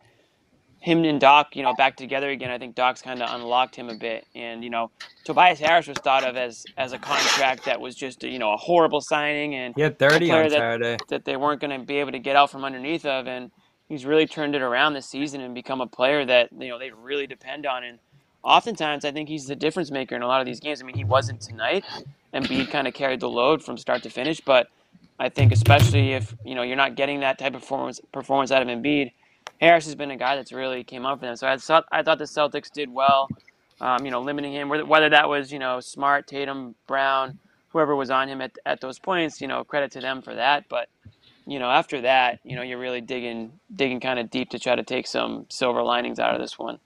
him 0.80 1.03
and 1.05 1.20
Doc, 1.22 1.55
you 1.55 1.64
know, 1.64 1.74
back 1.76 1.95
together 1.95 2.30
again. 2.30 2.49
I 2.51 2.57
think 2.57 2.76
Doc's 2.76 3.01
kind 3.01 3.22
of 3.22 3.34
unlocked 3.34 3.76
him 3.76 3.89
a 3.89 3.95
bit. 3.95 4.26
And 4.36 4.64
you 4.64 4.70
know, 4.72 4.89
Tobias 5.26 5.59
Harris 5.59 5.88
was 5.88 5.97
thought 5.99 6.24
of 6.24 6.36
as 6.38 6.66
as 6.76 6.91
a 6.91 6.97
contract 6.97 7.66
that 7.66 7.80
was 7.80 7.93
just 7.95 8.24
you 8.24 8.39
know 8.39 8.51
a 8.53 8.57
horrible 8.57 8.99
signing 9.01 9.53
and 9.55 9.76
He 9.76 9.82
had 9.84 9.99
30 9.99 10.28
player 10.28 10.43
on 10.45 10.49
that- 10.49 10.57
Saturday. 10.57 10.97
that 11.09 11.24
they 11.26 11.38
weren't 11.38 11.61
going 11.61 11.80
to 11.80 11.86
be 11.86 11.97
able 11.97 12.11
to 12.14 12.20
get 12.20 12.36
out 12.36 12.49
from 12.49 12.66
underneath 12.66 13.05
of, 13.05 13.28
and 13.28 13.51
he's 13.88 14.06
really 14.06 14.26
turned 14.26 14.56
it 14.56 14.62
around 14.62 14.94
this 14.94 15.06
season 15.06 15.42
and 15.42 15.54
become 15.54 15.82
a 15.82 15.88
player 15.88 16.26
that 16.26 16.50
you 16.58 16.70
know 16.70 16.80
they 16.80 16.92
really 16.92 17.28
depend 17.28 17.66
on. 17.66 17.84
And 17.84 18.00
oftentimes, 18.44 19.06
I 19.06 19.12
think 19.12 19.30
he's 19.30 19.48
the 19.48 19.56
difference 19.56 19.92
maker 19.92 20.16
in 20.16 20.22
a 20.22 20.28
lot 20.28 20.42
of 20.42 20.46
these 20.46 20.60
games. 20.60 20.82
I 20.82 20.86
mean, 20.86 20.96
he 20.96 21.04
wasn't 21.04 21.42
tonight, 21.42 21.86
and 22.32 22.46
Embiid 22.46 22.70
kind 22.72 22.88
of 22.88 22.94
carried 22.94 23.20
the 23.20 23.30
load 23.30 23.64
from 23.64 23.78
start 23.78 24.04
to 24.04 24.10
finish. 24.10 24.40
But 24.42 24.68
I 25.20 25.30
think 25.30 25.52
especially 25.52 26.14
if 26.14 26.36
you 26.44 26.56
know 26.56 26.64
you're 26.64 26.76
not 26.76 26.96
getting 26.96 27.20
that 27.22 27.38
type 27.40 27.56
of 27.56 27.62
performance 27.62 28.00
performance 28.12 28.52
out 28.52 28.62
of 28.62 28.68
Embiid, 28.68 29.12
Harris 29.62 29.86
has 29.86 29.96
been 29.96 30.12
a 30.12 30.18
guy 30.18 30.36
that's 30.36 30.52
really 30.52 30.84
came 30.84 31.06
up 31.06 31.20
for 31.20 31.26
them. 31.26 31.36
So 31.36 31.48
I 31.48 31.58
thought 31.58 31.86
I 31.92 32.04
thought 32.04 32.18
the 32.18 32.26
Celtics 32.26 32.72
did 32.72 32.92
well. 32.92 33.30
Um, 33.82 34.06
you 34.06 34.12
know, 34.12 34.22
limiting 34.22 34.54
him, 34.54 34.70
whether 34.70 35.10
that 35.10 35.28
was 35.28 35.52
you 35.52 35.60
know 35.60 35.80
Smart, 35.80 36.28
Tatum, 36.28 36.76
Brown, 36.88 37.40
whoever 37.70 37.96
was 37.96 38.10
on 38.10 38.30
him 38.30 38.40
at, 38.40 38.52
at 38.66 38.82
those 38.82 39.00
points. 39.00 39.42
You 39.42 39.48
know, 39.48 39.64
credit 39.64 39.92
to 39.92 40.00
them 40.00 40.22
for 40.22 40.36
that. 40.36 40.70
But 40.70 40.90
you 41.46 41.60
know, 41.60 41.70
after 41.70 42.02
that, 42.02 42.39
you 42.44 42.56
know, 42.56 42.62
you're 42.62 42.78
really 42.80 43.02
digging 43.02 43.52
digging 43.76 44.00
kind 44.00 44.20
of 44.20 44.30
deep 44.30 44.50
to 44.52 44.60
try 44.60 44.76
to 44.76 44.84
take 44.84 45.08
some 45.08 45.46
silver 45.50 45.84
linings 45.84 46.20
out 46.20 46.34
of 46.36 46.41
this 46.41 46.58
one. 46.60 46.80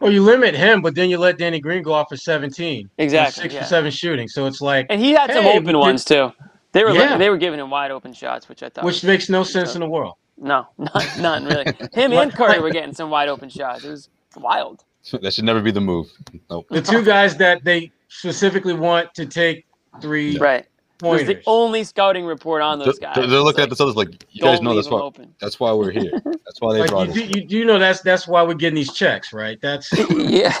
Well, 0.00 0.12
you 0.12 0.22
limit 0.22 0.54
him, 0.54 0.82
but 0.82 0.94
then 0.94 1.08
you 1.08 1.18
let 1.18 1.38
Danny 1.38 1.60
Green 1.60 1.82
go 1.82 1.92
off 1.92 2.08
for 2.10 2.16
17. 2.16 2.90
Exactly, 2.98 3.42
Six 3.42 3.54
yeah. 3.54 3.60
for 3.60 3.66
seven 3.66 3.90
shooting. 3.90 4.28
So 4.28 4.46
it's 4.46 4.60
like, 4.60 4.86
And 4.90 5.00
he 5.00 5.12
had 5.12 5.32
some 5.32 5.44
Hey, 5.44 5.52
we 5.52 5.58
open 5.58 5.66
did- 5.66 5.76
ones 5.76 6.04
too. 6.04 6.32
They 6.72 6.82
were 6.84 6.90
Yeah. 6.90 7.16
they 7.16 7.30
were 7.30 7.36
giving 7.38 7.60
him 7.60 7.70
wide 7.70 7.92
open 7.92 8.12
shots, 8.12 8.48
which 8.48 8.62
I 8.62 8.68
thought 8.68 8.84
which 8.84 8.96
was, 8.96 9.04
makes 9.04 9.28
no 9.28 9.44
sense 9.44 9.74
in 9.74 9.80
the 9.80 9.88
world. 9.88 10.14
no, 10.36 10.66
not, 10.76 11.06
none 11.20 11.44
really. 11.44 11.64
Him 11.94 12.12
and 12.12 12.32
Curry 12.34 12.58
were 12.60 12.70
getting 12.70 12.92
some 12.94 13.08
wide 13.10 13.28
open 13.28 13.48
shots. 13.48 13.84
It 13.84 13.90
was 13.90 14.08
wild. 14.36 14.84
That 15.22 15.34
should 15.34 15.44
never 15.44 15.60
be 15.60 15.70
the 15.70 15.82
move. 15.82 16.10
Nope. 16.50 16.66
The 16.70 16.80
two 16.80 17.04
guys 17.04 17.36
that 17.36 17.62
they 17.62 17.92
specifically 18.08 18.72
want 18.72 19.12
to 19.14 19.26
take 19.26 19.66
three 20.00 20.38
Right. 20.38 20.66
It 21.02 21.06
was 21.06 21.24
the 21.24 21.42
only 21.46 21.82
scouting 21.84 22.24
report 22.24 22.62
on 22.62 22.78
They're, 22.78 22.86
those 22.86 22.98
guys. 22.98 23.16
they're 23.16 23.26
looking 23.26 23.62
at 23.64 23.68
It's 23.70 23.78
the 23.78 23.84
Celtics 23.84 23.96
like, 23.96 24.24
you 24.30 24.42
guys 24.42 24.60
know 24.60 24.70
leave 24.70 24.84
that's 24.84 24.90
why. 24.92 25.00
open. 25.00 25.34
That's 25.40 25.58
why 25.58 25.72
we're 25.72 25.90
here. 25.90 26.12
That's 26.24 26.60
why 26.60 26.72
they 26.74 26.80
Like 26.80 26.90
brought 26.90 27.14
you, 27.14 27.22
us. 27.24 27.30
do, 27.30 27.40
you 27.40 27.46
do 27.46 27.64
know 27.64 27.78
that's 27.80 28.00
that's 28.02 28.28
why 28.28 28.42
we're 28.42 28.54
getting 28.54 28.76
these 28.76 28.92
checks, 28.92 29.32
right? 29.32 29.58
That's 29.60 29.90
yeah. 30.10 30.56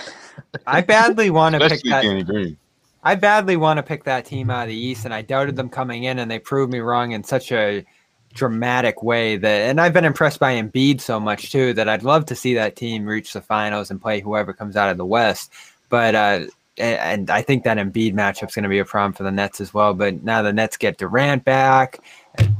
I 0.66 0.80
badly 0.80 1.30
want 1.30 1.54
to 1.54 1.68
pick 1.68 1.82
that. 1.84 2.02
Danny 2.02 2.24
Green. 2.24 2.56
I 3.04 3.14
badly 3.14 3.56
want 3.56 3.76
to 3.76 3.82
pick 3.82 4.02
that 4.04 4.24
team 4.24 4.50
out 4.50 4.62
of 4.62 4.68
the 4.70 4.76
East, 4.76 5.04
and 5.04 5.12
I 5.14 5.22
doubted 5.22 5.54
them 5.56 5.68
coming 5.68 6.04
in, 6.04 6.18
and 6.18 6.28
they 6.30 6.38
proved 6.40 6.72
me 6.72 6.80
wrong 6.80 7.12
in 7.12 7.22
such 7.22 7.52
a 7.52 7.84
dramatic 8.32 9.02
way 9.04 9.36
that. 9.36 9.68
And 9.68 9.80
I've 9.80 9.92
been 9.92 10.04
impressed 10.06 10.40
by 10.40 10.54
Embiid 10.60 11.00
so 11.00 11.20
much 11.20 11.52
too 11.52 11.74
that 11.74 11.88
I'd 11.88 12.02
love 12.02 12.24
to 12.26 12.34
see 12.34 12.54
that 12.54 12.74
team 12.76 13.04
reach 13.06 13.32
the 13.34 13.40
finals 13.42 13.90
and 13.92 14.00
play 14.02 14.20
whoever 14.20 14.52
comes 14.52 14.74
out 14.74 14.90
of 14.90 14.96
the 14.96 15.06
West. 15.06 15.52
But 15.90 16.14
uh, 16.14 16.40
and, 16.78 17.30
I 17.30 17.42
think 17.42 17.64
that 17.64 17.76
Embiid 17.76 18.14
matchup's 18.14 18.54
going 18.54 18.64
to 18.64 18.68
be 18.68 18.78
a 18.78 18.84
problem 18.84 19.12
for 19.12 19.22
the 19.22 19.30
Nets 19.30 19.60
as 19.60 19.72
well. 19.72 19.94
But 19.94 20.22
now 20.22 20.42
the 20.42 20.52
Nets 20.52 20.76
get 20.76 20.98
Durant 20.98 21.44
back. 21.44 22.00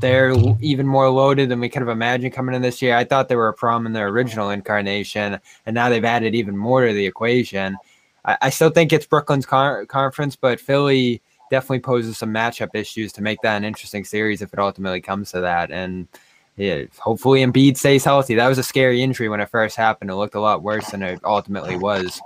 They're 0.01 0.35
even 0.61 0.87
more 0.87 1.11
loaded 1.11 1.49
than 1.49 1.61
we 1.61 1.69
could 1.69 1.83
have 1.83 1.89
imagined 1.89 2.33
coming 2.33 2.55
in 2.55 2.63
this 2.63 2.81
year. 2.81 2.97
I 2.97 3.05
thought 3.05 3.29
they 3.29 3.37
were 3.37 3.49
a 3.49 3.55
problem 3.55 3.87
in 3.87 3.93
their 3.93 4.09
original 4.09 4.51
incarnation, 4.51 5.41
and 5.67 5.75
now 5.75 5.89
they've 5.89 6.05
added 6.05 6.35
even 6.35 6.57
more 6.57 6.87
to 6.87 6.93
the 6.93 7.07
equation. 7.07 7.77
I, 8.25 8.37
I 8.43 8.51
still 8.51 8.71
think 8.71 8.93
it's 8.93 9.07
Brooklyn's 9.07 9.47
con- 9.47 9.87
conference, 9.87 10.37
but 10.37 10.61
Philly 10.61 11.21
definitely 11.51 11.81
poses 11.81 12.17
some 12.17 12.33
matchup 12.33 12.75
issues 12.75 13.13
to 13.15 13.23
make 13.23 13.41
that 13.43 13.57
an 13.57 13.65
interesting 13.65 14.05
series 14.05 14.43
if 14.43 14.53
it 14.53 14.59
ultimately 14.59 15.01
comes 15.01 15.31
to 15.33 15.41
that. 15.41 15.71
And 15.71 16.09
yeah, 16.57 16.85
hopefully 16.99 17.45
Embiid 17.45 17.77
stays 17.77 18.05
healthy. 18.05 18.37
That 18.37 18.49
was 18.49 18.59
a 18.59 18.63
scary 18.63 19.03
injury 19.03 19.29
when 19.29 19.41
it 19.41 19.51
first 19.51 19.77
happened. 19.77 20.11
It 20.11 20.15
looked 20.15 20.37
a 20.37 20.41
lot 20.41 20.63
worse 20.63 20.91
than 20.91 21.03
it 21.03 21.21
ultimately 21.25 21.77
was. 21.77 22.21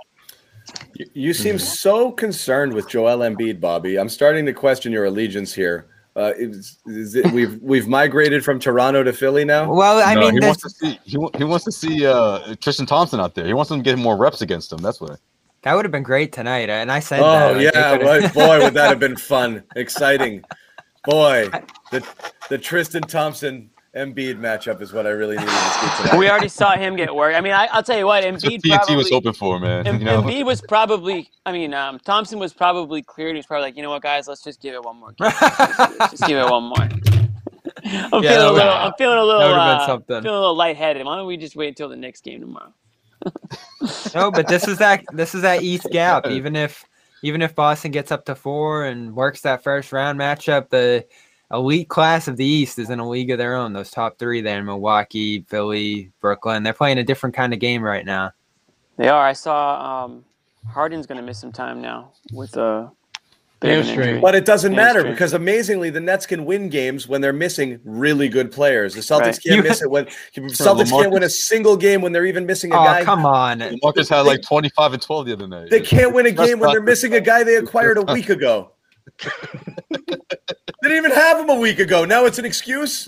You, 0.95 1.05
you 1.13 1.33
seem 1.33 1.57
so 1.59 2.11
concerned 2.11 2.73
with 2.73 2.87
Joel 2.89 3.19
Embiid, 3.19 3.59
Bobby. 3.59 3.97
I'm 3.97 4.09
starting 4.09 4.45
to 4.45 4.53
question 4.53 4.91
your 4.91 5.05
allegiance 5.05 5.53
here. 5.53 5.87
Uh, 6.15 6.33
is, 6.37 6.79
is 6.87 7.15
it, 7.15 7.31
we've 7.31 7.61
we've 7.61 7.87
migrated 7.87 8.43
from 8.43 8.59
Toronto 8.59 9.03
to 9.03 9.13
Philly 9.13 9.45
now. 9.45 9.71
Well, 9.71 9.99
I 10.05 10.15
No, 10.15 10.21
mean, 10.21 10.33
he 10.41 10.45
wants 10.45 10.61
to 10.63 10.69
see 10.69 10.99
he, 11.05 11.17
he 11.37 11.43
wants 11.45 11.63
to 11.65 11.71
see 11.71 12.05
uh, 12.05 12.55
Tristan 12.55 12.85
Thompson 12.85 13.19
out 13.19 13.35
there. 13.35 13.45
He 13.45 13.53
wants 13.53 13.71
him 13.71 13.77
to 13.77 13.83
get 13.83 13.97
more 13.97 14.17
reps 14.17 14.41
against 14.41 14.73
him. 14.73 14.79
That's 14.79 14.99
what. 14.99 15.19
that 15.61 15.73
would 15.75 15.85
have 15.85 15.91
been 15.91 16.03
great 16.03 16.33
tonight. 16.33 16.69
And 16.69 16.91
I 16.91 16.99
said. 16.99 17.21
Oh 17.21 17.53
like, 17.53 17.61
yeah, 17.73 17.97
they 17.97 18.27
boy, 18.29 18.61
would 18.63 18.73
that 18.73 18.89
have 18.89 18.99
been 18.99 19.15
fun, 19.33 19.63
exciting. 19.75 20.43
Boy, 21.05 21.49
the 21.91 22.05
the 22.49 22.57
Tristan 22.57 23.03
Thompson 23.03 23.69
Embiid 23.95 24.37
matchup 24.39 24.81
is 24.81 24.93
what 24.93 25.07
I 25.07 25.09
really 25.09 25.35
needed 25.35 25.49
to 25.49 25.55
see 25.55 26.03
tonight. 26.03 26.17
We 26.19 26.29
already 26.29 26.47
saw 26.47 26.75
him 26.75 26.95
get 26.95 27.13
work. 27.13 27.35
I 27.35 27.41
mean, 27.41 27.53
I, 27.53 27.65
I'll 27.71 27.81
tell 27.83 27.97
you 27.97 28.05
what, 28.05 28.21
That's 28.21 28.43
what 28.43 28.53
Embiid 28.53 28.69
probably. 28.75 28.95
was 28.97 29.09
hoping 29.09 29.33
for, 29.33 29.59
man. 29.59 29.87
Em- 29.87 29.97
you 29.99 30.05
know? 30.05 30.21
Embiid 30.21 30.45
was 30.45 30.61
probably. 30.61 31.29
I 31.45 31.51
mean, 31.51 31.73
um, 31.73 31.97
Thompson 31.99 32.37
was 32.37 32.53
probably 32.53 33.01
cleared. 33.01 33.31
He 33.35 33.37
was 33.39 33.47
probably 33.47 33.63
like, 33.67 33.75
you 33.77 33.81
know 33.81 33.89
what, 33.89 34.03
guys, 34.03 34.27
let's 34.27 34.43
just 34.43 34.61
give 34.61 34.75
it 34.75 34.83
one 34.83 34.97
more. 34.99 35.11
Game. 35.13 35.31
Let's 35.39 36.11
just 36.11 36.27
give 36.27 36.37
it 36.37 36.49
one 36.49 36.63
more. 36.65 36.77
I'm 37.83 38.23
Yeah, 38.23 38.29
feeling 38.31 38.47
a 38.47 38.51
would- 38.51 38.53
little. 38.57 38.73
I'm 38.73 38.93
feeling 38.97 39.17
a 39.17 39.23
little. 39.23 39.39
that 39.41 39.87
would've 39.89 40.07
been 40.07 40.17
Uh, 40.17 40.21
feeling 40.21 40.35
a 40.37 40.39
little 40.39 40.55
lightheaded. 40.55 41.05
Why 41.05 41.15
don't 41.15 41.27
we 41.27 41.37
just 41.37 41.55
wait 41.55 41.69
until 41.69 41.89
the 41.89 41.95
next 41.95 42.23
game 42.23 42.41
tomorrow? 42.41 42.73
no, 44.15 44.31
but 44.31 44.47
this 44.47 44.67
is 44.67 44.77
that 44.77 45.03
this 45.13 45.33
is 45.35 45.41
that 45.41 45.61
East 45.63 45.87
gap. 45.91 46.27
Even 46.27 46.55
if 46.55 46.85
even 47.23 47.41
if 47.41 47.55
Boston 47.55 47.91
gets 47.91 48.11
up 48.11 48.23
to 48.25 48.35
four 48.35 48.85
and 48.85 49.15
works 49.15 49.41
that 49.41 49.63
first 49.63 49.91
round 49.91 50.19
matchup, 50.19 50.69
the 50.69 51.05
elite 51.51 51.89
class 51.89 52.27
of 52.27 52.37
the 52.37 52.45
East 52.45 52.77
is 52.79 52.89
in 52.89 52.99
a 52.99 53.07
league 53.09 53.31
of 53.31 53.37
their 53.37 53.55
own. 53.55 53.73
Those 53.73 53.91
top 53.91 54.17
three 54.19 54.41
there, 54.41 54.63
Milwaukee, 54.63 55.41
Philly, 55.47 56.11
Brooklyn, 56.21 56.63
they're 56.63 56.73
playing 56.73 56.97
a 56.99 57.03
different 57.03 57.35
kind 57.35 57.53
of 57.53 57.59
game 57.59 57.81
right 57.83 58.05
now. 58.05 58.31
They 58.97 59.07
are. 59.09 59.25
I 59.25 59.33
saw 59.33 60.05
um, 60.05 60.25
Harden's 60.67 61.05
going 61.07 61.17
to 61.19 61.23
miss 61.25 61.39
some 61.39 61.51
time 61.51 61.81
now 61.81 62.11
with 62.33 62.57
a 62.57 62.91
bit 63.61 63.71
of 63.71 63.79
an 63.79 63.85
Hamstring. 63.95 64.21
But 64.21 64.35
it 64.35 64.45
doesn't 64.45 64.73
matter 64.75 64.99
Hamstring. 64.99 65.13
because 65.13 65.33
amazingly, 65.33 65.89
the 65.89 65.99
Nets 66.01 66.25
can 66.25 66.45
win 66.45 66.69
games 66.69 67.07
when 67.07 67.21
they're 67.21 67.33
missing 67.33 67.79
really 67.83 68.27
good 68.29 68.51
players. 68.51 68.93
The 68.93 69.01
Celtics 69.01 69.21
Right. 69.21 69.39
can't 69.43 69.55
You- 69.57 69.63
miss 69.63 69.81
it 69.81 69.89
when 69.89 70.05
Celtics 70.35 70.89
can't 70.91 71.11
win 71.11 71.23
a 71.23 71.29
single 71.29 71.75
game 71.77 72.01
when 72.01 72.11
they're 72.11 72.25
even 72.25 72.45
missing 72.45 72.71
a 72.73 72.75
Oh, 72.79 72.83
guy. 72.83 73.03
come 73.03 73.25
on. 73.25 73.63
Marcus 73.81 74.09
had 74.09 74.21
like 74.21 74.41
25 74.43 74.93
and 74.93 75.01
12 75.01 75.25
the 75.25 75.33
other 75.33 75.47
night. 75.47 75.69
They 75.69 75.81
can't 75.81 76.13
win 76.13 76.25
a 76.25 76.31
game 76.31 76.59
when 76.59 76.69
they're 76.71 76.81
missing 76.81 77.13
a 77.15 77.21
guy 77.21 77.43
they 77.43 77.55
acquired 77.55 77.97
a 77.97 78.13
week 78.13 78.29
ago. 78.29 78.71
They 79.89 79.97
didn't 80.81 80.97
even 80.97 81.11
have 81.11 81.39
him 81.39 81.49
a 81.49 81.59
week 81.59 81.79
ago. 81.79 82.05
Now 82.05 82.25
it's 82.25 82.39
an 82.39 82.45
excuse. 82.45 83.07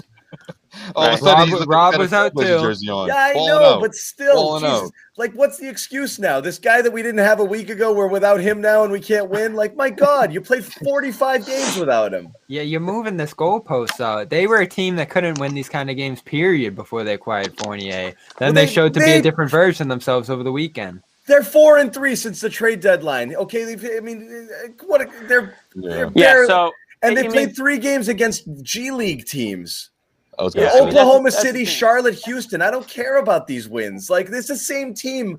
All 0.96 1.04
of 1.06 1.14
a 1.16 1.18
sudden, 1.18 1.54
Rob- 1.54 1.68
Rob 1.68 1.98
was 1.98 2.14
out 2.14 2.32
too. 2.38 2.44
Jersey 2.46 2.90
on. 2.90 3.08
Yeah, 3.10 3.16
I 3.16 3.34
Balling 3.34 3.48
know, 3.50 3.64
out. 3.76 3.82
but 3.82 3.94
still, 3.94 4.58
Jesus, 4.58 4.90
like, 5.18 5.34
what's 5.34 5.58
the 5.58 5.68
excuse 5.68 6.18
now? 6.18 6.40
This 6.40 6.58
guy 6.60 6.82
that 6.82 6.92
we 6.92 7.02
didn't 7.04 7.20
have 7.20 7.42
a 7.42 7.44
week 7.44 7.70
ago, 7.70 7.94
we're 7.94 8.08
without 8.08 8.40
him 8.40 8.62
now, 8.62 8.84
and 8.84 8.92
we 8.92 9.02
can't 9.02 9.30
win. 9.30 9.54
Like, 9.54 9.76
my 9.76 9.90
God, 9.90 10.32
you 10.34 10.40
played 10.40 10.64
forty-five 10.64 11.46
games 11.46 11.78
without 11.78 12.14
him. 12.14 12.30
Yeah, 12.48 12.62
you're 12.62 12.80
moving 12.80 13.18
this 13.18 13.34
goalpost 13.34 14.00
out. 14.00 14.18
Uh, 14.22 14.26
they 14.26 14.48
were 14.48 14.60
a 14.62 14.68
team 14.68 14.96
that 14.96 15.10
couldn't 15.10 15.40
win 15.40 15.54
these 15.54 15.68
kind 15.70 15.90
of 15.90 15.98
games, 15.98 16.22
period, 16.22 16.74
before 16.76 17.04
they 17.04 17.16
acquired 17.16 17.54
Fournier. 17.58 17.92
Then 17.92 18.16
Well, 18.40 18.54
they, 18.54 18.66
they- 18.66 18.72
showed 18.72 18.94
to 18.94 19.02
be 19.02 19.12
a 19.12 19.22
different 19.22 19.52
version 19.52 19.84
of 19.88 19.90
themselves 19.90 20.30
over 20.30 20.42
the 20.44 20.54
weekend. 20.54 21.02
They're 21.28 21.44
four 21.44 21.78
and 21.78 21.94
three 21.94 22.16
since 22.16 22.42
the 22.42 22.50
trade 22.50 22.80
deadline. 22.80 23.36
Okay, 23.36 23.74
I 23.74 24.00
mean, 24.00 24.50
uh, 24.64 24.68
what? 24.86 25.02
a- 25.02 25.28
They're 25.28 25.56
Yeah. 25.76 25.90
they're 25.90 26.12
Yeah. 26.16 26.48
So 26.48 26.72
and 27.04 27.16
they 27.16 27.22
I 27.22 27.24
mean- 27.24 27.32
played 27.32 27.56
three 27.56 27.78
games 27.78 28.08
against 28.08 28.44
G 28.64 28.92
League 28.92 29.26
teams. 29.26 29.92
I 30.40 30.44
was 30.44 30.56
Yeah, 30.56 30.62
gonna 30.64 30.72
I 30.72 30.74
mean, 30.74 30.86
that's- 30.90 31.02
Oklahoma 31.04 31.30
that's 31.30 31.42
City, 31.42 31.60
thing. 31.60 31.66
Charlotte, 31.68 32.16
Houston. 32.26 32.62
I 32.62 32.72
don't 32.72 32.88
care 32.88 33.18
about 33.18 33.46
these 33.48 33.70
wins. 33.70 34.10
Like 34.10 34.30
this 34.30 34.50
is 34.50 34.60
the 34.60 34.66
same 34.74 34.94
team 34.94 35.38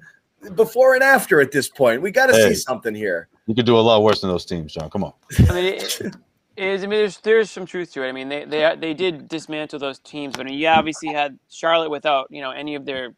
before 0.54 0.94
and 0.94 1.02
after 1.02 1.40
at 1.40 1.50
this 1.52 1.68
point. 1.68 2.02
We 2.02 2.10
got 2.10 2.26
to 2.26 2.32
Hey. 2.34 2.50
see 2.50 2.54
something 2.56 2.94
here. 2.94 3.28
you 3.46 3.54
could 3.56 3.66
do 3.66 3.76
a 3.76 3.80
lot 3.80 4.02
worse 4.04 4.20
than 4.20 4.30
those 4.30 4.44
teams, 4.44 4.72
John. 4.72 4.88
Come 4.88 5.02
on. 5.02 5.12
I 5.48 5.52
mean, 5.52 5.64
it, 5.64 6.00
it 6.00 6.14
is. 6.56 6.84
I 6.84 6.86
mean, 6.86 7.00
there's 7.00 7.18
there's 7.18 7.50
some 7.50 7.66
truth 7.66 7.92
to 7.94 8.04
it. 8.04 8.08
I 8.08 8.12
mean, 8.12 8.28
they 8.28 8.44
they 8.44 8.76
they 8.78 8.94
did 8.94 9.28
dismantle 9.28 9.80
those 9.80 9.98
teams, 9.98 10.36
but 10.36 10.46
I 10.46 10.50
mean, 10.50 10.58
you 10.60 10.68
obviously 10.68 11.08
had 11.08 11.36
Charlotte 11.50 11.90
without 11.90 12.28
you 12.30 12.40
know 12.40 12.52
any 12.52 12.76
of 12.76 12.84
their 12.84 13.14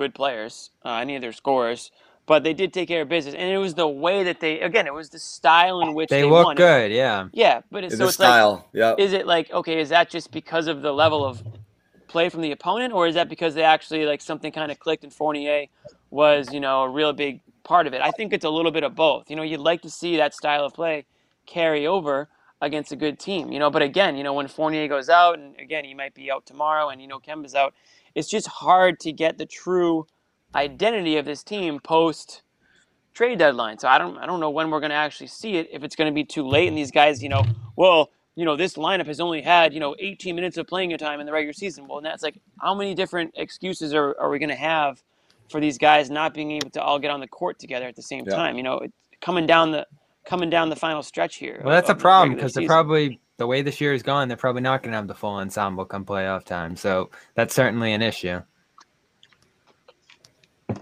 good 0.00 0.14
players, 0.14 0.70
uh, 0.84 0.94
any 0.94 1.14
of 1.14 1.20
their 1.20 1.32
scorers, 1.32 1.92
but 2.26 2.42
they 2.42 2.54
did 2.54 2.72
take 2.72 2.88
care 2.88 3.02
of 3.02 3.08
business, 3.08 3.34
and 3.34 3.50
it 3.52 3.58
was 3.58 3.74
the 3.74 3.86
way 3.86 4.22
that 4.24 4.40
they 4.40 4.60
again, 4.60 4.86
it 4.86 4.94
was 4.94 5.10
the 5.10 5.18
style 5.18 5.80
in 5.82 5.92
which 5.94 6.08
They, 6.08 6.22
they, 6.22 6.28
look 6.28 6.46
won. 6.46 6.56
good, 6.56 6.90
yeah. 6.90 7.28
Yeah, 7.32 7.60
but 7.70 7.84
it's, 7.84 7.94
so 7.94 8.04
the 8.04 8.08
it's 8.08 8.18
like, 8.18 8.26
style, 8.28 8.68
yeah. 8.72 8.94
is 8.96 9.12
it 9.12 9.26
like 9.26 9.52
okay? 9.52 9.78
Is 9.78 9.90
that 9.90 10.08
just 10.08 10.32
because 10.32 10.66
of 10.68 10.80
the 10.80 10.92
level 10.92 11.24
of 11.24 11.42
play 12.08 12.30
from 12.30 12.40
the 12.40 12.52
opponent, 12.52 12.94
or 12.94 13.06
is 13.06 13.14
that 13.14 13.28
because 13.28 13.54
they 13.54 13.62
actually 13.62 14.06
like 14.06 14.22
something 14.22 14.52
kind 14.52 14.72
of 14.72 14.78
clicked 14.78 15.04
and 15.04 15.12
Fournier 15.12 15.66
was 16.10 16.52
you 16.52 16.60
know 16.60 16.82
a 16.84 16.88
real 16.88 17.12
big 17.12 17.40
part 17.62 17.86
of 17.86 17.92
it? 17.92 18.00
I 18.00 18.10
think 18.10 18.32
it's 18.32 18.44
a 18.46 18.50
little 18.50 18.72
bit 18.72 18.84
of 18.84 18.94
both. 18.94 19.28
You 19.28 19.36
know, 19.36 19.42
you'd 19.42 19.60
like 19.60 19.82
to 19.82 19.90
see 19.90 20.16
that 20.16 20.34
style 20.34 20.64
of 20.64 20.72
play 20.72 21.04
carry 21.46 21.86
over 21.86 22.28
against 22.62 22.92
a 22.92 22.96
good 22.96 23.18
team. 23.18 23.52
You 23.52 23.58
know, 23.58 23.70
but 23.70 23.82
again, 23.82 24.16
you 24.16 24.24
know 24.24 24.32
when 24.34 24.48
Fournier 24.48 24.88
goes 24.88 25.08
out, 25.10 25.38
and 25.38 25.58
again 25.60 25.84
he 25.84 25.94
might 25.94 26.14
be 26.14 26.30
out 26.30 26.46
tomorrow, 26.46 26.88
and 26.88 27.02
you 27.02 27.08
know 27.08 27.18
Kemba's 27.18 27.54
out, 27.54 27.74
it's 28.14 28.28
just 28.28 28.46
hard 28.46 29.00
to 29.00 29.12
get 29.12 29.38
the 29.38 29.46
true 29.46 30.06
identity 30.54 31.16
of 31.16 31.24
this 31.24 31.42
team 31.42 31.80
post 31.80 32.42
trade 33.14 33.38
deadline. 33.38 33.78
So 33.78 33.88
I 33.88 33.98
don't 33.98 34.16
I 34.18 34.26
don't 34.26 34.40
know 34.40 34.50
when 34.50 34.70
we're 34.70 34.80
going 34.80 34.90
to 34.90 34.96
actually 34.96 35.28
see 35.28 35.56
it. 35.56 35.68
If 35.72 35.84
it's 35.84 35.96
going 35.96 36.10
to 36.10 36.14
be 36.14 36.24
too 36.24 36.46
late, 36.46 36.68
and 36.68 36.76
these 36.76 36.90
guys, 36.90 37.22
you 37.22 37.28
know, 37.28 37.44
well, 37.76 38.10
you 38.36 38.44
know, 38.44 38.56
this 38.56 38.74
lineup 38.74 39.06
has 39.06 39.20
only 39.20 39.42
had 39.42 39.74
you 39.74 39.80
know 39.80 39.94
18 39.98 40.34
minutes 40.34 40.56
of 40.56 40.66
playing 40.66 40.96
time 40.98 41.20
in 41.20 41.26
the 41.26 41.32
regular 41.32 41.52
season. 41.52 41.86
Well, 41.88 41.98
and 41.98 42.06
that's 42.06 42.22
like 42.22 42.40
how 42.60 42.74
many 42.74 42.94
different 42.94 43.32
excuses 43.36 43.94
are 43.94 44.16
are 44.20 44.30
we 44.30 44.38
going 44.38 44.50
to 44.50 44.54
have 44.54 45.02
for 45.50 45.60
these 45.60 45.78
guys 45.78 46.10
not 46.10 46.34
being 46.34 46.52
able 46.52 46.70
to 46.70 46.82
all 46.82 46.98
get 46.98 47.10
on 47.10 47.20
the 47.20 47.28
court 47.28 47.58
together 47.58 47.86
at 47.86 47.96
the 47.96 48.02
same 48.02 48.24
Yeah. 48.26 48.36
time? 48.36 48.56
You 48.56 48.62
know, 48.62 48.78
it, 48.78 48.92
coming 49.20 49.46
down 49.46 49.72
the 49.72 49.86
coming 50.26 50.50
down 50.50 50.68
the 50.70 50.76
final 50.76 51.02
stretch 51.02 51.36
here. 51.36 51.60
Well, 51.64 51.74
that's 51.74 51.90
a 51.90 51.94
problem 51.94 52.34
because 52.34 52.52
they're 52.52 52.66
probably 52.66 53.20
the 53.40 53.46
way 53.46 53.62
this 53.62 53.80
year 53.80 53.94
is 53.94 54.02
going. 54.02 54.28
They're 54.28 54.36
probably 54.36 54.60
not 54.60 54.82
going 54.82 54.92
to 54.92 54.96
have 54.98 55.08
the 55.08 55.14
full 55.14 55.36
ensemble 55.36 55.86
come 55.86 56.04
playoff 56.04 56.44
time. 56.44 56.76
So 56.76 57.08
that's 57.34 57.54
certainly 57.54 57.94
an 57.94 58.02
issue. 58.02 58.42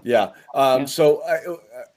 Yeah. 0.03 0.31
Um, 0.53 0.81
Yeah. 0.81 0.85
So 0.85 1.23
I, 1.23 1.39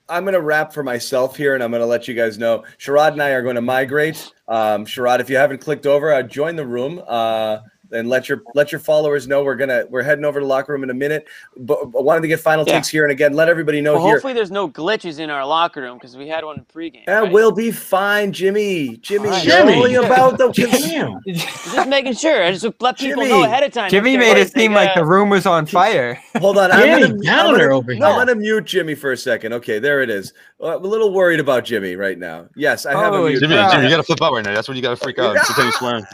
I'm 0.09 0.23
going 0.23 0.35
to 0.35 0.41
wrap 0.41 0.73
for 0.73 0.85
myself 0.85 1.37
here, 1.37 1.55
and 1.55 1.65
I'm 1.65 1.73
going 1.73 1.83
to 1.83 1.87
let 1.87 2.07
you 2.07 2.15
guys 2.15 2.39
know. 2.39 2.63
Sherrod 2.79 3.11
and 3.13 3.23
I 3.23 3.31
are 3.31 3.43
going 3.43 3.57
to 3.57 3.61
migrate. 3.61 4.33
Um, 4.47 4.87
Sherrod, 4.87 5.19
if 5.19 5.29
you 5.29 5.37
haven't 5.37 5.59
clicked 5.59 5.85
over, 5.85 6.13
uh, 6.13 6.23
join 6.23 6.55
the 6.55 6.67
room. 6.67 7.03
Uh, 7.09 7.59
and 7.93 8.09
let 8.09 8.29
your 8.29 8.43
let 8.55 8.73
your 8.73 8.79
followers 8.81 9.29
know 9.29 9.43
we're 9.45 9.55
gonna 9.57 9.85
we're 9.89 10.03
heading 10.03 10.25
over 10.25 10.41
to 10.41 10.47
locker 10.47 10.73
room 10.73 10.83
in 10.83 10.91
a 10.91 10.95
minute. 10.95 11.27
But 11.57 11.79
I 11.83 11.87
wanted 12.01 12.23
to 12.23 12.29
get 12.29 12.41
final 12.41 12.65
Yeah. 12.67 12.75
takes 12.75 12.89
here, 12.89 13.05
and 13.05 13.13
again, 13.13 13.33
let 13.35 13.49
everybody 13.49 13.81
know 13.81 13.95
Well, 13.95 14.05
here. 14.05 14.15
hopefully, 14.15 14.33
there's 14.33 14.51
no 14.51 14.69
glitches 14.69 15.19
in 15.19 15.31
our 15.31 15.45
locker 15.47 15.83
room 15.83 15.99
because 15.99 16.17
we 16.17 16.29
had 16.29 16.45
one 16.45 16.59
in 16.59 16.65
pregame. 16.65 17.05
Yeah, 17.07 17.21
right? 17.21 17.33
we'll 17.33 17.53
be 17.53 17.71
fine, 17.71 18.33
Jimmy. 18.33 18.97
Jimmy, 18.99 19.29
Fine. 19.31 19.45
you're 19.47 19.57
Jimmy. 19.59 19.75
only 19.75 19.95
about 19.95 20.39
the. 20.39 20.49
Damn. 20.53 21.21
Just 21.27 21.89
making 21.89 22.15
sure. 22.15 22.43
I 22.45 22.53
just 22.53 22.65
let 22.81 22.99
people 22.99 23.23
Jimmy. 23.23 23.29
know 23.29 23.45
ahead 23.45 23.63
of 23.63 23.73
time. 23.73 23.91
Jimmy 23.91 24.17
made 24.17 24.37
it 24.37 24.53
seem 24.53 24.73
like 24.73 24.91
uh, 24.91 24.95
the 25.01 25.05
room 25.05 25.29
was 25.29 25.47
on 25.47 25.67
fire. 25.67 26.19
Hold 26.39 26.59
on, 26.59 26.71
Danny 26.71 26.93
I'm 26.93 27.01
gonna, 27.01 27.15
I'm 27.15 27.21
Downer 27.21 27.59
gonna- 27.69 27.77
over 27.77 27.93
here. 27.93 28.05
I'm 28.05 28.17
gonna 28.19 28.35
mute 28.35 28.65
Jimmy 28.65 28.95
for 28.95 29.13
a 29.13 29.17
second. 29.17 29.53
Okay, 29.55 29.79
there 29.79 30.03
it 30.03 30.11
is. 30.11 30.33
Uh, 30.61 30.77
I'm 30.77 30.85
a 30.85 30.89
little 30.89 31.13
worried 31.13 31.41
about 31.41 31.65
Jimmy 31.65 31.97
right 31.97 32.19
now. 32.19 32.47
Yes, 32.57 32.87
I 32.87 32.93
have 32.93 33.13
a 33.15 33.17
him 33.27 33.39
Jimmy, 33.41 33.57
Jimmy, 33.71 33.85
you 33.85 33.91
gotta 33.91 34.03
flip 34.03 34.23
out 34.23 34.33
right 34.33 34.45
now. 34.45 34.55
That's 34.55 34.69
when 34.69 34.77
you 34.77 34.83
gotta 34.83 34.97
freak 34.97 35.19
out. 35.19 35.37
Continue 35.47 35.73
swearing. 35.73 36.05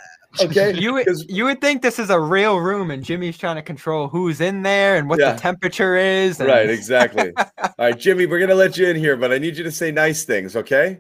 Okay, 0.40 0.74
You 0.78 0.94
would, 0.94 1.06
'Cause- 1.06 1.24
you 1.28 1.44
would 1.44 1.60
think 1.60 1.82
this 1.82 1.98
is 1.98 2.10
a 2.10 2.20
real 2.20 2.56
room 2.58 2.90
and 2.90 3.02
Jimmy's 3.04 3.38
trying 3.38 3.56
to 3.56 3.62
control 3.62 4.08
who's 4.08 4.40
in 4.40 4.62
there 4.62 4.96
and 4.96 5.08
what 5.08 5.18
Yeah. 5.18 5.32
the 5.32 5.40
temperature 5.40 5.96
is. 5.96 6.38
and- 6.40 6.48
Right, 6.48 6.68
exactly. 6.70 7.32
All 7.36 7.70
right, 7.78 7.98
Jimmy, 7.98 8.26
we're 8.26 8.38
gonna 8.40 8.54
let 8.54 8.76
you 8.76 8.86
in 8.88 8.96
here, 8.96 9.16
but 9.16 9.32
I 9.32 9.38
need 9.38 9.56
you 9.56 9.64
to 9.64 9.72
say 9.72 9.90
nice 9.90 10.24
things, 10.24 10.56
okay? 10.56 10.98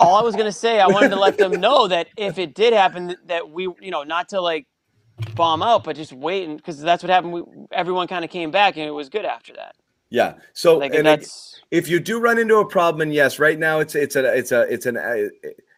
all 0.00 0.16
I 0.16 0.22
was 0.22 0.34
gonna 0.34 0.52
say, 0.52 0.80
I 0.80 0.86
wanted 0.88 1.10
to 1.10 1.16
let 1.16 1.38
them 1.38 1.52
know 1.52 1.86
that 1.86 2.08
if 2.16 2.36
it 2.38 2.52
did 2.54 2.72
happen, 2.72 3.16
that 3.26 3.48
we, 3.50 3.62
you 3.80 3.90
know, 3.92 4.02
not 4.02 4.28
to 4.30 4.40
like 4.40 4.66
bomb 5.34 5.62
out, 5.62 5.84
but 5.84 5.94
just 5.96 6.12
wait, 6.12 6.48
and 6.48 6.56
because 6.56 6.80
that's 6.80 7.02
what 7.02 7.10
happened. 7.10 7.32
We, 7.32 7.42
everyone 7.72 8.08
kind 8.08 8.24
of 8.24 8.30
came 8.30 8.50
back, 8.50 8.76
and 8.76 8.84
it 8.86 8.90
was 8.90 9.08
good 9.08 9.24
after 9.24 9.52
that. 9.54 9.76
Yeah. 10.10 10.34
So, 10.52 10.78
Like 10.78 10.94
and 10.94 11.06
that's 11.06 11.60
if 11.70 11.88
you 11.88 12.00
do 12.00 12.18
run 12.18 12.38
into 12.38 12.56
a 12.56 12.66
problem, 12.66 13.02
and 13.02 13.14
yes, 13.14 13.38
right 13.38 13.58
now 13.58 13.78
it's 13.78 13.94
it's 13.94 14.16
a 14.16 14.36
it's 14.36 14.50
a 14.52 14.62
it's 14.62 14.84
an 14.86 14.96
uh, 14.96 15.28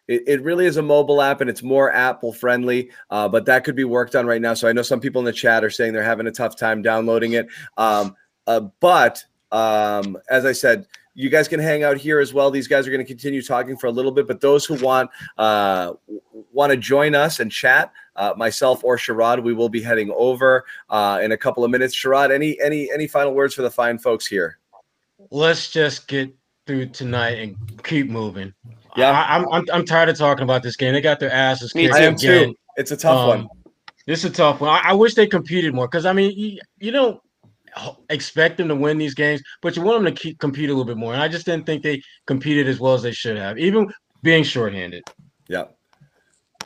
it, 0.07 0.23
it 0.27 0.43
really 0.43 0.65
is 0.65 0.77
a 0.77 0.81
mobile 0.81 1.21
app 1.21 1.41
and 1.41 1.49
it's 1.49 1.63
more 1.63 1.91
Apple 1.91 2.33
friendly, 2.33 2.91
uh, 3.09 3.27
but 3.27 3.45
that 3.45 3.63
could 3.63 3.75
be 3.75 3.83
worked 3.83 4.15
on 4.15 4.25
right 4.25 4.41
now. 4.41 4.53
So 4.53 4.67
I 4.67 4.73
know 4.73 4.81
some 4.81 4.99
people 4.99 5.19
in 5.19 5.25
the 5.25 5.33
chat 5.33 5.63
are 5.63 5.69
saying 5.69 5.93
they're 5.93 6.03
having 6.03 6.27
a 6.27 6.31
tough 6.31 6.57
time 6.57 6.81
downloading 6.81 7.33
it. 7.33 7.47
Um, 7.77 8.15
uh, 8.47 8.61
but 8.79 9.23
um, 9.51 10.17
as 10.29 10.45
I 10.45 10.51
said, 10.51 10.87
you 11.13 11.29
guys 11.29 11.47
can 11.47 11.59
hang 11.59 11.83
out 11.83 11.97
here 11.97 12.19
as 12.19 12.33
well. 12.33 12.51
These 12.51 12.67
guys 12.67 12.87
are 12.87 12.91
going 12.91 13.03
to 13.03 13.07
continue 13.07 13.41
talking 13.41 13.75
for 13.75 13.87
a 13.87 13.91
little 13.91 14.11
bit, 14.11 14.27
but 14.27 14.39
those 14.39 14.65
who 14.65 14.75
want 14.75 15.09
uh, 15.37 15.93
want 16.53 16.71
to 16.71 16.77
join 16.77 17.15
us 17.15 17.39
and 17.39 17.51
chat, 17.51 17.91
uh, 18.15 18.33
myself 18.37 18.83
or 18.83 18.97
Sherrod, 18.97 19.43
we 19.43 19.53
will 19.53 19.69
be 19.69 19.81
heading 19.81 20.11
over 20.15 20.63
uh, 20.89 21.19
in 21.21 21.33
a 21.33 21.37
couple 21.37 21.65
of 21.65 21.71
minutes. 21.71 21.95
Sherrod, 21.95 22.31
any 22.31 22.57
any 22.61 22.89
any 22.93 23.07
final 23.07 23.33
words 23.33 23.53
for 23.53 23.61
the 23.61 23.71
fine 23.71 23.97
folks 23.97 24.25
here? 24.25 24.57
Let's 25.31 25.69
just 25.69 26.07
get 26.07 26.33
through 26.65 26.87
tonight 26.87 27.39
and 27.39 27.83
keep 27.83 28.09
moving. 28.09 28.53
Yeah. 28.97 29.11
I, 29.11 29.37
I'm, 29.37 29.45
I'm 29.51 29.65
I'm 29.73 29.85
tired 29.85 30.09
of 30.09 30.17
talking 30.17 30.43
about 30.43 30.63
this 30.63 30.75
game. 30.75 30.93
They 30.93 31.01
got 31.01 31.19
their 31.19 31.31
asses 31.31 31.71
kicked 31.73 31.93
I 31.93 32.01
am 32.01 32.15
too. 32.15 32.55
It's 32.77 32.91
a 32.91 32.97
tough 32.97 33.17
Um, 33.17 33.27
one. 33.27 33.47
This 34.07 34.23
is 34.23 34.31
a 34.31 34.33
tough 34.33 34.61
one. 34.61 34.69
I, 34.69 34.89
I 34.89 34.93
wish 34.93 35.13
they 35.13 35.27
competed 35.27 35.73
more 35.73 35.87
because 35.87 36.05
I 36.05 36.13
mean, 36.13 36.31
you, 36.37 36.59
you 36.79 36.91
don't 36.91 37.19
expect 38.09 38.57
them 38.57 38.67
to 38.67 38.75
win 38.75 38.97
these 38.97 39.13
games, 39.13 39.41
but 39.61 39.75
you 39.75 39.81
want 39.81 40.03
them 40.03 40.13
to 40.13 40.19
keep 40.21 40.39
compete 40.39 40.69
a 40.69 40.73
little 40.73 40.85
bit 40.85 40.97
more. 40.97 41.13
And 41.13 41.21
I 41.21 41.27
just 41.27 41.45
didn't 41.45 41.65
think 41.65 41.83
they 41.83 42.01
competed 42.25 42.67
as 42.67 42.79
well 42.79 42.93
as 42.93 43.01
they 43.01 43.11
should 43.11 43.37
have, 43.37 43.57
even 43.57 43.91
being 44.23 44.43
shorthanded. 44.43 45.03
Yeah. 45.47 45.65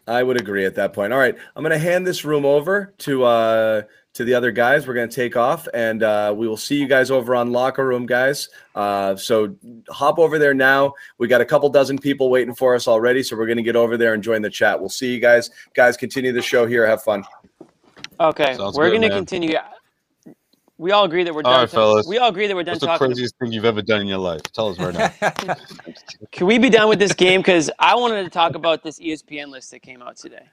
I 0.07 0.23
would 0.23 0.39
agree 0.39 0.65
at 0.65 0.75
that 0.75 0.93
point. 0.93 1.13
All 1.13 1.19
right. 1.19 1.35
I'm 1.55 1.63
going 1.63 1.71
to 1.71 1.79
hand 1.79 2.05
this 2.05 2.23
room 2.23 2.45
over 2.45 2.93
to 2.99 3.23
uh 3.23 3.81
to 4.15 4.23
the 4.23 4.33
other 4.33 4.51
guys. 4.51 4.87
We're 4.87 4.93
going 4.95 5.09
to 5.09 5.15
take 5.15 5.35
off 5.37 5.67
and 5.73 6.01
uh 6.01 6.33
we 6.35 6.47
will 6.47 6.57
see 6.57 6.79
you 6.79 6.87
guys 6.87 7.11
over 7.11 7.35
on 7.35 7.51
locker 7.51 7.85
room 7.85 8.05
guys. 8.05 8.49
Uh 8.73 9.15
so 9.15 9.55
hop 9.89 10.17
over 10.19 10.39
there 10.39 10.53
now. 10.53 10.93
We 11.17 11.27
got 11.27 11.41
a 11.41 11.45
couple 11.45 11.69
dozen 11.69 11.97
people 11.99 12.29
waiting 12.29 12.55
for 12.55 12.75
us 12.75 12.87
already, 12.87 13.21
so 13.23 13.35
we're 13.37 13.45
going 13.45 13.57
to 13.57 13.63
get 13.63 13.75
over 13.75 13.97
there 13.97 14.13
and 14.13 14.23
join 14.23 14.41
the 14.41 14.49
chat. 14.49 14.79
We'll 14.79 14.89
see 14.89 15.13
you 15.13 15.19
guys. 15.19 15.49
Guys, 15.75 15.95
continue 15.97 16.31
the 16.31 16.41
show 16.41 16.65
here. 16.65 16.87
Have 16.87 17.03
fun. 17.03 17.23
okay. 18.19 18.55
Sounds 18.55 18.77
we're 18.77 18.89
gonna 18.89 19.09
man. 19.09 19.17
continue. 19.17 19.57
We 20.77 20.91
all 20.91 21.05
agree 21.05 21.23
that 21.23 21.33
we're 21.33 21.39
All 21.45 21.51
done. 21.53 21.59
right, 21.61 21.69
ta- 21.69 21.77
fellas. 21.77 22.05
We 22.05 22.17
all 22.17 22.27
agree 22.29 22.47
that 22.47 22.55
we're 22.55 22.63
done 22.63 22.73
What's 22.73 22.81
the 22.81 22.87
talking. 22.87 23.07
craziest 23.07 23.37
thing 23.39 23.53
you've 23.53 23.63
ever 23.63 23.81
done 23.81 24.01
in 24.01 24.07
your 24.07 24.17
life? 24.17 24.41
Tell 24.51 24.67
us 24.67 24.77
right 24.77 24.93
now. 24.93 25.55
Can 26.33 26.47
we 26.47 26.57
be 26.57 26.69
done 26.69 26.89
with 26.89 26.99
this 26.99 27.13
game? 27.13 27.39
Because 27.39 27.71
I 27.79 27.95
wanted 27.95 28.23
to 28.23 28.29
talk 28.29 28.55
about 28.55 28.83
this 28.83 28.99
ESPN 28.99 29.47
list 29.47 29.71
that 29.71 29.81
came 29.81 30.01
out 30.01 30.17
today. 30.17 30.43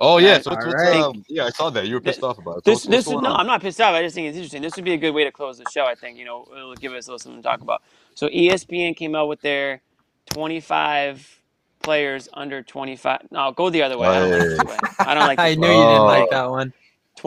Oh 0.00 0.18
yeah, 0.18 0.40
so 0.40 0.50
what's, 0.52 0.64
all 0.66 0.72
right. 0.72 0.96
um, 0.96 1.24
yeah, 1.28 1.44
I 1.44 1.50
saw 1.50 1.70
that. 1.70 1.86
You 1.86 1.94
were 1.94 2.00
pissed 2.00 2.22
off 2.22 2.38
about 2.38 2.58
it. 2.58 2.64
So 2.64 2.70
This, 2.70 2.86
what's- 2.86 2.86
this 2.86 3.06
what's 3.06 3.06
is 3.08 3.12
going 3.12 3.24
no, 3.24 3.30
on? 3.32 3.40
I'm 3.40 3.46
not 3.46 3.60
pissed 3.60 3.80
off. 3.80 3.94
I 3.94 4.02
just 4.02 4.14
think 4.14 4.28
it's 4.28 4.36
interesting. 4.36 4.62
This 4.62 4.76
would 4.76 4.84
be 4.84 4.92
a 4.94 4.98
good 4.98 5.12
way 5.12 5.24
to 5.24 5.32
close 5.32 5.58
the 5.58 5.66
show. 5.70 5.84
I 5.84 5.94
think 5.94 6.18
you 6.18 6.24
know 6.24 6.46
it'll 6.56 6.74
give 6.74 6.92
us 6.94 7.06
a 7.06 7.10
little 7.10 7.18
something 7.18 7.42
to 7.42 7.46
talk 7.48 7.60
about. 7.60 7.82
So 8.14 8.28
ESPN 8.28 8.96
came 8.96 9.14
out 9.14 9.28
with 9.28 9.40
their 9.42 9.82
25 10.30 11.40
players 11.82 12.28
under 12.34 12.62
25. 12.62 13.28
No, 13.30 13.52
go 13.52 13.70
the 13.70 13.82
other 13.82 13.98
way. 13.98 14.08
I 14.08 14.20
don't 14.20 14.30
like 14.30 14.40
this 14.48 14.58
way. 14.64 14.78
I 15.00 15.14
don't 15.14 15.26
like 15.26 15.38
I 15.40 15.54
knew 15.54 15.68
way. 15.68 15.76
you 15.76 15.82
didn't 15.84 16.04
like 16.04 16.24
Oh. 16.24 16.28
that 16.30 16.50
one. 16.50 16.72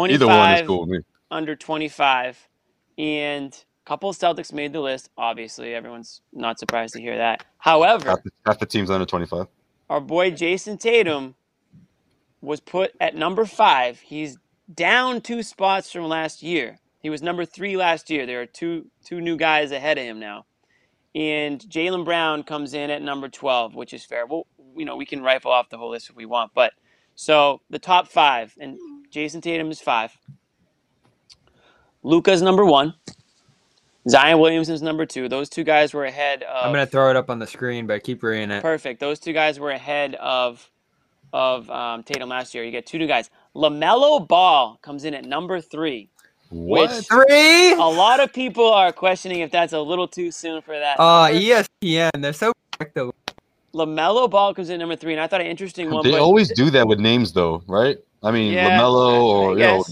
Either 0.09 0.27
one 0.27 0.53
is 0.55 0.61
25 0.61 0.67
cool 0.67 0.79
with 0.81 0.89
me. 0.89 0.99
under 1.31 1.55
25, 1.55 2.47
and 2.97 3.53
a 3.53 3.87
couple 3.87 4.09
of 4.09 4.17
Celtics 4.17 4.51
made 4.51 4.73
the 4.73 4.79
list. 4.81 5.09
Obviously, 5.17 5.75
everyone's 5.75 6.21
not 6.33 6.57
surprised 6.59 6.93
to 6.95 7.01
hear 7.01 7.17
that. 7.17 7.45
However, 7.59 8.09
Half 8.09 8.23
the, 8.23 8.31
half 8.45 8.59
the 8.59 8.65
team's 8.65 8.89
under 8.89 9.05
25. 9.05 9.47
our 9.89 10.01
boy 10.01 10.31
Jayson 10.31 10.77
Tatum 10.79 11.35
was 12.43 12.59
put 12.59 12.91
at 12.99 13.15
number 13.15 13.45
five. 13.45 13.99
He's 14.01 14.37
down 14.73 15.21
two 15.21 15.41
spots 15.43 15.91
from 15.91 16.03
last 16.07 16.43
year. 16.43 16.77
He 16.99 17.09
was 17.09 17.21
number 17.21 17.45
three 17.45 17.75
last 17.77 18.09
year. 18.09 18.25
There 18.25 18.41
are 18.41 18.45
two 18.45 18.87
two 19.03 19.21
new 19.21 19.37
guys 19.37 19.71
ahead 19.71 19.97
of 19.97 20.03
him 20.03 20.19
now. 20.19 20.45
And 21.15 21.59
Jaylen 21.61 22.05
Brown 22.05 22.43
comes 22.43 22.73
in 22.73 22.89
at 22.89 23.01
number 23.01 23.29
12, 23.29 23.75
which 23.75 23.93
is 23.93 24.03
fair. 24.03 24.25
Well, 24.25 24.47
you 24.75 24.83
know, 24.83 24.95
we 24.95 25.05
can 25.05 25.21
rifle 25.21 25.51
off 25.51 25.69
the 25.69 25.77
whole 25.77 25.91
list 25.91 26.09
if 26.09 26.15
we 26.15 26.25
want. 26.25 26.51
But 26.55 26.73
so 27.15 27.61
the 27.69 27.77
top 27.77 28.07
five, 28.07 28.55
and 28.59 28.77
Jayson 29.11 29.41
Tatum 29.41 29.69
is 29.69 29.79
five. 29.79 30.17
Luka's 32.01 32.41
number 32.41 32.65
one. 32.65 32.95
Zion 34.09 34.39
Williamson's 34.39 34.81
number 34.81 35.05
two. 35.05 35.29
Those 35.29 35.49
two 35.49 35.63
guys 35.63 35.93
were 35.93 36.03
ahead 36.03 36.43
of 36.43 36.65
I'm 36.65 36.73
gonna 36.73 36.85
throw 36.85 37.09
it 37.09 37.15
up 37.15 37.29
on 37.29 37.39
the 37.39 37.47
screen, 37.47 37.87
but 37.87 38.03
keep 38.03 38.21
reading 38.21 38.51
it. 38.51 38.61
Perfect. 38.61 38.99
Those 38.99 39.19
two 39.19 39.31
guys 39.31 39.59
were 39.59 39.71
ahead 39.71 40.15
of 40.15 40.69
of 41.33 41.69
um, 41.69 42.03
Tatum 42.03 42.29
last 42.29 42.53
year. 42.55 42.63
You 42.63 42.71
get 42.71 42.85
two 42.85 42.97
new 42.99 43.07
guys. 43.07 43.29
Lamelo 43.55 44.25
Ball 44.25 44.79
comes 44.81 45.03
in 45.03 45.13
at 45.13 45.25
number 45.25 45.59
three. 45.59 46.09
What? 46.49 46.91
Which- 46.91 47.07
Three. 47.07 47.73
A 47.73 47.77
lot 47.77 48.19
of 48.19 48.31
people 48.31 48.71
are 48.71 48.91
questioning 48.91 49.39
if 49.39 49.51
that's 49.51 49.73
a 49.73 49.79
little 49.81 50.07
too 50.07 50.31
soon 50.31 50.61
for 50.61 50.77
that. 50.77 50.97
Oh, 50.99 51.25
number. 51.25 51.39
ESPN. 51.39 52.21
They're 52.21 52.33
so 52.33 52.53
quick 52.77 52.93
Lamelo 53.73 54.29
Ball 54.29 54.53
comes 54.53 54.69
in 54.69 54.75
at 54.75 54.79
number 54.79 54.95
three, 54.95 55.13
and 55.13 55.21
I 55.21 55.25
thought 55.25 55.41
an 55.41 55.47
interesting 55.47 55.89
one. 55.89 56.03
They 56.03 56.11
but 56.11 56.19
always 56.19 56.53
do 56.53 56.69
that 56.69 56.87
with 56.87 56.99
names, 56.99 57.33
though, 57.33 57.63
right? 57.67 57.97
I 58.21 58.31
mean, 58.31 58.53
Yeah, 58.53 58.79
Lamelo 58.79 59.23
or 59.23 59.53
you 59.53 59.59
know 59.59 59.83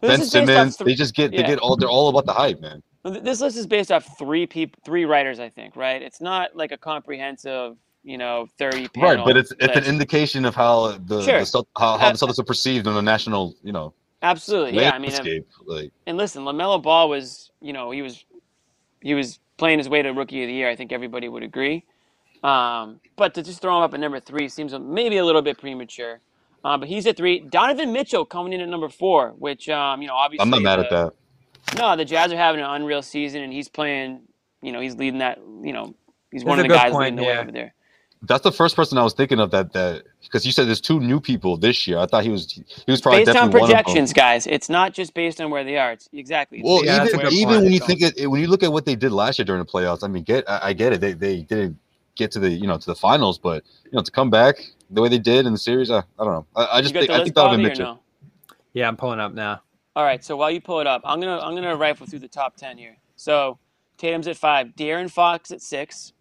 Ben 0.00 0.18
this 0.18 0.26
is 0.26 0.32
based 0.32 0.50
off 0.50 0.56
Simmons. 0.56 0.76
thr- 0.76 0.84
They 0.84 0.94
just 0.94 1.14
get 1.14 1.32
yeah. 1.32 1.42
they 1.42 1.46
get 1.46 1.58
all 1.60 1.76
they're 1.76 1.88
all 1.88 2.08
about 2.08 2.26
the 2.26 2.32
hype, 2.32 2.60
man. 2.60 2.82
This 3.04 3.40
list 3.40 3.56
is 3.56 3.66
based 3.66 3.90
off 3.92 4.18
three 4.18 4.46
people, 4.46 4.78
three 4.84 5.04
writers, 5.04 5.38
I 5.40 5.48
think. 5.48 5.76
Right? 5.76 6.02
It's 6.02 6.20
not 6.20 6.56
like 6.56 6.72
a 6.72 6.76
comprehensive, 6.76 7.76
you 8.08 8.16
know, 8.16 8.48
thirty 8.58 8.88
panel. 8.88 9.16
Right, 9.16 9.24
but 9.26 9.36
it's 9.36 9.52
it's 9.60 9.76
an 9.76 9.84
indication 9.84 10.46
of 10.46 10.54
how 10.54 10.96
the, 11.10 11.22
Sure. 11.22 11.44
the 11.44 11.64
how, 11.76 11.98
how 11.98 12.06
Uh, 12.08 12.12
the 12.12 12.18
Celtics 12.18 12.38
are 12.38 12.44
perceived 12.44 12.86
in 12.86 12.94
the 12.94 13.02
national, 13.02 13.54
you 13.62 13.72
know, 13.72 13.92
absolutely. 14.22 14.80
Yeah, 14.80 14.92
I 14.92 14.98
mean, 14.98 15.10
landscape. 15.10 15.46
like, 15.66 15.92
and 16.06 16.16
listen, 16.16 16.42
Lamelo 16.42 16.82
Ball 16.82 17.10
was, 17.10 17.50
you 17.60 17.74
know, 17.74 17.90
he 17.90 18.00
was, 18.00 18.24
he 19.02 19.12
was 19.12 19.40
playing 19.58 19.78
his 19.78 19.90
way 19.90 20.00
to 20.00 20.10
Rookie 20.10 20.42
of 20.42 20.48
the 20.48 20.54
Year. 20.54 20.70
I 20.70 20.74
think 20.74 20.90
everybody 20.90 21.28
would 21.28 21.42
agree. 21.42 21.84
Um, 22.42 23.00
but 23.16 23.34
to 23.34 23.42
just 23.42 23.60
throw 23.60 23.76
him 23.76 23.82
up 23.82 23.92
at 23.92 24.00
number 24.00 24.20
three 24.20 24.48
seems 24.48 24.72
maybe 24.78 25.18
a 25.18 25.24
little 25.24 25.42
bit 25.42 25.58
premature. 25.58 26.20
Uh, 26.64 26.78
but 26.78 26.88
he's 26.88 27.06
at 27.06 27.16
three. 27.16 27.40
Donovan 27.40 27.92
Mitchell 27.92 28.24
coming 28.24 28.54
in 28.54 28.60
at 28.62 28.68
number 28.68 28.88
four, 28.88 29.34
which 29.38 29.68
um, 29.68 30.00
you 30.00 30.08
know, 30.08 30.14
obviously 30.14 30.42
I'm 30.42 30.50
not 30.50 30.62
mad 30.62 30.80
at 30.80 30.90
that. 30.90 31.12
No, 31.76 31.94
the 31.94 32.04
Jazz 32.04 32.32
are 32.32 32.36
having 32.36 32.60
an 32.60 32.70
unreal 32.70 33.02
season, 33.02 33.42
and 33.42 33.52
he's 33.52 33.68
playing. 33.68 34.22
You 34.62 34.72
know, 34.72 34.80
he's 34.80 34.96
leading 34.96 35.18
that. 35.18 35.38
You 35.62 35.72
know, 35.72 35.94
he's 36.32 36.44
one 36.44 36.58
of 36.58 36.64
the 36.64 36.68
guys 36.68 36.92
point, 36.92 37.16
leading 37.16 37.16
the 37.16 37.22
way 37.22 37.38
over 37.38 37.52
there. 37.52 37.74
That's 38.22 38.42
the 38.42 38.52
first 38.52 38.74
person 38.76 38.98
I 38.98 39.04
was 39.04 39.14
thinking 39.14 39.38
of 39.38 39.50
that 39.52 39.72
that 39.74 40.04
because 40.22 40.44
you 40.44 40.52
said 40.52 40.66
there's 40.66 40.80
two 40.80 40.98
new 41.00 41.20
people 41.20 41.56
this 41.56 41.86
year. 41.86 41.98
I 41.98 42.06
thought 42.06 42.24
he 42.24 42.30
was 42.30 42.50
he 42.52 42.64
was 42.90 43.00
probably 43.00 43.20
Based 43.20 43.28
on 43.36 43.50
definitely 43.50 43.60
one 43.60 43.70
of 43.70 43.76
them. 43.76 43.84
projections, 43.84 44.12
guys, 44.12 44.46
it's 44.46 44.68
not 44.68 44.92
just 44.92 45.14
based 45.14 45.40
on 45.40 45.50
where 45.50 45.62
they 45.64 45.78
are. 45.78 45.92
It's 45.92 46.08
exactly. 46.12 46.62
Well, 46.64 46.82
based 46.82 46.98
on 46.98 46.98
that's 46.98 47.14
a 47.14 47.16
even 47.16 47.18
where 47.18 47.30
good 47.30 47.32
they 47.32 47.36
even 47.36 47.62
when 47.64 47.72
you 47.72 47.80
think 47.80 48.02
it, 48.02 48.26
when 48.28 48.40
you 48.40 48.48
look 48.48 48.62
at 48.62 48.72
what 48.72 48.86
they 48.86 48.96
did 48.96 49.12
last 49.12 49.38
year 49.38 49.46
during 49.46 49.62
the 49.62 49.70
playoffs, 49.70 50.02
I 50.02 50.08
mean, 50.08 50.24
get 50.24 50.48
I, 50.50 50.60
I 50.64 50.72
get 50.72 50.92
it. 50.92 51.00
They 51.00 51.12
they 51.12 51.42
didn't 51.42 51.78
get 52.16 52.32
to 52.32 52.40
the 52.40 52.50
you 52.50 52.66
know 52.66 52.76
to 52.78 52.86
the 52.86 52.96
finals, 52.96 53.38
but 53.38 53.64
you 53.84 53.92
know 53.92 54.02
to 54.02 54.10
come 54.10 54.30
back 54.30 54.56
the 54.90 55.00
way 55.00 55.08
they 55.08 55.18
did 55.18 55.46
in 55.46 55.52
the 55.52 55.58
series, 55.58 55.90
I, 55.90 55.98
I 55.98 56.02
don't 56.18 56.28
know. 56.32 56.46
I, 56.56 56.78
I 56.78 56.80
just 56.82 56.94
think 56.94 57.06
the 57.06 57.12
I 57.14 57.18
list, 57.18 57.26
think 57.26 57.36
Donovan 57.36 57.60
Bobby, 57.60 57.66
or 57.66 57.68
Mitchell. 57.70 57.94
no? 57.94 58.00
Yeah, 58.72 58.88
I'm 58.88 58.96
pulling 58.96 59.20
up 59.20 59.32
now. 59.32 59.62
All 59.96 60.04
right, 60.04 60.24
so 60.24 60.36
while 60.36 60.50
you 60.50 60.60
pull 60.60 60.80
it 60.80 60.86
up, 60.86 61.02
I'm 61.04 61.20
gonna 61.20 61.38
I'm 61.38 61.54
gonna 61.54 61.76
rifle 61.76 62.06
through 62.06 62.20
the 62.20 62.28
top 62.28 62.56
ten 62.56 62.78
here. 62.78 62.96
So 63.16 63.58
Tatum's 63.96 64.28
at 64.28 64.36
five, 64.36 64.68
De'Aaron 64.76 65.10
Fox 65.10 65.50
at 65.50 65.60
six, 65.62 66.12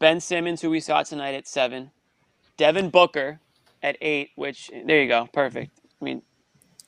Ben 0.00 0.20
Simmons, 0.20 0.62
who 0.62 0.70
we 0.70 0.80
saw 0.80 1.02
tonight 1.04 1.34
at 1.34 1.46
seven, 1.46 1.92
Devin 2.56 2.90
Booker 2.90 3.40
at 3.82 3.96
eight. 4.00 4.30
Which 4.36 4.70
there 4.86 5.02
you 5.02 5.08
go, 5.08 5.28
perfect. 5.32 5.80
I 6.00 6.04
mean, 6.04 6.22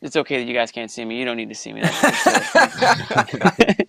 it's 0.01 0.17
okay 0.17 0.39
that 0.39 0.49
you 0.49 0.55
guys 0.55 0.73
can't 0.73 0.91
see 0.91 1.05
me. 1.05 1.19
You 1.19 1.25
don't 1.27 1.37
need 1.37 1.51
to 1.51 1.55
see 1.55 1.73
me. 1.73 1.83
That's 1.83 2.25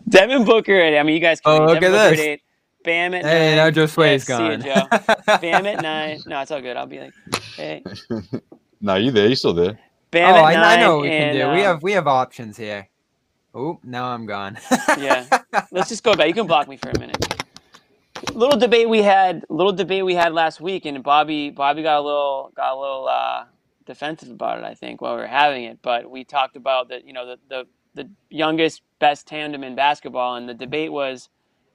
Devin 0.08 0.44
Booker. 0.44 0.80
At, 0.80 0.98
I 0.98 1.02
mean, 1.04 1.14
you 1.14 1.20
guys 1.20 1.40
can. 1.40 1.62
Oh, 1.62 1.66
look 1.66 1.80
Devin 1.80 1.92
at 1.92 1.92
Booker 1.92 2.10
this. 2.10 2.20
At 2.20 2.26
eight, 2.26 2.42
Bam 2.84 3.14
at 3.14 3.26
Hey, 3.26 3.54
nine. 3.54 3.56
now 3.56 3.70
Josue's 3.70 4.28
Yeah, 4.28 4.36
see 4.36 4.58
gone. 4.58 4.62
Joe. 4.62 4.88
Bam 5.38 5.66
at 5.66 5.82
nine. 5.82 6.20
No, 6.26 6.40
it's 6.40 6.50
all 6.50 6.60
good. 6.62 6.76
I'll 6.76 6.86
be 6.86 7.00
like, 7.00 7.14
hey, 7.56 7.86
No, 8.80 8.96
you 8.96 9.10
there? 9.12 9.28
You 9.28 9.36
still 9.36 9.54
there? 9.54 9.78
Bam 10.10 10.36
oh, 10.36 10.38
at 10.38 10.46
I, 10.46 10.56
nine. 10.56 10.78
I 10.78 10.80
know 10.80 10.96
what 10.96 11.02
we 11.02 11.16
can 11.16 11.28
and, 11.28 11.38
do. 11.38 11.50
we 11.50 11.64
um, 11.64 11.64
have 11.64 11.82
we 11.82 11.92
have 11.92 12.06
options 12.08 12.56
here. 12.56 12.88
Oh, 13.54 13.78
now 13.84 14.06
I'm 14.06 14.26
gone. 14.26 14.58
Yeah. 14.98 15.26
Let's 15.70 15.88
just 15.90 16.02
go 16.02 16.14
back. 16.14 16.28
You 16.28 16.34
can 16.34 16.46
block 16.46 16.68
me 16.68 16.76
for 16.78 16.90
a 16.90 16.98
minute. 16.98 17.31
Little 18.30 18.58
debate 18.58 18.88
we 18.88 19.02
had. 19.02 19.44
Little 19.48 19.72
debate 19.72 20.04
we 20.04 20.14
had 20.14 20.32
last 20.32 20.60
week, 20.60 20.86
and 20.86 21.02
Bobby 21.02 21.50
Bobby 21.50 21.82
got 21.82 21.98
a 21.98 22.02
little 22.02 22.52
got 22.56 22.74
a 22.74 22.78
little 22.78 23.08
uh, 23.08 23.44
defensive 23.86 24.30
about 24.30 24.58
it. 24.58 24.64
I 24.64 24.74
think 24.74 25.00
while 25.00 25.14
we 25.14 25.22
were 25.22 25.26
having 25.26 25.64
it, 25.64 25.78
but 25.82 26.10
we 26.10 26.24
talked 26.24 26.56
about 26.56 26.88
the 26.88 27.04
you 27.04 27.12
know 27.12 27.26
the 27.26 27.38
the 27.48 27.66
the 27.94 28.10
youngest 28.30 28.82
best 28.98 29.26
tandem 29.26 29.64
in 29.64 29.74
basketball, 29.74 30.36
and 30.36 30.48
the 30.48 30.54
debate 30.54 30.92
was 30.92 31.28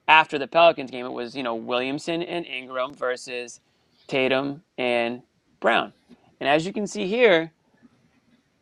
after 0.08 0.38
the 0.38 0.48
Pelicans 0.48 0.90
game. 0.90 1.06
It 1.06 1.12
was 1.12 1.36
you 1.36 1.42
know 1.42 1.54
Williamson 1.54 2.22
and 2.22 2.46
Ingram 2.46 2.94
versus 2.94 3.60
Tatum 4.06 4.62
and 4.78 5.22
Brown, 5.60 5.92
and 6.40 6.48
as 6.48 6.66
you 6.66 6.72
can 6.72 6.86
see 6.86 7.06
here, 7.06 7.52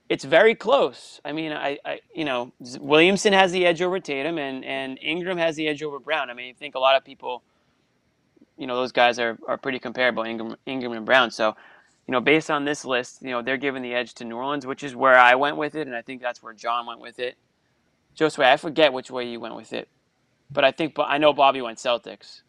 it's 0.08 0.24
very 0.24 0.54
close. 0.54 1.20
I 1.24 1.32
mean, 1.32 1.52
I, 1.52 1.78
I 1.84 2.00
you 2.14 2.24
know, 2.24 2.52
Williamson 2.80 3.32
has 3.32 3.52
the 3.52 3.66
edge 3.66 3.82
over 3.82 4.00
Tatum, 4.00 4.38
and 4.38 4.64
and 4.64 4.98
Ingram 5.02 5.38
has 5.38 5.56
the 5.56 5.68
edge 5.68 5.82
over 5.82 5.98
Brown. 5.98 6.30
I 6.30 6.34
mean, 6.34 6.54
I 6.54 6.58
think 6.58 6.74
a 6.74 6.78
lot 6.78 6.96
of 6.96 7.04
people, 7.04 7.42
you 8.58 8.66
know, 8.66 8.76
those 8.76 8.92
guys 8.92 9.18
are 9.18 9.38
are 9.48 9.56
pretty 9.58 9.78
comparable, 9.78 10.22
Ingram, 10.24 10.56
Ingram 10.66 10.92
and 10.92 11.06
Brown. 11.06 11.30
So, 11.30 11.56
you 12.06 12.12
know, 12.12 12.20
based 12.20 12.50
on 12.50 12.64
this 12.64 12.84
list, 12.84 13.22
you 13.22 13.30
know, 13.30 13.42
they're 13.42 13.56
giving 13.56 13.82
the 13.82 13.94
edge 13.94 14.14
to 14.14 14.24
New 14.24 14.36
Orleans, 14.36 14.66
which 14.66 14.82
is 14.82 14.94
where 14.96 15.18
I 15.18 15.34
went 15.34 15.56
with 15.56 15.74
it, 15.74 15.86
and 15.86 15.96
I 15.96 16.02
think 16.02 16.22
that's 16.22 16.42
where 16.42 16.52
John 16.52 16.86
went 16.86 17.00
with 17.00 17.18
it. 17.18 17.36
Josue, 18.16 18.44
I 18.44 18.56
forget 18.56 18.92
which 18.92 19.10
way 19.10 19.28
you 19.28 19.40
went 19.40 19.56
with 19.56 19.72
it, 19.72 19.88
but 20.50 20.64
I 20.64 20.70
think, 20.72 20.94
but 20.94 21.04
I 21.08 21.18
know 21.18 21.32
Bobby 21.32 21.60
went 21.60 21.78
Celtics. 21.78 22.42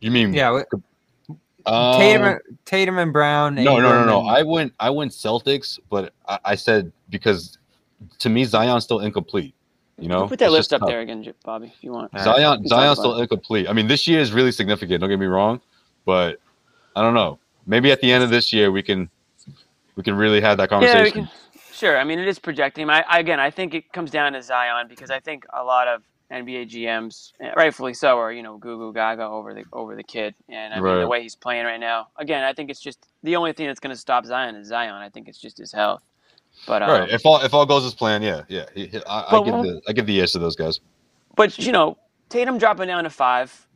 You 0.00 0.10
mean 0.12 0.32
yeah, 0.32 0.52
we- 0.52 1.36
Um, 1.66 1.98
Tatum, 2.00 2.38
Tatum 2.64 2.98
and 2.98 3.12
Brown. 3.12 3.56
No, 3.56 3.78
no, 3.78 3.90
no, 3.90 4.04
no. 4.04 4.20
and- 4.20 4.30
I 4.30 4.42
went 4.42 4.72
I 4.78 4.90
went 4.90 5.10
Celtics, 5.12 5.78
but 5.90 6.12
I, 6.28 6.38
I 6.44 6.54
said 6.54 6.92
because 7.10 7.58
to 8.20 8.28
me 8.28 8.44
Zion's 8.44 8.84
still 8.84 9.00
incomplete. 9.00 9.54
You 9.98 10.08
know, 10.08 10.28
put 10.28 10.38
that 10.38 10.52
list 10.52 10.72
up 10.72 10.80
tough. 10.80 10.88
there 10.88 11.00
again, 11.00 11.24
Bobby, 11.44 11.66
if 11.66 11.82
you 11.82 11.92
want. 11.92 12.12
Zion 12.20 12.62
We 12.62 12.68
can 12.68 12.68
Zion's 12.68 12.98
still 12.98 13.18
incomplete. 13.20 13.68
I 13.68 13.72
mean, 13.72 13.88
this 13.88 14.06
year 14.06 14.20
is 14.20 14.32
really 14.32 14.52
significant. 14.52 15.00
Don't 15.00 15.10
get 15.10 15.18
me 15.18 15.26
wrong, 15.26 15.60
but 16.04 16.40
I 16.94 17.02
don't 17.02 17.14
know. 17.14 17.38
Maybe 17.66 17.90
at 17.90 18.00
the 18.00 18.12
end 18.12 18.22
of 18.22 18.30
this 18.30 18.52
year 18.52 18.70
we 18.70 18.82
can 18.82 19.10
we 19.96 20.02
can 20.04 20.14
really 20.14 20.40
have 20.40 20.56
that 20.58 20.68
conversation. 20.68 20.98
Yeah, 20.98 21.04
we 21.04 21.10
can. 21.10 21.28
Sure. 21.72 21.98
I 21.98 22.04
mean, 22.04 22.18
it 22.18 22.28
is 22.28 22.38
projecting. 22.38 22.88
I, 22.90 23.04
I 23.08 23.18
again, 23.18 23.40
I 23.40 23.50
think 23.50 23.74
it 23.74 23.92
comes 23.92 24.10
down 24.10 24.32
to 24.32 24.42
Zion 24.42 24.86
because 24.88 25.10
I 25.10 25.20
think 25.20 25.44
a 25.52 25.64
lot 25.64 25.88
of 25.88 26.02
NBA 26.30 26.70
GMs, 26.70 27.32
eh, 27.40 27.52
rightfully 27.56 27.94
so, 27.94 28.18
are 28.18 28.32
you 28.32 28.42
know 28.42 28.58
goo 28.58 28.76
goo 28.76 28.92
gaga 28.92 29.24
over 29.24 29.54
the 29.54 29.64
over 29.72 29.96
the 29.96 30.02
kid, 30.02 30.34
and 30.48 30.74
I 30.74 30.80
mean 30.80 31.00
the 31.00 31.08
way 31.08 31.22
he's 31.22 31.36
playing 31.36 31.64
right 31.64 31.80
now. 31.80 32.08
Again, 32.16 32.44
I 32.44 32.52
think 32.52 32.70
it's 32.70 32.80
just 32.80 33.06
the 33.22 33.36
only 33.36 33.52
thing 33.52 33.66
that's 33.66 33.80
going 33.80 33.94
to 33.94 34.00
stop 34.00 34.26
Zion 34.26 34.54
is 34.54 34.68
Zion. 34.68 34.94
I 34.94 35.08
think 35.08 35.28
it's 35.28 35.38
just 35.38 35.58
his 35.58 35.72
health. 35.72 36.02
But 36.66 36.82
um, 36.82 36.90
Right. 36.90 37.10
If 37.10 37.24
all 37.24 37.40
if 37.42 37.54
all 37.54 37.66
goes 37.66 37.84
as 37.84 37.94
planned, 37.94 38.24
yeah, 38.24 38.42
yeah. 38.48 38.66
I, 39.06 39.36
I 39.36 39.42
give 39.44 39.54
the 39.54 39.80
I 39.88 39.92
give 39.92 40.06
the 40.06 40.20
edge 40.20 40.32
to 40.32 40.38
those 40.38 40.56
guys. 40.56 40.80
but 41.36 41.58
you 41.58 41.72
know, 41.72 41.98
Tatum 42.28 42.58
dropping 42.58 42.88
down 42.88 43.04
to 43.04 43.10
five. 43.10 43.67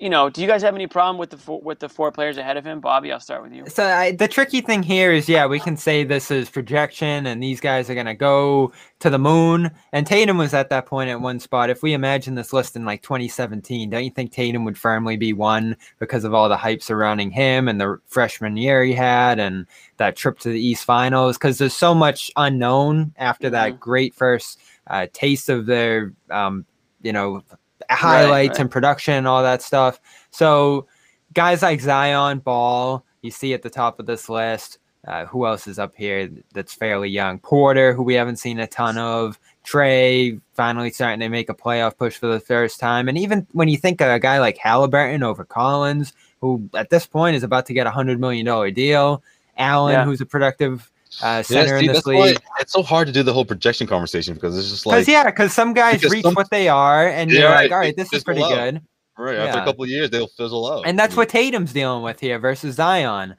You 0.00 0.08
know, 0.08 0.30
do 0.30 0.40
you 0.40 0.46
guys 0.46 0.62
have 0.62 0.74
any 0.74 0.86
problem 0.86 1.18
with 1.18 1.28
the 1.28 1.36
four, 1.36 1.60
with 1.60 1.78
the 1.78 1.88
four 1.88 2.10
players 2.10 2.38
ahead 2.38 2.56
of 2.56 2.64
him? 2.64 2.80
Bobby, 2.80 3.12
I'll 3.12 3.20
start 3.20 3.42
with 3.42 3.52
you. 3.52 3.66
So 3.68 3.84
I, 3.84 4.12
the 4.12 4.28
tricky 4.28 4.62
thing 4.62 4.82
here 4.82 5.12
is, 5.12 5.28
yeah, 5.28 5.44
we 5.44 5.60
can 5.60 5.76
say 5.76 6.04
this 6.04 6.30
is 6.30 6.48
projection, 6.48 7.26
and 7.26 7.42
these 7.42 7.60
guys 7.60 7.90
are 7.90 7.94
gonna 7.94 8.14
go 8.14 8.72
to 9.00 9.10
the 9.10 9.18
moon. 9.18 9.70
And 9.92 10.06
Tatum 10.06 10.38
was 10.38 10.54
at 10.54 10.70
that 10.70 10.86
point 10.86 11.10
at 11.10 11.20
one 11.20 11.38
spot. 11.38 11.68
If 11.68 11.82
we 11.82 11.92
imagine 11.92 12.34
this 12.34 12.54
list 12.54 12.76
in 12.76 12.86
like 12.86 13.02
2017, 13.02 13.90
don't 13.90 14.02
you 14.02 14.10
think 14.10 14.32
Tatum 14.32 14.64
would 14.64 14.78
firmly 14.78 15.18
be 15.18 15.34
one 15.34 15.76
because 15.98 16.24
of 16.24 16.32
all 16.32 16.48
the 16.48 16.56
hype 16.56 16.82
surrounding 16.82 17.30
him 17.30 17.68
and 17.68 17.78
the 17.78 18.00
freshman 18.06 18.56
year 18.56 18.82
he 18.82 18.94
had, 18.94 19.38
and 19.38 19.66
that 19.98 20.16
trip 20.16 20.38
to 20.38 20.48
the 20.48 20.60
East 20.60 20.86
Finals? 20.86 21.36
Because 21.36 21.58
there's 21.58 21.74
so 21.74 21.94
much 21.94 22.30
unknown 22.36 23.12
after 23.18 23.50
that 23.50 23.78
great 23.78 24.14
first 24.14 24.60
uh, 24.86 25.08
taste 25.12 25.50
of 25.50 25.66
their, 25.66 26.14
um, 26.30 26.64
you 27.02 27.12
know, 27.12 27.42
highlights 27.90 28.54
right. 28.54 28.60
and 28.60 28.70
production 28.70 29.14
and 29.14 29.26
all 29.28 29.42
that 29.42 29.62
stuff. 29.62 30.00
So 30.30 30.86
guys 31.34 31.62
like 31.62 31.80
Zion, 31.80 32.38
Ball, 32.38 33.04
you 33.22 33.30
see 33.30 33.54
at 33.54 33.62
the 33.62 33.70
top 33.70 34.00
of 34.00 34.06
this 34.06 34.28
list. 34.28 34.78
Uh, 35.08 35.24
who 35.24 35.46
else 35.46 35.66
is 35.66 35.78
up 35.78 35.94
here 35.96 36.28
that's 36.52 36.74
fairly 36.74 37.08
young? 37.08 37.38
Porter, 37.38 37.94
who 37.94 38.02
we 38.02 38.12
haven't 38.12 38.36
seen 38.36 38.58
a 38.58 38.66
ton 38.66 38.98
of. 38.98 39.38
Trae 39.64 40.38
finally 40.52 40.90
starting 40.90 41.20
to 41.20 41.28
make 41.30 41.48
a 41.48 41.54
playoff 41.54 41.96
push 41.96 42.18
for 42.18 42.26
the 42.26 42.40
first 42.40 42.78
time. 42.78 43.08
And 43.08 43.16
even 43.16 43.46
when 43.52 43.68
you 43.68 43.78
think 43.78 44.00
of 44.02 44.08
a 44.08 44.18
guy 44.18 44.40
like 44.40 44.58
Halliburton 44.58 45.22
over 45.22 45.44
Collins, 45.44 46.12
who 46.40 46.68
at 46.74 46.90
this 46.90 47.06
point 47.06 47.36
is 47.36 47.42
about 47.42 47.64
to 47.66 47.72
get 47.72 47.86
a 47.86 47.90
$100 47.90 48.18
million 48.18 48.74
deal, 48.74 49.22
Allen, 49.56 49.94
Yeah. 49.94 50.04
who's 50.04 50.20
a 50.20 50.26
productive 50.26 50.90
uh, 51.22 51.26
Yeah, 51.26 51.42
see, 51.42 51.58
in 51.58 51.86
this 51.86 51.96
that's 51.96 52.06
why 52.06 52.12
league. 52.28 52.38
it's 52.60 52.72
so 52.72 52.82
hard 52.82 53.06
to 53.08 53.12
do 53.12 53.22
the 53.22 53.32
whole 53.32 53.44
projection 53.44 53.86
conversation 53.86 54.34
because 54.34 54.56
it's 54.58 54.70
just 54.70 54.86
like 54.86 54.94
Because 54.96 55.08
yeah, 55.08 55.24
because 55.24 55.52
some 55.52 55.72
guys 55.74 56.02
reach 56.04 56.22
some- 56.22 56.34
what 56.34 56.50
they 56.50 56.68
are, 56.68 57.08
and 57.08 57.30
Yeah, 57.30 57.40
you're 57.40 57.50
like, 57.50 57.72
all 57.72 57.78
right, 57.78 57.96
this 57.96 58.12
is 58.12 58.22
pretty 58.24 58.42
out. 58.42 58.50
good. 58.50 58.82
right 59.18 59.36
after 59.36 59.60
a 59.60 59.64
couple 59.64 59.84
of 59.84 59.90
years 59.90 60.08
they'll 60.10 60.28
fizzle 60.28 60.70
out. 60.72 60.86
And 60.86 60.98
that's 60.98 61.16
what 61.16 61.28
Tatum's 61.28 61.72
dealing 61.72 62.02
with 62.02 62.20
here 62.20 62.38
versus 62.38 62.76
Zion. 62.76 63.34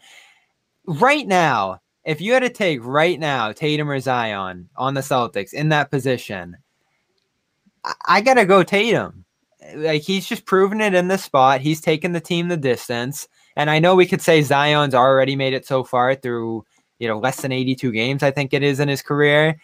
Right 0.85 1.27
now, 1.27 1.79
if 2.05 2.21
you 2.21 2.33
had 2.33 2.41
to 2.41 2.49
take 2.49 2.79
right 2.83 3.19
now 3.19 3.51
Tatum 3.51 3.89
or 3.89 3.99
Zion 3.99 4.69
on 4.75 4.93
the 4.93 5.01
Celtics 5.01 5.53
in 5.53 5.69
that 5.69 5.89
position, 5.91 6.57
I, 7.83 7.93
I 8.05 8.21
gotta 8.21 8.45
go 8.45 8.63
Tatum. 8.63 9.25
Like 9.75 10.01
he's 10.01 10.27
just 10.27 10.45
proven 10.45 10.81
it 10.81 10.93
in 10.93 11.07
the 11.07 11.17
spot. 11.17 11.61
He's 11.61 11.81
taken 11.81 12.11
the 12.11 12.19
team 12.19 12.47
the 12.47 12.57
distance. 12.57 13.27
And 13.55 13.69
I 13.69 13.79
know 13.79 13.95
we 13.95 14.05
could 14.07 14.21
say 14.21 14.41
Zion's 14.41 14.95
already 14.95 15.35
made 15.35 15.53
it 15.53 15.65
so 15.67 15.83
far 15.83 16.15
through, 16.15 16.65
you 17.01 17.07
know, 17.07 17.17
less 17.17 17.41
than 17.41 17.51
82 17.51 17.91
games, 17.91 18.21
I 18.21 18.29
think 18.29 18.53
it 18.53 18.61
is 18.61 18.79
in 18.79 18.87
his 18.87 19.01
career. 19.01 19.57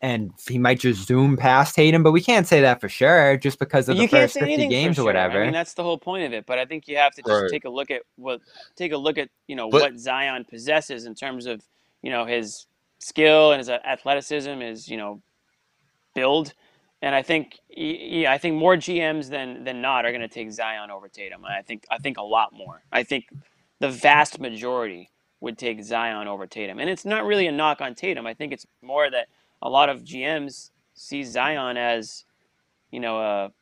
And 0.00 0.30
he 0.48 0.58
might 0.58 0.78
just 0.78 1.08
zoom 1.08 1.36
past 1.36 1.74
Tatum, 1.74 2.04
but 2.04 2.12
we 2.12 2.20
can't 2.20 2.46
say 2.46 2.60
that 2.60 2.80
for 2.80 2.88
sure 2.88 3.36
just 3.36 3.58
because 3.58 3.88
of 3.88 3.96
you 3.96 4.02
the 4.02 4.08
first 4.08 4.34
50 4.34 4.46
anything 4.54 4.68
for 4.68 4.70
games 4.70 4.98
or 5.00 5.04
whatever. 5.04 5.40
I 5.42 5.44
mean, 5.46 5.52
that's 5.52 5.74
the 5.74 5.82
whole 5.82 5.98
point 5.98 6.22
of 6.22 6.32
it. 6.32 6.46
But 6.46 6.60
I 6.60 6.66
think 6.66 6.86
you 6.86 6.96
have 6.98 7.12
to 7.16 7.22
just 7.22 7.42
Right. 7.42 7.50
take 7.50 7.64
a 7.64 7.68
look 7.68 7.90
at 7.90 8.02
what 8.14 8.40
take 8.76 8.92
a 8.92 8.96
look 8.96 9.18
at 9.18 9.28
you 9.48 9.56
know 9.56 9.68
But- 9.68 9.80
what 9.82 9.98
Zion 9.98 10.44
possesses 10.44 11.04
in 11.06 11.16
terms 11.16 11.46
of 11.46 11.64
you 12.02 12.12
know 12.12 12.24
his 12.26 12.66
skill 13.00 13.50
and 13.50 13.58
his 13.58 13.68
athleticism, 13.68 14.60
his 14.60 14.88
you 14.88 14.98
know 14.98 15.20
build. 16.14 16.54
And 17.02 17.12
I 17.12 17.22
think 17.22 17.58
yeah, 17.68 18.30
I 18.32 18.38
think 18.38 18.54
more 18.54 18.76
GMs 18.76 19.30
than 19.30 19.64
than 19.64 19.80
not 19.82 20.04
are 20.06 20.12
going 20.12 20.20
to 20.20 20.28
take 20.28 20.52
Zion 20.52 20.92
over 20.92 21.08
Tatum. 21.08 21.44
I 21.44 21.62
think 21.62 21.84
I 21.90 21.98
think 21.98 22.18
a 22.18 22.22
lot 22.22 22.52
more. 22.52 22.82
I 22.92 23.02
think 23.02 23.24
the 23.80 23.88
vast 23.90 24.38
majority 24.38 25.10
would 25.40 25.58
take 25.58 25.82
Zion 25.82 26.26
over 26.26 26.46
Tatum. 26.46 26.80
And 26.80 26.90
it's 26.90 27.04
not 27.04 27.24
really 27.24 27.46
a 27.46 27.52
knock 27.52 27.80
on 27.80 27.94
Tatum. 27.94 28.26
I 28.26 28.34
think 28.34 28.52
it's 28.52 28.66
more 28.82 29.08
that 29.10 29.28
a 29.62 29.68
lot 29.68 29.88
of 29.88 30.02
GMs 30.02 30.70
see 30.94 31.22
Zion 31.24 31.76
as, 31.76 32.24
you 32.90 33.00
know, 33.00 33.18
a 33.20 33.52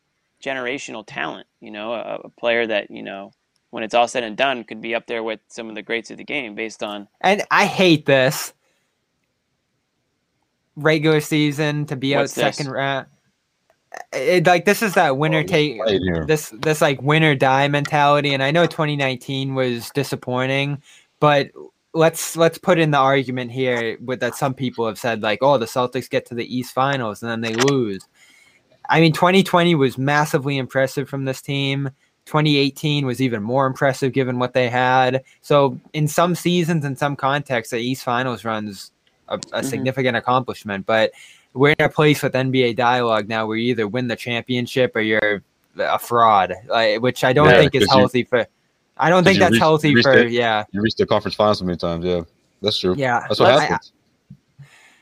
generational 0.42 1.04
talent, 1.06 1.46
you 1.60 1.70
know, 1.70 1.92
a, 1.92 2.20
a 2.24 2.28
player 2.30 2.66
that, 2.66 2.90
you 2.90 3.02
know, 3.02 3.32
when 3.70 3.82
it's 3.82 3.94
all 3.94 4.08
said 4.08 4.22
and 4.24 4.36
done 4.36 4.64
could 4.64 4.80
be 4.80 4.94
up 4.94 5.06
there 5.06 5.22
with 5.22 5.40
some 5.48 5.68
of 5.68 5.74
the 5.74 5.82
greats 5.82 6.10
of 6.10 6.16
the 6.16 6.24
game 6.24 6.54
based 6.54 6.82
on 6.82 7.08
And 7.20 7.42
I 7.50 7.66
hate 7.66 8.06
this 8.06 8.54
regular 10.76 11.20
season 11.20 11.86
to 11.86 11.96
be 11.96 12.14
What's 12.14 12.36
out 12.38 12.44
this? 12.44 12.56
second 12.56 12.72
round. 12.72 13.06
It, 14.12 14.46
like 14.46 14.66
this 14.66 14.82
is 14.82 14.94
that 14.94 15.16
winner 15.16 15.38
Oh, 15.38 15.42
take 15.42 15.80
this 16.26 16.50
this 16.60 16.80
like 16.82 17.00
winner 17.00 17.34
die 17.34 17.68
mentality. 17.68 18.34
And 18.34 18.42
I 18.42 18.50
know 18.50 18.66
2019 18.66 19.54
was 19.54 19.90
disappointing, 19.90 20.82
but 21.20 21.50
let's 21.94 22.36
let's 22.36 22.58
put 22.58 22.78
in 22.78 22.90
the 22.90 22.98
argument 22.98 23.50
here 23.50 23.96
with 24.04 24.20
that 24.20 24.34
some 24.34 24.52
people 24.54 24.86
have 24.86 24.98
said 24.98 25.22
like, 25.22 25.38
oh, 25.42 25.56
the 25.58 25.66
Celtics 25.66 26.10
get 26.10 26.26
to 26.26 26.34
the 26.34 26.56
East 26.56 26.74
Finals 26.74 27.22
and 27.22 27.30
then 27.30 27.40
they 27.40 27.54
lose. 27.54 28.06
I 28.88 29.00
mean, 29.00 29.12
2020 29.12 29.74
was 29.74 29.98
massively 29.98 30.58
impressive 30.58 31.08
from 31.08 31.24
this 31.24 31.40
team. 31.42 31.90
2018 32.26 33.06
was 33.06 33.20
even 33.22 33.42
more 33.42 33.66
impressive 33.66 34.12
given 34.12 34.38
what 34.38 34.52
they 34.52 34.68
had. 34.68 35.22
So, 35.42 35.78
in 35.92 36.08
some 36.08 36.34
seasons, 36.34 36.84
in 36.84 36.96
some 36.96 37.16
contexts, 37.16 37.70
the 37.72 37.78
East 37.78 38.02
Finals 38.04 38.44
runs 38.44 38.90
a, 39.28 39.36
a 39.52 39.60
Mhm. 39.62 39.64
significant 39.64 40.16
accomplishment. 40.16 40.86
But 40.86 41.12
we're 41.54 41.74
in 41.78 41.84
a 41.84 41.88
place 41.88 42.22
with 42.22 42.34
NBA 42.34 42.74
dialogue 42.76 43.28
now 43.28 43.46
where 43.46 43.56
you 43.56 43.70
either 43.70 43.88
win 43.88 44.08
the 44.08 44.16
championship 44.16 44.94
or 44.94 45.00
you're 45.00 45.42
a 45.78 45.98
fraud, 45.98 46.52
like, 46.68 47.00
which 47.00 47.24
I 47.24 47.32
don't 47.32 47.48
Yeah, 47.48 47.58
think 47.58 47.74
is 47.74 47.86
'cause 47.86 47.94
you- 47.94 48.00
healthy 48.00 48.24
for. 48.24 48.46
I 48.98 49.10
don't 49.10 49.24
think 49.24 49.38
that's 49.38 49.52
reached- 49.52 49.60
healthy 49.62 49.94
reached 49.94 50.06
for. 50.08 50.14
it. 50.16 50.30
Yeah, 50.32 50.64
You 50.72 50.80
reached 50.80 50.98
the 50.98 51.06
conference 51.06 51.34
finals 51.34 51.58
so 51.58 51.64
many 51.64 51.76
times. 51.78 52.04
Yeah, 52.04 52.22
that's 52.62 52.78
true. 52.78 52.94
yeah. 52.96 53.20
That's 53.28 53.40
what 53.40 53.50
I- 53.52 53.64
happens. 53.64 53.92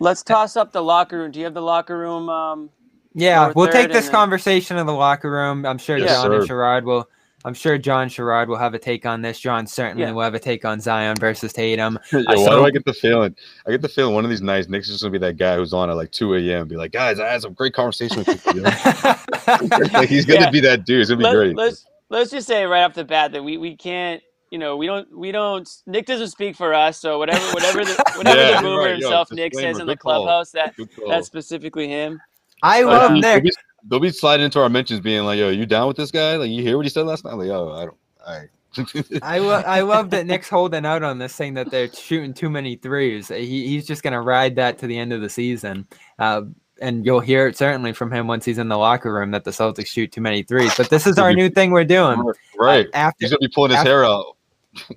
Let's 0.00 0.22
toss 0.22 0.56
up 0.56 0.72
the 0.72 0.82
locker 0.82 1.18
room. 1.18 1.30
Do 1.30 1.38
you 1.38 1.44
have 1.44 1.54
the 1.54 1.62
locker 1.62 1.96
room 1.96 2.28
um 2.28 2.70
Yeah, 3.14 3.52
we'll 3.54 3.68
take 3.70 3.84
and 3.86 3.94
this 3.94 4.06
then- 4.06 4.12
conversation 4.14 4.76
in 4.76 4.86
the 4.86 4.92
locker 4.92 5.30
room. 5.30 5.64
I'm 5.64 5.78
sure 5.78 5.96
Yes, 5.96 6.10
John 6.22 6.32
and. 6.32 6.48
Sherrod 6.48 6.82
will. 6.84 7.08
I'm 7.46 7.52
sure 7.54 7.76
John 7.76 8.08
Sherrod 8.08 8.48
will 8.48 8.56
have 8.56 8.72
a 8.72 8.78
take 8.78 9.04
on 9.04 9.20
this. 9.20 9.38
John 9.38 9.66
certainly 9.66 10.02
Yeah. 10.02 10.12
will 10.12 10.22
have 10.22 10.32
a 10.34 10.38
take 10.38 10.64
on 10.64 10.80
Zion 10.80 11.14
versus 11.20 11.52
Tatum. 11.52 11.98
Yo, 12.12 12.20
I 12.26 12.34
why 12.36 12.44
saw- 12.44 12.56
do 12.56 12.64
I 12.64 12.70
get 12.70 12.84
the 12.86 12.92
feeling? 12.94 13.36
I 13.66 13.70
get 13.70 13.82
the 13.82 13.88
feeling 13.88 14.14
one 14.14 14.24
of 14.24 14.30
these 14.30 14.40
nights 14.42 14.66
Nick's 14.68 14.88
just 14.88 15.02
gonna 15.02 15.12
be 15.12 15.18
that 15.18 15.36
guy 15.36 15.56
who's 15.56 15.72
on 15.74 15.90
at 15.90 15.96
like 15.96 16.10
2 16.10 16.34
a.m. 16.34 16.62
and 16.62 16.68
be 16.68 16.76
like, 16.76 16.90
guys, 16.92 17.20
I 17.20 17.28
had 17.30 17.42
some 17.42 17.52
great 17.52 17.74
conversation 17.74 18.24
with 18.26 18.44
you. 18.54 18.62
like 19.92 20.08
he's 20.08 20.24
gonna 20.24 20.40
Yeah. 20.40 20.50
be 20.50 20.60
that 20.60 20.84
dude. 20.86 21.02
It's 21.02 21.10
gonna 21.10 21.18
be 21.18 21.24
Let, 21.24 21.34
great. 21.34 21.56
let's 21.56 21.84
let's 22.14 22.30
just 22.30 22.46
say 22.46 22.64
right 22.64 22.82
off 22.82 22.94
the 22.94 23.04
bat 23.04 23.32
that 23.32 23.42
we, 23.42 23.56
we 23.58 23.76
can't 23.76 24.22
you 24.50 24.58
know 24.58 24.76
we 24.76 24.86
don't 24.86 25.16
we 25.16 25.32
don't 25.32 25.68
Nick 25.86 26.06
doesn't 26.06 26.28
speak 26.28 26.56
for 26.56 26.72
us 26.74 26.98
so 27.00 27.18
whatever 27.18 27.44
whatever 27.52 27.84
the 27.84 28.02
whatever 28.16 28.40
Yeah, 28.40 28.56
the 28.56 28.62
boomer 28.62 28.78
right. 28.78 28.88
Yo, 28.90 28.94
himself 28.94 29.32
Nick 29.32 29.52
disclaimer, 29.52 29.72
says 29.72 29.80
in 29.80 29.86
the 29.86 29.92
good 29.94 30.00
call. 30.00 30.24
clubhouse 30.24 30.50
that 30.52 30.74
that's 31.08 31.26
specifically 31.26 31.88
him. 31.88 32.20
I 32.62 32.82
But, 32.82 32.92
love 32.92 33.12
Nick. 33.12 33.42
be, 33.44 33.52
they'll 33.88 34.00
be 34.00 34.10
sliding 34.10 34.44
into 34.44 34.60
our 34.60 34.68
mentions, 34.68 35.00
being 35.00 35.24
like, 35.24 35.38
"Yo, 35.38 35.50
you 35.50 35.66
down 35.66 35.86
with 35.88 35.96
this 35.96 36.10
guy? 36.10 36.36
Like, 36.36 36.50
you 36.50 36.62
hear 36.62 36.76
what 36.76 36.86
he 36.86 36.90
said 36.90 37.04
last 37.04 37.24
night? 37.24 37.34
Like, 37.34 37.48
oh, 37.50 37.72
I 37.72 37.84
don't. 37.84 37.96
All 38.26 38.38
right. 38.38 38.48
I 39.22 39.38
lo- 39.38 39.62
I 39.66 39.80
love 39.82 40.10
that 40.10 40.26
Nick's 40.26 40.48
holding 40.48 40.84
out 40.86 41.02
on 41.02 41.18
this, 41.18 41.34
saying 41.34 41.54
that 41.54 41.70
they're 41.70 41.92
shooting 41.92 42.34
too 42.34 42.50
many 42.50 42.76
threes. 42.76 43.28
He, 43.28 43.68
he's 43.68 43.86
just 43.86 44.02
gonna 44.02 44.20
ride 44.22 44.56
that 44.56 44.78
to 44.78 44.86
the 44.86 44.98
end 44.98 45.12
of 45.12 45.20
the 45.20 45.28
season, 45.28 45.86
uh, 46.18 46.42
and 46.80 47.04
you'll 47.06 47.20
hear 47.20 47.46
it 47.46 47.56
certainly 47.56 47.92
from 47.92 48.10
him 48.12 48.26
once 48.26 48.44
he's 48.44 48.58
in 48.58 48.68
the 48.68 48.76
locker 48.76 49.12
room 49.12 49.30
that 49.32 49.44
the 49.44 49.50
Celtics 49.50 49.86
shoot 49.86 50.12
too 50.12 50.20
many 50.20 50.42
threes. 50.42 50.72
But 50.76 50.90
this 50.90 51.06
is 51.06 51.18
our 51.18 51.32
new 51.32 51.48
thing 51.48 51.70
we're 51.70 51.84
doing. 51.84 52.22
right. 52.58 52.88
After 52.94 53.24
He's 53.24 53.30
gonna 53.30 53.38
be 53.40 53.48
pulling 53.48 53.70
his 53.70 53.78
after- 53.78 53.90
hair 53.90 54.04
out. 54.04 54.36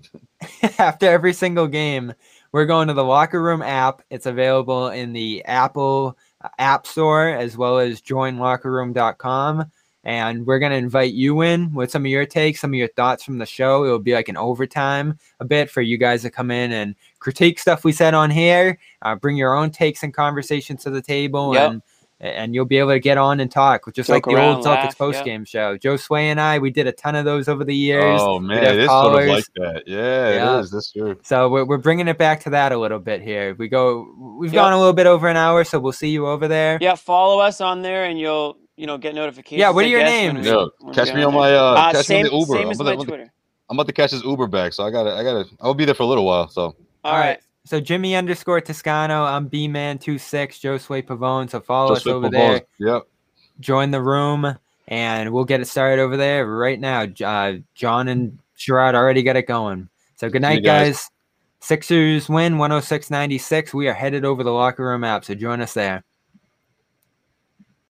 after 0.80 1.06
every 1.08 1.34
single 1.34 1.68
game, 1.68 2.14
we're 2.52 2.66
going 2.66 2.88
to 2.88 2.94
the 2.94 3.04
locker 3.04 3.42
room 3.42 3.62
app. 3.62 4.02
It's 4.10 4.26
available 4.26 4.88
in 4.90 5.14
the 5.14 5.44
Apple 5.46 6.18
uh, 6.42 6.50
App 6.58 6.88
Store 6.88 7.30
as 7.30 7.58
well 7.58 7.78
as 7.80 8.02
joinlockerroom.com. 8.02 9.72
And 10.04 10.46
we're 10.48 10.60
going 10.60 10.72
to 10.72 10.78
invite 10.78 11.14
you 11.14 11.42
in 11.42 11.74
with 11.74 11.92
some 11.92 12.04
of 12.06 12.12
your 12.12 12.26
takes, 12.26 12.62
some 12.62 12.72
of 12.72 12.76
your 12.76 12.88
thoughts 12.90 13.24
from 13.24 13.40
the 13.40 13.46
show. 13.46 13.84
It'll 13.84 14.00
be 14.00 14.14
like 14.14 14.30
an 14.30 14.38
overtime 14.38 15.20
a 15.42 15.46
bit 15.46 15.70
for 15.70 15.82
you 15.82 15.98
guys 15.98 16.22
to 16.22 16.30
come 16.30 16.50
in 16.50 16.72
and 16.72 16.96
critique 17.20 17.60
stuff 17.60 17.84
we 17.84 17.92
said 17.92 18.14
on 18.14 18.30
here, 18.30 18.78
uh, 19.02 19.16
bring 19.16 19.38
your 19.38 19.56
own 19.56 19.70
takes 19.72 20.04
and 20.04 20.14
conversations 20.14 20.84
to 20.84 20.90
the 20.90 21.02
table, 21.02 21.54
Yep. 21.54 21.72
and 21.72 21.82
and 22.20 22.56
you'll 22.56 22.66
be 22.66 22.78
able 22.80 22.90
to 22.90 23.00
get 23.00 23.16
on 23.20 23.40
and 23.40 23.52
talk, 23.52 23.84
just 23.94 24.10
like 24.10 24.26
the 24.26 24.32
around, 24.32 24.56
old 24.56 24.66
Celtics 24.66 24.84
laugh, 24.86 24.98
post 24.98 25.16
yep. 25.18 25.26
game 25.26 25.46
show. 25.46 25.78
Josue 25.78 26.18
and 26.20 26.42
I, 26.42 26.58
we 26.58 26.72
did 26.72 26.88
a 26.88 26.92
ton 26.92 27.14
of 27.14 27.26
those 27.26 27.48
over 27.48 27.64
the 27.64 27.76
years. 27.76 28.20
Oh 28.24 28.40
man, 28.40 28.64
have 28.64 28.74
it 28.74 28.80
is 28.80 28.88
sort 28.90 29.22
of 29.22 29.30
like 29.30 29.44
that. 29.58 29.84
Yeah, 29.86 30.30
Yeah. 30.32 30.58
it 30.58 30.62
is. 30.62 30.72
That's 30.72 30.92
true. 30.92 31.20
So 31.22 31.48
we're, 31.48 31.64
we're 31.66 31.78
bringing 31.78 32.08
it 32.08 32.18
back 32.18 32.40
to 32.46 32.50
that 32.50 32.72
a 32.72 32.78
little 32.80 32.98
bit 32.98 33.22
here. 33.22 33.54
We 33.60 33.68
go, 33.68 34.08
we've 34.40 34.52
Yep. 34.52 34.60
gone 34.60 34.74
a 34.74 34.80
little 34.80 34.94
bit 34.94 35.06
over 35.06 35.28
an 35.28 35.38
hour, 35.38 35.64
so 35.64 35.80
we'll 35.80 35.92
see 35.92 36.10
you 36.10 36.26
over 36.26 36.48
there. 36.48 36.80
Yeah, 36.82 36.96
follow 36.96 37.38
us 37.40 37.62
on 37.62 37.84
there 37.84 38.06
and 38.06 38.20
you'll 38.20 38.58
you 38.78 38.88
know 38.88 38.98
get 38.98 39.14
notifications. 39.14 39.60
Yeah, 39.60 39.70
what 39.70 39.86
are 39.86 39.88
your 39.88 40.02
names? 40.04 40.38
when 40.38 40.44
we- 40.44 40.50
Yo, 40.50 40.70
when 40.80 40.94
catch 40.96 41.14
me 41.14 41.22
on 41.22 41.34
there. 41.34 41.40
my 41.40 41.56
uh, 41.56 41.62
Uh, 41.62 41.92
catch 41.92 42.06
same, 42.08 42.24
me 42.24 42.30
on 42.30 42.34
the 42.34 42.40
Uber. 42.40 42.54
same 42.54 42.66
I'm 42.66 42.72
as 42.72 42.80
about, 42.80 42.98
my 42.98 43.04
to- 43.04 43.08
Twitter. 43.10 43.34
I'm 43.70 43.78
about 43.78 43.88
to 43.88 43.94
catch 43.94 44.10
this 44.10 44.24
Uber 44.24 44.48
back, 44.48 44.74
so 44.74 44.84
I 44.84 44.90
gotta, 44.90 45.14
I 45.14 45.22
gotta, 45.24 45.46
I'll 45.62 45.76
be 45.76 45.86
there 45.86 45.94
for 45.94 46.02
a 46.02 46.08
little 46.08 46.26
while. 46.26 46.48
So 46.50 46.76
All 47.08 47.18
right. 47.18 47.40
So 47.64 47.80
Jimmy 47.80 48.16
underscore 48.16 48.62
Toscano, 48.62 49.24
I'm 49.24 49.48
B 49.48 49.68
man 49.68 49.98
two 49.98 50.18
six, 50.18 50.60
Josue 50.60 51.06
Pavon. 51.06 51.50
So 51.50 51.60
follow 51.60 51.96
just 51.96 52.06
us 52.06 52.12
over 52.12 52.30
there. 52.30 52.62
Yep. 52.80 53.08
Join 53.60 53.92
the 53.92 54.02
room, 54.02 54.58
and 54.88 55.32
we'll 55.32 55.46
get 55.46 55.62
it 55.62 55.66
started 55.66 56.02
over 56.02 56.18
there 56.18 56.46
right 56.46 56.80
now. 56.80 57.04
Uh, 57.04 57.60
John 57.76 58.08
and 58.08 58.40
Sherrod 58.58 58.94
already 58.94 59.24
got 59.24 59.36
it 59.36 59.48
going. 59.48 59.90
So 60.16 60.30
good 60.30 60.42
night, 60.42 60.64
guys. 60.64 60.98
guys. 60.98 61.10
Sixers 61.60 62.30
win 62.30 62.58
106 62.58 63.10
96. 63.10 63.74
We 63.74 63.88
are 63.88 63.94
headed 63.94 64.26
over 64.26 64.44
the 64.44 64.52
locker 64.52 64.86
room 64.86 65.04
app, 65.04 65.26
so 65.26 65.34
join 65.34 65.62
us 65.62 65.74
there. 65.74 66.04